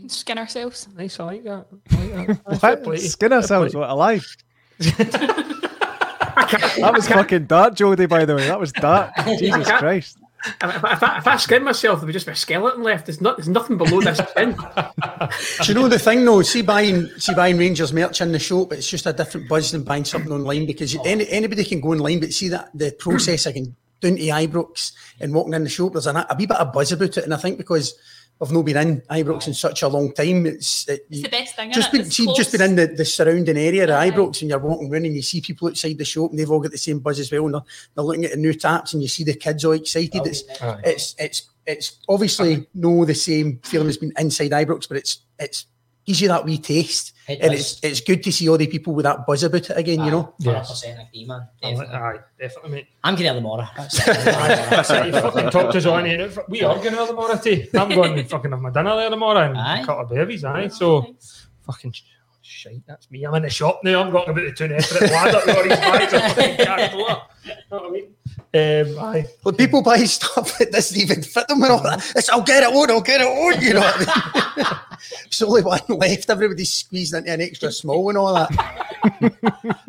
Skin 0.07 0.37
ourselves. 0.37 0.87
Nice, 0.95 1.19
I 1.19 1.23
like 1.23 1.43
that. 1.43 1.65
I 1.91 1.95
like 1.95 2.43
that. 2.43 2.55
Fair 2.61 2.77
play. 2.77 2.97
What? 2.97 3.01
Skin 3.01 3.33
ourselves? 3.33 3.75
What, 3.75 3.89
alive? 3.89 4.25
that 4.79 6.91
was 6.93 7.07
fucking 7.07 7.45
dark, 7.45 7.75
Jodie, 7.75 8.07
by 8.07 8.25
the 8.25 8.35
way. 8.35 8.47
That 8.47 8.59
was 8.59 8.71
dark. 8.71 9.11
Jesus 9.39 9.71
Christ. 9.71 10.19
If, 10.45 10.63
if, 10.63 10.83
if, 10.83 11.03
I, 11.03 11.17
if 11.17 11.27
I 11.27 11.37
skin 11.37 11.63
myself, 11.63 11.99
there 11.99 12.05
would 12.05 12.13
just 12.13 12.25
be 12.25 12.31
a 12.31 12.35
skeleton 12.35 12.83
left. 12.83 13.05
There's 13.05 13.21
not. 13.21 13.37
There's 13.37 13.49
nothing 13.49 13.77
below 13.77 14.01
this 14.01 14.17
skin. 14.17 14.51
Do 14.53 15.67
you 15.67 15.73
know 15.73 15.87
the 15.87 15.99
thing 15.99 16.25
though? 16.25 16.41
See 16.41 16.61
buying, 16.61 17.07
see 17.17 17.33
buying 17.35 17.57
Rangers 17.57 17.93
merch 17.93 18.21
in 18.21 18.31
the 18.31 18.39
shop, 18.39 18.69
but 18.69 18.79
it's 18.79 18.89
just 18.89 19.05
a 19.05 19.13
different 19.13 19.47
buzz 19.47 19.71
than 19.71 19.83
buying 19.83 20.05
something 20.05 20.31
online 20.31 20.65
because 20.65 20.95
any, 21.05 21.27
anybody 21.29 21.63
can 21.63 21.81
go 21.81 21.89
online, 21.89 22.19
but 22.19 22.33
see 22.33 22.49
that 22.49 22.69
the 22.73 22.91
process 22.91 23.45
I 23.47 23.51
can 23.51 23.75
down 24.01 24.15
to 24.15 24.21
Ibrox 24.21 24.93
and 25.19 25.33
walking 25.33 25.53
in 25.53 25.63
the 25.63 25.69
shop, 25.69 25.93
there's 25.93 26.07
a, 26.07 26.11
a 26.11 26.35
wee 26.37 26.47
bit 26.47 26.57
of 26.57 26.73
buzz 26.73 26.91
about 26.91 27.17
it, 27.17 27.23
and 27.23 27.33
I 27.33 27.37
think 27.37 27.57
because 27.57 27.93
I've 28.41 28.51
not 28.51 28.65
been 28.65 28.77
in 28.77 29.01
Ibrox 29.01 29.47
in 29.47 29.53
such 29.53 29.83
a 29.83 29.87
long 29.87 30.13
time, 30.13 30.47
it's 30.47 30.87
it, 30.89 31.05
It's 31.11 31.21
the 31.21 31.29
best 31.29 31.55
thing. 31.55 31.71
just 31.71 31.91
been 31.91 32.09
see, 32.09 32.25
just 32.35 32.51
been 32.51 32.61
in 32.61 32.75
the, 32.75 32.87
the 32.87 33.05
surrounding 33.05 33.57
area 33.57 33.83
of 33.83 33.89
Ibrox 33.89 34.41
and 34.41 34.49
you're 34.49 34.59
walking 34.59 34.91
around 34.91 35.05
and 35.05 35.15
you 35.15 35.21
see 35.21 35.41
people 35.41 35.67
outside 35.67 35.97
the 35.97 36.05
shop 36.05 36.31
and 36.31 36.39
they've 36.39 36.49
all 36.49 36.59
got 36.59 36.71
the 36.71 36.77
same 36.77 36.99
buzz 36.99 37.19
as 37.19 37.31
well 37.31 37.45
and 37.45 37.53
they're, 37.53 37.63
they're 37.95 38.03
looking 38.03 38.25
at 38.25 38.31
the 38.31 38.37
new 38.37 38.53
taps 38.53 38.93
and 38.93 39.03
you 39.03 39.07
see 39.09 39.23
the 39.23 39.35
kids 39.35 39.63
all 39.63 39.73
excited. 39.73 40.25
It's 40.25 40.43
oh, 40.61 40.69
Aye. 40.69 40.81
it's 40.85 41.15
it's 41.19 41.49
it's 41.67 41.99
obviously 42.09 42.65
no 42.73 43.05
the 43.05 43.13
same 43.13 43.59
feeling 43.63 43.89
as 43.89 43.97
being 43.97 44.13
inside 44.17 44.51
Ibrox, 44.51 44.87
but 44.87 44.97
it's 44.97 45.19
it's 45.37 45.67
gives 46.05 46.21
you 46.21 46.27
that 46.29 46.45
wee 46.45 46.57
taste. 46.57 47.13
It 47.27 47.39
and 47.41 47.51
does. 47.51 47.59
it's 47.73 47.79
it's 47.83 48.01
good 48.01 48.23
to 48.23 48.31
see 48.31 48.49
all 48.49 48.57
the 48.57 48.67
people 48.67 48.93
with 48.93 49.03
that 49.03 49.25
buzz 49.25 49.43
about 49.43 49.69
it 49.69 49.77
again, 49.77 50.03
you 50.03 50.11
know. 50.11 50.33
Hundred 50.43 50.59
percent 50.61 50.99
agree, 50.99 51.25
man. 51.25 51.47
I 51.63 51.67
like- 51.73 51.77
Definitely. 51.87 51.95
Aye, 51.95 52.19
definitely, 52.39 52.71
mate. 52.71 52.87
I'm 53.03 53.15
getting 53.15 53.29
out 53.29 53.35
tomorrow. 53.35 53.67
That's 53.77 54.05
That's 54.05 54.89
it. 54.89 55.05
You 55.07 55.11
fucking 55.13 55.49
talked 55.51 55.75
us 55.75 55.85
on 55.85 56.05
here. 56.05 56.29
We 56.49 56.63
are 56.63 56.75
going 56.75 56.95
there 56.95 57.07
tomorrow, 57.07 57.37
too. 57.37 57.67
I'm 57.73 57.89
going 57.95 58.15
to 58.15 58.23
fucking 58.23 58.51
have 58.51 58.59
my 58.59 58.69
dinner 58.71 58.95
there 58.95 59.09
tomorrow 59.09 59.39
and 59.49 59.57
Aye. 59.57 59.81
a 59.81 59.85
couple 59.85 60.03
of 60.03 60.09
babies, 60.09 60.43
aye. 60.43 60.67
So, 60.67 61.15
fucking 61.65 61.91
sh- 61.93 62.01
shite, 62.41 62.81
that's 62.87 63.09
me. 63.11 63.23
I'm 63.23 63.35
in 63.35 63.43
the 63.43 63.49
shop 63.49 63.81
now. 63.83 64.01
I'm 64.03 64.11
talking 64.11 64.31
about 64.33 64.43
the 64.45 64.51
two 64.51 64.67
Netflix 64.67 65.09
lad 65.11 65.35
up 65.35 65.45
with 65.45 65.55
all 65.57 65.63
these 65.63 65.77
bags 65.77 66.13
of 66.13 66.21
fucking 66.21 66.57
Coca-Cola. 66.57 67.27
You 67.45 67.51
know 67.71 67.77
what 67.77 67.85
I 67.85 67.89
mean? 67.89 68.07
Um, 68.53 68.99
aye. 69.05 69.25
But 69.43 69.57
people 69.57 69.81
buy 69.81 69.97
stuff 70.03 70.57
that 70.59 70.71
doesn't 70.71 70.99
even 70.99 71.21
fit 71.23 71.47
them 71.47 71.61
and 71.63 71.71
all 71.71 71.83
that. 71.83 72.11
It's 72.15 72.29
I'll 72.29 72.41
get 72.41 72.63
it 72.63 72.73
on, 72.75 72.91
I'll 72.91 72.99
get 73.01 73.21
it 73.21 73.27
on, 73.27 73.61
you 73.61 73.73
know. 73.75 73.79
What 73.81 73.95
I 74.07 74.53
mean? 74.57 74.77
There's 75.31 75.47
only 75.47 75.61
one 75.63 75.79
left. 75.89 76.29
Everybody's 76.29 76.73
squeezed 76.73 77.13
into 77.13 77.31
an 77.31 77.39
extra 77.41 77.71
small 77.71 78.09
and 78.09 78.17
all 78.17 78.33
that. 78.33 78.49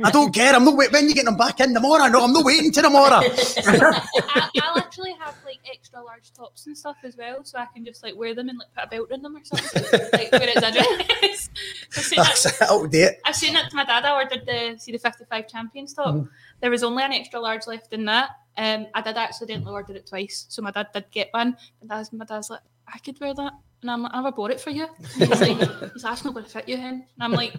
I 0.05 0.11
don't 0.13 0.33
care. 0.33 0.55
I'm 0.55 0.65
not 0.65 0.77
wait 0.77 0.93
when 0.93 1.09
you 1.09 1.15
get 1.15 1.25
them 1.25 1.37
back 1.37 1.59
in 1.61 1.75
tomorrow. 1.75 2.07
No, 2.09 2.25
I'm 2.25 2.33
not 2.33 2.45
waiting 2.45 2.71
till 2.71 2.85
tomorrow. 2.85 3.21
I, 3.27 4.49
I'll 4.63 4.79
actually 4.79 5.15
have 5.19 5.35
like 5.45 5.59
extra 5.71 6.01
large 6.01 6.33
tops 6.33 6.67
and 6.67 6.79
stuff 6.79 6.97
as 7.03 7.17
well, 7.17 7.45
so 7.45 7.59
I 7.59 7.67
can 7.75 7.85
just 7.85 8.03
like 8.05 8.15
wear 8.17 8.35
them 8.35 8.49
and 8.51 8.59
like 8.59 8.73
put 8.75 8.85
a 8.85 8.87
belt 8.87 9.11
in 9.11 9.21
them 9.23 9.37
or 9.37 9.45
something, 9.45 9.83
like 10.13 10.31
where 10.33 10.49
it's 10.49 10.63
a 10.65 10.73
dress. 10.73 11.51
I've 11.97 12.05
seen 12.05 12.17
That's 12.19 12.59
that- 12.59 12.69
I'll 12.71 12.87
do 12.87 13.03
it. 13.03 13.21
I've 13.25 13.37
seen 13.37 13.57
it 13.57 13.69
to 13.69 13.77
my 13.77 13.85
dad. 13.85 14.05
I 14.05 14.15
ordered 14.15 14.47
the 14.47 14.79
see 14.79 14.93
the 14.93 14.99
55 14.99 15.49
champions 15.49 15.93
top. 15.95 16.15
Mhm. 16.15 16.29
There 16.61 16.71
was 16.71 16.85
only 16.85 17.03
an 17.03 17.13
extra 17.13 17.41
large 17.41 17.67
left 17.67 17.93
in 17.93 18.05
that. 18.05 18.31
Um, 18.57 18.87
I 18.95 19.01
did 19.03 19.17
accidentally 19.17 19.73
order 19.73 19.95
it 19.95 20.07
twice, 20.07 20.47
so 20.49 20.63
my 20.63 20.71
dad 20.71 20.89
did 20.95 21.07
get 21.11 21.29
one. 21.33 21.57
And 21.81 21.91
dad's, 21.91 22.13
my 22.13 22.25
dad's 22.25 22.49
like, 22.51 22.61
I 22.87 22.99
could 22.99 23.19
wear 23.21 23.35
that, 23.35 23.53
and 23.83 23.91
I'm 23.91 24.03
like, 24.03 24.13
I 24.15 24.17
never 24.23 24.33
bought 24.33 24.51
it 24.51 24.61
for 24.61 24.71
you. 24.71 24.87
And 25.21 25.29
he's 25.29 25.41
like, 25.41 25.59
he's 25.59 25.69
like, 25.69 25.93
that's 25.95 26.25
not 26.25 26.33
going 26.35 26.45
to 26.47 26.51
fit 26.51 26.69
you, 26.69 26.77
hen. 26.77 27.05
And 27.15 27.23
I'm 27.25 27.33
like, 27.33 27.53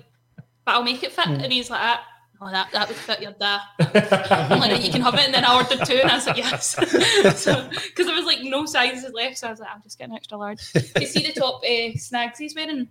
but 0.65 0.71
I'll 0.75 0.83
make 0.83 1.03
it 1.03 1.11
fit. 1.11 1.27
And 1.27 1.51
he's 1.53 1.69
like, 1.69 1.81
ah, 1.81 2.05
oh, 2.41 2.49
that 2.51 2.71
that 2.71 2.87
would 2.87 2.97
fit 2.97 3.21
your 3.21 3.33
dad. 3.33 3.61
I'm 3.79 4.59
like, 4.59 4.83
you 4.85 4.91
can 4.91 5.01
have 5.01 5.13
it. 5.15 5.25
And 5.25 5.33
then 5.33 5.45
I 5.45 5.55
ordered 5.55 5.85
two, 5.85 5.95
and 5.95 6.09
I 6.09 6.15
was 6.15 6.25
like, 6.27 6.37
yes. 6.37 6.75
so 7.41 7.69
because 7.69 8.05
there 8.07 8.15
was 8.15 8.25
like 8.25 8.39
no 8.41 8.65
sizes 8.65 9.11
left, 9.13 9.37
so 9.37 9.47
I 9.47 9.51
was 9.51 9.59
like, 9.59 9.69
I'm 9.73 9.81
just 9.83 9.97
getting 9.99 10.15
extra 10.15 10.37
large. 10.37 10.61
You 10.99 11.05
see 11.07 11.23
the 11.23 11.33
top 11.39 11.61
uh, 11.63 11.97
snags 11.97 12.39
he's 12.39 12.55
wearing? 12.55 12.87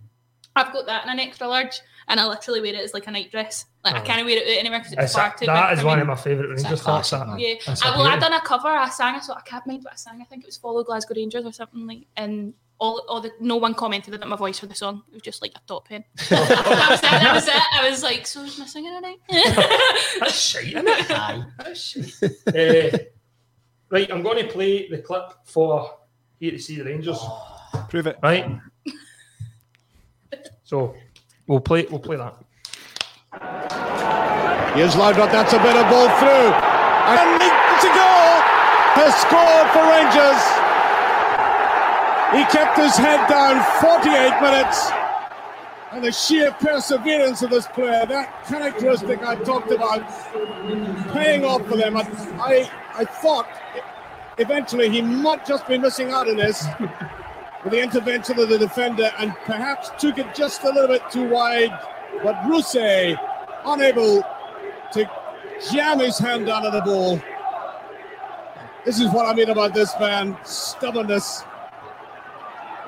I've 0.54 0.70
got 0.74 0.84
that 0.84 1.04
in 1.04 1.10
an 1.10 1.18
extra 1.18 1.48
large, 1.48 1.80
and 2.08 2.20
I 2.20 2.26
literally 2.26 2.60
wear 2.60 2.74
it 2.74 2.80
as 2.84 2.92
like 2.92 3.06
a 3.06 3.10
night 3.10 3.30
dress. 3.30 3.64
Like 3.84 3.94
I 3.94 4.00
Oh. 4.00 4.04
can't 4.04 4.26
wear 4.26 4.36
it 4.36 4.58
anywhere 4.58 4.80
because 4.80 4.92
it's 4.92 5.02
It's 5.04 5.14
far 5.14 5.32
a, 5.34 5.38
too 5.38 5.46
that 5.46 5.70
big 5.70 5.78
is 5.78 5.84
one 5.84 5.96
me. 5.96 6.02
of 6.02 6.08
my 6.08 6.14
favourite 6.14 6.50
a 6.50 6.54
Rangers 6.54 6.82
thoughts. 6.82 7.08
That. 7.10 7.40
Yeah, 7.40 7.54
a 7.66 7.78
I, 7.82 7.96
well, 7.96 8.06
I 8.06 8.18
done 8.18 8.34
a 8.34 8.40
cover. 8.42 8.68
I 8.68 8.90
sang. 8.90 9.14
I 9.14 9.20
thought 9.20 9.38
I 9.38 9.48
can't 9.48 9.66
mind 9.66 9.82
what 9.84 9.94
I 9.94 9.96
sang. 9.96 10.20
I 10.20 10.24
think 10.24 10.42
it 10.44 10.46
was 10.46 10.58
"Follow 10.58 10.84
Glasgow 10.84 11.14
Rangers" 11.16 11.46
or 11.46 11.52
something 11.52 11.86
like. 11.86 12.06
And 12.18 12.52
all, 12.82 13.04
all 13.08 13.20
the 13.20 13.30
no 13.38 13.56
one 13.56 13.74
commented 13.74 14.12
about 14.12 14.28
my 14.28 14.34
voice 14.34 14.58
for 14.58 14.66
the 14.66 14.74
song. 14.74 15.04
It 15.08 15.14
was 15.14 15.22
just 15.22 15.40
like 15.40 15.52
a 15.54 15.60
top 15.68 15.88
pen. 15.88 16.04
that, 16.30 16.88
was 16.90 16.98
it, 16.98 17.02
that 17.02 17.32
was 17.32 17.46
it. 17.46 17.54
I 17.54 17.88
was 17.88 18.02
like, 18.02 18.26
so 18.26 18.42
is 18.42 18.58
my 18.58 18.66
singing 18.66 18.92
tonight? 18.92 19.18
That's 20.18 20.36
shite, 20.36 20.66
isn't 20.66 20.88
it? 20.88 21.10
Aye. 21.10 21.44
That's 21.58 21.80
shite. 21.80 22.14
uh, 22.22 22.98
right, 23.88 24.10
I'm 24.12 24.22
going 24.22 24.44
to 24.44 24.52
play 24.52 24.88
the 24.88 24.98
clip 24.98 25.32
for 25.44 25.96
here 26.40 26.50
to 26.50 26.58
see 26.58 26.76
the 26.76 26.84
Rangers. 26.84 27.20
Prove 27.88 28.08
it. 28.08 28.18
Right. 28.20 28.58
So 30.64 30.96
we'll 31.46 31.60
play. 31.60 31.86
We'll 31.88 32.00
play 32.00 32.16
that. 32.16 32.34
Here's 34.74 34.94
Laudrup, 34.94 35.30
that's 35.30 35.52
a 35.52 35.58
bit 35.58 35.76
of 35.76 35.88
ball 35.88 36.08
through. 36.18 36.50
And 37.14 37.40
to 37.80 37.88
goal 37.94 38.42
has 38.98 39.14
scored 39.20 39.70
for 39.70 39.84
Rangers. 39.86 40.71
He 42.32 42.44
kept 42.44 42.78
his 42.78 42.96
head 42.96 43.28
down 43.28 43.62
48 43.80 44.40
minutes. 44.40 44.90
And 45.92 46.02
the 46.02 46.10
sheer 46.10 46.50
perseverance 46.52 47.42
of 47.42 47.50
this 47.50 47.66
player, 47.66 48.06
that 48.06 48.44
characteristic 48.46 49.22
I 49.22 49.36
talked 49.36 49.70
about, 49.70 50.08
paying 51.12 51.44
off 51.44 51.66
for 51.66 51.76
them. 51.76 51.98
I, 51.98 52.00
I, 52.40 52.70
I 52.94 53.04
thought 53.04 53.46
eventually 54.38 54.88
he 54.88 55.02
might 55.02 55.44
just 55.44 55.68
be 55.68 55.76
missing 55.76 56.10
out 56.10 56.28
on 56.30 56.36
this 56.36 56.64
with 57.62 57.72
the 57.72 57.82
intervention 57.82 58.38
of 58.38 58.48
the 58.48 58.58
defender 58.58 59.12
and 59.18 59.34
perhaps 59.44 59.90
took 59.98 60.16
it 60.16 60.34
just 60.34 60.64
a 60.64 60.70
little 60.70 60.88
bit 60.88 61.02
too 61.10 61.28
wide. 61.28 61.78
But 62.22 62.36
Rousset 62.44 63.18
unable 63.66 64.22
to 64.92 65.10
jam 65.70 65.98
his 65.98 66.18
hand 66.18 66.46
down 66.46 66.64
on 66.64 66.72
the 66.72 66.80
ball. 66.80 67.20
This 68.86 68.98
is 68.98 69.08
what 69.10 69.26
I 69.26 69.34
mean 69.34 69.50
about 69.50 69.74
this 69.74 69.92
man 70.00 70.36
stubbornness. 70.44 71.44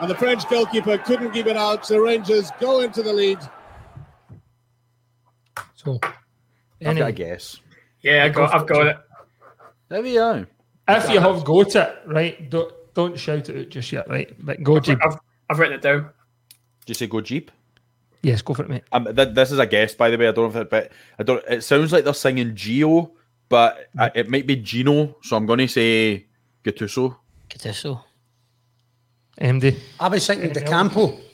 And 0.04 0.10
the 0.10 0.16
French 0.16 0.46
goalkeeper 0.50 0.98
couldn't 0.98 1.30
keep 1.30 1.46
it 1.46 1.56
out, 1.56 1.86
so 1.86 1.96
Rangers 1.96 2.50
go 2.60 2.82
into 2.82 3.02
the 3.02 3.10
lead. 3.10 3.38
So, 5.76 5.98
any... 6.82 7.00
I've 7.00 7.14
guess. 7.14 7.58
Yeah, 8.02 8.24
I 8.24 8.28
got, 8.28 8.54
I've 8.54 8.66
got 8.66 8.86
it. 8.86 8.98
There 9.88 10.02
we 10.02 10.12
go. 10.12 10.44
If 10.88 11.08
you 11.08 11.20
have 11.20 11.42
got 11.42 11.74
it, 11.74 11.96
right, 12.04 12.50
don't, 12.50 12.70
don't 12.92 13.18
shout 13.18 13.48
it 13.48 13.58
out 13.58 13.70
just 13.70 13.92
yet, 13.92 14.06
right? 14.10 14.30
But 14.44 14.62
go 14.62 14.72
Geeb. 14.74 15.00
I've, 15.02 15.16
I've 15.48 15.58
written 15.58 15.76
it 15.76 15.80
down. 15.80 16.10
Did 16.84 16.88
you 16.88 16.94
say 16.96 17.06
go 17.06 17.22
Geeb? 17.22 17.48
Yes, 18.20 18.42
go 18.42 18.52
for 18.52 18.64
it, 18.64 18.68
mate. 18.68 18.84
Um, 18.92 19.06
th- 19.06 19.34
this 19.34 19.52
is 19.52 19.58
a 19.58 19.66
guess, 19.66 19.94
by 19.94 20.10
the 20.10 20.18
way. 20.18 20.28
I 20.28 20.32
don't 20.32 20.52
know 20.52 20.60
if 20.60 20.66
it, 20.66 20.70
but 20.70 20.92
I 21.18 21.22
don't. 21.22 21.42
It 21.48 21.64
sounds 21.64 21.92
like 21.92 22.04
they're 22.04 22.12
singing 22.12 22.54
Geo, 22.54 23.10
but 23.48 23.88
uh, 23.98 24.10
it 24.14 24.28
might 24.28 24.46
be 24.46 24.56
Gino. 24.56 25.16
So 25.22 25.34
I'm 25.34 25.46
going 25.46 25.60
to 25.60 25.66
say 25.66 26.26
Gattuso. 26.62 27.16
Gattuso. 27.48 28.02
MD. 29.40 29.76
I 30.00 30.08
was 30.08 30.26
thinking 30.26 30.52
De 30.52 30.60
Campo. 30.62 31.18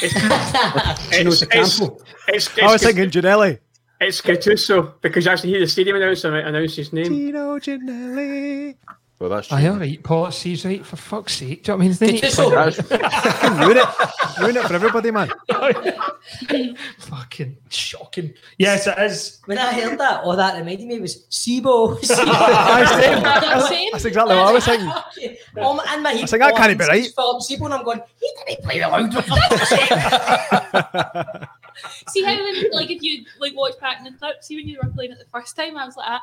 It's, 0.00 0.14
Gino 0.14 1.30
it's, 1.30 1.40
De 1.40 1.46
Campo. 1.46 1.98
it's, 2.28 2.48
it's, 2.48 2.58
I 2.58 2.72
was 2.72 2.82
thinking 2.82 3.10
Ginelli. 3.10 3.58
It's 4.00 4.20
Gattuso 4.22 4.94
because 5.00 5.24
you 5.26 5.30
actually 5.32 5.50
hear 5.50 5.60
the 5.60 5.66
stadium 5.66 5.96
announcer 5.96 6.34
announce 6.34 6.76
his 6.76 6.92
name. 6.92 7.08
Tino 7.08 7.58
Ginelli. 7.58 8.76
Well, 9.20 9.30
that's 9.30 9.48
true. 9.48 9.56
Aye, 9.58 9.66
all 9.66 9.78
right, 9.78 10.00
policies, 10.04 10.64
right, 10.64 10.86
for 10.86 10.94
fuck's 10.94 11.34
sake. 11.34 11.64
Do 11.64 11.72
you 11.72 11.78
know 11.78 11.78
what 11.78 11.84
I 11.84 11.88
mean? 11.88 11.96
They 11.98 12.12
need 12.12 12.20
to 12.20 12.26
Gattuso. 12.28 12.88
find 12.88 13.52
out. 13.52 13.66
ruin 13.66 13.76
it. 13.76 14.40
Ruin 14.40 14.56
it 14.56 14.62
for 14.64 14.74
everybody, 14.74 15.10
man. 15.10 15.28
Fucking 16.98 17.56
shocking. 17.68 18.32
Yes, 18.58 18.86
it 18.86 18.96
is. 18.98 19.40
When 19.46 19.58
I 19.58 19.72
heard 19.72 19.98
that, 19.98 20.22
all 20.22 20.36
that 20.36 20.56
reminded 20.56 20.86
me 20.86 21.00
was 21.00 21.26
Sebo. 21.30 21.98
Aye, 22.10 23.00
same. 23.00 23.22
That's, 23.28 23.90
that's 23.92 24.04
exactly 24.04 24.36
what 24.36 24.46
I 24.46 24.52
was 24.52 24.64
thinking. 24.64 24.92
Oh, 25.56 25.74
my- 25.74 25.84
and 25.88 26.02
my 26.02 26.14
was 26.14 26.30
like, 26.30 26.40
that 26.40 26.54
can't 26.56 26.78
be 26.78 26.84
right. 26.84 27.10
Filip 27.14 27.42
Sebo, 27.42 27.64
and 27.64 27.74
I'm 27.74 27.84
going, 27.84 28.00
he 28.20 28.30
didn't 28.46 28.62
play 28.64 28.78
the 28.78 28.86
loud 28.88 29.12
one. 29.14 29.22
See 32.08 32.22
how 32.24 32.34
when, 32.36 32.70
like 32.72 32.90
if 32.90 33.02
you 33.02 33.24
like 33.40 33.54
watch 33.56 33.78
back 33.80 33.98
in 33.98 34.04
the 34.04 34.12
clip, 34.12 34.42
see 34.44 34.56
when 34.56 34.68
you 34.68 34.78
were 34.82 34.88
playing 34.90 35.12
it 35.12 35.18
the 35.18 35.24
first 35.32 35.56
time, 35.56 35.76
I 35.76 35.84
was 35.86 35.96
like, 35.96 36.06
ah, 36.08 36.22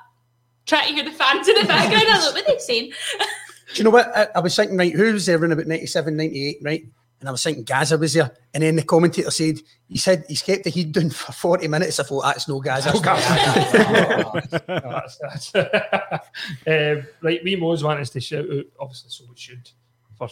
trying 0.66 0.88
to 0.88 0.94
hear 0.94 1.04
the 1.04 1.12
fans 1.12 1.48
in 1.48 1.56
the 1.56 1.66
background. 1.68 2.08
I 2.08 2.16
was 2.16 2.26
like, 2.26 2.36
what 2.36 2.50
are 2.50 2.54
they 2.54 2.60
saying? 2.60 2.92
Do 3.74 3.78
you 3.78 3.84
know 3.84 3.90
what? 3.90 4.16
I, 4.16 4.28
I 4.36 4.40
was 4.40 4.56
thinking, 4.56 4.78
right, 4.78 4.94
who 4.94 5.14
was 5.14 5.26
there 5.26 5.38
around 5.38 5.52
about 5.52 5.68
97, 5.68 6.16
98, 6.16 6.58
right? 6.62 6.86
And 7.20 7.30
I 7.30 7.32
was 7.32 7.44
thinking 7.44 7.64
Gaza 7.64 7.98
was 7.98 8.14
there. 8.14 8.32
And 8.54 8.62
then 8.62 8.76
the 8.76 8.84
commentator 8.84 9.32
said, 9.32 9.60
he 9.88 9.98
said 9.98 10.26
he's 10.28 10.42
kept 10.42 10.64
the 10.64 10.70
heat 10.70 10.92
down 10.92 11.10
for 11.10 11.32
40 11.32 11.68
minutes. 11.68 12.00
I 12.00 12.04
thought, 12.04 12.24
that's 12.24 12.48
no 12.48 12.60
Gaza. 12.60 12.92
that's, 14.68 15.18
that's 15.18 15.56
um, 15.56 17.08
right, 17.22 17.44
we 17.44 17.56
Mo's 17.56 17.84
want 17.84 18.00
us 18.00 18.10
to 18.12 18.20
shout 18.20 18.46
out, 18.46 18.66
obviously, 18.80 19.10
so 19.10 19.26
we 19.30 19.36
should, 19.38 19.70
for 20.18 20.30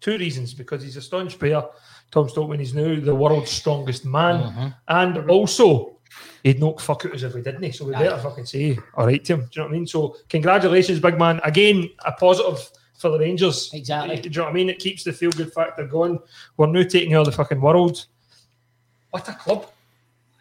two 0.00 0.18
reasons. 0.18 0.54
Because 0.54 0.82
he's 0.82 0.96
a 0.96 1.02
staunch 1.02 1.38
player, 1.38 1.62
Tom 2.10 2.28
Stoltman, 2.28 2.58
he's 2.58 2.74
now 2.74 2.98
the 2.98 3.14
world's 3.14 3.50
strongest 3.50 4.04
man, 4.04 4.74
and 4.88 5.30
also 5.30 5.95
he'd 6.42 6.60
knock 6.60 6.80
fuck 6.80 7.04
out 7.04 7.14
us 7.14 7.22
if 7.22 7.34
we 7.34 7.42
didn't. 7.42 7.62
he? 7.62 7.72
So 7.72 7.84
we 7.84 7.92
better 7.92 8.18
fucking 8.18 8.46
say 8.46 8.78
all 8.94 9.06
right 9.06 9.24
to 9.24 9.34
him. 9.34 9.40
Do 9.40 9.46
you 9.52 9.62
know 9.62 9.66
what 9.66 9.74
I 9.74 9.78
mean? 9.78 9.86
So 9.86 10.16
congratulations, 10.28 11.00
big 11.00 11.18
man. 11.18 11.40
Again, 11.44 11.90
a 12.04 12.12
positive 12.12 12.70
for 12.98 13.10
the 13.10 13.18
Rangers. 13.18 13.70
Exactly. 13.72 14.16
Do 14.16 14.28
you 14.28 14.36
know 14.36 14.44
what 14.44 14.50
I 14.50 14.54
mean? 14.54 14.70
It 14.70 14.78
keeps 14.78 15.04
the 15.04 15.12
feel 15.12 15.30
good 15.30 15.52
factor 15.52 15.86
going. 15.86 16.18
We're 16.56 16.66
now 16.66 16.82
taking 16.82 17.14
all 17.16 17.24
the 17.24 17.32
fucking 17.32 17.60
world. 17.60 18.06
What 19.10 19.28
a 19.28 19.34
club! 19.34 19.70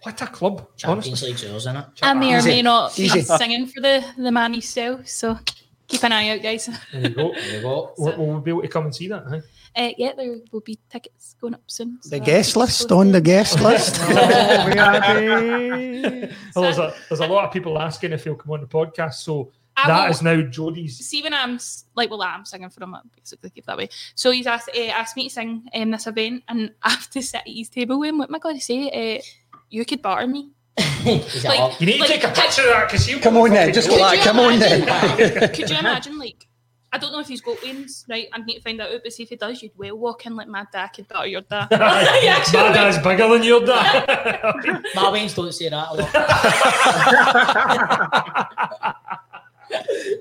What 0.04 0.22
a 0.22 0.28
club! 0.28 0.68
Champions 0.76 1.08
honestly. 1.08 1.30
League's 1.30 1.44
yours, 1.44 1.64
isn't 1.64 1.78
it? 1.78 1.86
I 2.02 2.14
may 2.14 2.36
or 2.36 2.44
may 2.44 2.62
not 2.62 2.96
be 2.96 3.08
singing 3.10 3.68
for 3.68 3.82
the 3.82 4.06
the 4.18 4.32
man 4.32 4.54
himself. 4.54 5.08
So 5.08 5.40
keep 5.88 6.04
an 6.04 6.12
eye 6.12 6.30
out, 6.30 6.42
guys. 6.42 6.70
There 6.92 7.02
you 7.02 7.10
go. 7.10 7.34
There 7.34 7.56
you 7.56 7.62
go. 7.62 7.94
Will, 7.98 8.18
will 8.18 8.34
we 8.36 8.42
be 8.42 8.52
able 8.52 8.62
to 8.62 8.68
come 8.68 8.86
and 8.86 8.96
see 8.96 9.08
that? 9.08 9.24
Huh? 9.28 9.40
Uh, 9.76 9.90
yeah, 9.98 10.14
there 10.16 10.38
will 10.52 10.62
be 10.62 10.80
tickets 10.90 11.36
going 11.42 11.54
up 11.54 11.62
soon. 11.68 12.00
The 12.10 12.20
guest 12.20 12.56
list 12.56 12.92
on 12.92 13.12
the 13.12 13.22
guest 13.22 13.60
list. 13.60 14.00
Oh, 14.02 14.66
we 14.68 14.78
are 14.80 16.30
Well, 16.56 16.64
there's 16.64 16.78
a 16.78 16.94
there's 17.10 17.20
a 17.20 17.28
lot 17.28 17.46
of 17.46 17.52
people 17.52 17.78
asking 17.80 18.14
if 18.14 18.24
he'll 18.24 18.36
come 18.36 18.52
on 18.54 18.62
the 18.62 18.68
podcast, 18.68 19.16
so 19.16 19.52
I 19.76 19.88
that 19.88 20.04
will- 20.06 20.12
is 20.12 20.22
now 20.22 20.36
Jodie's. 20.42 20.98
See 21.06 21.22
when 21.22 21.34
I'm 21.34 21.60
like, 21.96 22.10
well, 22.10 22.22
I'm 22.22 22.46
singing 22.46 22.70
for 22.70 22.82
him. 22.84 22.96
I 22.96 23.02
basically 23.18 23.50
keep 23.50 23.66
that 23.66 23.78
way. 23.78 23.90
So 24.16 24.32
he's 24.32 24.48
asked 24.48 24.70
uh, 24.76 24.80
asked 24.80 25.18
me 25.18 25.26
to 25.28 25.30
sing 25.34 25.68
um, 25.74 25.92
this 25.92 26.08
event, 26.08 26.44
and 26.48 26.72
I 26.84 26.92
have 26.92 27.10
to 27.10 27.22
sit 27.22 27.42
at 27.42 27.48
his 27.48 27.68
table 27.70 28.00
with 28.00 28.10
him. 28.10 28.20
What 28.20 28.30
am 28.30 28.36
I 28.36 28.40
going 28.40 28.58
to 28.58 28.64
say? 28.64 29.18
Uh, 29.18 29.22
you 29.70 29.84
could 29.84 30.02
butter 30.02 30.28
me. 30.28 30.52
Like- 30.78 31.80
You 31.80 31.86
need 31.88 32.00
Like, 32.00 32.10
to 32.10 32.14
take 32.16 32.24
a 32.24 32.30
picture 32.32 32.62
of 32.64 32.68
that 32.70 32.88
because 32.90 33.08
you 33.10 33.20
Come 33.20 33.38
on 33.38 33.50
then, 33.52 33.74
just 33.74 33.90
go 33.90 33.96
like, 33.98 34.22
come 34.22 34.40
on 34.40 34.60
then. 34.60 35.50
Could 35.54 35.70
you 35.70 35.78
imagine, 35.78 36.18
like, 36.18 36.48
I 36.94 36.98
don't 36.98 37.12
know 37.12 37.20
if 37.20 37.28
he's 37.28 37.42
got 37.42 37.62
wings, 37.62 38.06
right? 38.10 38.28
I 38.32 38.38
need 38.42 38.56
to 38.56 38.62
find 38.62 38.80
that 38.80 38.90
out. 38.94 39.02
But 39.04 39.12
see 39.12 39.24
if 39.24 39.30
he 39.30 39.36
does, 39.36 39.62
you'd 39.62 39.74
well 39.78 39.98
walk 39.98 40.26
in 40.26 40.36
like 40.36 40.48
my 40.48 40.66
dad 40.72 40.88
could 40.90 41.08
butter 41.10 41.28
your 41.28 41.42
dad. 41.42 41.68
You 41.72 41.78
actually 41.78 42.60
My 42.60 42.72
dad's 42.72 42.98
bigger 43.00 43.28
than 43.28 43.44
your 43.44 43.66
dad. 43.66 44.82
My 44.96 45.10
wings 45.10 45.34
don't 45.34 45.52
say 45.54 45.68
that 45.70 45.88
a 45.90 45.94
lot. 45.94 46.10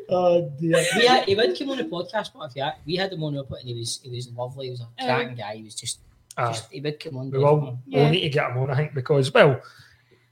oh 0.08 0.50
dear. 0.58 0.84
we 0.96 1.06
had, 1.06 1.24
he 1.24 1.34
would 1.34 1.58
come 1.58 1.70
on 1.70 1.76
the 1.78 1.84
podcast, 1.84 2.30
but 2.34 2.50
if 2.50 2.56
you 2.56 2.62
had, 2.62 2.74
we 2.86 2.96
had 2.96 3.12
him 3.12 3.22
on 3.22 3.36
up 3.38 3.50
and 3.52 3.68
he 3.68 3.74
was 3.74 4.00
he 4.02 4.10
was 4.10 4.30
lovely. 4.32 4.66
He 4.66 4.70
was 4.72 4.80
a 4.80 4.88
cracking 4.98 5.36
guy. 5.36 5.56
He 5.56 5.62
was 5.62 5.74
just, 5.74 6.00
Ah. 6.36 6.48
just 6.48 6.70
he 6.72 6.80
would 6.80 6.98
come 6.98 7.16
on. 7.18 7.30
We 7.30 7.38
will 7.38 7.56
definitely. 7.56 7.78
we'll 7.92 8.02
Yeah. 8.02 8.10
need 8.10 8.20
to 8.22 8.28
get 8.30 8.50
him 8.50 8.58
on, 8.58 8.70
I 8.70 8.74
think, 8.74 8.94
because 8.94 9.32
well, 9.32 9.60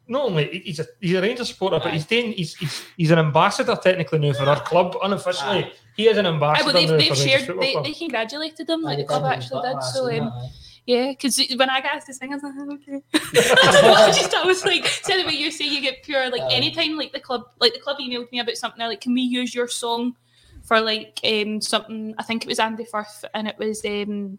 not 0.09 0.23
only 0.23 0.59
he's 0.65 0.81
a 0.81 0.87
he's 1.01 1.15
a 1.15 1.23
Rangers 1.23 1.49
supporter, 1.51 1.79
but 1.83 1.93
he's 1.93 2.07
doing 2.07 2.33
he's, 2.33 2.55
he's 2.57 2.83
he's 2.97 3.11
an 3.13 3.19
ambassador 3.21 3.77
technically 3.81 4.19
now 4.19 4.33
for 4.33 4.43
our 4.45 4.61
club. 4.61 4.97
Unofficially, 5.03 5.65
Aye. 5.65 5.73
He 5.97 6.09
is 6.09 6.17
an 6.17 6.27
Aye, 6.27 6.31
ambassador 6.31 6.65
but 6.65 6.73
they've, 6.73 6.89
they've 6.89 7.17
shared, 7.17 7.47
they, 7.61 7.77
they 7.83 7.93
congratulated 7.93 8.69
him, 8.69 8.85
Aye, 8.85 8.89
like 8.89 8.97
they 8.99 9.03
the 9.03 9.09
club 9.09 9.25
actually 9.25 9.63
did. 9.63 9.83
So, 9.83 10.19
um, 10.19 10.33
yeah, 10.87 11.11
because 11.11 11.41
when 11.57 11.71
I 11.71 11.81
got 11.81 11.95
asked 11.97 12.07
to 12.09 12.15
sing, 12.15 12.33
I 12.33 12.37
was 12.37 12.43
like, 12.43 12.55
okay. 12.57 13.03
I 13.15 14.13
just 14.15 14.35
I 14.35 14.45
was 14.45 14.65
like, 14.65 14.87
said 14.87 15.19
the 15.19 15.27
way 15.27 15.35
you 15.35 15.51
say 15.51 15.67
you 15.67 15.81
get 15.81 16.03
pure, 16.03 16.31
like 16.31 16.43
Aye. 16.43 16.53
anytime, 16.53 16.97
like 16.97 17.13
the 17.13 17.21
club, 17.21 17.45
like 17.61 17.75
the 17.75 17.81
club 17.81 17.99
emailed 17.99 18.31
me 18.33 18.41
about 18.41 18.57
something, 18.57 18.79
they're 18.79 18.89
like, 18.89 19.01
can 19.01 19.15
we 19.15 19.23
use 19.23 19.55
your 19.55 19.69
song 19.69 20.17
for 20.65 20.81
like 20.81 21.21
um 21.25 21.61
something? 21.61 22.15
I 22.19 22.25
think 22.25 22.45
it 22.45 22.49
was 22.49 22.59
Andy 22.59 22.85
Firth, 22.85 23.25
and 23.35 23.47
it 23.49 23.59
was 23.59 23.85
um. 23.85 24.39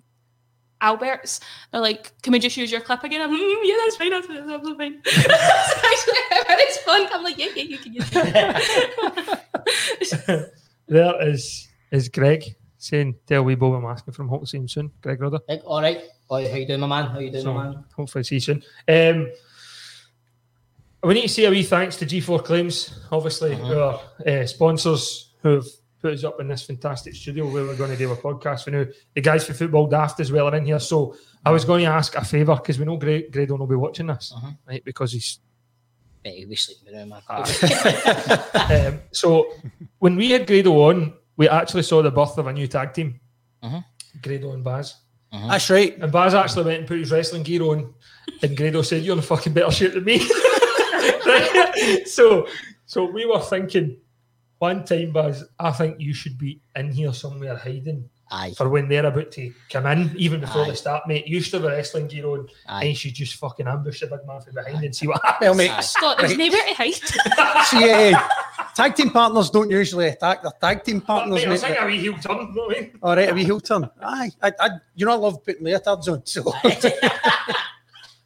Albert's, 0.82 1.40
they're 1.72 1.80
like, 1.80 2.12
can 2.24 2.34
we 2.34 2.40
just 2.40 2.58
use 2.58 2.70
your 2.70 2.82
clip 2.82 3.06
again? 3.06 3.22
I'm 3.22 3.32
like, 3.32 3.40
mm, 3.40 3.62
yeah, 3.64 3.76
that's 3.86 3.96
fine, 3.96 4.10
that's, 4.10 4.28
that's 4.28 4.42
absolutely 4.42 4.90
fine. 4.90 5.02
so 5.06 5.22
actually, 5.22 6.14
when 6.46 6.60
it's 6.60 6.78
fun, 6.80 7.08
I'm 7.14 7.24
like, 7.24 7.38
yeah, 7.38 7.48
yeah, 7.56 7.64
you 7.64 7.78
can 7.78 7.94
use 7.94 8.10
it. 8.12 10.54
there 10.88 11.22
is 11.28 11.68
is 11.92 12.10
Greg 12.10 12.56
saying, 12.78 13.16
"Tell 13.28 13.44
we 13.44 13.56
Bob 13.56 13.74
I'm 13.74 13.86
asking 13.86 14.14
from 14.14 14.28
Hope 14.28 14.42
to 14.42 14.48
see 14.48 14.58
him 14.58 14.68
soon." 14.68 14.92
Greg 15.02 15.22
Rudder. 15.22 15.40
Like, 15.48 15.62
all 15.66 15.82
right. 15.82 16.02
Oh, 16.30 16.36
how 16.50 16.56
you 16.56 16.66
doing, 16.66 16.80
my 16.80 16.88
man? 16.88 17.06
How 17.06 17.20
you 17.20 17.30
doing, 17.32 17.44
So 17.44 17.54
my 17.54 17.66
man? 17.66 17.84
hopefully 17.96 18.24
see 18.24 18.36
you 18.36 18.42
soon. 18.42 18.64
Um, 18.88 19.30
we 21.04 21.14
need 21.14 21.24
to 21.24 21.30
say 21.30 21.46
a 21.46 21.50
wee 21.50 21.64
thanks 21.64 21.98
to 21.98 22.06
G4 22.06 22.44
Claims, 22.44 23.00
obviously 23.12 23.56
our 23.62 24.00
uh, 24.26 24.46
sponsors 24.46 25.34
who 25.42 25.56
have 25.56 25.66
put 26.02 26.14
us 26.14 26.24
up 26.24 26.40
in 26.40 26.48
this 26.48 26.64
fantastic 26.64 27.14
studio 27.14 27.46
where 27.46 27.66
we're 27.66 27.76
going 27.76 27.92
to 27.92 27.98
do 27.98 28.12
a 28.12 28.16
podcast 28.16 28.64
for 28.64 28.72
now. 28.72 28.86
The 29.14 29.22
guys 29.22 29.46
for 29.46 29.54
Football 29.54 29.88
Daft 29.88 30.20
as 30.22 30.32
well 30.32 30.48
are 30.48 30.56
in 30.56 30.66
here. 30.66 30.80
So 30.80 31.16
I 31.46 31.52
was 31.52 31.66
going 31.66 31.84
to 31.84 31.90
ask 31.92 32.16
a 32.16 32.24
favour 32.24 32.56
because 32.56 32.80
we 32.80 32.86
know 32.86 32.98
Greg, 32.98 33.32
Grado 33.32 33.54
will 33.54 33.60
not 33.60 33.70
be 33.70 33.76
watching 33.76 34.08
this, 34.08 34.34
right? 34.68 34.84
Because 34.86 35.12
he's 35.12 35.40
Bet 36.24 36.34
he 36.36 36.46
was 36.46 36.62
sleeping 36.62 36.86
with 36.86 36.96
him, 36.96 37.10
man. 37.10 37.22
um, 38.94 39.02
so 39.12 39.54
when 40.00 40.16
we 40.16 40.32
had 40.32 40.48
Grado 40.48 40.72
on, 40.90 41.14
we 41.38 41.50
actually 41.50 41.84
saw 41.84 42.02
the 42.02 42.12
birth 42.12 42.38
of 42.38 42.48
a 42.48 42.54
new 42.54 42.68
tag 42.68 42.94
team, 42.94 43.20
Grado 44.22 44.52
and 44.54 44.64
Baz. 44.64 44.96
That's 45.50 45.70
right. 45.70 45.98
And 45.98 46.12
Baz 46.12 46.34
actually 46.36 46.66
went 46.66 46.80
and 46.80 46.88
put 46.88 47.00
his 47.00 47.12
wrestling 47.12 47.44
gear 47.44 47.64
on, 47.64 47.94
and 48.42 48.56
Grado 48.56 48.82
said, 48.84 49.04
"You're 49.04 49.16
in 49.16 49.22
fucking 49.22 49.54
better 49.54 49.72
shape 49.72 49.94
than 49.94 50.04
me." 50.06 50.22
Right? 51.26 52.08
So, 52.08 52.48
so 52.86 53.06
we 53.06 53.26
were 53.26 53.40
thinking, 53.42 53.98
one 54.60 54.86
time, 54.86 55.12
Baz, 55.12 55.44
I 55.60 55.72
think 55.72 56.00
you 56.00 56.14
should 56.14 56.38
be 56.38 56.62
in 56.76 56.92
here 56.92 57.12
somewhere 57.14 57.56
hiding. 57.58 58.10
Aye. 58.32 58.54
For 58.58 58.68
when 58.70 58.88
they're 58.90 59.06
about 59.06 59.32
to 59.34 59.54
come 59.70 59.86
in, 59.86 60.12
even 60.18 60.40
before 60.40 60.64
Aye. 60.64 60.70
they 60.70 60.76
start, 60.76 61.08
mate. 61.08 61.28
You 61.28 61.40
should 61.40 61.54
have 61.62 61.66
a 61.66 61.76
wrestling 61.76 62.08
gear 62.08 62.26
on, 62.26 62.48
Aye. 62.68 62.80
and 62.82 62.90
you 62.90 62.96
should 62.96 63.14
just 63.14 63.36
fucking 63.36 63.68
ambush 63.68 64.00
the 64.00 64.08
big 64.08 64.26
man 64.26 64.42
from 64.42 64.54
behind 64.56 64.84
and 64.84 64.96
see 64.96 65.08
what 65.08 65.22
happens. 65.24 65.42
Well, 65.50 65.56
mate, 65.56 65.84
Scott, 65.84 66.18
there's 66.18 66.32
Right. 66.36 66.52
nowhere 66.52 66.66
to 66.68 66.74
hide. 66.74 67.66
see, 67.68 67.92
uh, 68.16 68.20
tag 68.76 68.96
team 68.96 69.12
partners 69.12 69.50
don't 69.52 69.70
usually 69.70 70.08
attack 70.08 70.42
their 70.42 70.52
tag 70.60 70.84
team 70.84 71.02
partners. 71.02 71.42
Mate, 71.42 71.48
I 71.48 71.52
was 71.52 71.62
mate. 71.62 71.68
thinking 71.68 71.84
a 71.84 71.88
wee 71.88 72.00
heel 72.00 72.14
turn, 72.18 72.38
you 72.48 72.54
know 72.56 72.64
what 72.66 72.78
I 72.78 72.80
mean? 72.82 72.92
All 73.04 73.16
right, 73.16 73.30
a 73.30 73.34
wee 73.34 73.44
heel 73.44 73.60
turn. 73.60 73.90
Aye, 74.02 74.32
I, 74.42 74.52
I, 74.60 74.70
you 74.96 75.06
know, 75.06 75.12
I 75.12 75.16
love 75.16 75.44
putting 75.44 75.64
leotards 75.66 76.08
on. 76.12 76.26
So 76.26 76.52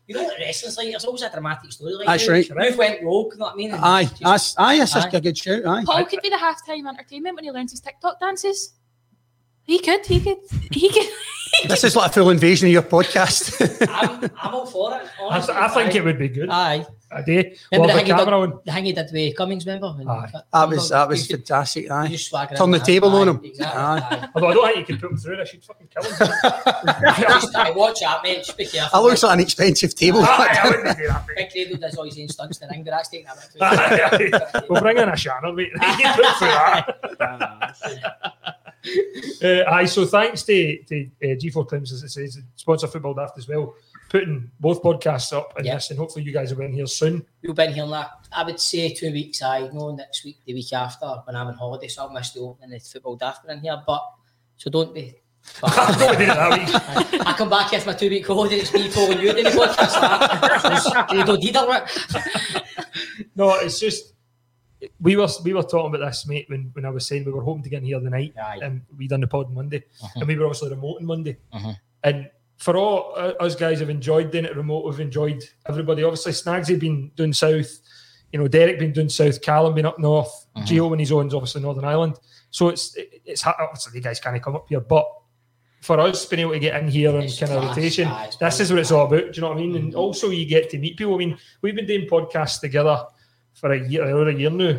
You 0.08 0.16
know 0.16 0.24
what 0.24 0.40
wrestling's 0.40 0.78
like? 0.78 0.88
There's 0.90 1.04
always 1.04 1.22
a 1.22 1.30
dramatic 1.30 1.70
story. 1.74 1.92
Like 1.96 2.08
That's 2.08 2.26
you, 2.28 2.32
right. 2.32 2.50
You've 2.70 2.78
went 2.78 3.04
rogue, 3.04 3.34
you 3.34 3.40
know 3.40 3.46
what 3.48 3.54
I 3.56 3.58
mean? 3.58 3.72
And 3.74 3.84
Aye, 3.84 4.10
that's, 4.22 4.56
aye, 4.58 4.78
that's 4.78 4.96
Aye. 4.96 5.10
a 5.12 5.20
good 5.20 5.38
shout. 5.38 5.66
Aye. 5.66 5.84
Paul 5.86 6.06
could 6.06 6.22
be 6.22 6.30
the 6.30 6.38
halftime 6.38 6.88
entertainment 6.88 7.36
when 7.36 7.44
he 7.44 7.52
learns 7.52 7.72
his 7.72 7.82
TikTok 7.82 8.18
dances. 8.18 8.72
He 9.68 9.80
could, 9.80 10.06
he 10.06 10.20
could, 10.22 10.38
he 10.72 10.90
could. 10.90 11.08
This 11.68 11.84
is 11.86 11.96
like 11.96 12.12
a 12.12 12.14
full 12.14 12.30
invasion 12.30 12.68
of 12.68 12.74
your 12.74 12.82
podcast. 12.84 13.56
I'm, 13.90 14.30
I'm 14.40 14.54
all 14.54 14.66
for 14.66 14.94
it. 14.96 15.08
I, 15.20 15.24
honestly. 15.24 15.56
I 15.56 15.68
think 15.70 15.92
Aye. 15.96 15.98
it 15.98 16.04
would 16.06 16.20
be 16.20 16.28
good. 16.28 16.50
Aye. 16.52 16.86
A 17.10 17.24
day. 17.24 17.36
Remember 17.36 17.56
We'll 17.72 17.82
the 17.82 17.88
have 17.88 17.98
thing, 18.00 18.08
the 18.10 18.14
camera 18.26 18.26
did, 18.26 18.54
on. 18.54 18.60
the 18.66 18.72
thing 18.74 18.86
he 18.86 18.92
did 18.94 19.10
with 19.14 19.36
Cummings, 19.38 19.66
remember? 19.66 19.96
And 19.98 20.10
Aye. 20.10 20.30
that 20.54 20.70
was 20.70 20.90
that 20.90 21.08
was 21.08 21.28
You 21.30 21.38
fantastic. 21.38 21.86
you 21.86 21.92
Aye. 21.92 22.08
just 22.10 22.28
swagger 22.30 22.56
Turn 22.56 22.70
the 22.72 22.80
table 22.80 23.16
Aye, 23.16 23.22
on 23.22 23.28
him. 23.30 23.42
Exactly. 23.46 23.82
Aye. 23.82 23.98
aye. 24.12 24.28
Although 24.36 24.48
I 24.50 24.54
don't 24.54 24.66
think 24.76 24.78
you 24.78 24.86
can 24.86 24.98
put 25.02 25.10
them 25.10 25.18
through. 25.18 25.42
I 25.42 25.44
should 25.46 25.64
fucking 25.64 25.88
kill 25.88 26.04
them. 26.04 26.12
Just, 26.20 27.56
aye, 27.56 27.72
watch 27.76 28.00
that, 28.02 28.20
mate. 28.24 28.38
Just 28.44 28.58
be 28.58 28.66
careful. 28.66 29.00
That 29.02 29.08
looks 29.08 29.24
like 29.24 29.34
an 29.34 29.40
expensive 29.40 29.96
table. 29.96 30.20
Aye, 30.22 30.60
I 30.64 30.68
wouldn't 30.68 30.98
do 30.98 31.08
that. 31.08 31.26
mate. 31.28 31.50
Big 31.54 31.70
Grado 31.70 31.82
does 31.88 31.96
all 31.96 32.04
his 32.04 32.20
own 32.20 32.28
stunts 32.28 32.58
in 32.60 32.68
the 32.68 32.72
ring, 32.74 32.84
but 32.84 32.92
that's 32.92 33.08
taking 33.10 33.28
a 33.28 33.34
bit 33.36 33.50
too 33.54 33.60
Aye, 33.62 34.42
aye. 34.54 34.62
we'll 34.70 34.82
bring 34.82 34.98
in 34.98 35.10
a 35.10 35.16
Shannon, 35.18 35.56
mate. 35.56 35.70
You 35.74 35.80
can 35.80 36.16
put 36.16 36.38
through 36.38 37.18
that. 37.20 38.54
Uh, 39.44 39.64
aye, 39.70 39.86
so 39.86 40.04
thanks 40.06 40.42
to, 40.44 40.82
to 40.86 41.06
uh, 41.24 41.28
G4 41.36 41.68
Claims, 41.68 41.92
as 41.94 42.02
it 42.04 42.10
says, 42.10 42.40
sponsor 42.56 42.88
Football 42.88 43.14
Daft 43.14 43.38
as 43.38 43.48
well, 43.48 43.76
putting 44.10 44.50
both 44.60 44.82
podcasts 44.82 45.32
up 45.32 45.56
and 45.58 45.66
Yeah. 45.66 45.76
this, 45.76 45.92
and 45.92 46.00
hopefully 46.00 46.26
you 46.26 46.32
guys 46.34 46.50
will 46.52 46.60
be 46.60 46.66
in 46.66 46.74
here 46.74 46.88
soon. 46.88 47.24
We've 47.44 47.54
been 47.54 47.74
here 47.74 47.86
now. 47.86 48.10
I 48.32 48.44
would 48.44 48.60
say 48.60 48.92
two 48.94 49.12
weeks. 49.12 49.44
I 49.44 49.68
know 49.68 49.94
next 49.94 50.24
week, 50.26 50.40
the 50.46 50.54
week 50.56 50.74
after, 50.74 51.06
when 51.26 51.36
I'm 51.36 51.48
on 51.48 51.54
holiday, 51.54 51.88
so 51.88 52.04
I'll 52.04 52.10
miss 52.12 52.32
the 52.32 52.40
opening 52.40 52.76
of 52.76 52.84
football 52.84 53.16
daft 53.16 53.48
in 53.48 53.60
here. 53.60 53.80
But 53.86 54.04
so 54.56 54.70
don't 54.72 54.94
be. 54.94 55.14
I'm 55.64 55.76
not 55.76 56.00
doing 56.00 56.22
it 56.30 56.34
that 56.34 57.12
week. 57.12 57.22
I 57.28 57.34
come 57.34 57.50
back 57.50 57.72
after 57.74 57.92
my 57.92 57.96
two 57.96 58.10
week 58.10 58.26
holiday. 58.26 58.56
It's 58.58 58.74
me 58.74 58.92
calling 58.92 59.20
you 59.20 59.30
in 59.32 59.44
the 59.44 59.50
podcast. 59.52 61.14
You 61.14 61.24
don't 61.24 61.40
need 61.40 61.56
it. 61.56 63.28
No, 63.36 63.54
it's 63.56 63.80
just 63.80 64.14
we 65.00 65.16
were 65.16 65.28
we 65.44 65.54
were 65.54 65.64
talking 65.64 65.94
about 65.94 66.06
this, 66.08 66.28
mate, 66.28 66.46
when, 66.50 66.70
when 66.74 66.86
I 66.86 66.90
was 66.90 67.06
saying 67.08 67.26
we 67.26 67.32
were 67.32 67.44
hoping 67.44 67.64
to 67.64 67.70
get 67.70 67.80
in 67.80 67.86
here 67.86 68.00
the 68.00 68.10
night, 68.10 68.34
Aye. 68.42 68.60
and 68.62 68.82
we 68.98 69.08
done 69.08 69.22
the 69.22 69.28
pod 69.28 69.48
on 69.48 69.56
Monday, 69.56 69.84
Uh-huh. 70.04 70.20
and 70.20 70.28
we 70.28 70.36
were 70.38 70.46
obviously 70.46 70.70
remote 70.70 70.98
on 71.00 71.06
Monday, 71.06 71.38
Uh-huh. 71.52 71.74
and 72.04 72.30
for 72.58 72.76
all 72.78 73.14
uh, 73.16 73.34
us 73.40 73.56
guys 73.56 73.80
have 73.80 73.90
enjoyed 73.90 74.32
doing 74.32 74.46
it 74.46 74.56
remote, 74.56 74.86
we've 74.86 75.00
enjoyed 75.00 75.44
everybody. 75.68 76.04
Obviously, 76.04 76.32
Snagsy 76.32 76.80
been 76.80 77.12
doing 77.16 77.34
south, 77.34 77.80
you 78.32 78.40
know, 78.40 78.48
Derek 78.48 78.80
been 78.80 78.94
doing 78.94 79.10
south, 79.10 79.42
Callum 79.42 79.74
been 79.76 79.86
up 79.86 80.00
north, 80.00 80.48
Uh-huh. 80.56 80.66
Gio 80.66 80.90
when 80.90 81.00
he's 81.00 81.12
on 81.12 81.32
obviously 81.34 81.62
Northern 81.62 81.86
Ireland. 81.86 82.16
So 82.50 82.70
it's 82.70 82.96
it's 83.26 83.46
obviously 83.46 83.98
you 83.98 84.02
guys 84.04 84.20
can't 84.20 84.42
come 84.42 84.56
up 84.56 84.66
here, 84.70 84.80
but 84.80 85.06
for 85.82 86.00
us 86.00 86.26
being 86.26 86.42
able 86.42 86.54
to 86.54 86.60
get 86.60 86.82
in 86.82 86.88
here 86.90 87.16
and 87.16 87.30
kind 87.40 87.52
of 87.52 87.64
rotation, 87.64 88.10
this 88.40 88.60
is 88.60 88.72
what 88.72 88.80
it's 88.80 88.92
all 88.92 89.06
about. 89.06 89.32
Do 89.32 89.36
you 89.36 89.42
know 89.42 89.50
what 89.50 89.58
I 89.58 89.62
mean? 89.62 89.76
And 89.76 89.96
also 89.96 90.30
you 90.30 90.46
get 90.46 90.70
to 90.72 90.78
meet 90.80 90.98
people. 90.98 91.14
I 91.14 91.18
mean, 91.18 91.38
we've 91.62 91.76
been 91.76 91.86
doing 91.86 92.08
podcasts 92.10 92.60
together 92.60 93.06
for 93.60 93.72
a 93.74 93.88
year 93.90 94.04
over 94.04 94.30
a 94.30 94.34
year 94.34 94.50
now. 94.52 94.78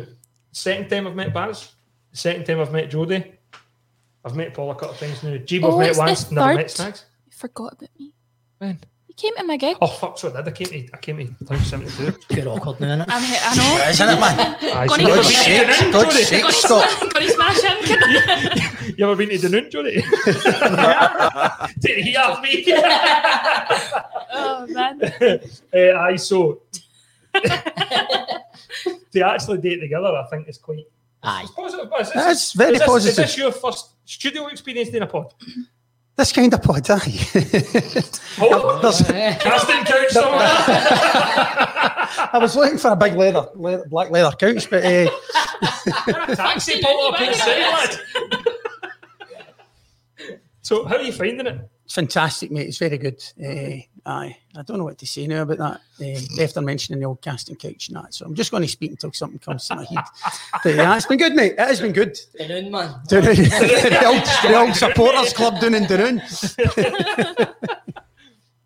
Second 0.51 0.89
time 0.89 1.07
I've 1.07 1.15
met 1.15 1.33
Baz. 1.33 1.73
Second 2.13 2.45
time 2.45 2.59
I've 2.61 2.71
met 2.71 2.89
Jodie. 2.89 3.33
I've 4.25 4.35
met 4.35 4.53
Paul 4.53 4.71
a 4.71 4.75
couple 4.75 4.91
of 4.91 4.99
times 4.99 5.21
now. 5.23 5.31
Geeb 5.37 5.63
Oh, 5.63 5.73
I've 5.73 5.79
met 5.79 5.89
it's 5.89 5.97
the 5.97 6.03
once, 6.03 6.31
never 6.31 6.53
met 6.55 6.61
third. 6.71 6.71
Snags. 6.71 7.05
You 7.27 7.31
forgot 7.37 7.73
about 7.73 7.89
me. 7.99 8.13
When? 8.57 8.79
You 9.07 9.13
came 9.15 9.35
to 9.35 9.43
my 9.43 9.57
gig. 9.57 9.77
Oh 9.81 9.87
fuck, 9.87 10.17
so 10.17 10.29
I 10.29 10.41
did. 10.41 10.47
I 10.47 10.51
came 10.51 10.67
to 10.67 10.89
I 10.93 10.97
came 10.97 11.35
to 11.37 11.45
Town 11.45 11.59
72. 11.59 12.17
Bit 12.29 12.47
awkward 12.47 12.79
now, 12.79 12.95
innit? 12.95 13.05
I'm 13.09 13.21
here, 13.23 13.39
I 13.43 13.55
know. 13.55 13.89
Isn't 13.89 14.09
it, 14.09 14.19
man? 14.19 14.39
Aye, 14.61 14.87
God's 14.87 14.95
so 14.95 15.01
you 15.01 15.13
ever 15.13 15.23
sake, 15.23 15.67
been 15.67 15.67
to 15.67 15.73
Dunoon, 15.73 15.91
God's 15.91 16.15
Jodie? 16.15 16.23
sake, 16.23 16.41
Got 16.43 16.53
Scott. 16.53 17.21
his 17.21 17.33
smash 17.33 17.63
in. 17.63 18.95
You 18.97 19.05
ever 19.05 19.15
been 19.15 19.29
to 19.29 19.37
Dunoon, 19.37 19.69
Jodie? 19.71 20.01
Did 21.79 21.97
he 22.05 22.11
have 22.13 22.41
me? 22.41 22.63
oh 24.33 24.65
man. 24.69 25.01
uh, 25.73 25.77
aye, 25.99 26.15
so 26.15 26.61
to 29.13 29.21
actually 29.25 29.57
date 29.59 29.79
together, 29.79 30.07
I 30.07 30.25
think 30.29 30.47
is 30.49 30.57
quite 30.57 30.85
Aye. 31.23 31.45
positive. 31.55 31.89
Is 31.99 32.07
this- 32.07 32.13
That's 32.13 32.53
very 32.53 32.73
is 32.73 32.79
this, 32.79 32.87
positive. 32.87 33.11
Is 33.11 33.17
this 33.31 33.37
your 33.37 33.51
first 33.51 33.89
studio 34.05 34.47
experience 34.47 34.89
in 34.89 35.03
a 35.03 35.07
pod? 35.07 35.33
This 36.15 36.31
kind 36.33 36.53
of 36.53 36.61
pod, 36.61 36.85
aye. 36.89 36.99
Oh, 38.41 38.79
There's- 38.81 39.07
casting 39.41 39.83
couch 39.85 40.09
somewhere. 40.09 40.47
I 42.31 42.37
was 42.41 42.55
looking 42.55 42.77
for 42.77 42.91
a 42.91 42.95
big 42.95 43.13
leather, 43.15 43.47
leather 43.55 43.85
black 43.87 44.09
leather 44.11 44.35
couch, 44.35 44.69
but 44.69 44.83
uh, 44.83 45.09
Taxi 46.35 46.81
pull 46.81 47.07
up 47.13 47.21
outside, 47.21 47.59
lad. 47.59 47.99
So, 50.61 50.85
how 50.85 50.97
are 50.97 51.01
you 51.01 51.11
finding 51.13 51.47
it? 51.47 51.69
it's 51.85 51.95
fantastic, 51.95 52.51
mate. 52.51 52.67
It's 52.67 52.77
very 52.77 52.97
good. 52.97 53.23
Uh, 53.43 53.81
aye, 54.05 54.37
I 54.55 54.61
don't 54.61 54.77
know 54.77 54.83
what 54.83 54.97
to 54.99 55.07
say 55.07 55.27
now 55.27 55.43
about 55.43 55.57
that. 55.57 55.81
Uh, 56.01 56.43
after 56.43 56.61
mentioning 56.61 56.99
the 56.99 57.05
old 57.05 57.21
casting 57.21 57.55
couch 57.55 57.87
and 57.87 57.97
that, 57.97 58.13
so 58.13 58.25
I'm 58.25 58.35
just 58.35 58.51
going 58.51 58.63
to 58.63 58.69
speak 58.69 58.91
until 58.91 59.11
something 59.11 59.39
comes 59.39 59.67
to 59.67 59.75
my 59.75 59.85
head. 59.85 60.03
But 60.63 60.75
yeah, 60.75 60.95
it's 60.97 61.05
been 61.05 61.17
good, 61.17 61.35
mate. 61.35 61.53
It 61.53 61.59
has 61.59 61.81
been 61.81 61.93
good. 61.93 62.17
Dunoon, 62.39 62.69
man. 62.69 62.95
Dunoon. 63.07 63.35
the, 63.89 64.05
old, 64.05 64.51
the 64.51 64.59
old 64.59 64.75
supporters 64.75 65.33
club 65.33 65.59
down 65.61 65.75
in 65.75 65.83
Dunoon. 65.83 66.21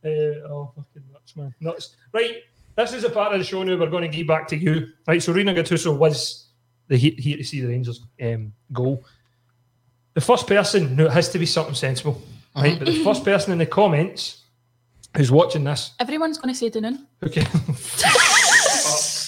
Uh, 0.05 0.43
oh, 0.49 0.69
fucking 0.75 1.03
nuts, 1.13 1.35
man. 1.37 1.55
Nuts. 1.61 1.95
Right, 2.11 2.43
this 2.75 2.91
is 2.91 3.05
a 3.05 3.09
part 3.09 3.31
of 3.31 3.39
the 3.39 3.45
show 3.45 3.63
now. 3.63 3.77
We're 3.77 3.89
going 3.89 4.03
to 4.03 4.09
give 4.09 4.27
back 4.27 4.49
to 4.49 4.57
you. 4.57 4.89
Right, 5.07 5.23
so 5.23 5.31
Rino 5.31 5.53
Gattuso 5.53 5.97
was 5.97 6.47
the 6.87 6.97
he- 6.97 7.11
here 7.11 7.37
to 7.37 7.43
see 7.43 7.61
the 7.61 7.67
Rangers 7.67 8.01
um, 8.21 8.51
go. 8.73 9.01
The 10.13 10.21
first 10.21 10.45
person, 10.45 10.95
no, 10.95 11.05
it 11.05 11.11
has 11.11 11.29
to 11.29 11.39
be 11.39 11.45
something 11.45 11.73
sensible, 11.73 12.21
right? 12.55 12.77
But 12.77 12.85
the 12.85 13.03
first 13.03 13.23
person 13.23 13.51
in 13.51 13.57
the 13.57 13.65
comments 13.65 14.42
who's 15.15 15.31
watching 15.31 15.63
this, 15.63 15.91
Everyone's 15.99 16.37
going 16.37 16.53
to 16.53 16.57
say 16.57 16.69
Dunoon. 16.69 17.05
okay. 17.23 17.45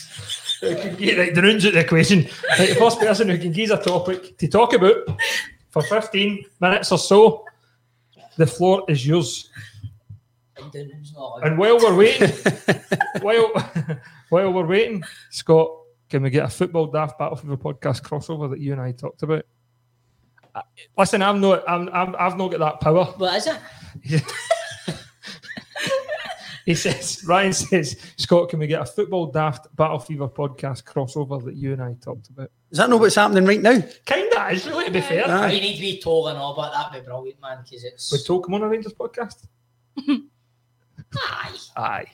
Yeah, 0.97 1.15
right, 1.19 1.36
the 1.36 1.41
runes 1.43 1.63
at 1.65 1.73
the 1.73 1.81
equation. 1.81 2.27
Right, 2.57 2.69
the 2.69 2.75
first 2.75 2.99
person 2.99 3.29
who 3.29 3.38
can 3.38 3.51
give 3.51 3.69
a 3.69 3.77
topic 3.77 4.36
to 4.39 4.47
talk 4.47 4.73
about 4.73 4.95
for 5.69 5.83
15 5.83 6.43
minutes 6.59 6.91
or 6.91 6.97
so, 6.97 7.45
the 8.38 8.47
floor 8.47 8.83
is 8.88 9.05
yours. 9.05 9.49
And 11.43 11.57
while 11.59 11.77
we're 11.77 11.95
waiting, 11.95 12.29
while 13.21 13.49
while 14.29 14.51
we're 14.53 14.65
waiting, 14.65 15.03
Scott, 15.29 15.69
can 16.09 16.23
we 16.23 16.31
get 16.31 16.45
a 16.45 16.49
football 16.49 16.88
daft 16.88 17.19
battle 17.19 17.36
for 17.36 17.47
the 17.47 17.57
podcast 17.57 18.01
crossover 18.01 18.49
that 18.49 18.59
you 18.59 18.71
and 18.71 18.81
I 18.81 18.91
talked 18.91 19.21
about? 19.21 19.45
Uh, 20.55 20.61
Listen, 20.97 21.21
I'm 21.21 21.41
not, 21.41 21.63
I'm, 21.69 21.89
I'm, 21.89 22.15
I've 22.17 22.38
not 22.38 22.49
got 22.49 22.59
that 22.61 22.79
power. 22.79 23.05
What 23.17 23.36
is 23.36 23.47
it? 23.47 24.23
He 26.66 26.74
says, 26.76 27.24
Ryan 27.28 27.53
says, 27.53 27.95
Scott, 28.18 28.49
can 28.49 28.57
we 28.59 28.66
get 28.68 28.82
a 28.82 28.86
football 28.86 29.28
daft 29.28 29.74
battle 29.76 29.99
fever 29.99 30.28
podcast 30.28 30.84
crossover 30.84 31.43
that 31.45 31.55
you 31.55 31.74
and 31.74 31.82
I 31.82 31.93
talked 32.01 32.30
about? 32.30 32.49
Is 32.72 32.80
that 32.80 32.89
not 32.89 32.99
what's 32.99 33.16
happening 33.16 33.45
right 33.45 33.61
now? 33.61 33.80
Kinda 34.05 34.49
is 34.51 34.66
really 34.68 34.86
to 34.86 34.91
be 34.91 35.01
fair. 35.01 35.28
Aye. 35.30 35.51
You 35.51 35.61
need 35.61 35.76
to 35.76 35.82
be 35.82 35.99
tall 36.01 36.28
and 36.30 36.38
all, 36.38 36.55
but 36.55 36.72
that'd 36.72 36.99
be 37.01 37.05
brilliant, 37.05 37.39
man, 37.39 37.59
because 37.63 37.84
it's. 37.84 38.11
Would 38.11 38.22
Tolkien 38.22 38.55
on 38.55 38.63
a 38.63 38.68
Rangers 38.68 38.93
podcast? 38.93 39.45
Aye. 41.18 41.55
Aye. 41.78 42.05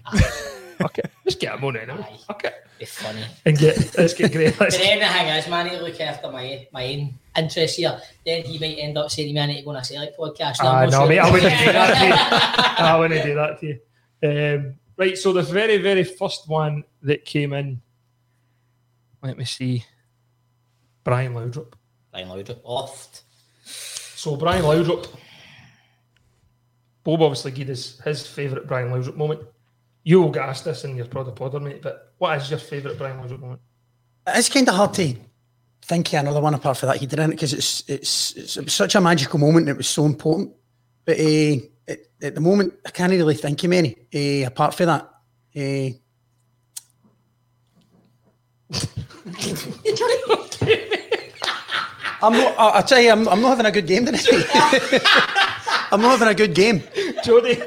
okay, 0.82 1.02
let's 1.26 1.36
get 1.36 1.56
him 1.56 1.64
on 1.64 1.78
anyway. 1.78 2.06
Aye. 2.08 2.20
Okay, 2.34 2.52
Be 2.78 2.86
funny. 2.86 3.24
and 3.46 3.58
get 3.58 3.98
let's 3.98 4.14
get 4.14 4.32
great. 4.32 4.52
But 4.58 4.66
Let's 4.72 4.78
then 4.78 5.00
the 5.00 5.08
thing 5.08 5.28
is, 5.28 5.48
man, 5.48 5.66
I 5.66 5.70
need 5.70 5.78
to 5.78 5.84
look 5.84 6.00
after 6.02 6.32
my 6.32 6.68
my 6.74 6.86
own 6.94 7.14
interests 7.38 7.78
here. 7.78 8.00
Then 8.26 8.44
he 8.44 8.60
might 8.60 8.78
end 8.80 8.98
up 8.98 9.10
saying 9.10 9.30
to 9.30 9.34
me, 9.34 9.40
I 9.40 9.46
need 9.48 9.58
to 9.60 9.64
go 9.64 9.70
on 9.72 9.78
a 9.78 9.84
select 9.84 10.20
podcast. 10.20 10.58
Ah, 10.62 10.82
I'm 10.82 10.90
not 10.90 10.92
no, 10.92 11.00
sure. 11.00 11.08
mate, 11.10 11.20
I 11.20 11.32
wouldn't 11.32 11.58
do 11.60 11.66
that 11.72 11.98
to 11.98 12.06
you. 12.06 12.14
I 12.86 13.00
wouldn't 13.00 13.24
do 13.26 13.36
that 13.36 13.60
to 13.62 13.66
you. 13.66 13.80
Um, 14.24 14.76
right, 14.98 15.18
so 15.18 15.34
the 15.34 15.42
very, 15.42 15.78
very 15.78 16.04
first 16.04 16.48
one 16.48 16.84
that 17.02 17.26
came 17.26 17.54
in, 17.54 17.82
let 19.24 19.38
me 19.38 19.46
see, 19.46 19.86
Brian 21.04 21.34
Laudrup. 21.34 21.74
Brian 22.12 22.28
Laudrup, 22.28 22.60
oft. 22.64 23.24
So 23.64 24.36
Brian 24.36 24.64
Laudrup, 24.64 25.08
Bob 27.04 27.22
obviously 27.22 27.52
gave 27.52 27.70
us 27.70 28.00
his 28.04 28.28
favourite 28.28 28.68
Brian 28.68 28.90
Laudrup 28.90 29.16
moment. 29.16 29.42
You 30.04 30.22
will 30.22 30.32
get 30.32 30.48
asked 30.48 30.66
this 30.66 30.84
in 30.84 30.96
your 30.96 31.06
Prod 31.06 31.36
Podder, 31.36 31.62
mate, 31.62 31.82
but 31.82 32.14
what 32.18 32.38
is 32.40 32.50
your 32.50 32.60
favourite 32.60 32.98
Brian 32.98 33.20
Laudrup 33.20 33.40
moment? 33.40 33.62
It's 34.28 34.50
kind 34.50 34.68
of 34.68 34.76
hard 34.76 34.94
to 34.96 35.16
think 35.84 36.14
of 36.14 36.20
another 36.20 36.42
one 36.42 36.54
apart 36.54 36.78
from 36.78 36.88
that 36.88 36.98
he 36.98 37.08
did 37.08 37.20
in 37.20 37.32
it 37.32 37.36
because 37.36 37.54
it's, 37.54 37.84
it's 37.88 38.34
it's 38.36 38.58
it 38.58 38.66
was 38.66 38.74
such 38.74 38.96
a 38.96 39.02
magical 39.02 39.40
moment. 39.40 39.68
and 39.68 39.70
It 39.70 39.78
was 39.78 39.90
so 39.90 40.06
important, 40.06 40.52
but 41.06 41.20
uh, 41.20 41.56
at, 42.22 42.36
the 42.36 42.42
moment 42.42 42.74
I 42.86 42.92
can't 42.92 43.12
really 43.12 43.36
think 43.36 43.64
of 43.64 43.70
many 43.70 43.96
uh, 44.14 44.48
apart 44.48 44.76
from 44.76 44.88
that. 44.88 45.08
Uh, 45.56 45.98
I'm 52.24 52.34
not. 52.34 52.60
I, 52.60 52.80
I 52.80 52.82
tell 52.82 53.02
you, 53.02 53.12
I'm, 53.12 53.28
I'm 53.28 53.42
not 53.42 53.50
having 53.50 53.66
a 53.66 53.72
good 53.72 53.88
game 53.88 54.06
tonight. 54.06 54.28
I'm 55.92 56.02
not 56.02 56.20
having 56.20 56.28
a 56.30 56.36
good 56.36 56.54
game. 56.54 56.80
Jodie. 57.24 57.58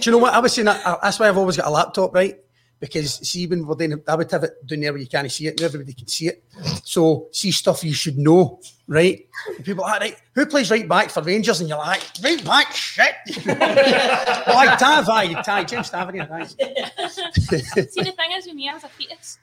Do 0.00 0.10
you 0.10 0.12
know 0.12 0.18
what 0.18 0.34
I 0.34 0.38
was 0.38 0.52
saying? 0.52 0.66
That, 0.66 0.84
uh, 0.86 0.98
that's 1.02 1.18
why 1.18 1.28
I've 1.28 1.36
always 1.36 1.56
got 1.56 1.66
a 1.66 1.70
laptop, 1.70 2.14
right? 2.14 2.38
Because 2.80 3.14
see 3.28 3.46
when 3.46 3.66
we're 3.66 3.74
doing 3.76 4.02
I 4.08 4.14
would 4.16 4.30
have 4.30 4.44
it 4.44 4.66
down 4.66 4.80
there 4.80 4.92
where 4.92 5.00
you 5.00 5.06
can't 5.08 5.30
see 5.30 5.46
it, 5.46 5.52
and 5.52 5.62
everybody 5.62 5.92
can 5.94 6.06
see 6.08 6.28
it. 6.28 6.44
So 6.84 7.28
see 7.32 7.50
stuff 7.50 7.82
you 7.84 7.94
should 7.94 8.18
know, 8.18 8.60
right? 8.86 9.26
And 9.56 9.64
people 9.64 9.84
are 9.84 9.90
like, 9.92 10.00
right, 10.00 10.16
who 10.34 10.46
plays 10.46 10.70
right 10.70 10.88
back 10.88 11.10
for 11.10 11.22
Rangers? 11.22 11.60
And 11.60 11.68
you're 11.68 11.78
like, 11.78 12.02
right 12.22 12.44
back, 12.44 12.72
shit. 12.72 13.14
like 13.46 14.78
Tav, 14.78 15.08
aye, 15.08 15.40
Ty, 15.42 15.64
James 15.64 15.90
Tavernier, 15.90 16.28
aye. 16.30 16.44
See, 16.46 16.56
the 18.02 18.12
thing 18.16 18.32
is 18.36 18.46
with 18.46 18.54
me, 18.54 18.68
I 18.68 18.74
was 18.74 18.84
a 18.84 18.88
fetus. 18.88 19.38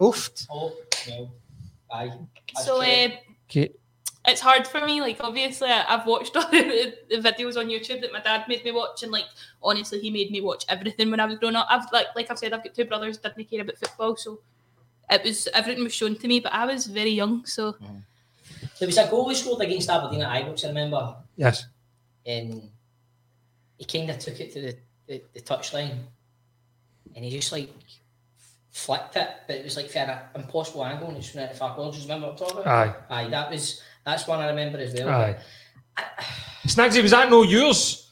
Oofed. 0.00 0.46
Oh, 0.50 0.72
no. 1.08 1.30
Aye. 1.92 2.12
That's 2.54 2.66
So 2.66 2.82
true. 2.82 2.90
uh, 2.92 3.08
Okay. 3.50 3.70
It's 4.26 4.40
hard 4.40 4.66
for 4.66 4.84
me. 4.84 5.00
Like, 5.00 5.18
obviously, 5.20 5.68
I- 5.68 5.84
I've 5.88 6.06
watched 6.06 6.36
all 6.36 6.50
the, 6.50 6.94
the 7.10 7.16
videos 7.16 7.56
on 7.56 7.66
YouTube 7.66 8.00
that 8.02 8.12
my 8.12 8.20
dad 8.20 8.46
made 8.48 8.64
me 8.64 8.72
watch, 8.72 9.02
and 9.02 9.12
like, 9.12 9.26
honestly, 9.62 10.00
he 10.00 10.10
made 10.10 10.30
me 10.30 10.40
watch 10.40 10.64
everything 10.68 11.10
when 11.10 11.20
I 11.20 11.26
was 11.26 11.38
growing 11.38 11.56
up. 11.56 11.66
I've 11.70 11.90
like, 11.92 12.06
like 12.14 12.30
I've 12.30 12.38
said, 12.38 12.52
I've 12.52 12.64
got 12.64 12.74
two 12.74 12.84
brothers 12.84 13.18
didn't 13.18 13.50
care 13.50 13.62
about 13.62 13.78
football, 13.78 14.16
so 14.16 14.40
it 15.10 15.22
was 15.24 15.48
everything 15.54 15.84
was 15.84 15.94
shown 15.94 16.16
to 16.16 16.28
me. 16.28 16.40
But 16.40 16.52
I 16.52 16.66
was 16.66 16.86
very 16.86 17.10
young, 17.10 17.44
so 17.44 17.72
mm-hmm. 17.72 17.98
There 18.78 18.86
was 18.86 18.98
a 18.98 19.08
goal 19.08 19.26
we 19.26 19.34
scored 19.34 19.62
against 19.62 19.88
Aberdeen 19.88 20.22
at 20.22 20.42
Ibrox, 20.42 20.64
I 20.64 20.68
remember. 20.68 21.16
Yes. 21.36 21.66
And 22.26 22.68
he 23.78 23.84
kind 23.84 24.10
of 24.10 24.18
took 24.18 24.40
it 24.40 24.52
to 24.54 24.60
the, 24.60 24.76
the, 25.06 25.22
the 25.34 25.40
touchline 25.40 25.98
and 27.14 27.24
he 27.24 27.30
just 27.30 27.52
like 27.52 27.70
flicked 28.70 29.16
it, 29.16 29.28
but 29.46 29.56
it 29.56 29.64
was 29.64 29.76
like 29.76 29.90
for 29.90 29.98
an 29.98 30.18
impossible 30.34 30.84
angle 30.84 31.08
and 31.08 31.18
it's 31.18 31.34
went 31.34 31.46
out 31.46 31.52
the 31.52 31.58
far 31.58 31.74
corner. 31.74 31.92
Do 31.92 31.98
you 31.98 32.02
remember 32.04 32.28
what 32.28 32.32
I'm 32.32 32.38
talking 32.38 32.60
about? 32.62 33.04
Aye. 33.10 33.24
Aye, 33.24 33.28
that 33.28 33.50
was 33.50 33.82
that's 34.04 34.26
one 34.26 34.40
I 34.40 34.48
remember 34.48 34.78
as 34.78 34.94
well. 34.94 35.08
Aye. 35.08 35.36
Snagsy, 36.66 37.02
was 37.02 37.10
that 37.10 37.28
no 37.30 37.42
yours? 37.42 38.10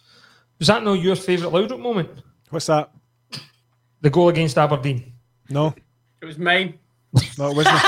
Was 0.58 0.68
that 0.68 0.82
no 0.82 0.92
your 0.92 1.16
favourite 1.16 1.52
Laudrup 1.52 1.80
moment? 1.80 2.10
What's 2.50 2.66
that? 2.66 2.90
The 4.00 4.10
goal 4.10 4.28
against 4.28 4.58
Aberdeen. 4.58 5.12
No, 5.48 5.74
It 6.20 6.24
was 6.26 6.38
mine. 6.38 6.78
no, 7.38 7.50
it 7.50 7.56
wasn't. 7.56 7.80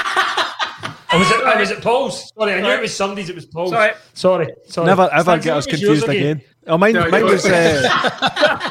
Or 1.13 1.19
was 1.19 1.31
it, 1.31 1.41
or 1.47 1.59
was 1.59 1.71
it 1.71 1.83
Paul's? 1.83 2.33
Sorry, 2.39 2.55
I 2.55 2.61
knew 2.63 2.71
it 2.71 2.81
was 2.81 2.97
somebody's. 2.97 3.29
It 3.29 3.35
was 3.35 3.45
Paul's. 3.45 3.71
Sorry. 3.71 3.93
Sorry. 4.15 4.49
Sorry. 4.67 4.87
Never 4.87 5.11
ever 5.13 5.33
Snagsy, 5.37 5.43
get 5.45 5.57
us 5.59 5.67
confused 5.67 6.09
again. 6.09 6.41
Oh, 6.67 6.79
mine, 6.79 6.95
No, 6.95 7.09
mine 7.11 7.25
was. 7.25 7.45
Uh, 7.45 8.71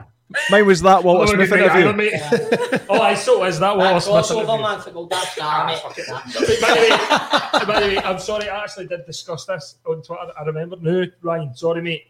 mine 0.50 0.66
was 0.66 0.80
that 0.82 1.02
Walter 1.04 1.32
Oh, 1.32 1.34
Smith 1.34 1.52
interview. 1.52 1.88
either, 1.88 2.86
oh, 2.88 3.00
I 3.00 3.14
so 3.14 3.44
is 3.44 3.58
that 3.60 3.68
That 3.68 3.76
Wallace 3.76 4.04
Smith 4.04 4.16
crossover 4.24 4.42
interview? 4.44 4.62
man 4.62 4.80
for 4.80 5.06
that's 5.08 5.34
damn 5.36 5.68
it. 5.70 6.60
by, 6.60 6.74
the 6.74 6.80
way, 6.80 7.66
by 7.66 7.80
the 7.80 7.86
way, 7.88 7.98
I'm 7.98 8.18
sorry, 8.18 8.48
I 8.48 8.62
actually 8.62 8.86
did 8.86 9.04
discuss 9.06 9.44
this 9.46 9.76
on 9.86 10.02
Twitter. 10.02 10.32
I 10.38 10.44
remember 10.44 10.76
no, 10.80 11.04
Ryan, 11.22 11.54
sorry, 11.54 11.82
mate. 11.82 12.04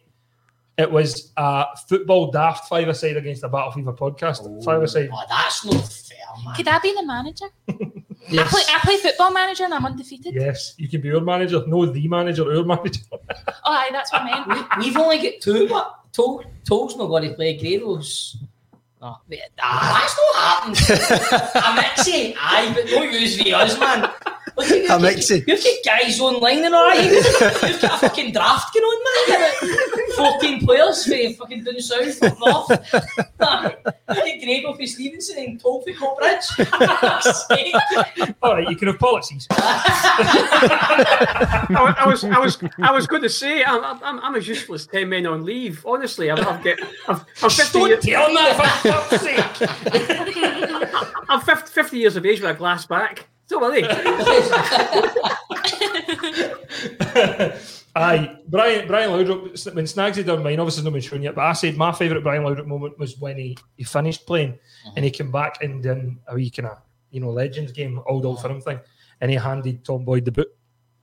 It 0.79 0.91
was 0.91 1.33
a 1.37 1.67
football 1.89 2.31
daft 2.31 2.69
five 2.69 2.89
aside 2.89 3.17
against 3.19 3.43
a 3.43 3.49
Battle 3.49 3.73
Fever 3.73 3.93
podcast. 3.93 4.41
Oh, 4.45 4.63
five 4.63 4.83
aside. 4.83 5.11
Oh, 5.13 5.23
that's 5.29 5.65
not 5.67 5.87
fair, 5.87 6.17
man. 6.45 6.55
could 6.55 6.69
I 6.69 6.79
be 6.79 6.95
the 6.95 7.05
manager? 7.05 7.47
I 8.39 8.45
play, 8.45 8.63
I 8.69 8.79
play 8.81 8.97
football 8.99 9.33
manager, 9.33 9.65
and 9.65 9.75
I'm 9.75 9.85
undefeated. 9.85 10.35
Yes, 10.35 10.75
you 10.79 10.89
can 10.89 11.01
be 11.01 11.13
our 11.13 11.21
manager, 11.21 11.63
no 11.67 11.87
the 11.87 12.09
manager, 12.09 12.45
our 12.57 12.65
manager. 12.75 13.01
Oh, 13.13 13.19
aye, 13.65 13.91
that's 13.93 14.13
what 14.13 14.23
I 14.23 14.47
meant. 14.47 14.69
We've 14.79 14.97
only 14.97 15.19
got 15.19 15.41
two, 15.41 15.69
but 15.69 16.01
Toll, 16.13 16.45
Toll's 16.65 16.97
not 16.97 17.07
going 17.07 17.29
to 17.29 17.35
play 17.35 17.57
Grado's. 17.57 18.37
Oh, 19.03 19.17
wait, 19.29 19.41
ah, 19.63 20.67
that's 20.67 20.77
not 20.85 21.01
happened. 21.01 21.53
I'm 21.65 21.83
Mixie, 21.83 22.37
aye, 22.39 22.71
but 22.75 22.85
no 22.85 23.03
use 23.03 23.41
for 23.41 23.55
us, 23.55 23.79
man. 23.81 24.11
Look 24.61 24.71
at 24.71 24.77
you, 24.77 24.89
I'm 24.89 25.01
you've 25.01 25.03
got- 25.03 25.13
You've 25.49 25.65
got 25.65 25.85
guys 26.01 26.21
online 26.21 26.65
and 26.65 26.75
all 26.75 26.85
right. 26.87 27.05
You've, 27.05 27.25
you've 27.25 27.81
got 27.81 28.03
a 28.03 28.09
fucking 28.09 28.33
draft 28.33 28.75
going 28.75 28.85
on, 28.85 29.31
man. 29.31 29.53
You've 29.63 30.15
14 30.17 30.67
players 30.67 31.05
for 31.05 31.33
fucking 31.45 31.65
down 31.65 31.81
south, 31.81 32.23
up 32.23 32.39
north. 32.39 32.69
Man, 33.39 33.73
you 34.17 34.25
get 34.25 34.41
Grado 34.45 34.73
for 34.75 34.87
Stevenston 34.87 35.37
and 35.39 35.61
Toll 35.61 35.83
for 35.83 35.93
Coatbridge. 35.93 36.47
All 38.43 38.55
right, 38.55 38.69
you 38.69 38.77
can 38.77 38.89
have 38.89 38.99
policies. 38.99 39.47
I, 39.51 41.67
wa- 41.71 41.95
I 41.99 42.07
was, 42.09 42.25
I 42.25 42.39
was, 42.39 42.59
I 42.83 42.93
was 42.93 43.07
going 43.07 43.23
to 43.23 43.29
say, 43.29 43.63
I'm, 43.65 43.83
I'm, 44.03 44.19
I'm 44.21 44.35
as 44.35 44.47
useless 44.49 44.87
ten 44.87 45.09
men 45.09 45.27
on 45.27 45.45
leave. 45.45 45.85
Honestly, 45.87 46.31
I've, 46.31 46.41
I've 46.47 46.63
got, 46.63 46.79
I've, 47.09 47.25
I'm 47.43 47.51
50 47.51 47.79
Don't 47.79 47.89
years, 47.89 48.05
tell 48.05 48.29
him 48.29 48.35
that 48.35 48.81
for 48.83 48.93
fuck's 48.93 49.23
sake. 49.23 49.41
I'm 51.29 51.41
50, 51.41 51.71
50 51.71 51.99
years 51.99 52.17
of 52.17 52.27
age 52.27 52.41
with 52.41 52.51
a 52.51 52.55
glass 52.55 52.87
back. 52.87 53.29
So 53.51 53.65
are? 53.65 53.73
Aye, 57.97 58.37
Brian 58.47 58.87
Brian 58.87 59.11
Laudrup, 59.11 59.75
when 59.75 59.87
Snagsy 59.87 60.25
done 60.25 60.45
mine, 60.45 60.61
obviously 60.61 60.85
not 60.85 60.93
been 60.93 61.03
shown 61.03 61.21
yet, 61.21 61.35
but 61.35 61.43
I 61.43 61.53
said 61.55 61.77
my 61.77 61.91
favourite 61.91 62.23
Brian 62.23 62.45
Laudrup 62.45 62.67
moment 62.67 62.97
was 62.97 63.19
when 63.19 63.37
he, 63.37 63.59
he 63.77 63.83
finished 63.83 64.25
playing 64.25 64.53
mm-hmm. 64.53 64.91
and 64.95 65.05
he 65.05 65.11
came 65.11 65.33
back 65.33 65.65
and 65.65 65.83
done 65.83 66.21
a 66.29 66.37
wee 66.37 66.49
kind 66.49 66.69
of, 66.69 66.79
you 67.11 67.19
know, 67.19 67.31
Legends 67.31 67.73
game, 67.73 68.01
old 68.07 68.25
old 68.25 68.41
firm 68.41 68.61
thing, 68.61 68.79
and 69.21 69.33
he 69.33 69.37
handed 69.37 69.85
Tom 69.85 70.05
Boyd 70.05 70.27
the 70.27 70.31
boot 70.31 70.47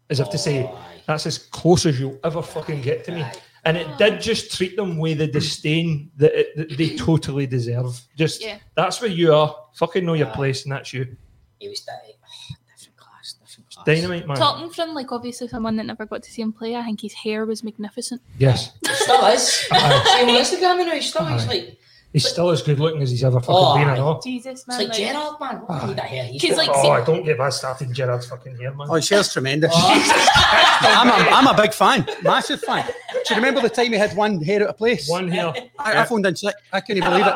as 0.10 0.22
if 0.22 0.30
to 0.30 0.38
say, 0.38 0.64
Oh, 0.64 0.68
aye. 0.68 1.02
that's 1.06 1.26
as 1.26 1.38
close 1.38 1.86
as 1.86 2.00
you'll 2.00 2.18
ever 2.24 2.42
fucking 2.42 2.82
get 2.82 3.04
to 3.04 3.12
me. 3.12 3.26
And 3.66 3.76
it 3.76 3.98
did 3.98 4.22
just 4.22 4.56
treat 4.56 4.78
them 4.78 4.98
with 4.98 5.18
the 5.18 5.28
disdain 5.28 6.12
that, 6.16 6.34
it, 6.34 6.56
that 6.56 6.78
they 6.78 6.96
totally 6.96 7.46
deserve. 7.46 8.00
Just, 8.16 8.42
Yeah. 8.42 8.60
that's 8.76 9.02
where 9.02 9.10
you 9.10 9.34
are. 9.34 9.54
Fucking 9.74 10.06
know 10.06 10.14
your 10.14 10.30
Aye. 10.30 10.36
place, 10.36 10.64
and 10.64 10.72
that's 10.72 10.94
you. 10.94 11.18
He 11.60 11.68
was 11.70 11.84
that, 11.86 12.02
oh, 12.06 12.56
different 12.76 12.98
class, 12.98 13.36
different 13.40 13.70
class. 13.70 13.86
Dynamite, 13.86 14.28
man. 14.28 14.38
Talking 14.38 14.70
from 14.70 14.94
like 14.94 15.12
obviously 15.12 15.48
someone 15.48 15.76
that 15.78 15.86
never 15.86 16.06
got 16.06 16.24
to 16.24 16.32
see 16.32 16.42
him 16.42 16.54
play, 16.54 16.76
I 16.76 16.84
think 16.84 17.02
his 17.02 17.14
hair 17.14 17.46
was 17.46 17.64
magnificent. 17.64 18.22
Yes. 18.38 18.72
Still 18.86 19.26
is. 19.28 19.48
See 19.48 19.68
Aye. 19.72 20.20
him 20.22 20.30
on 20.30 20.36
Instagram 20.42 20.86
now, 20.86 20.94
he's 20.94 21.10
still 21.10 21.26
he's 21.26 21.46
Aye. 21.46 21.48
like, 21.48 21.80
He's 22.18 22.28
still 22.28 22.50
as 22.50 22.64
good 22.64 22.80
looking 22.80 23.00
as 23.04 23.12
he's 23.12 23.24
ever 23.24 23.40
fucking 23.40 23.56
Oh, 23.56 23.76
been, 23.78 23.88
I 23.88 23.94
aye. 23.94 23.98
know. 23.98 24.20
Jesus, 24.24 24.62
it's 24.62 24.68
man. 24.68 24.80
like 24.80 24.88
like- 24.88 24.98
Gerard, 24.98 25.40
man. 25.40 25.56
What 25.58 25.66
ah. 25.70 25.76
do 25.76 25.82
you 25.82 25.88
need 25.90 25.98
that 25.98 26.06
hair? 26.06 26.24
He's 26.26 26.42
He's 26.42 26.58
like- 26.58 26.70
Oh, 26.74 26.90
I 26.90 27.06
don't 27.06 27.24
get 27.24 27.38
bad 27.38 27.50
started 27.50 27.94
Gerard's 27.94 28.26
fucking 28.26 28.58
hair, 28.58 28.74
man. 28.74 28.88
Oh, 28.90 28.96
his 28.96 29.08
hair's 29.08 29.32
tremendous. 29.32 29.72
Oh. 29.76 30.78
I'm, 30.82 31.10
a, 31.10 31.30
I'm 31.30 31.46
a 31.46 31.56
big 31.62 31.74
fan, 31.74 32.08
massive 32.24 32.62
fan. 32.62 32.88
Do 32.88 33.20
you 33.30 33.36
remember 33.36 33.62
the 33.62 33.70
time 33.70 33.92
he 33.92 33.98
had 34.00 34.16
one 34.16 34.42
hair 34.42 34.64
out 34.64 34.70
of 34.70 34.78
place? 34.78 35.08
One 35.08 35.28
hair. 35.28 35.54
I, 35.78 36.02
I 36.02 36.06
phoned 36.06 36.26
in 36.26 36.36
sick. 36.36 36.56
I 36.74 36.82
couldn't 36.82 37.04
even 37.04 37.12
believe 37.12 37.28
it. 37.28 37.34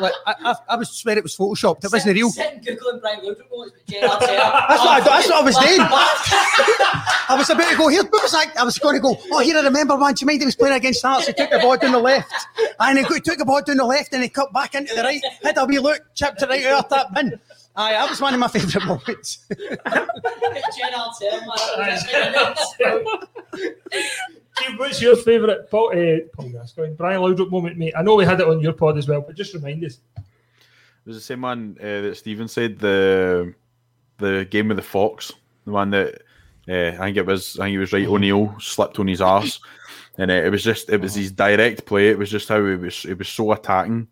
Like, 0.00 0.12
I, 0.26 0.34
I, 0.44 0.54
I 0.68 0.76
was 0.76 0.90
swear 0.90 1.16
it 1.18 1.22
was 1.24 1.36
photoshopped. 1.36 1.84
It 1.84 1.90
wasn't 1.92 2.14
real. 2.14 2.30
Sitting 2.30 2.60
googling 2.60 3.00
Brian 3.00 3.20
Laudrup 3.20 3.50
moments 3.50 3.74
with 3.74 3.86
Gerard's 3.86 4.26
hair. 4.26 4.36
That's 4.68 4.84
what 4.84 4.88
I, 4.88 5.00
that's 5.00 5.28
what 5.28 5.36
I 5.36 5.42
was 5.42 5.56
doing. 5.56 5.76
doing. 5.76 5.88
I 7.28 7.34
was 7.36 7.50
about 7.50 7.70
to 7.70 7.76
go 7.76 7.88
here. 7.88 8.02
What 8.04 8.22
was 8.22 8.34
I? 8.34 8.46
I 8.60 8.64
was 8.64 8.78
going 8.78 8.96
to 8.96 9.00
go. 9.00 9.16
Oh, 9.32 9.38
here 9.40 9.56
I 9.56 9.62
remember 9.62 9.96
one. 9.96 10.14
Do 10.14 10.22
you 10.22 10.26
mind 10.26 10.40
he 10.40 10.44
was 10.46 10.56
playing 10.56 10.76
against 10.76 11.02
Hearts? 11.02 11.26
He 11.26 11.32
took 11.32 11.50
the 11.50 11.58
ball 11.58 11.76
down 11.76 11.92
the 11.92 11.98
left, 11.98 12.32
and 12.80 12.98
he 12.98 13.04
took 13.20 13.38
the 13.38 13.44
ball 13.44 13.62
down 13.62 13.76
the 13.78 13.84
left, 13.84 14.11
and 14.12 14.22
he 14.22 14.28
cut 14.28 14.52
back 14.52 14.74
into 14.74 14.94
the 14.94 15.02
right. 15.02 15.22
Had 15.42 15.58
a 15.58 15.64
wee 15.64 15.78
look, 15.78 16.02
chipped 16.14 16.42
it 16.42 16.48
right 16.48 16.66
out 16.66 16.84
of 16.84 16.90
that 16.90 17.14
bin. 17.14 17.38
Aye, 17.74 17.92
that 17.92 18.10
was 18.10 18.20
one 18.20 18.34
of 18.34 18.40
my 18.40 18.48
favourite 18.48 18.86
moments. 18.86 19.46
Gerard's 19.48 21.20
hair, 22.78 23.04
Steve, 24.54 24.78
what's 24.78 25.00
your 25.00 25.16
favourite 25.16 25.70
Paul, 25.70 25.88
uh, 25.88 26.20
Paul 26.34 26.50
Gascoigne, 26.50 26.94
Brian 26.94 27.22
Laudrup 27.22 27.50
moment, 27.50 27.78
mate? 27.78 27.94
I 27.96 28.02
know 28.02 28.14
we 28.14 28.24
had 28.26 28.40
it 28.40 28.46
on 28.46 28.60
your 28.60 28.74
pod 28.74 28.98
as 28.98 29.08
well, 29.08 29.22
but 29.22 29.34
just 29.34 29.54
remind 29.54 29.84
us. 29.84 29.98
It 30.16 30.22
was 31.06 31.16
the 31.16 31.22
same 31.22 31.40
one 31.40 31.78
uh, 31.80 32.02
that 32.02 32.16
Stephen 32.16 32.48
said 32.48 32.78
the 32.78 33.54
the 34.18 34.46
game 34.50 34.68
with 34.68 34.76
the 34.76 34.82
fox, 34.82 35.32
the 35.64 35.72
one 35.72 35.90
that 35.90 36.22
uh, 36.68 36.92
I 37.00 37.06
think 37.06 37.16
it 37.16 37.26
was. 37.26 37.58
I 37.58 37.64
think 37.64 37.72
he 37.72 37.78
was 37.78 37.92
right. 37.92 38.06
O'Neill 38.06 38.54
slipped 38.60 38.98
on 38.98 39.08
his 39.08 39.20
arse, 39.20 39.58
and 40.18 40.30
uh, 40.30 40.34
it 40.34 40.50
was 40.50 40.62
just 40.62 40.90
it 40.90 41.00
was 41.00 41.14
his 41.14 41.32
direct 41.32 41.86
play. 41.86 42.08
It 42.08 42.18
was 42.18 42.30
just 42.30 42.48
how 42.48 42.64
it 42.64 42.80
was. 42.80 43.04
It 43.04 43.18
was 43.18 43.28
so 43.28 43.52
attacking. 43.52 44.08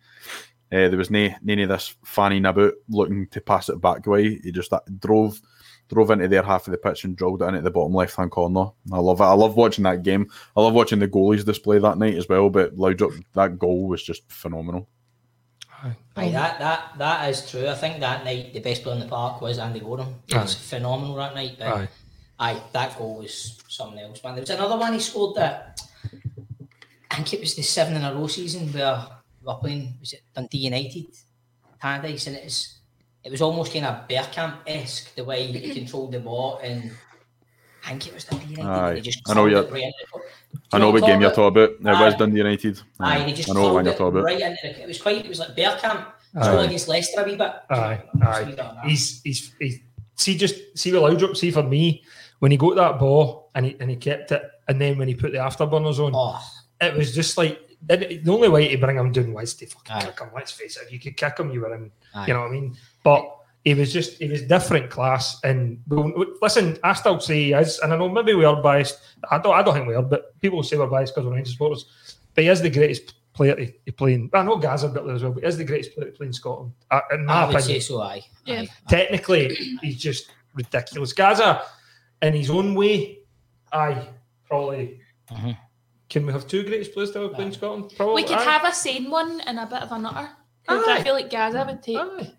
Uh, 0.72 0.88
there 0.88 0.96
was 0.96 1.10
no 1.10 1.28
none 1.42 1.58
of 1.60 1.68
this 1.68 1.94
fanning 2.04 2.46
about 2.46 2.74
looking 2.88 3.26
to 3.28 3.40
pass 3.40 3.68
it 3.68 3.80
back 3.80 4.06
away. 4.06 4.38
He 4.38 4.52
just 4.52 4.72
uh, 4.72 4.80
drove 4.98 5.40
drove 5.88 6.10
into 6.12 6.28
their 6.28 6.44
half 6.44 6.68
of 6.68 6.70
the 6.70 6.78
pitch 6.78 7.02
and 7.04 7.16
drilled 7.16 7.42
it 7.42 7.46
into 7.46 7.60
the 7.62 7.70
bottom 7.70 7.92
left 7.92 8.14
hand 8.16 8.30
corner. 8.30 8.70
I 8.92 8.98
love 8.98 9.20
it. 9.20 9.24
I 9.24 9.32
love 9.32 9.56
watching 9.56 9.84
that 9.84 10.04
game. 10.04 10.30
I 10.56 10.60
love 10.60 10.72
watching 10.72 11.00
the 11.00 11.08
goalies 11.08 11.44
display 11.44 11.78
that 11.80 11.98
night 11.98 12.14
as 12.14 12.28
well. 12.28 12.48
But 12.48 12.76
Laudrup, 12.76 13.22
that 13.34 13.58
goal 13.58 13.88
was 13.88 14.02
just 14.02 14.30
phenomenal. 14.30 14.88
Aye, 16.16 16.30
that, 16.30 16.58
that, 16.58 16.92
that 16.98 17.30
is 17.30 17.50
true. 17.50 17.66
I 17.66 17.74
think 17.74 18.00
that 18.00 18.24
night 18.24 18.52
the 18.52 18.60
best 18.60 18.82
player 18.82 18.96
in 18.96 19.00
the 19.00 19.08
park 19.08 19.40
was 19.40 19.58
Andy 19.58 19.80
Goram. 19.80 20.14
He 20.26 20.36
was 20.36 20.54
Aye. 20.54 20.58
phenomenal 20.58 21.14
that 21.16 21.34
night. 21.34 21.56
But 21.58 21.68
Aye. 21.68 21.88
aye. 22.38 22.62
that 22.72 22.98
goal 22.98 23.18
was 23.18 23.58
something 23.68 23.98
else, 23.98 24.22
man. 24.22 24.34
There 24.34 24.42
was 24.42 24.50
another 24.50 24.76
one 24.76 24.92
he 24.92 25.00
scored 25.00 25.36
that 25.36 25.80
I 27.10 27.16
think 27.16 27.32
it 27.34 27.40
was 27.40 27.54
the 27.54 27.62
seven 27.62 27.96
in 27.96 28.04
a 28.04 28.14
row 28.14 28.26
season 28.26 28.72
where 28.72 29.04
we 29.40 29.46
were 29.46 29.54
playing, 29.54 29.94
was 30.00 30.12
it 30.12 30.22
Dundee 30.34 30.58
United, 30.58 31.06
Tannadice, 31.82 32.26
and 32.28 32.36
it 32.36 32.44
was, 32.44 32.78
it 33.24 33.30
was 33.30 33.42
almost 33.42 33.72
kind 33.72 33.86
of 33.86 34.06
Bergkamp 34.08 34.58
esque 34.66 35.14
the 35.16 35.24
way 35.24 35.46
he 35.46 35.74
controlled 35.78 36.12
the 36.12 36.20
ball. 36.20 36.60
And 36.62 36.92
I 37.84 37.88
think 37.90 38.08
it 38.08 38.14
was 38.14 38.24
Dundee 38.24 38.54
United. 38.54 38.88
and 38.88 38.96
he 38.96 39.02
just 39.02 39.20
I 39.28 39.34
know 39.34 39.46
you- 39.46 39.58
it 39.58 39.70
right 39.70 39.82
into 39.82 40.24
I 40.72 40.78
know 40.78 40.90
what 40.90 41.02
game 41.04 41.20
you're 41.20 41.30
talking 41.30 41.62
about. 41.62 41.70
It 41.70 42.00
was 42.04 42.14
Dundee 42.14 42.38
United. 42.38 42.80
Aye, 43.00 43.16
and 43.18 43.28
he 43.30 43.34
just 43.34 43.50
I 43.50 43.54
know 43.54 43.62
what 43.62 43.74
one 43.74 43.84
you're 43.84 43.94
it 43.94 43.98
talking 43.98 44.18
about. 44.18 44.24
right 44.24 44.40
into 44.40 44.82
it 44.82 44.86
was 44.86 45.00
quite, 45.00 45.24
it 45.24 45.28
was 45.28 45.38
like 45.38 45.56
Bergkamp. 45.56 46.06
Aye. 46.36 46.42
So 46.44 46.58
against 46.60 46.86
Leicester 46.88 47.20
a 47.22 47.24
wee 47.24 47.36
bit. 47.36 47.52
Aye, 47.70 48.02
Just 48.18 48.28
aye. 48.28 48.44
leave 48.44 48.54
it 48.54 48.60
on 48.60 48.74
that. 48.76 48.84
He's, 48.84 49.20
he's, 49.22 49.52
he's, 49.58 49.78
see, 50.14 50.36
just 50.36 50.54
see 50.78 50.92
with 50.92 51.02
Laudrup, 51.02 51.36
see 51.36 51.50
for 51.50 51.62
me, 51.64 52.04
when 52.38 52.50
he 52.52 52.56
got 52.56 52.76
that 52.76 52.98
ball 53.00 53.50
and 53.54 53.66
he, 53.66 53.76
and 53.80 53.90
he 53.90 53.96
kept 53.96 54.30
it, 54.32 54.42
and 54.68 54.80
then 54.80 54.96
when 54.98 55.08
he 55.08 55.14
put 55.14 55.32
the 55.32 55.38
afterburners 55.38 55.98
on, 55.98 56.12
Oh, 56.14 56.40
it 56.80 56.96
was 56.96 57.14
just 57.14 57.36
like 57.38 57.58
the 57.86 58.22
only 58.28 58.48
way 58.48 58.68
to 58.68 58.78
bring 58.78 58.96
him 58.96 59.10
down 59.12 59.32
was 59.32 59.54
to 59.54 59.66
fucking 59.66 59.96
Aye. 59.96 60.04
kick 60.06 60.20
him. 60.20 60.30
Let's 60.34 60.52
face 60.52 60.76
it. 60.76 60.84
If 60.86 60.92
you 60.92 61.00
could 61.00 61.16
kick 61.16 61.38
him, 61.38 61.50
you 61.50 61.60
were 61.60 61.74
in. 61.74 61.90
Aye. 62.14 62.26
You 62.26 62.34
know 62.34 62.40
what 62.40 62.48
I 62.48 62.52
mean? 62.52 62.76
But 63.02 63.36
he 63.64 63.74
was 63.74 63.92
just 63.92 64.18
he 64.18 64.28
was 64.28 64.42
different 64.42 64.90
class. 64.90 65.40
And 65.44 65.82
well, 65.88 66.12
listen, 66.42 66.78
I 66.82 66.92
still 66.94 67.20
say 67.20 67.44
he 67.44 67.52
is, 67.52 67.78
and 67.80 67.92
I 67.92 67.96
know 67.96 68.08
maybe 68.08 68.34
we 68.34 68.44
are 68.44 68.60
biased. 68.62 68.98
I 69.30 69.38
don't. 69.38 69.54
I 69.54 69.62
don't 69.62 69.74
think 69.74 69.86
we 69.88 69.94
are, 69.94 70.02
but 70.02 70.38
people 70.40 70.62
say 70.62 70.76
we're 70.76 70.86
biased 70.86 71.14
because 71.14 71.26
we're 71.26 71.34
Rangers 71.34 71.52
supporters. 71.54 72.16
But 72.34 72.44
he 72.44 72.50
is 72.50 72.60
the 72.60 72.70
greatest 72.70 73.14
player 73.32 73.54
to, 73.54 73.66
to 73.66 73.92
play 73.92 74.14
in. 74.14 74.30
I 74.32 74.42
know 74.42 74.56
Gaza 74.56 74.86
a 74.86 74.90
bit 74.90 75.04
there 75.04 75.14
as 75.14 75.22
well, 75.22 75.32
but 75.32 75.42
he 75.42 75.48
is 75.48 75.56
the 75.56 75.64
greatest 75.64 75.94
player 75.94 76.10
to 76.10 76.16
play 76.16 76.26
in 76.26 76.32
Scotland. 76.32 76.72
Uh, 76.90 77.00
in 77.12 77.24
my 77.24 77.32
I 77.32 77.46
would 77.46 77.56
opinion 77.56 77.80
say 77.80 77.86
so. 77.86 78.00
Aye. 78.02 78.22
Yeah. 78.44 78.62
Aye. 78.62 78.68
technically 78.88 79.54
he's 79.82 79.96
just 79.98 80.30
ridiculous. 80.54 81.12
Gaza, 81.12 81.62
in 82.22 82.34
his 82.34 82.50
own 82.50 82.74
way, 82.74 83.20
aye, 83.72 84.08
probably. 84.46 85.00
Mhm. 85.30 85.56
Can 86.10 86.26
we 86.26 86.32
have 86.32 86.46
two 86.48 86.64
greatest 86.64 86.92
players 86.92 87.12
to 87.12 87.20
ever 87.20 87.28
play 87.28 87.44
in 87.46 87.52
Scotland? 87.52 87.92
Probably. 87.96 88.22
We 88.22 88.28
could 88.28 88.38
aye. 88.38 88.42
have 88.42 88.64
a 88.64 88.74
sane 88.74 89.08
one 89.10 89.40
and 89.42 89.60
a 89.60 89.66
bit 89.66 89.80
of 89.80 89.92
a 89.92 89.98
nutter. 89.98 90.28
'Cause 90.66 90.88
I 90.88 91.02
feel 91.02 91.14
like 91.14 91.30
Gaza 91.30 91.64
would 91.64 91.82
take 91.82 91.96
Aye. 91.96 92.32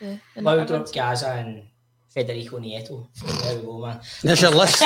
the, 0.00 0.20
the 0.34 0.42
nutter 0.42 0.84
Gaza, 0.92 1.32
and 1.32 1.64
Federico 2.08 2.58
Nieto. 2.58 3.08
There 3.42 3.58
we 3.58 3.64
go, 3.64 3.80
man. 3.80 4.00
There's 4.22 4.40
your 4.40 4.52
list. 4.52 4.78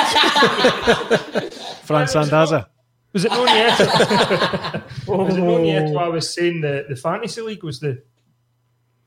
Fran 1.83 2.07
Sandaza. 2.07 2.65
Was 3.13 3.25
it 3.25 3.31
no 3.31 3.45
Nieto? 3.45 5.07
was 5.07 5.35
it 5.35 5.41
oh. 5.41 5.45
no 5.45 5.57
Nieto? 5.59 5.97
I 5.97 6.07
was 6.07 6.33
saying 6.33 6.61
the, 6.61 6.85
the 6.89 6.95
fantasy 6.95 7.41
league 7.41 7.63
was 7.63 7.79
the. 7.79 8.01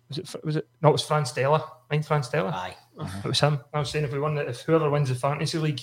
Was 0.09 0.18
it? 0.18 0.44
Was 0.44 0.56
it? 0.56 0.68
No, 0.80 0.90
it 0.90 0.92
was 0.92 1.02
Fran 1.02 1.24
Stella. 1.24 1.64
Mind 1.90 2.06
Fran 2.06 2.22
Stella? 2.22 2.50
Aye. 2.50 2.76
It 3.24 3.28
was 3.28 3.40
him. 3.40 3.59
I 3.72 3.78
was 3.78 3.90
saying 3.90 4.04
if 4.04 4.12
we 4.12 4.20
won, 4.20 4.36
it, 4.38 4.48
if 4.48 4.60
whoever 4.62 4.90
wins 4.90 5.09
the 5.09 5.14
fantasy 5.14 5.59
league 5.59 5.80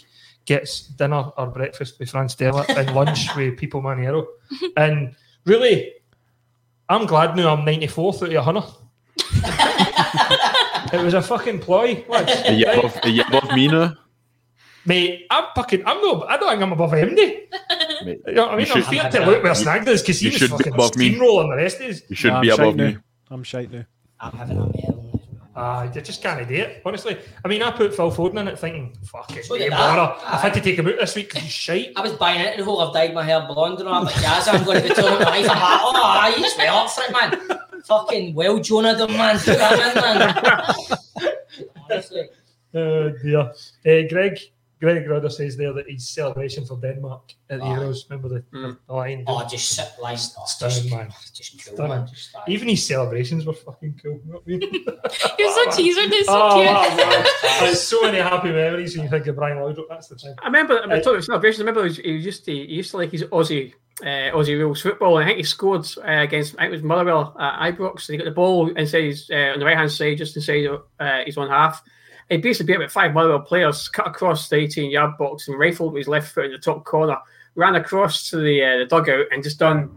gets 0.49 0.87
dinner 0.97 1.29
or 1.37 1.45
breakfast 1.47 1.99
with 1.99 2.09
Fran 2.09 2.27
Stella 2.27 2.65
and 2.69 2.93
lunch 2.95 3.29
with 3.35 3.55
People 3.57 3.81
Maniero, 3.83 4.25
and 4.75 5.15
really, 5.45 5.93
I'm 6.89 7.05
glad 7.05 7.35
now 7.37 7.53
I'm 7.55 7.63
94th 7.65 8.23
out 8.23 8.33
of 8.33 8.45
100. 8.45 8.63
it 10.93 11.03
was 11.03 11.13
a 11.13 11.21
fucking 11.21 11.59
ploy. 11.59 12.03
lads. 12.09 12.31
Are 12.47 12.51
you 12.53 12.65
above, 12.65 12.99
are 13.03 13.09
you 13.09 13.21
above 13.27 13.51
me 13.53 13.67
now? 13.67 13.93
Mate, 14.85 15.27
I'm 15.29 15.45
fucking. 15.55 15.83
I'm 15.85 16.01
not. 16.01 16.27
I 16.29 16.37
don't 16.37 16.49
think 16.49 16.63
I'm 16.63 16.71
above 16.71 16.93
him. 16.93 17.13
Mate. 17.13 17.49
Mate, 18.05 18.21
You 18.27 18.33
know 18.33 18.45
what 18.47 18.53
I 18.53 18.57
mean? 18.57 18.65
You 18.65 18.73
I'm 18.73 18.81
should- 18.81 18.89
fearing 18.89 19.11
to 19.11 19.25
look 19.25 19.43
where 19.43 19.53
Snag 19.55 19.87
is 19.87 20.01
because 20.01 20.19
he 20.19 20.29
you 20.29 20.31
was 20.39 20.49
fucking 20.49 20.73
above 20.73 20.95
me. 20.95 21.11
steamrolling 21.15 21.49
the 21.51 21.57
rest 21.57 21.79
of 21.81 21.89
us. 21.91 22.01
You 22.09 22.15
should 22.15 22.33
Nah, 22.33 22.41
be 22.41 22.51
I'm 22.51 22.59
above 22.59 22.73
shite 22.73 22.77
me. 22.77 22.91
now. 22.93 22.99
I'm 23.29 23.43
shite 23.43 23.71
now. 23.71 23.85
I'm 24.19 24.31
having 24.33 24.57
a 24.57 24.65
medal. 24.65 24.98
Ah, 25.55 25.79
I 25.81 25.87
just 25.87 26.21
can't 26.21 26.47
do 26.47 26.53
it. 26.55 26.81
Honestly, 26.85 27.17
I 27.43 27.47
mean, 27.47 27.61
I 27.63 27.71
put 27.71 27.93
Phil 27.95 28.11
Foden 28.11 28.39
in 28.39 28.47
it, 28.47 28.59
thinking, 28.59 28.95
"Fuck 29.03 29.35
it, 29.35 29.45
So. 29.45 29.55
I've 29.55 30.41
had 30.41 30.53
to 30.53 30.61
take 30.61 30.77
him 30.77 30.87
out 30.87 30.95
this 30.99 31.15
week 31.15 31.29
because 31.29 31.41
he's 31.43 31.51
shite." 31.51 31.91
I 31.95 32.01
was 32.01 32.13
buying 32.13 32.39
into 32.39 32.57
the 32.59 32.63
whole 32.63 32.79
I've 32.81 32.93
dyed 32.93 33.13
my 33.13 33.23
hair 33.23 33.41
blonde 33.47 33.79
and. 33.79 33.89
I'm 33.89 34.03
like, 34.05 34.21
Gaza, 34.21 34.51
I'm 34.51 34.63
going 34.63 34.81
to 34.83 34.87
be 34.87 34.93
telling 34.93 35.15
my 35.15 35.25
wife. 35.25 35.49
I'm 35.49 35.59
like, 35.59 35.81
oh, 35.81 36.01
aye, 36.05 36.33
he's 36.37 36.55
well 36.57 36.77
up 36.77 36.89
for 36.91 37.01
it, 37.03 37.11
man. 37.11 37.59
Fucking 37.83 38.35
well, 38.35 38.59
Jonah, 38.59 38.95
them, 38.95 39.11
man. 39.13 39.37
Put 39.37 39.57
that 39.57 39.95
in, 39.95 41.27
man. 41.27 41.33
Honestly. 41.91 42.29
Oh 42.75 43.09
dear. 43.23 43.39
Uh, 43.39 44.07
Greg, 44.07 44.39
Greg 44.79 45.05
Rodder 45.07 45.29
says 45.31 45.57
there 45.57 45.73
that 45.73 45.89
his 45.89 46.07
celebration 46.07 46.65
for 46.65 46.77
Denmark 46.79 47.33
at 47.49 47.59
the 47.59 47.65
Ah. 47.65 47.75
Euros. 47.77 48.09
Remember 48.09 48.29
the, 48.29 48.41
Mm. 48.57 48.77
the 48.87 48.93
line? 48.93 49.23
Oh, 49.27 49.45
just 49.49 49.69
sit 49.75 49.89
line. 50.01 50.17
Oh, 50.37 50.43
Stunning, 50.45 50.83
just, 50.83 50.89
man. 50.95 51.09
just 51.33 51.75
cool, 51.75 51.87
man. 51.87 52.07
Just, 52.07 52.35
aye. 52.35 52.43
Even 52.47 52.69
his 52.69 52.85
celebrations 52.87 53.45
were 53.45 53.53
fucking 53.53 53.99
cool. 54.01 54.19
You 54.25 54.31
know 54.31 54.39
what 54.39 54.43
I 54.47 54.49
mean? 54.49 54.85
You're 55.39 55.51
so 55.51 55.71
teaser, 55.71 56.01
it's 56.03 56.27
so 56.27 56.41
oh, 56.41 56.55
cute. 56.55 56.67
wow, 56.67 56.97
wow. 56.97 57.59
There's 57.59 57.81
so 57.81 58.01
many 58.03 58.19
happy 58.19 58.51
memories 58.51 58.95
when 58.95 59.03
you 59.05 59.09
think 59.09 59.27
of 59.27 59.35
Brian 59.35 59.57
Laudrup. 59.57 59.89
That's 59.89 60.07
the 60.07 60.15
thing. 60.15 60.35
I 60.41 60.45
remember. 60.45 60.79
I 60.79 60.83
Uh, 60.83 60.87
mean, 60.87 60.97
talking 61.01 61.11
about 61.15 61.23
celebrations. 61.25 61.61
I 61.61 61.63
remember 61.65 61.81
he, 61.81 61.87
was, 61.89 61.97
he 61.97 62.11
used 62.11 62.45
to 62.45 62.51
he 62.53 62.75
used 62.81 62.91
to 62.91 62.97
like 62.97 63.11
his 63.11 63.23
Aussie 63.23 63.73
uh, 64.01 64.31
Aussie 64.37 64.57
rules 64.57 64.81
football. 64.81 65.17
And 65.17 65.25
I 65.25 65.27
think 65.27 65.37
he 65.39 65.43
scored 65.43 65.85
uh, 65.97 66.21
against 66.23 66.55
I 66.55 66.61
think 66.61 66.69
it 66.69 66.77
was 66.79 66.83
Motherwell 66.83 67.35
at 67.37 67.73
Ibrox. 67.75 68.07
And 68.07 68.13
he 68.13 68.17
got 68.17 68.25
the 68.25 68.31
ball 68.31 68.69
inside 68.69 69.03
his, 69.03 69.29
uh, 69.29 69.51
on 69.53 69.59
the 69.59 69.65
right 69.65 69.75
hand 69.77 69.91
side, 69.91 70.17
just 70.17 70.37
inside 70.37 70.65
uh, 70.99 71.23
his 71.25 71.37
own 71.37 71.49
half. 71.49 71.83
He 72.29 72.37
basically 72.37 72.67
beat 72.67 72.75
about 72.75 72.91
five 72.91 73.13
Motherwell 73.13 73.39
players, 73.41 73.89
cut 73.89 74.07
across 74.07 74.49
the 74.49 74.57
18 74.57 74.91
yard 74.91 75.17
box 75.17 75.47
and 75.47 75.57
rifled 75.57 75.93
with 75.93 76.01
his 76.01 76.07
left 76.07 76.31
foot 76.31 76.45
in 76.45 76.51
the 76.51 76.59
top 76.59 76.85
corner. 76.85 77.17
Ran 77.55 77.75
across 77.75 78.29
to 78.29 78.37
the 78.37 78.63
uh, 78.63 78.77
the 78.77 78.85
dugout 78.85 79.25
and 79.31 79.43
just 79.43 79.57
done. 79.59 79.89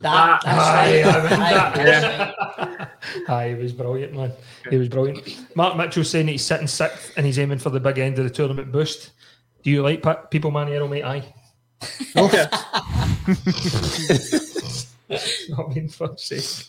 That, 0.00 0.42
that's 0.44 0.58
Aye, 0.58 1.02
right. 1.02 1.06
I 1.06 1.16
remember 1.16 1.44
Aye, 1.44 1.84
that. 1.84 2.90
Aye, 3.28 3.48
he 3.48 3.54
was 3.54 3.72
brilliant, 3.72 4.14
man. 4.14 4.30
He 4.68 4.76
was 4.76 4.90
brilliant. 4.90 5.56
Mark 5.56 5.74
Mitchell's 5.76 6.10
saying 6.10 6.28
he's 6.28 6.44
sitting 6.44 6.66
sixth 6.66 7.14
and 7.16 7.24
he's 7.24 7.38
aiming 7.38 7.58
for 7.58 7.70
the 7.70 7.80
big 7.80 7.98
end 7.98 8.18
of 8.18 8.24
the 8.24 8.30
tournament 8.30 8.70
boost. 8.70 9.12
Do 9.62 9.70
you 9.70 9.82
like 9.82 10.02
pa- 10.02 10.26
people 10.26 10.52
Maniero, 10.52 10.86
mate? 10.88 11.02
Aye. 11.02 11.24
I 15.10 15.62
mean, 15.68 15.88
fuck's 15.88 16.24
sake. 16.24 16.66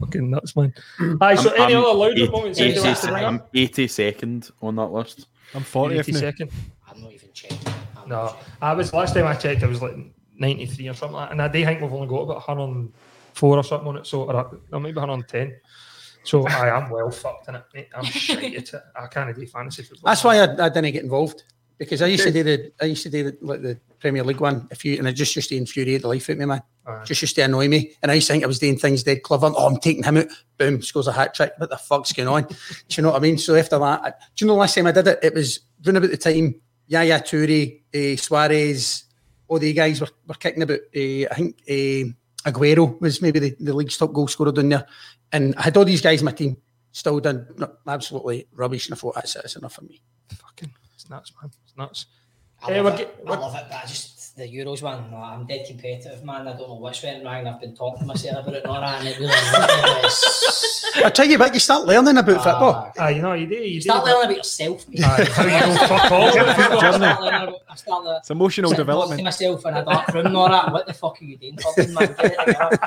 Fucking 0.00 0.30
nuts, 0.30 0.56
man. 0.56 0.74
Aye, 1.20 1.34
so 1.34 1.50
any 1.52 1.74
other 1.74 1.92
louder 1.92 2.30
moments? 2.30 2.58
eighty, 2.60 2.78
anyone 2.78 2.86
wants 2.86 3.04
I'm 3.04 3.40
82nd 3.54 4.50
on 4.62 4.76
that 4.76 4.86
list. 4.86 5.26
I'm 5.54 5.62
40th 5.62 6.06
82nd? 6.06 6.52
I'm 6.88 7.02
not 7.02 7.12
even 7.12 7.28
checking. 7.32 7.58
I'm 7.96 8.08
No, 8.08 8.16
not 8.24 8.38
checking. 8.38 8.54
I 8.62 8.72
was 8.72 8.92
last 8.92 9.14
time 9.14 9.26
I 9.26 9.34
checked, 9.34 9.62
I 9.62 9.66
was 9.66 9.82
like 9.82 9.96
93 10.36 10.88
or 10.88 10.94
something 10.94 11.14
like 11.14 11.28
that. 11.28 11.32
And 11.32 11.42
I 11.42 11.48
do 11.48 11.64
think 11.64 11.80
we've 11.80 11.92
only 11.92 12.08
got 12.08 12.22
about 12.22 12.36
104 12.48 13.56
or 13.56 13.62
something 13.62 13.88
on 13.88 13.96
it. 13.98 14.06
So, 14.06 14.22
or, 14.24 14.60
or 14.72 14.80
maybe 14.80 14.96
110. 14.96 15.54
So 16.24 16.46
I 16.46 16.76
am 16.76 16.88
well 16.88 17.10
fucked 17.10 17.48
in 17.48 17.56
it, 17.56 17.64
mate. 17.74 17.88
I'm 17.94 18.04
shite 18.04 18.54
at 18.54 18.74
it. 18.74 18.82
I 18.94 19.06
can't 19.08 19.34
do 19.34 19.46
fantasy 19.46 19.82
football. 19.82 20.10
That's 20.10 20.24
why 20.24 20.38
I, 20.38 20.66
I 20.66 20.68
didn't 20.68 20.92
get 20.92 21.02
involved 21.02 21.42
because 21.78 22.00
I 22.00 22.06
used 22.06 22.24
to 22.24 22.32
do 22.32 22.44
the 22.44 22.72
I 22.80 22.84
used 22.86 23.02
to 23.02 23.10
do 23.10 23.24
the, 23.24 23.38
like 23.40 23.60
the 23.60 23.78
Premier 24.02 24.24
League 24.24 24.40
one. 24.40 24.66
If 24.72 24.84
you 24.84 24.98
and 24.98 25.06
it 25.06 25.12
just 25.12 25.34
used 25.36 25.48
to 25.50 25.56
infuriate 25.56 26.02
the 26.02 26.08
life 26.08 26.28
out 26.28 26.32
of 26.32 26.38
me, 26.40 26.44
man. 26.44 26.62
Aye. 26.84 27.04
Just 27.04 27.22
used 27.22 27.36
to 27.36 27.42
annoy 27.42 27.68
me, 27.68 27.92
and 28.02 28.10
I 28.10 28.14
used 28.14 28.26
to 28.26 28.32
think 28.32 28.42
I 28.42 28.48
was 28.48 28.58
doing 28.58 28.76
things 28.76 29.04
dead 29.04 29.22
clever. 29.22 29.50
Oh, 29.54 29.68
I'm 29.68 29.78
taking 29.78 30.02
him 30.02 30.16
out. 30.16 30.26
Boom, 30.58 30.82
scores 30.82 31.06
a 31.06 31.12
hat 31.12 31.34
trick. 31.34 31.52
What 31.58 31.70
the 31.70 31.78
fuck's 31.78 32.12
going 32.12 32.28
on? 32.28 32.42
do 32.48 32.56
you 32.90 33.02
know 33.02 33.10
what 33.10 33.16
I 33.16 33.20
mean? 33.20 33.38
So 33.38 33.54
after 33.54 33.78
that, 33.78 34.00
I, 34.02 34.10
do 34.10 34.44
you 34.44 34.46
know 34.48 34.54
the 34.54 34.58
last 34.58 34.74
time 34.74 34.88
I 34.88 34.92
did 34.92 35.06
it? 35.06 35.20
It 35.22 35.34
was 35.34 35.60
round 35.86 35.98
about 35.98 36.10
the 36.10 36.16
time 36.16 36.56
Yaya 36.88 37.20
Toure, 37.20 37.80
uh, 37.94 38.16
Suarez, 38.16 39.04
all 39.46 39.60
the 39.60 39.72
guys 39.72 40.00
were, 40.00 40.08
were 40.26 40.34
kicking 40.34 40.62
about. 40.64 40.80
Uh, 40.94 41.30
I 41.30 41.34
think 41.34 41.56
uh, 41.68 42.50
Aguero 42.50 43.00
was 43.00 43.22
maybe 43.22 43.38
the, 43.38 43.56
the 43.60 43.72
league's 43.72 43.96
top 43.96 44.12
goal 44.12 44.26
scorer 44.26 44.50
down 44.50 44.70
there, 44.70 44.86
and 45.30 45.54
I 45.56 45.62
had 45.62 45.76
all 45.76 45.84
these 45.84 46.02
guys 46.02 46.20
in 46.20 46.24
my 46.24 46.32
team. 46.32 46.56
Still 46.90 47.20
done 47.20 47.46
absolutely 47.86 48.48
rubbish, 48.52 48.88
and 48.88 48.94
I 48.94 48.98
thought 48.98 49.14
that's 49.14 49.36
it. 49.36 49.42
That's 49.42 49.56
enough 49.56 49.74
for 49.74 49.82
me. 49.82 50.02
Fucking, 50.28 50.72
it's 50.92 51.08
nuts, 51.08 51.32
man. 51.40 51.50
It's 51.64 51.76
nuts. 51.76 52.06
I 52.64 52.70
Eh, 52.70 52.80
love, 52.80 52.84
we're 52.84 52.90
it. 52.92 52.98
get- 52.98 53.24
I 53.26 53.38
love 53.40 53.54
it, 53.54 53.64
but 53.68 53.76
I 53.76 53.86
just 53.86 54.36
the 54.36 54.44
Euros 54.44 54.80
one. 54.82 55.10
no, 55.10 55.18
I'm 55.18 55.44
dead 55.46 55.66
competitive, 55.66 56.24
man. 56.24 56.48
I 56.48 56.52
don't 56.56 56.68
know 56.68 56.74
what's 56.76 57.02
went 57.02 57.22
wrong. 57.24 57.46
I've 57.46 57.60
been 57.60 57.74
talking 57.74 58.00
to 58.00 58.06
myself 58.06 58.46
about 58.46 58.54
it, 58.54 58.64
Nora, 58.64 58.86
and 58.98 59.08
it 59.08 59.18
really 59.18 59.32
is. 60.06 60.84
I 61.04 61.10
tell 61.10 61.26
you 61.26 61.38
what, 61.38 61.52
you 61.52 61.60
start 61.60 61.84
learning 61.86 62.16
about 62.16 62.36
football. 62.42 62.92
Aye, 62.98 63.10
you 63.10 63.22
know, 63.22 63.32
you 63.34 63.46
do. 63.46 63.54
You 63.56 63.80
Start 63.80 64.04
do. 64.04 64.10
learning 64.10 64.24
about 64.24 64.36
yourself. 64.38 64.88
mate. 64.88 65.00
Aye, 65.04 65.24
how 65.24 65.44
you 65.44 65.50
know 65.74 65.86
fuck 65.86 66.12
all 66.12 66.28
about 66.38 66.48
I 66.48 66.54
start 66.54 67.00
learning 67.00 67.54
I 67.68 67.74
start 67.76 68.04
learning- 68.04 68.18
It's 68.20 68.30
emotional 68.30 68.70
sitting 68.70 68.84
talking 68.84 68.86
development. 68.86 69.18
to 69.18 69.24
myself 69.24 69.66
in 69.66 69.74
a 69.76 69.84
dark 69.84 70.08
room, 70.08 70.32
Nora. 70.32 70.70
What 70.70 70.86
the 70.86 70.94
fuck 70.94 71.20
are 71.20 71.24
you 71.24 71.36
doing, 71.36 71.58
fucking 71.58 71.92
man? 71.94 72.06
Get 72.06 72.24
it 72.24 72.38
together. 72.46 72.78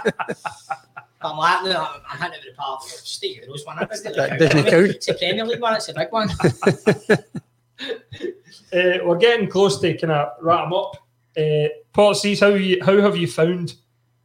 But 1.22 1.32
I'm 1.32 1.38
like, 1.38 1.64
no, 1.66 1.82
I'm, 1.82 2.02
I'm 2.12 2.18
hitting 2.20 2.34
it 2.34 2.46
with 2.46 2.56
the 2.56 2.62
park. 2.62 2.82
It's 2.86 3.20
the 3.20 3.28
Euros 3.42 3.66
one. 3.66 3.80
It 3.82 3.90
doesn't 3.90 4.16
That 4.16 4.30
count. 4.30 4.40
doesn't 4.42 4.64
count. 4.66 4.86
It's 4.86 5.08
a 5.10 5.14
Premier 5.16 5.46
League 5.46 5.62
one. 5.62 5.76
It's 5.76 5.90
a 5.90 5.94
big 5.94 6.12
one. 6.12 6.30
Uh, 7.82 9.00
we're 9.04 9.18
getting 9.18 9.48
close 9.48 9.80
to 9.80 9.98
kind 9.98 10.12
of 10.12 10.30
wrap 10.42 10.66
them 10.66 10.74
up. 10.74 10.98
Uh, 11.38 11.70
Paul, 11.94 12.14
see 12.14 12.36
how 12.36 12.48
you 12.48 12.84
how 12.84 13.00
have 13.00 13.18
you 13.18 13.28
found 13.28 13.76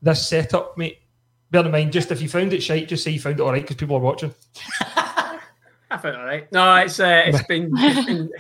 this 0.03 0.27
setup, 0.27 0.77
mate? 0.79 0.99
Bear 1.51 1.65
in 1.65 1.71
mind, 1.71 1.93
just 1.93 2.11
if 2.11 2.23
you 2.23 2.29
found 2.29 2.53
it 2.53 2.63
shite, 2.63 2.89
just 2.89 3.05
say 3.05 3.11
you 3.11 3.21
found 3.21 3.39
it 3.39 3.43
all 3.43 3.53
right 3.53 3.63
because 3.63 3.77
people 3.77 3.97
are 3.97 4.01
watching. 4.01 4.35
I 4.81 5.97
found 5.97 6.15
it 6.15 6.21
all 6.21 6.25
right. 6.25 6.51
No, 6.53 6.77
it's 6.77 7.01
uh, 7.01 7.23
it's 7.27 7.43
been 7.45 7.71
it's 7.77 8.07
been 8.07 8.31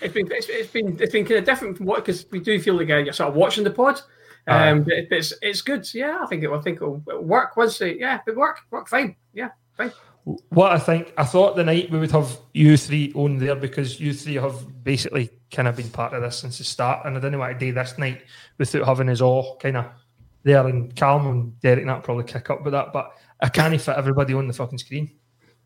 it's 0.00 0.14
been 0.14 0.28
it's, 0.30 0.48
it's 0.48 0.70
been 0.70 0.96
it's 1.00 1.12
been 1.12 1.24
kind 1.24 1.38
of 1.38 1.44
different 1.44 1.76
from 1.76 1.86
what 1.86 2.04
because 2.04 2.26
we 2.30 2.40
do 2.40 2.60
feel 2.60 2.74
like 2.74 2.90
uh, 2.90 2.96
you're 2.96 3.12
sort 3.12 3.28
of 3.28 3.34
watching 3.34 3.64
the 3.64 3.70
pod. 3.70 4.00
Um, 4.46 4.82
but, 4.82 5.08
but 5.08 5.18
it's 5.18 5.32
it's 5.42 5.62
good. 5.62 5.92
Yeah, 5.92 6.20
I 6.22 6.26
think 6.26 6.42
it. 6.42 6.50
I 6.50 6.60
think 6.60 6.76
it'll 6.76 7.02
work 7.20 7.56
once. 7.56 7.80
It, 7.80 7.98
yeah, 7.98 8.20
it 8.26 8.36
work 8.36 8.60
work 8.70 8.88
fine. 8.88 9.16
Yeah, 9.32 9.50
fine. 9.76 9.92
What 10.24 10.72
I 10.72 10.78
think, 10.78 11.12
I 11.16 11.24
thought 11.24 11.56
the 11.56 11.64
night 11.64 11.90
we 11.90 11.98
would 11.98 12.10
have 12.10 12.38
you 12.52 12.76
three 12.76 13.12
on 13.14 13.38
there 13.38 13.56
because 13.56 13.98
you 13.98 14.12
three 14.12 14.34
have 14.34 14.84
basically 14.84 15.30
kind 15.50 15.66
of 15.66 15.76
been 15.76 15.88
part 15.88 16.12
of 16.12 16.22
this 16.22 16.38
since 16.38 16.58
the 16.58 16.64
start, 16.64 17.06
and 17.06 17.16
I 17.16 17.20
didn't 17.20 17.38
want 17.38 17.58
to 17.58 17.66
do 17.66 17.72
this 17.72 17.96
night 17.98 18.22
without 18.58 18.86
having 18.86 19.08
us 19.08 19.20
all 19.20 19.56
kind 19.56 19.78
of 19.78 19.86
there. 20.42 20.66
And 20.66 20.94
Callum 20.94 21.26
and 21.26 21.60
Derek 21.60 21.86
that 21.86 22.02
probably 22.02 22.24
kick 22.24 22.50
up 22.50 22.62
with 22.64 22.72
that, 22.72 22.92
but 22.92 23.12
I 23.40 23.48
can't 23.48 23.80
fit 23.80 23.96
everybody 23.96 24.34
on 24.34 24.46
the 24.46 24.52
fucking 24.52 24.78
screen, 24.78 25.10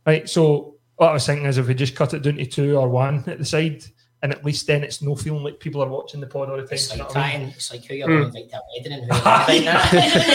right? 0.07 0.29
So 0.29 0.77
what 0.97 1.11
I 1.11 1.13
was 1.15 1.27
thinking 1.27 1.47
is 1.47 1.59
if 1.59 1.67
we 1.67 1.75
just 1.75 1.97
cut 1.97 2.15
it 2.15 2.23
down 2.23 2.37
to 2.37 2.47
two 2.47 2.77
or 2.77 2.89
one 2.89 3.25
at 3.27 3.39
the 3.39 3.45
side, 3.45 3.85
and 4.25 4.33
at 4.33 4.43
least 4.43 4.67
then 4.67 4.83
it's 4.83 5.03
no 5.03 5.15
feeling 5.15 5.45
like 5.45 5.61
people 5.61 5.83
are 5.83 5.89
watching 5.89 6.19
the 6.19 6.27
pod 6.27 6.49
all 6.49 6.57
the 6.57 6.63
time. 6.63 6.69
It's 6.73 6.91
you 6.91 6.97
know 6.97 7.05
like, 7.09 7.17
I 7.17 7.39
mean? 7.39 7.49
it's 7.51 7.71
like 7.71 7.85
who 7.85 7.95
you're 7.95 8.09
going 8.09 8.23
to 8.23 8.31
hmm. 8.31 8.37
invite 8.37 8.51
to 8.51 8.57
a 8.57 8.61
wedding 8.75 8.93
and 8.95 9.03
who 9.03 9.09
you're 9.09 9.17
inviting 9.19 9.65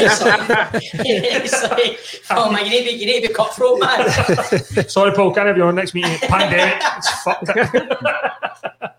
it's, 0.06 0.22
like, 0.22 0.84
it's 0.94 1.64
like, 1.64 2.38
oh 2.38 2.52
man, 2.52 2.66
you 2.66 2.70
need 2.70 2.84
to 2.84 2.92
be, 2.92 2.98
you 2.98 3.06
need 3.08 3.22
to 3.22 3.30
be 3.30 3.34
cutthroat, 3.34 3.80
man. 3.80 4.08
Sorry, 4.90 5.12
Paul, 5.12 5.34
can't 5.34 5.48
have 5.48 5.58
you 5.58 5.64
on 5.64 5.74
next 5.74 5.96
meeting. 5.96 6.20
Pandemic, 6.20 6.84
it's 6.98 7.24
fucked. 7.24 7.48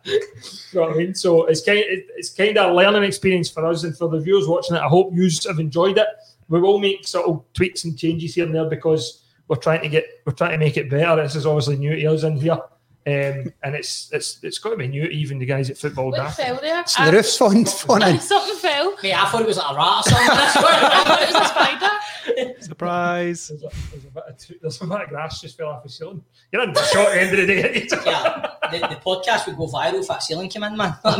you 0.04 0.80
know 0.80 0.86
what 0.86 0.90
I 0.90 0.96
mean? 0.96 1.14
So 1.14 1.46
it's 1.46 1.64
kind, 1.64 1.78
it, 1.78 2.08
it's 2.16 2.30
kind 2.30 2.58
of 2.58 2.72
a 2.72 2.74
learning 2.74 3.04
experience 3.04 3.48
for 3.48 3.64
us 3.64 3.84
and 3.84 3.96
for 3.96 4.08
the 4.08 4.18
viewers 4.18 4.48
watching 4.48 4.74
it. 4.74 4.80
I 4.80 4.88
hope 4.88 5.14
you 5.14 5.30
have 5.46 5.60
enjoyed 5.60 5.98
it. 5.98 6.08
We 6.48 6.60
will 6.60 6.80
make 6.80 7.06
sort 7.06 7.26
of 7.26 7.44
tweaks 7.52 7.84
and 7.84 7.96
changes 7.96 8.34
here 8.34 8.44
and 8.44 8.52
there 8.52 8.64
because 8.64 9.22
we're 9.46 9.54
trying 9.54 9.82
to 9.82 9.88
get, 9.88 10.04
we're 10.26 10.32
trying 10.32 10.50
to 10.50 10.58
make 10.58 10.76
it 10.76 10.90
better. 10.90 11.22
This 11.22 11.36
is 11.36 11.46
obviously 11.46 11.76
new 11.76 11.94
to 11.94 12.06
us 12.06 12.24
in 12.24 12.36
here. 12.38 12.58
Um, 13.06 13.50
and 13.62 13.74
it's 13.74 14.10
it's 14.12 14.38
it's 14.42 14.58
got 14.58 14.70
to 14.70 14.76
be 14.76 14.86
new 14.86 15.04
even 15.04 15.38
the 15.38 15.46
guys 15.46 15.70
at 15.70 15.78
football 15.78 16.10
What 16.10 16.34
fell 16.34 16.58
there? 16.60 16.86
So 16.86 17.06
the 17.06 17.12
roof's 17.12 17.34
falling, 17.36 17.64
falling. 17.64 18.20
Something 18.20 18.56
fell. 18.56 18.94
Mate, 19.02 19.14
I 19.14 19.24
thought 19.24 19.40
it 19.40 19.46
was 19.46 19.56
like 19.56 19.72
a 19.72 19.74
rat 19.74 19.96
or 19.96 20.02
something. 20.02 20.28
I 20.30 20.50
swear. 20.50 20.80
Thought 20.90 21.22
it 21.22 21.32
was 21.32 21.40
a 21.40 21.48
spider. 21.48 21.90
Surprise. 22.60 23.48
There's 23.48 23.62
a, 23.62 23.70
there's, 23.90 24.04
a 24.04 24.10
bit 24.10 24.24
of, 24.28 24.36
t- 24.38 24.58
there's 24.60 24.80
a 24.82 24.86
bit 24.86 25.00
of 25.00 25.08
grass 25.08 25.40
just 25.40 25.56
fell 25.56 25.68
off 25.68 25.82
the 25.82 25.88
ceiling. 25.88 26.22
You're 26.52 26.62
in 26.62 26.72
the 26.72 26.82
shot 26.84 27.08
at 27.08 27.14
the 27.14 27.20
end 27.20 27.30
of 27.30 27.38
the 27.38 27.46
day. 27.46 27.88
yeah, 28.06 28.50
the, 28.70 28.78
the 28.78 29.00
podcast 29.00 29.46
would 29.46 29.56
go 29.56 29.66
viral 29.66 30.00
if 30.00 30.08
that 30.08 30.22
ceiling 30.22 30.50
came 30.50 30.64
in, 30.64 30.76
man. 30.76 30.94
I 31.04 31.16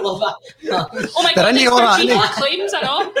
love 0.00 0.20
that. 0.20 0.36
Oh 1.14 1.22
my 1.22 1.32
They're 1.34 1.44
god, 1.44 1.48
in 1.48 1.56
the 1.56 1.66
all 1.66 1.80
right, 1.80 2.00
cheeky 2.00 2.12
aren't 2.12 2.32
claims 2.32 2.72
are 2.74 2.84
on. 2.84 3.12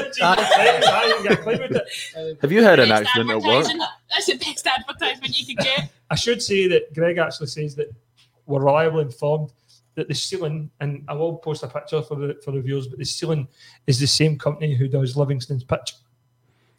Have 2.40 2.52
you 2.52 2.62
had 2.62 2.78
an 2.78 2.92
accident 2.92 3.30
at 3.30 3.42
work? 3.42 3.66
Advertising. 4.10 4.38
That's 4.38 4.44
the 4.44 4.52
best 4.52 4.66
advertisement 4.66 5.40
you 5.40 5.46
could 5.54 5.64
get. 5.64 5.90
I 6.10 6.14
should 6.14 6.42
say 6.42 6.68
that 6.68 6.94
Greg 6.94 7.18
actually 7.18 7.48
says 7.48 7.74
that 7.76 7.92
we're 8.46 8.60
reliably 8.60 9.02
informed 9.02 9.52
that 9.96 10.08
the 10.08 10.14
ceiling, 10.14 10.70
and 10.80 11.04
I 11.08 11.14
will 11.14 11.36
post 11.36 11.62
a 11.62 11.68
picture 11.68 12.02
for 12.02 12.16
the 12.16 12.38
for 12.44 12.52
the 12.52 12.60
viewers, 12.60 12.86
but 12.86 12.98
the 12.98 13.04
ceiling 13.04 13.48
is 13.86 13.98
the 13.98 14.06
same 14.06 14.38
company 14.38 14.74
who 14.74 14.88
does 14.88 15.16
Livingston's 15.16 15.64
pitch, 15.64 15.94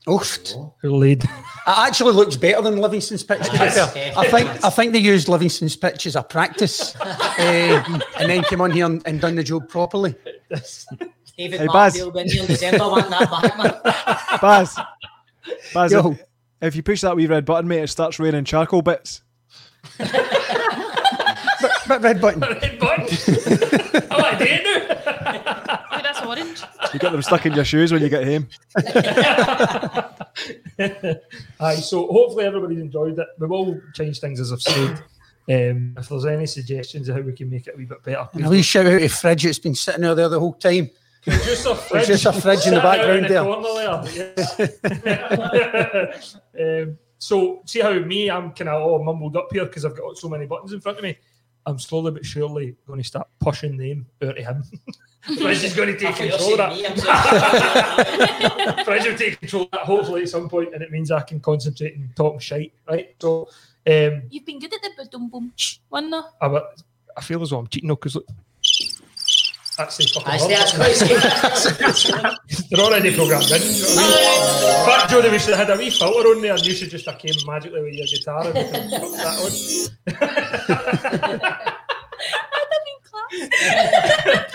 Oof. 0.10 0.38
who 0.82 0.96
laid. 0.96 1.24
It 1.24 1.30
actually 1.66 2.14
looks 2.14 2.38
better 2.38 2.62
than 2.62 2.78
Livingston's 2.78 3.24
pitch. 3.24 3.42
Yes. 3.52 3.78
I 4.16 4.30
think 4.30 4.64
I 4.64 4.70
think 4.70 4.94
they 4.94 5.00
used 5.00 5.28
Livingston's 5.28 5.76
pitch 5.76 6.06
as 6.06 6.16
a 6.16 6.24
practice, 6.24 6.96
uh, 6.96 7.84
and 8.20 8.30
then 8.30 8.44
came 8.44 8.62
on 8.62 8.72
here 8.72 8.86
and, 8.86 9.06
and 9.06 9.20
done 9.20 9.36
the 9.36 9.44
job 9.44 9.68
properly. 9.68 10.16
David 11.38 11.60
Hey, 11.60 11.68
Baz. 11.68 11.98
Martindale 11.98 12.12
been 12.12 12.48
December 12.48 13.02
that 13.10 13.84
back. 13.84 14.42
Baz. 14.42 14.80
Baz, 15.74 15.92
Yo. 15.92 16.18
If, 16.62 16.68
if 16.68 16.76
you 16.76 16.84
push 16.84 17.02
that 17.02 17.16
wee 17.16 17.28
red 17.28 17.46
button, 17.46 17.68
mate, 17.68 17.84
it 17.84 17.88
starts 17.88 18.20
raining 18.20 18.46
charcoal 18.46 18.82
bits. 18.82 19.22
But 21.88 22.02
red 22.02 22.22
button. 22.22 22.42
Red 22.42 22.80
button. 22.80 23.08
I'm 24.12 24.22
like, 24.22 24.40
do 24.40 24.46
you 24.46 24.60
Oh, 25.90 26.00
that's 26.04 26.22
orange. 26.22 26.62
You 26.94 27.00
get 27.00 27.12
them 27.12 27.22
stuck 27.22 27.46
in 27.46 27.54
your 27.54 27.64
shoes 27.64 27.92
when 27.94 28.02
you 28.02 28.10
get 28.10 28.26
home. 28.26 28.48
Aye, 31.60 31.76
so 31.76 32.08
hopefully 32.08 32.46
everybody's 32.46 32.80
enjoyed 32.80 33.18
it. 33.18 33.28
We 33.40 33.48
will 33.48 33.80
change 33.94 34.20
things 34.20 34.40
as 34.40 34.52
I've 34.52 34.62
said. 34.62 35.02
Um, 35.50 35.96
if 35.98 36.10
there's 36.10 36.26
any 36.26 36.46
suggestions 36.46 37.08
of 37.08 37.16
how 37.16 37.22
we 37.22 37.32
can 37.32 37.50
make 37.50 37.68
it 37.68 37.76
a 37.76 37.78
wee 37.78 37.86
bit 37.86 38.04
better, 38.04 38.28
And 38.34 38.46
a 38.46 38.50
wee 38.50 38.62
shout 38.62 38.86
out 38.86 39.00
to 39.00 39.08
Fridge 39.08 39.44
that's 39.44 39.60
been 39.60 39.76
sitting 39.76 40.04
out 40.04 40.16
there 40.16 40.28
the 40.30 40.40
whole 40.40 40.54
time. 40.54 40.90
Producer 41.24 41.76
Fridge, 41.76 42.06
Producer 42.06 42.32
Fridge 42.32 42.68
in 42.68 42.74
the 42.74 42.80
sitting 42.80 42.80
out 42.80 42.84
background 42.84 43.26
the 43.26 43.44
corner 43.44 44.04
there. 46.54 46.84
um, 46.84 46.98
so 47.20 47.62
see 47.66 47.80
how 47.80 47.94
me, 47.94 48.30
I'm 48.30 48.52
kind 48.52 48.70
of 48.70 48.82
all 48.82 49.04
mumbled 49.04 49.36
up 49.36 49.50
here 49.52 49.66
because 49.66 49.86
I've 49.86 49.98
got 49.98 50.18
so 50.18 50.30
many 50.30 50.46
buttons 50.46 50.74
in 50.74 50.82
front 50.82 50.98
of 50.98 51.04
me. 51.04 51.18
I'm 51.66 51.80
slowly 51.80 52.12
but 52.12 52.26
surely 52.26 52.76
going 52.86 53.02
to 53.02 53.08
start 53.08 53.28
pushing 53.40 53.76
them 53.76 54.06
out 54.24 54.38
of 54.38 54.46
him. 54.46 54.64
Fridge 55.38 55.64
is 55.66 55.76
going 55.76 55.92
to 55.92 56.00
take 56.00 56.16
control 56.16 56.52
you 56.52 56.58
were 56.58 56.64
of 56.64 56.78
saying 56.78 56.96
that. 56.96 58.84
Fridge 58.86 59.06
will 59.06 59.18
take 59.18 59.40
control 59.40 59.64
of 59.64 59.72
that 59.72 59.82
hopefully 59.82 60.22
at 60.22 60.30
some 60.30 60.48
point, 60.48 60.74
and 60.74 60.82
it 60.82 60.92
means 60.92 61.12
I 61.12 61.22
can 61.22 61.42
concentrate 61.42 61.96
and 61.96 62.16
talk 62.16 62.42
shite, 62.42 62.72
right? 62.88 63.14
So 63.20 63.50
um, 63.86 64.22
You've 64.30 64.46
been 64.46 64.60
good 64.60 64.74
at 64.74 64.82
the 64.82 65.10
boom 65.12 65.30
boom 65.30 65.52
one 65.90 66.10
though. 66.10 66.24
I, 66.42 66.62
I 67.18 67.22
feel 67.22 67.42
as 67.42 67.50
though 67.50 67.60
I'm 67.60 67.68
cheating 67.68 67.90
now 67.90 67.96
because 67.96 68.16
look. 68.16 68.28
That's 69.78 69.96
the 69.98 70.08
fucking 70.08 70.28
I 70.28 70.38
that's 70.48 70.74
quite 70.76 70.98
They're 72.72 72.80
already 72.80 73.14
programmed 73.16 73.52
in. 73.52 73.62
you 73.62 73.96
know 73.96 74.02
I 74.02 74.10
mean? 74.10 74.34
In 74.80 74.86
fact, 74.88 75.12
Jodie, 75.12 75.32
we 75.32 75.38
should 75.38 75.54
have 75.54 75.68
had 75.68 75.78
a 75.78 75.80
wee 75.80 75.92
filter 75.92 76.30
on 76.30 76.42
there 76.42 76.54
and 76.54 76.66
you 76.66 76.74
should 76.74 76.90
just 76.90 77.06
have 77.06 77.20
came 77.20 77.36
magically 77.46 77.82
with 77.82 77.94
your 77.94 78.08
guitar 78.08 78.48
and 78.48 78.56
we 78.56 78.64
can 78.64 78.90
put 79.00 79.12
that 79.18 79.38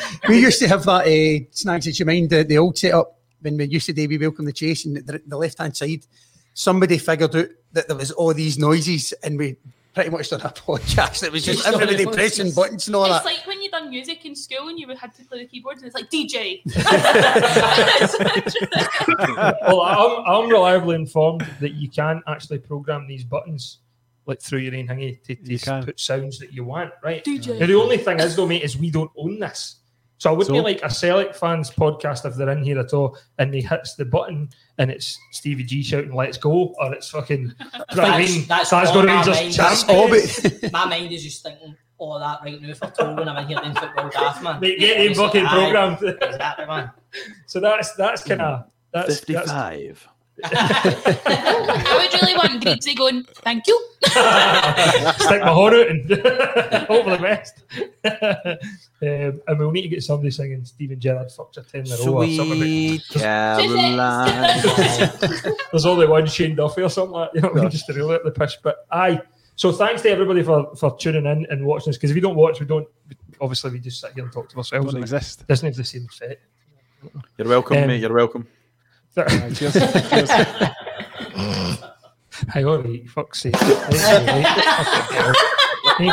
on. 0.03 0.29
we 0.29 0.41
used 0.41 0.59
to 0.59 0.67
have 0.67 0.85
that 0.85 1.07
uh, 1.07 1.45
snags 1.53 1.85
that 1.85 1.99
you 2.01 2.05
mind 2.05 2.31
the, 2.31 2.43
the 2.43 2.59
old 2.59 2.77
setup 2.77 3.17
when 3.43 3.57
we 3.57 3.67
used 3.67 3.87
to 3.87 3.93
do 3.93 4.09
we 4.09 4.19
welcome 4.19 4.45
the 4.45 4.53
chase 4.53 4.87
and 4.87 4.97
the, 4.97 5.23
the 5.25 5.37
left 5.37 5.59
hand 5.59 5.77
side. 5.77 6.05
Somebody 6.53 6.99
figured 6.99 7.37
out 7.37 7.47
that 7.73 7.87
there 7.87 7.97
was 7.97 8.11
all 8.11 8.35
these 8.35 8.59
noises 8.59 9.13
and 9.23 9.39
we 9.39 9.57
pretty 9.95 10.11
much 10.11 10.31
done 10.31 10.41
a 10.41 10.45
podcast. 10.49 11.23
It 11.23 11.33
was 11.33 11.45
just 11.45 11.65
Just 11.65 11.75
everybody 11.75 12.05
noises. 12.05 12.17
pressing 12.17 12.53
buttons 12.53 12.87
and 12.87 12.97
all 12.97 13.05
It's 13.05 13.19
that. 13.19 13.25
like 13.25 13.47
when 13.47 13.61
you 13.63 13.71
done 13.71 13.91
music 13.91 14.25
in 14.25 14.35
school 14.35 14.69
and 14.69 14.79
you 14.79 14.89
had 14.89 15.15
to 15.15 15.25
play 15.25 15.39
the 15.41 15.47
keyboard 15.47 15.77
and 15.79 15.87
it's 15.87 15.95
like 15.95 16.11
DJ. 16.11 16.63
well, 19.67 19.81
I'm, 19.83 20.25
I'm 20.45 20.51
reliably 20.51 20.97
informed 20.97 21.47
that 21.61 21.75
you 21.75 21.89
can 21.89 22.23
actually 22.27 22.59
program 22.59 23.07
these 23.07 23.25
buttons 23.25 23.79
like 24.27 24.41
through 24.41 24.61
your 24.61 24.75
own 24.77 24.87
thingy 24.87 25.21
to, 25.25 25.35
to 25.35 25.53
You 25.53 25.85
put 25.85 25.99
sounds 25.99 26.39
that 26.39 26.53
you 26.53 26.65
want, 26.65 26.93
right? 27.03 27.25
DJ. 27.25 27.59
Now, 27.59 27.67
the 27.67 27.75
only 27.75 27.99
thing 27.99 28.21
is, 28.21 28.37
though, 28.37 28.47
mate, 28.47 28.63
is 28.63 28.79
we 28.79 28.91
don't 28.91 29.11
own 29.17 29.41
this. 29.41 29.77
So 30.23 30.31
I 30.31 30.35
wouldn't 30.35 30.55
So? 30.57 30.63
be 30.63 30.73
like 30.75 30.81
a 30.85 30.89
Celtic 30.89 31.35
fans 31.35 31.69
podcast 31.69 32.25
if 32.25 32.37
they're 32.37 32.51
in 32.51 32.63
here 32.63 32.79
at 32.79 32.93
all 32.93 33.19
and 33.39 33.53
they 33.53 33.61
hits 33.61 33.97
the 33.97 34.05
button 34.05 34.51
and 34.79 34.89
it's 34.89 35.19
Stevie 35.33 35.65
G 35.65 35.83
shouting 35.83 36.15
"Let's 36.15 36.39
go" 36.39 36.73
or 36.79 36.95
it's 36.95 37.11
fucking. 37.11 37.49
Do 37.59 37.65
you 37.91 37.97
know 37.97 38.03
what 38.05 38.05
I 38.13 38.19
mean? 38.21 38.45
That's, 38.47 38.71
that's 38.71 38.93
Glasgow 38.93 39.01
all 39.01 39.05
my 39.07 39.15
Rangers 39.17 39.41
mind. 39.41 39.53
champ. 39.53 39.89
all 39.89 40.09
My 40.73 40.85
mind 40.89 41.11
is 41.13 41.25
just 41.25 41.43
thinking 41.43 41.75
all 41.99 42.21
that 42.21 42.39
right 42.45 42.63
now 42.63 42.73
for 42.73 42.89
told 42.93 43.19
when 43.19 43.29
I'm 43.29 43.37
in 43.39 43.49
here 43.49 43.61
in 43.65 43.75
football 43.75 44.11
daft, 44.11 44.45
man. 44.45 44.61
Mate, 44.61 44.79
get 44.79 44.97
him 44.99 45.07
Honestly, 45.07 45.25
fucking 45.25 45.47
aye. 45.47 45.51
programmed. 45.73 46.03
Exactly, 46.23 46.67
man. 46.67 46.91
So 47.47 47.59
that's 47.59 47.93
that's 47.97 48.23
kind 48.23 48.43
of 48.43 48.71
that's, 48.93 49.09
that's 49.23 49.25
55. 49.25 50.09
I 50.45 52.09
would 52.11 52.21
really 52.21 52.35
want 52.35 52.63
Greasy 52.63 52.95
going, 52.95 53.25
thank 53.25 53.67
you. 53.67 53.81
stick 54.03 55.41
my 55.43 55.53
horn 55.53 55.75
out 55.75 55.89
and 55.89 56.05
hope 56.89 57.05
for 57.05 57.11
the 57.11 57.19
best. 57.21 57.63
um, 59.03 59.41
and 59.47 59.59
we'll 59.59 59.71
need 59.71 59.83
to 59.83 59.89
get 59.89 60.03
somebody 60.03 60.31
singing 60.31 60.65
Steven 60.65 60.99
Gerrard 60.99 61.31
fucked 61.31 61.57
your 61.57 61.65
ten 61.65 61.87
in 61.87 61.93
a 61.93 61.97
row 62.05 62.23
or 62.23 62.27
something. 62.29 62.59
Sweet 62.59 63.03
Caroline. 63.11 64.63
There's 65.71 65.87
only 65.87 66.07
one 66.07 66.27
Shane 66.27 66.57
Duffy 66.57 66.83
or 66.83 66.89
something 66.91 67.13
like 67.13 67.31
you 67.35 67.41
know, 67.43 67.51
what 67.51 67.71
just 67.71 67.87
to 67.87 67.93
reel 67.93 68.11
out 68.11 68.25
the 68.25 68.31
pish. 68.31 68.59
But 68.63 68.87
aye. 68.91 69.21
So 69.55 69.71
thanks 69.71 70.03
to 70.03 70.11
everybody 70.11 70.43
for, 70.43 70.75
for 70.77 70.97
tuning 70.97 71.27
in 71.27 71.47
and 71.51 71.65
watching 71.65 71.91
us 71.91 71.97
because 71.97 72.11
if 72.11 72.17
you 72.17 72.23
don't 72.23 72.37
watch, 72.37 72.59
we 72.59 72.67
don't. 72.67 72.89
Obviously, 73.41 73.71
we 73.71 73.79
just 73.81 74.01
sit 74.01 74.13
here 74.15 74.25
and 74.25 74.33
talk 74.33 74.49
to 74.49 74.57
ourselves. 74.57 74.93
Don't 74.93 75.03
exist. 75.03 75.43
It 75.43 75.49
doesn't 75.49 75.67
have 75.67 75.77
the 75.77 75.85
same 75.85 76.07
effect. 76.11 76.43
You're 77.37 77.49
welcome, 77.49 77.77
Um, 77.77 77.87
mate. 77.89 78.01
You're 78.01 78.15
welcome. 78.15 78.47
Aye, 79.17 79.51
cheers. 79.55 79.73
cheers. 79.75 80.31
Hang 82.49 82.67
on, 82.67 82.83
mate. 82.83 83.09
Fuck's 83.11 83.43
sake. 83.43 83.55
Ain't 83.63 83.71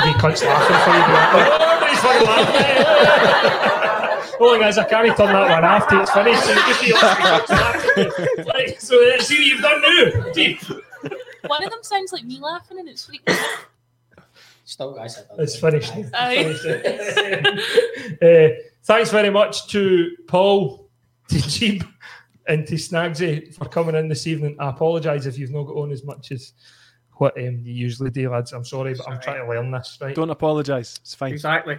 be 0.04 0.12
cunts 0.20 0.44
laughing 0.46 0.80
for 0.84 0.94
you. 0.96 1.04
Oh, 1.34 1.58
everybody's 1.62 2.00
fucking 2.00 2.28
laughing. 2.28 3.70
Oh, 4.42 4.58
guys, 4.58 4.78
I 4.78 4.86
can't 4.86 5.18
turn 5.18 5.34
that 5.34 5.50
one 5.50 5.66
after 5.66 6.00
it's 6.02 6.12
finished. 6.12 6.42
So 6.46 6.52
you 6.54 6.62
just 6.62 6.80
see 6.80 6.94
lots 6.94 7.52
of 7.52 7.60
laughing. 7.60 8.10
Right, 8.48 8.82
so 8.82 8.96
uh, 8.96 9.20
see 9.20 9.36
what 9.36 9.46
you've 9.46 9.62
done 9.62 9.82
now. 9.82 10.32
See, 10.32 10.58
One 11.46 11.62
of 11.62 11.70
them 11.70 11.84
sounds 11.84 12.14
like 12.14 12.24
me 12.24 12.40
laughing 12.40 12.80
and 12.80 12.88
it's 12.88 13.06
freaking. 13.06 13.36
Still, 14.64 14.94
guys, 14.94 15.22
it's 15.38 15.58
finished. 15.60 15.92
Aye. 16.14 16.54
Finished. 16.54 16.66
uh, 18.22 18.50
thanks 18.84 19.12
very 19.12 19.30
much 19.30 19.68
to 19.72 20.16
Paul, 20.28 20.88
to 21.28 21.36
Geeb, 21.36 21.86
and 22.50 22.68
to 22.68 22.76
Snagsy 22.76 23.54
for 23.56 23.66
coming 23.66 23.96
in 23.96 24.10
this 24.10 24.28
evening. 24.28 24.56
I 24.60 24.70
apologise 24.70 25.26
if 25.26 25.38
you've 25.38 25.52
not 25.52 25.64
got 25.64 25.78
on 25.78 25.92
as 25.92 26.04
much 26.04 26.32
as 26.32 26.54
what 27.14 27.38
um, 27.38 27.60
you 27.64 27.74
usually 27.74 28.10
do, 28.10 28.30
lads. 28.30 28.52
I'm 28.52 28.66
sorry, 28.66 28.94
but 28.96 29.08
I'm 29.10 29.20
trying 29.22 29.42
to 29.44 29.48
learn 29.50 29.72
this, 29.72 29.98
right? 30.02 30.16
Don't 30.16 30.30
apologise. 30.30 30.98
It's 30.98 31.14
fine. 31.16 31.32
Exactly. 31.32 31.78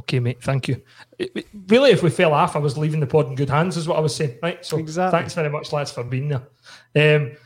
Okay, 0.00 0.20
mate. 0.20 0.42
Thank 0.42 0.68
you. 0.68 0.82
It- 1.18 1.32
it- 1.34 1.46
really, 1.68 1.90
if 1.90 2.02
we 2.02 2.10
fell 2.10 2.32
off, 2.34 2.56
I 2.56 2.58
was 2.58 2.76
leaving 2.76 3.00
the 3.00 3.06
pod 3.06 3.26
in 3.28 3.34
good 3.34 3.50
hands, 3.50 3.76
is 3.76 3.88
what 3.88 3.96
I 3.96 4.00
was 4.00 4.14
saying. 4.14 4.38
Right. 4.42 4.64
So 4.64 4.78
Exactly. 4.78 5.18
thanks 5.18 5.34
very 5.34 5.48
much, 5.50 5.72
lads, 5.72 5.90
for 5.92 6.04
being 6.04 6.28
there. 6.28 6.42
Um, 7.16 7.36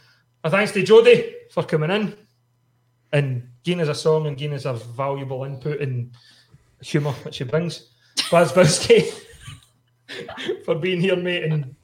and 0.43 0.51
thanks 0.51 0.73
to 0.73 0.83
Jodie 0.83 1.33
for 1.51 1.63
coming 1.65 1.91
in 1.91 2.17
and 3.13 3.49
giving 3.63 3.81
us 3.81 3.89
a 3.89 3.95
song 3.95 4.27
and 4.27 4.37
giving 4.37 4.57
us 4.57 4.65
a 4.65 4.75
valuable 4.75 5.45
input 5.45 5.81
and 5.81 6.13
humour 6.83 7.15
that 7.25 7.35
she 7.35 7.45
brings. 7.45 7.89
Baz 8.31 8.53
Bowski, 8.53 9.13
for 10.65 10.75
being 10.75 11.01
here, 11.01 11.17
mate, 11.17 11.45
and 11.45 11.75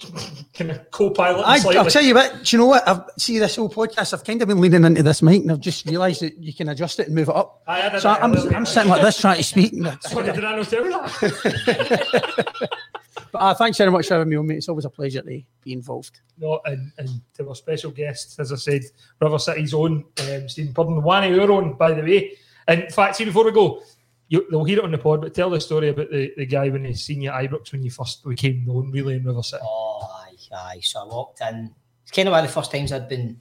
kind 0.55 0.71
of 0.71 0.91
co-pilot. 0.91 1.43
I, 1.43 1.59
I'll 1.79 1.87
tell 1.87 2.03
you 2.03 2.15
what. 2.15 2.45
Do 2.45 2.57
you 2.57 2.59
know 2.61 2.67
what? 2.67 2.87
I've 2.87 3.03
see 3.19 3.39
this 3.39 3.57
whole 3.57 3.71
podcast. 3.71 4.13
I've 4.13 4.25
kind 4.25 4.43
of 4.43 4.49
been 4.49 4.61
leaning 4.61 4.85
into 4.85 5.03
this 5.03 5.23
mic, 5.23 5.43
and 5.43 5.53
I've 5.53 5.61
just 5.61 5.87
realised 5.87 6.21
that 6.23 6.37
you 6.37 6.53
can 6.53 6.69
adjust 6.69 7.01
it 7.01 7.07
and 7.07 7.15
move 7.15 7.29
it 7.29 7.35
up. 7.35 7.63
I 7.67 7.99
so 7.99 8.11
I'm, 8.11 8.35
I'm 8.55 8.67
sitting 8.67 8.91
like 8.91 9.03
this 9.03 9.21
trying 9.21 9.39
to 9.39 9.43
speak. 9.43 9.73
what 10.13 10.27
did 10.27 10.45
I 10.45 10.57
not 10.57 10.69
tell 10.69 10.85
that? 10.85 12.69
but 13.33 13.39
uh, 13.39 13.55
thanks 13.55 13.79
very 13.79 13.91
much 13.91 14.07
for 14.07 14.15
having 14.15 14.29
me 14.29 14.37
on, 14.37 14.47
mate. 14.47 14.59
It's 14.59 14.69
always 14.69 14.85
a 14.85 14.91
pleasure 14.91 15.23
to 15.23 15.27
be 15.27 15.73
involved. 15.73 16.21
No, 16.39 16.61
and, 16.67 16.93
and 16.99 17.09
to 17.35 17.49
our 17.49 17.55
special 17.55 17.91
guests, 17.91 18.39
as 18.39 18.53
I 18.53 18.57
said, 18.57 18.83
River 19.21 19.39
City's 19.39 19.73
own 19.73 20.05
um, 20.31 20.49
Stephen 20.49 20.75
Purdon, 20.75 21.03
one 21.03 21.25
of 21.25 21.35
your 21.35 21.51
own, 21.51 21.75
by 21.75 21.93
the 21.93 22.03
way. 22.03 22.37
And 22.69 22.83
in 22.83 22.91
fact, 22.91 23.17
see, 23.17 23.25
before 23.25 23.45
we 23.45 23.53
go, 23.53 23.83
you, 24.31 24.47
they'll 24.51 24.65
hear 24.65 24.79
it 24.79 24.85
on 24.85 24.93
the 24.93 24.99
pod, 24.99 25.21
but 25.21 25.35
tell 25.35 25.51
the 25.51 25.61
story 25.61 25.89
about 25.89 26.09
the, 26.11 26.33
the 26.37 26.47
guy 26.47 26.69
when 26.71 26.85
he 26.87 26.95
seen 26.95 27.21
you 27.21 27.31
at 27.31 27.51
Ibrox 27.51 27.73
when 27.73 27.83
you 27.83 27.91
first 27.91 28.25
became 28.27 28.65
known, 28.65 28.91
really, 28.93 29.17
in 29.17 29.25
River 29.25 29.43
City. 29.43 29.63
Oh, 29.67 30.01
aye, 30.25 30.57
aye. 30.57 30.81
So 30.83 31.03
I 31.03 31.05
walked 31.05 31.41
in. 31.43 31.75
It's 32.05 32.13
kind 32.13 32.29
of 32.29 32.33
one 32.33 32.45
of 32.45 32.49
the 32.49 32.55
first 32.55 32.71
times 32.73 32.93
I'd 32.93 33.09
been 33.09 33.41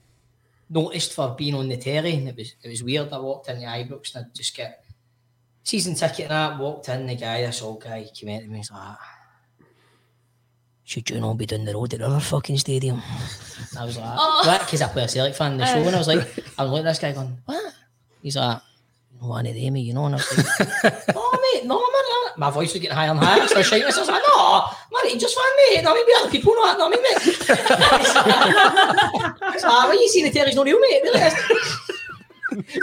noticed 0.68 1.12
for 1.14 1.34
being 1.36 1.54
on 1.54 1.68
the 1.68 1.76
telly, 1.76 2.14
and 2.16 2.28
it 2.28 2.36
was 2.36 2.54
it 2.62 2.68
was 2.68 2.82
weird. 2.82 3.12
I 3.12 3.18
walked 3.18 3.48
in 3.48 3.58
the 3.60 3.66
Ibrox 3.66 4.14
and 4.14 4.26
I'd 4.26 4.34
just 4.34 4.54
get 4.56 4.84
season 5.62 5.94
ticket 5.94 6.22
and 6.22 6.30
that. 6.30 6.58
Walked 6.58 6.88
in, 6.88 7.06
the 7.06 7.14
guy, 7.14 7.42
this 7.42 7.62
old 7.62 7.82
guy, 7.82 8.06
came 8.14 8.28
out 8.36 8.42
to 8.42 8.48
me, 8.48 8.56
he's 8.58 8.70
like, 8.72 8.96
should 10.84 11.08
you 11.08 11.20
not 11.20 11.38
be 11.38 11.46
down 11.46 11.64
the 11.64 11.72
road 11.74 11.94
at 11.94 12.00
River 12.00 12.18
fucking 12.18 12.58
stadium? 12.58 13.00
And 13.70 13.78
I 13.78 13.84
was 13.84 13.96
like, 13.96 14.06
Oh. 14.18 14.42
what? 14.46 14.60
Because 14.62 14.82
I 14.82 14.88
play 14.88 15.04
a 15.04 15.08
Celtic 15.08 15.36
fan 15.36 15.52
in 15.52 15.58
the 15.58 15.66
show, 15.66 15.78
and 15.78 15.94
I 15.94 15.98
was 15.98 16.08
like, 16.08 16.26
I 16.58 16.64
was 16.64 16.72
like, 16.72 16.82
this 16.82 16.98
guy 16.98 17.12
going, 17.12 17.38
what? 17.44 17.74
He's 18.22 18.36
like, 18.36 18.60
one 19.20 19.46
of 19.46 19.54
them, 19.54 19.76
you 19.76 19.92
know, 19.92 20.06
and 20.06 20.14
I 20.14 20.18
was 20.18 20.48
like, 20.82 20.94
oh 21.14 21.52
mate, 21.54 21.66
no, 21.66 21.76
man, 21.78 21.84
my 22.38 22.50
voice 22.50 22.72
was 22.72 22.80
getting 22.80 22.96
higher 22.96 23.10
and 23.10 23.18
higher, 23.18 23.46
so 23.46 23.56
I 23.56 23.58
was 23.58 23.66
shouting, 23.66 23.84
I 23.84 23.86
was 23.86 23.98
like, 24.08 24.22
no, 24.26 24.64
man, 24.92 25.18
just 25.18 25.36
fan 25.36 25.44
mate, 25.68 25.82
no, 25.84 25.94
maybe 25.94 26.10
other 26.18 26.30
people 26.30 26.54
know 26.54 26.66
that, 26.66 26.78
not 26.78 26.90
me, 26.90 26.96
mate. 27.02 27.20
so, 29.60 29.68
ah, 29.68 29.78
like, 29.80 29.88
when 29.90 29.98
you 30.00 30.08
see 30.08 30.22
the 30.22 30.30
terry's 30.30 30.54
not 30.54 30.64
real, 30.64 30.80
mate, 30.80 31.02
really 31.02 31.20
is. 31.26 31.34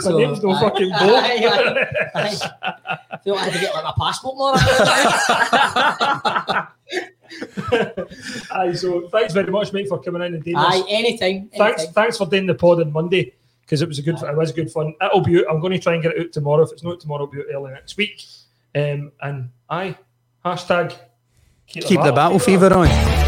My 0.04 0.12
name's 0.12 0.40
no 0.42 0.50
aye, 0.52 0.60
fucking 0.60 0.92
aye, 0.92 1.06
Bo. 1.06 1.16
aye, 1.16 1.46
aye. 2.14 2.38
I 3.10 3.16
feel 3.18 3.34
like 3.34 3.42
I 3.42 3.44
had 3.50 3.52
to 3.52 3.58
get 3.60 3.74
like 3.74 3.84
my 3.84 3.92
passport 3.98 4.36
more. 4.36 4.54
Aye, 6.50 6.66
Aye, 8.50 8.72
so 8.72 9.08
thanks 9.08 9.34
very 9.34 9.50
much, 9.50 9.72
mate, 9.74 9.88
for 9.88 10.00
coming 10.00 10.22
in 10.22 10.34
and 10.34 10.42
doing 10.42 10.56
this. 10.56 10.82
anything. 10.88 11.50
Thanks, 11.56 11.80
anything. 11.80 11.94
thanks 11.94 12.16
for 12.16 12.26
doing 12.26 12.46
the 12.46 12.54
pod 12.54 12.80
on 12.80 12.90
Monday 12.92 13.34
because 13.68 13.82
it 13.82 13.88
was 13.88 13.98
a 13.98 14.02
good, 14.02 14.16
it 14.22 14.36
was 14.36 14.50
good 14.50 14.72
fun. 14.72 14.94
It'll 15.02 15.20
be. 15.20 15.40
Out, 15.40 15.44
I'm 15.50 15.60
going 15.60 15.74
to 15.74 15.78
try 15.78 15.92
and 15.92 16.02
get 16.02 16.16
it 16.16 16.20
out 16.20 16.32
tomorrow. 16.32 16.62
If 16.62 16.72
it's 16.72 16.82
not 16.82 17.00
tomorrow, 17.00 17.24
it'll 17.24 17.32
be 17.32 17.40
out 17.40 17.54
early 17.54 17.72
next 17.72 17.98
week. 17.98 18.24
Um, 18.74 19.12
and 19.20 19.50
aye, 19.68 19.98
hashtag 20.42 20.96
Keep 21.66 22.02
the 22.02 22.12
battle 22.12 22.38
fever 22.38 22.72
on. 22.72 23.27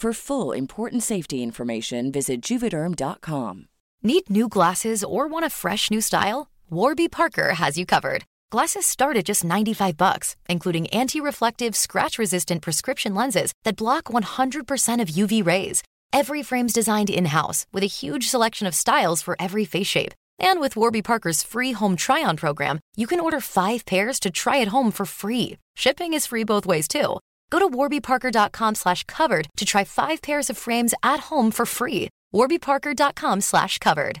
For 0.00 0.14
full 0.14 0.52
important 0.52 1.02
safety 1.02 1.42
information, 1.42 2.10
visit 2.10 2.40
juvederm.com. 2.40 3.66
Need 4.02 4.30
new 4.30 4.48
glasses 4.48 5.04
or 5.04 5.28
want 5.28 5.44
a 5.44 5.50
fresh 5.50 5.90
new 5.90 6.00
style? 6.00 6.50
Warby 6.70 7.08
Parker 7.08 7.52
has 7.52 7.76
you 7.76 7.84
covered. 7.84 8.24
Glasses 8.50 8.86
start 8.86 9.18
at 9.18 9.26
just 9.26 9.44
95 9.44 9.98
bucks, 9.98 10.36
including 10.48 10.86
anti-reflective, 10.86 11.76
scratch-resistant 11.76 12.62
prescription 12.62 13.14
lenses 13.14 13.52
that 13.64 13.76
block 13.76 14.04
100% 14.04 15.02
of 15.02 15.08
UV 15.10 15.44
rays. 15.44 15.82
Every 16.14 16.42
frame's 16.42 16.72
designed 16.72 17.10
in-house 17.10 17.66
with 17.70 17.82
a 17.82 17.96
huge 18.00 18.26
selection 18.26 18.66
of 18.66 18.74
styles 18.74 19.20
for 19.20 19.36
every 19.38 19.66
face 19.66 19.86
shape. 19.86 20.14
And 20.38 20.60
with 20.60 20.76
Warby 20.76 21.02
Parker's 21.02 21.42
free 21.42 21.72
home 21.72 21.94
try-on 21.94 22.38
program, 22.38 22.80
you 22.96 23.06
can 23.06 23.20
order 23.20 23.38
5 23.38 23.84
pairs 23.84 24.18
to 24.20 24.30
try 24.30 24.62
at 24.62 24.68
home 24.68 24.92
for 24.92 25.04
free. 25.04 25.58
Shipping 25.76 26.14
is 26.14 26.24
free 26.24 26.44
both 26.44 26.64
ways 26.64 26.88
too. 26.88 27.18
Go 27.50 27.58
to 27.58 27.68
warbyparker.com 27.68 28.76
slash 28.76 29.04
covered 29.04 29.48
to 29.56 29.64
try 29.64 29.84
5 29.84 30.22
pairs 30.22 30.50
of 30.50 30.56
frames 30.56 30.94
at 31.02 31.20
home 31.30 31.50
for 31.50 31.66
free. 31.66 32.08
warbyparker.com 32.34 33.40
slash 33.40 33.78
covered. 33.78 34.20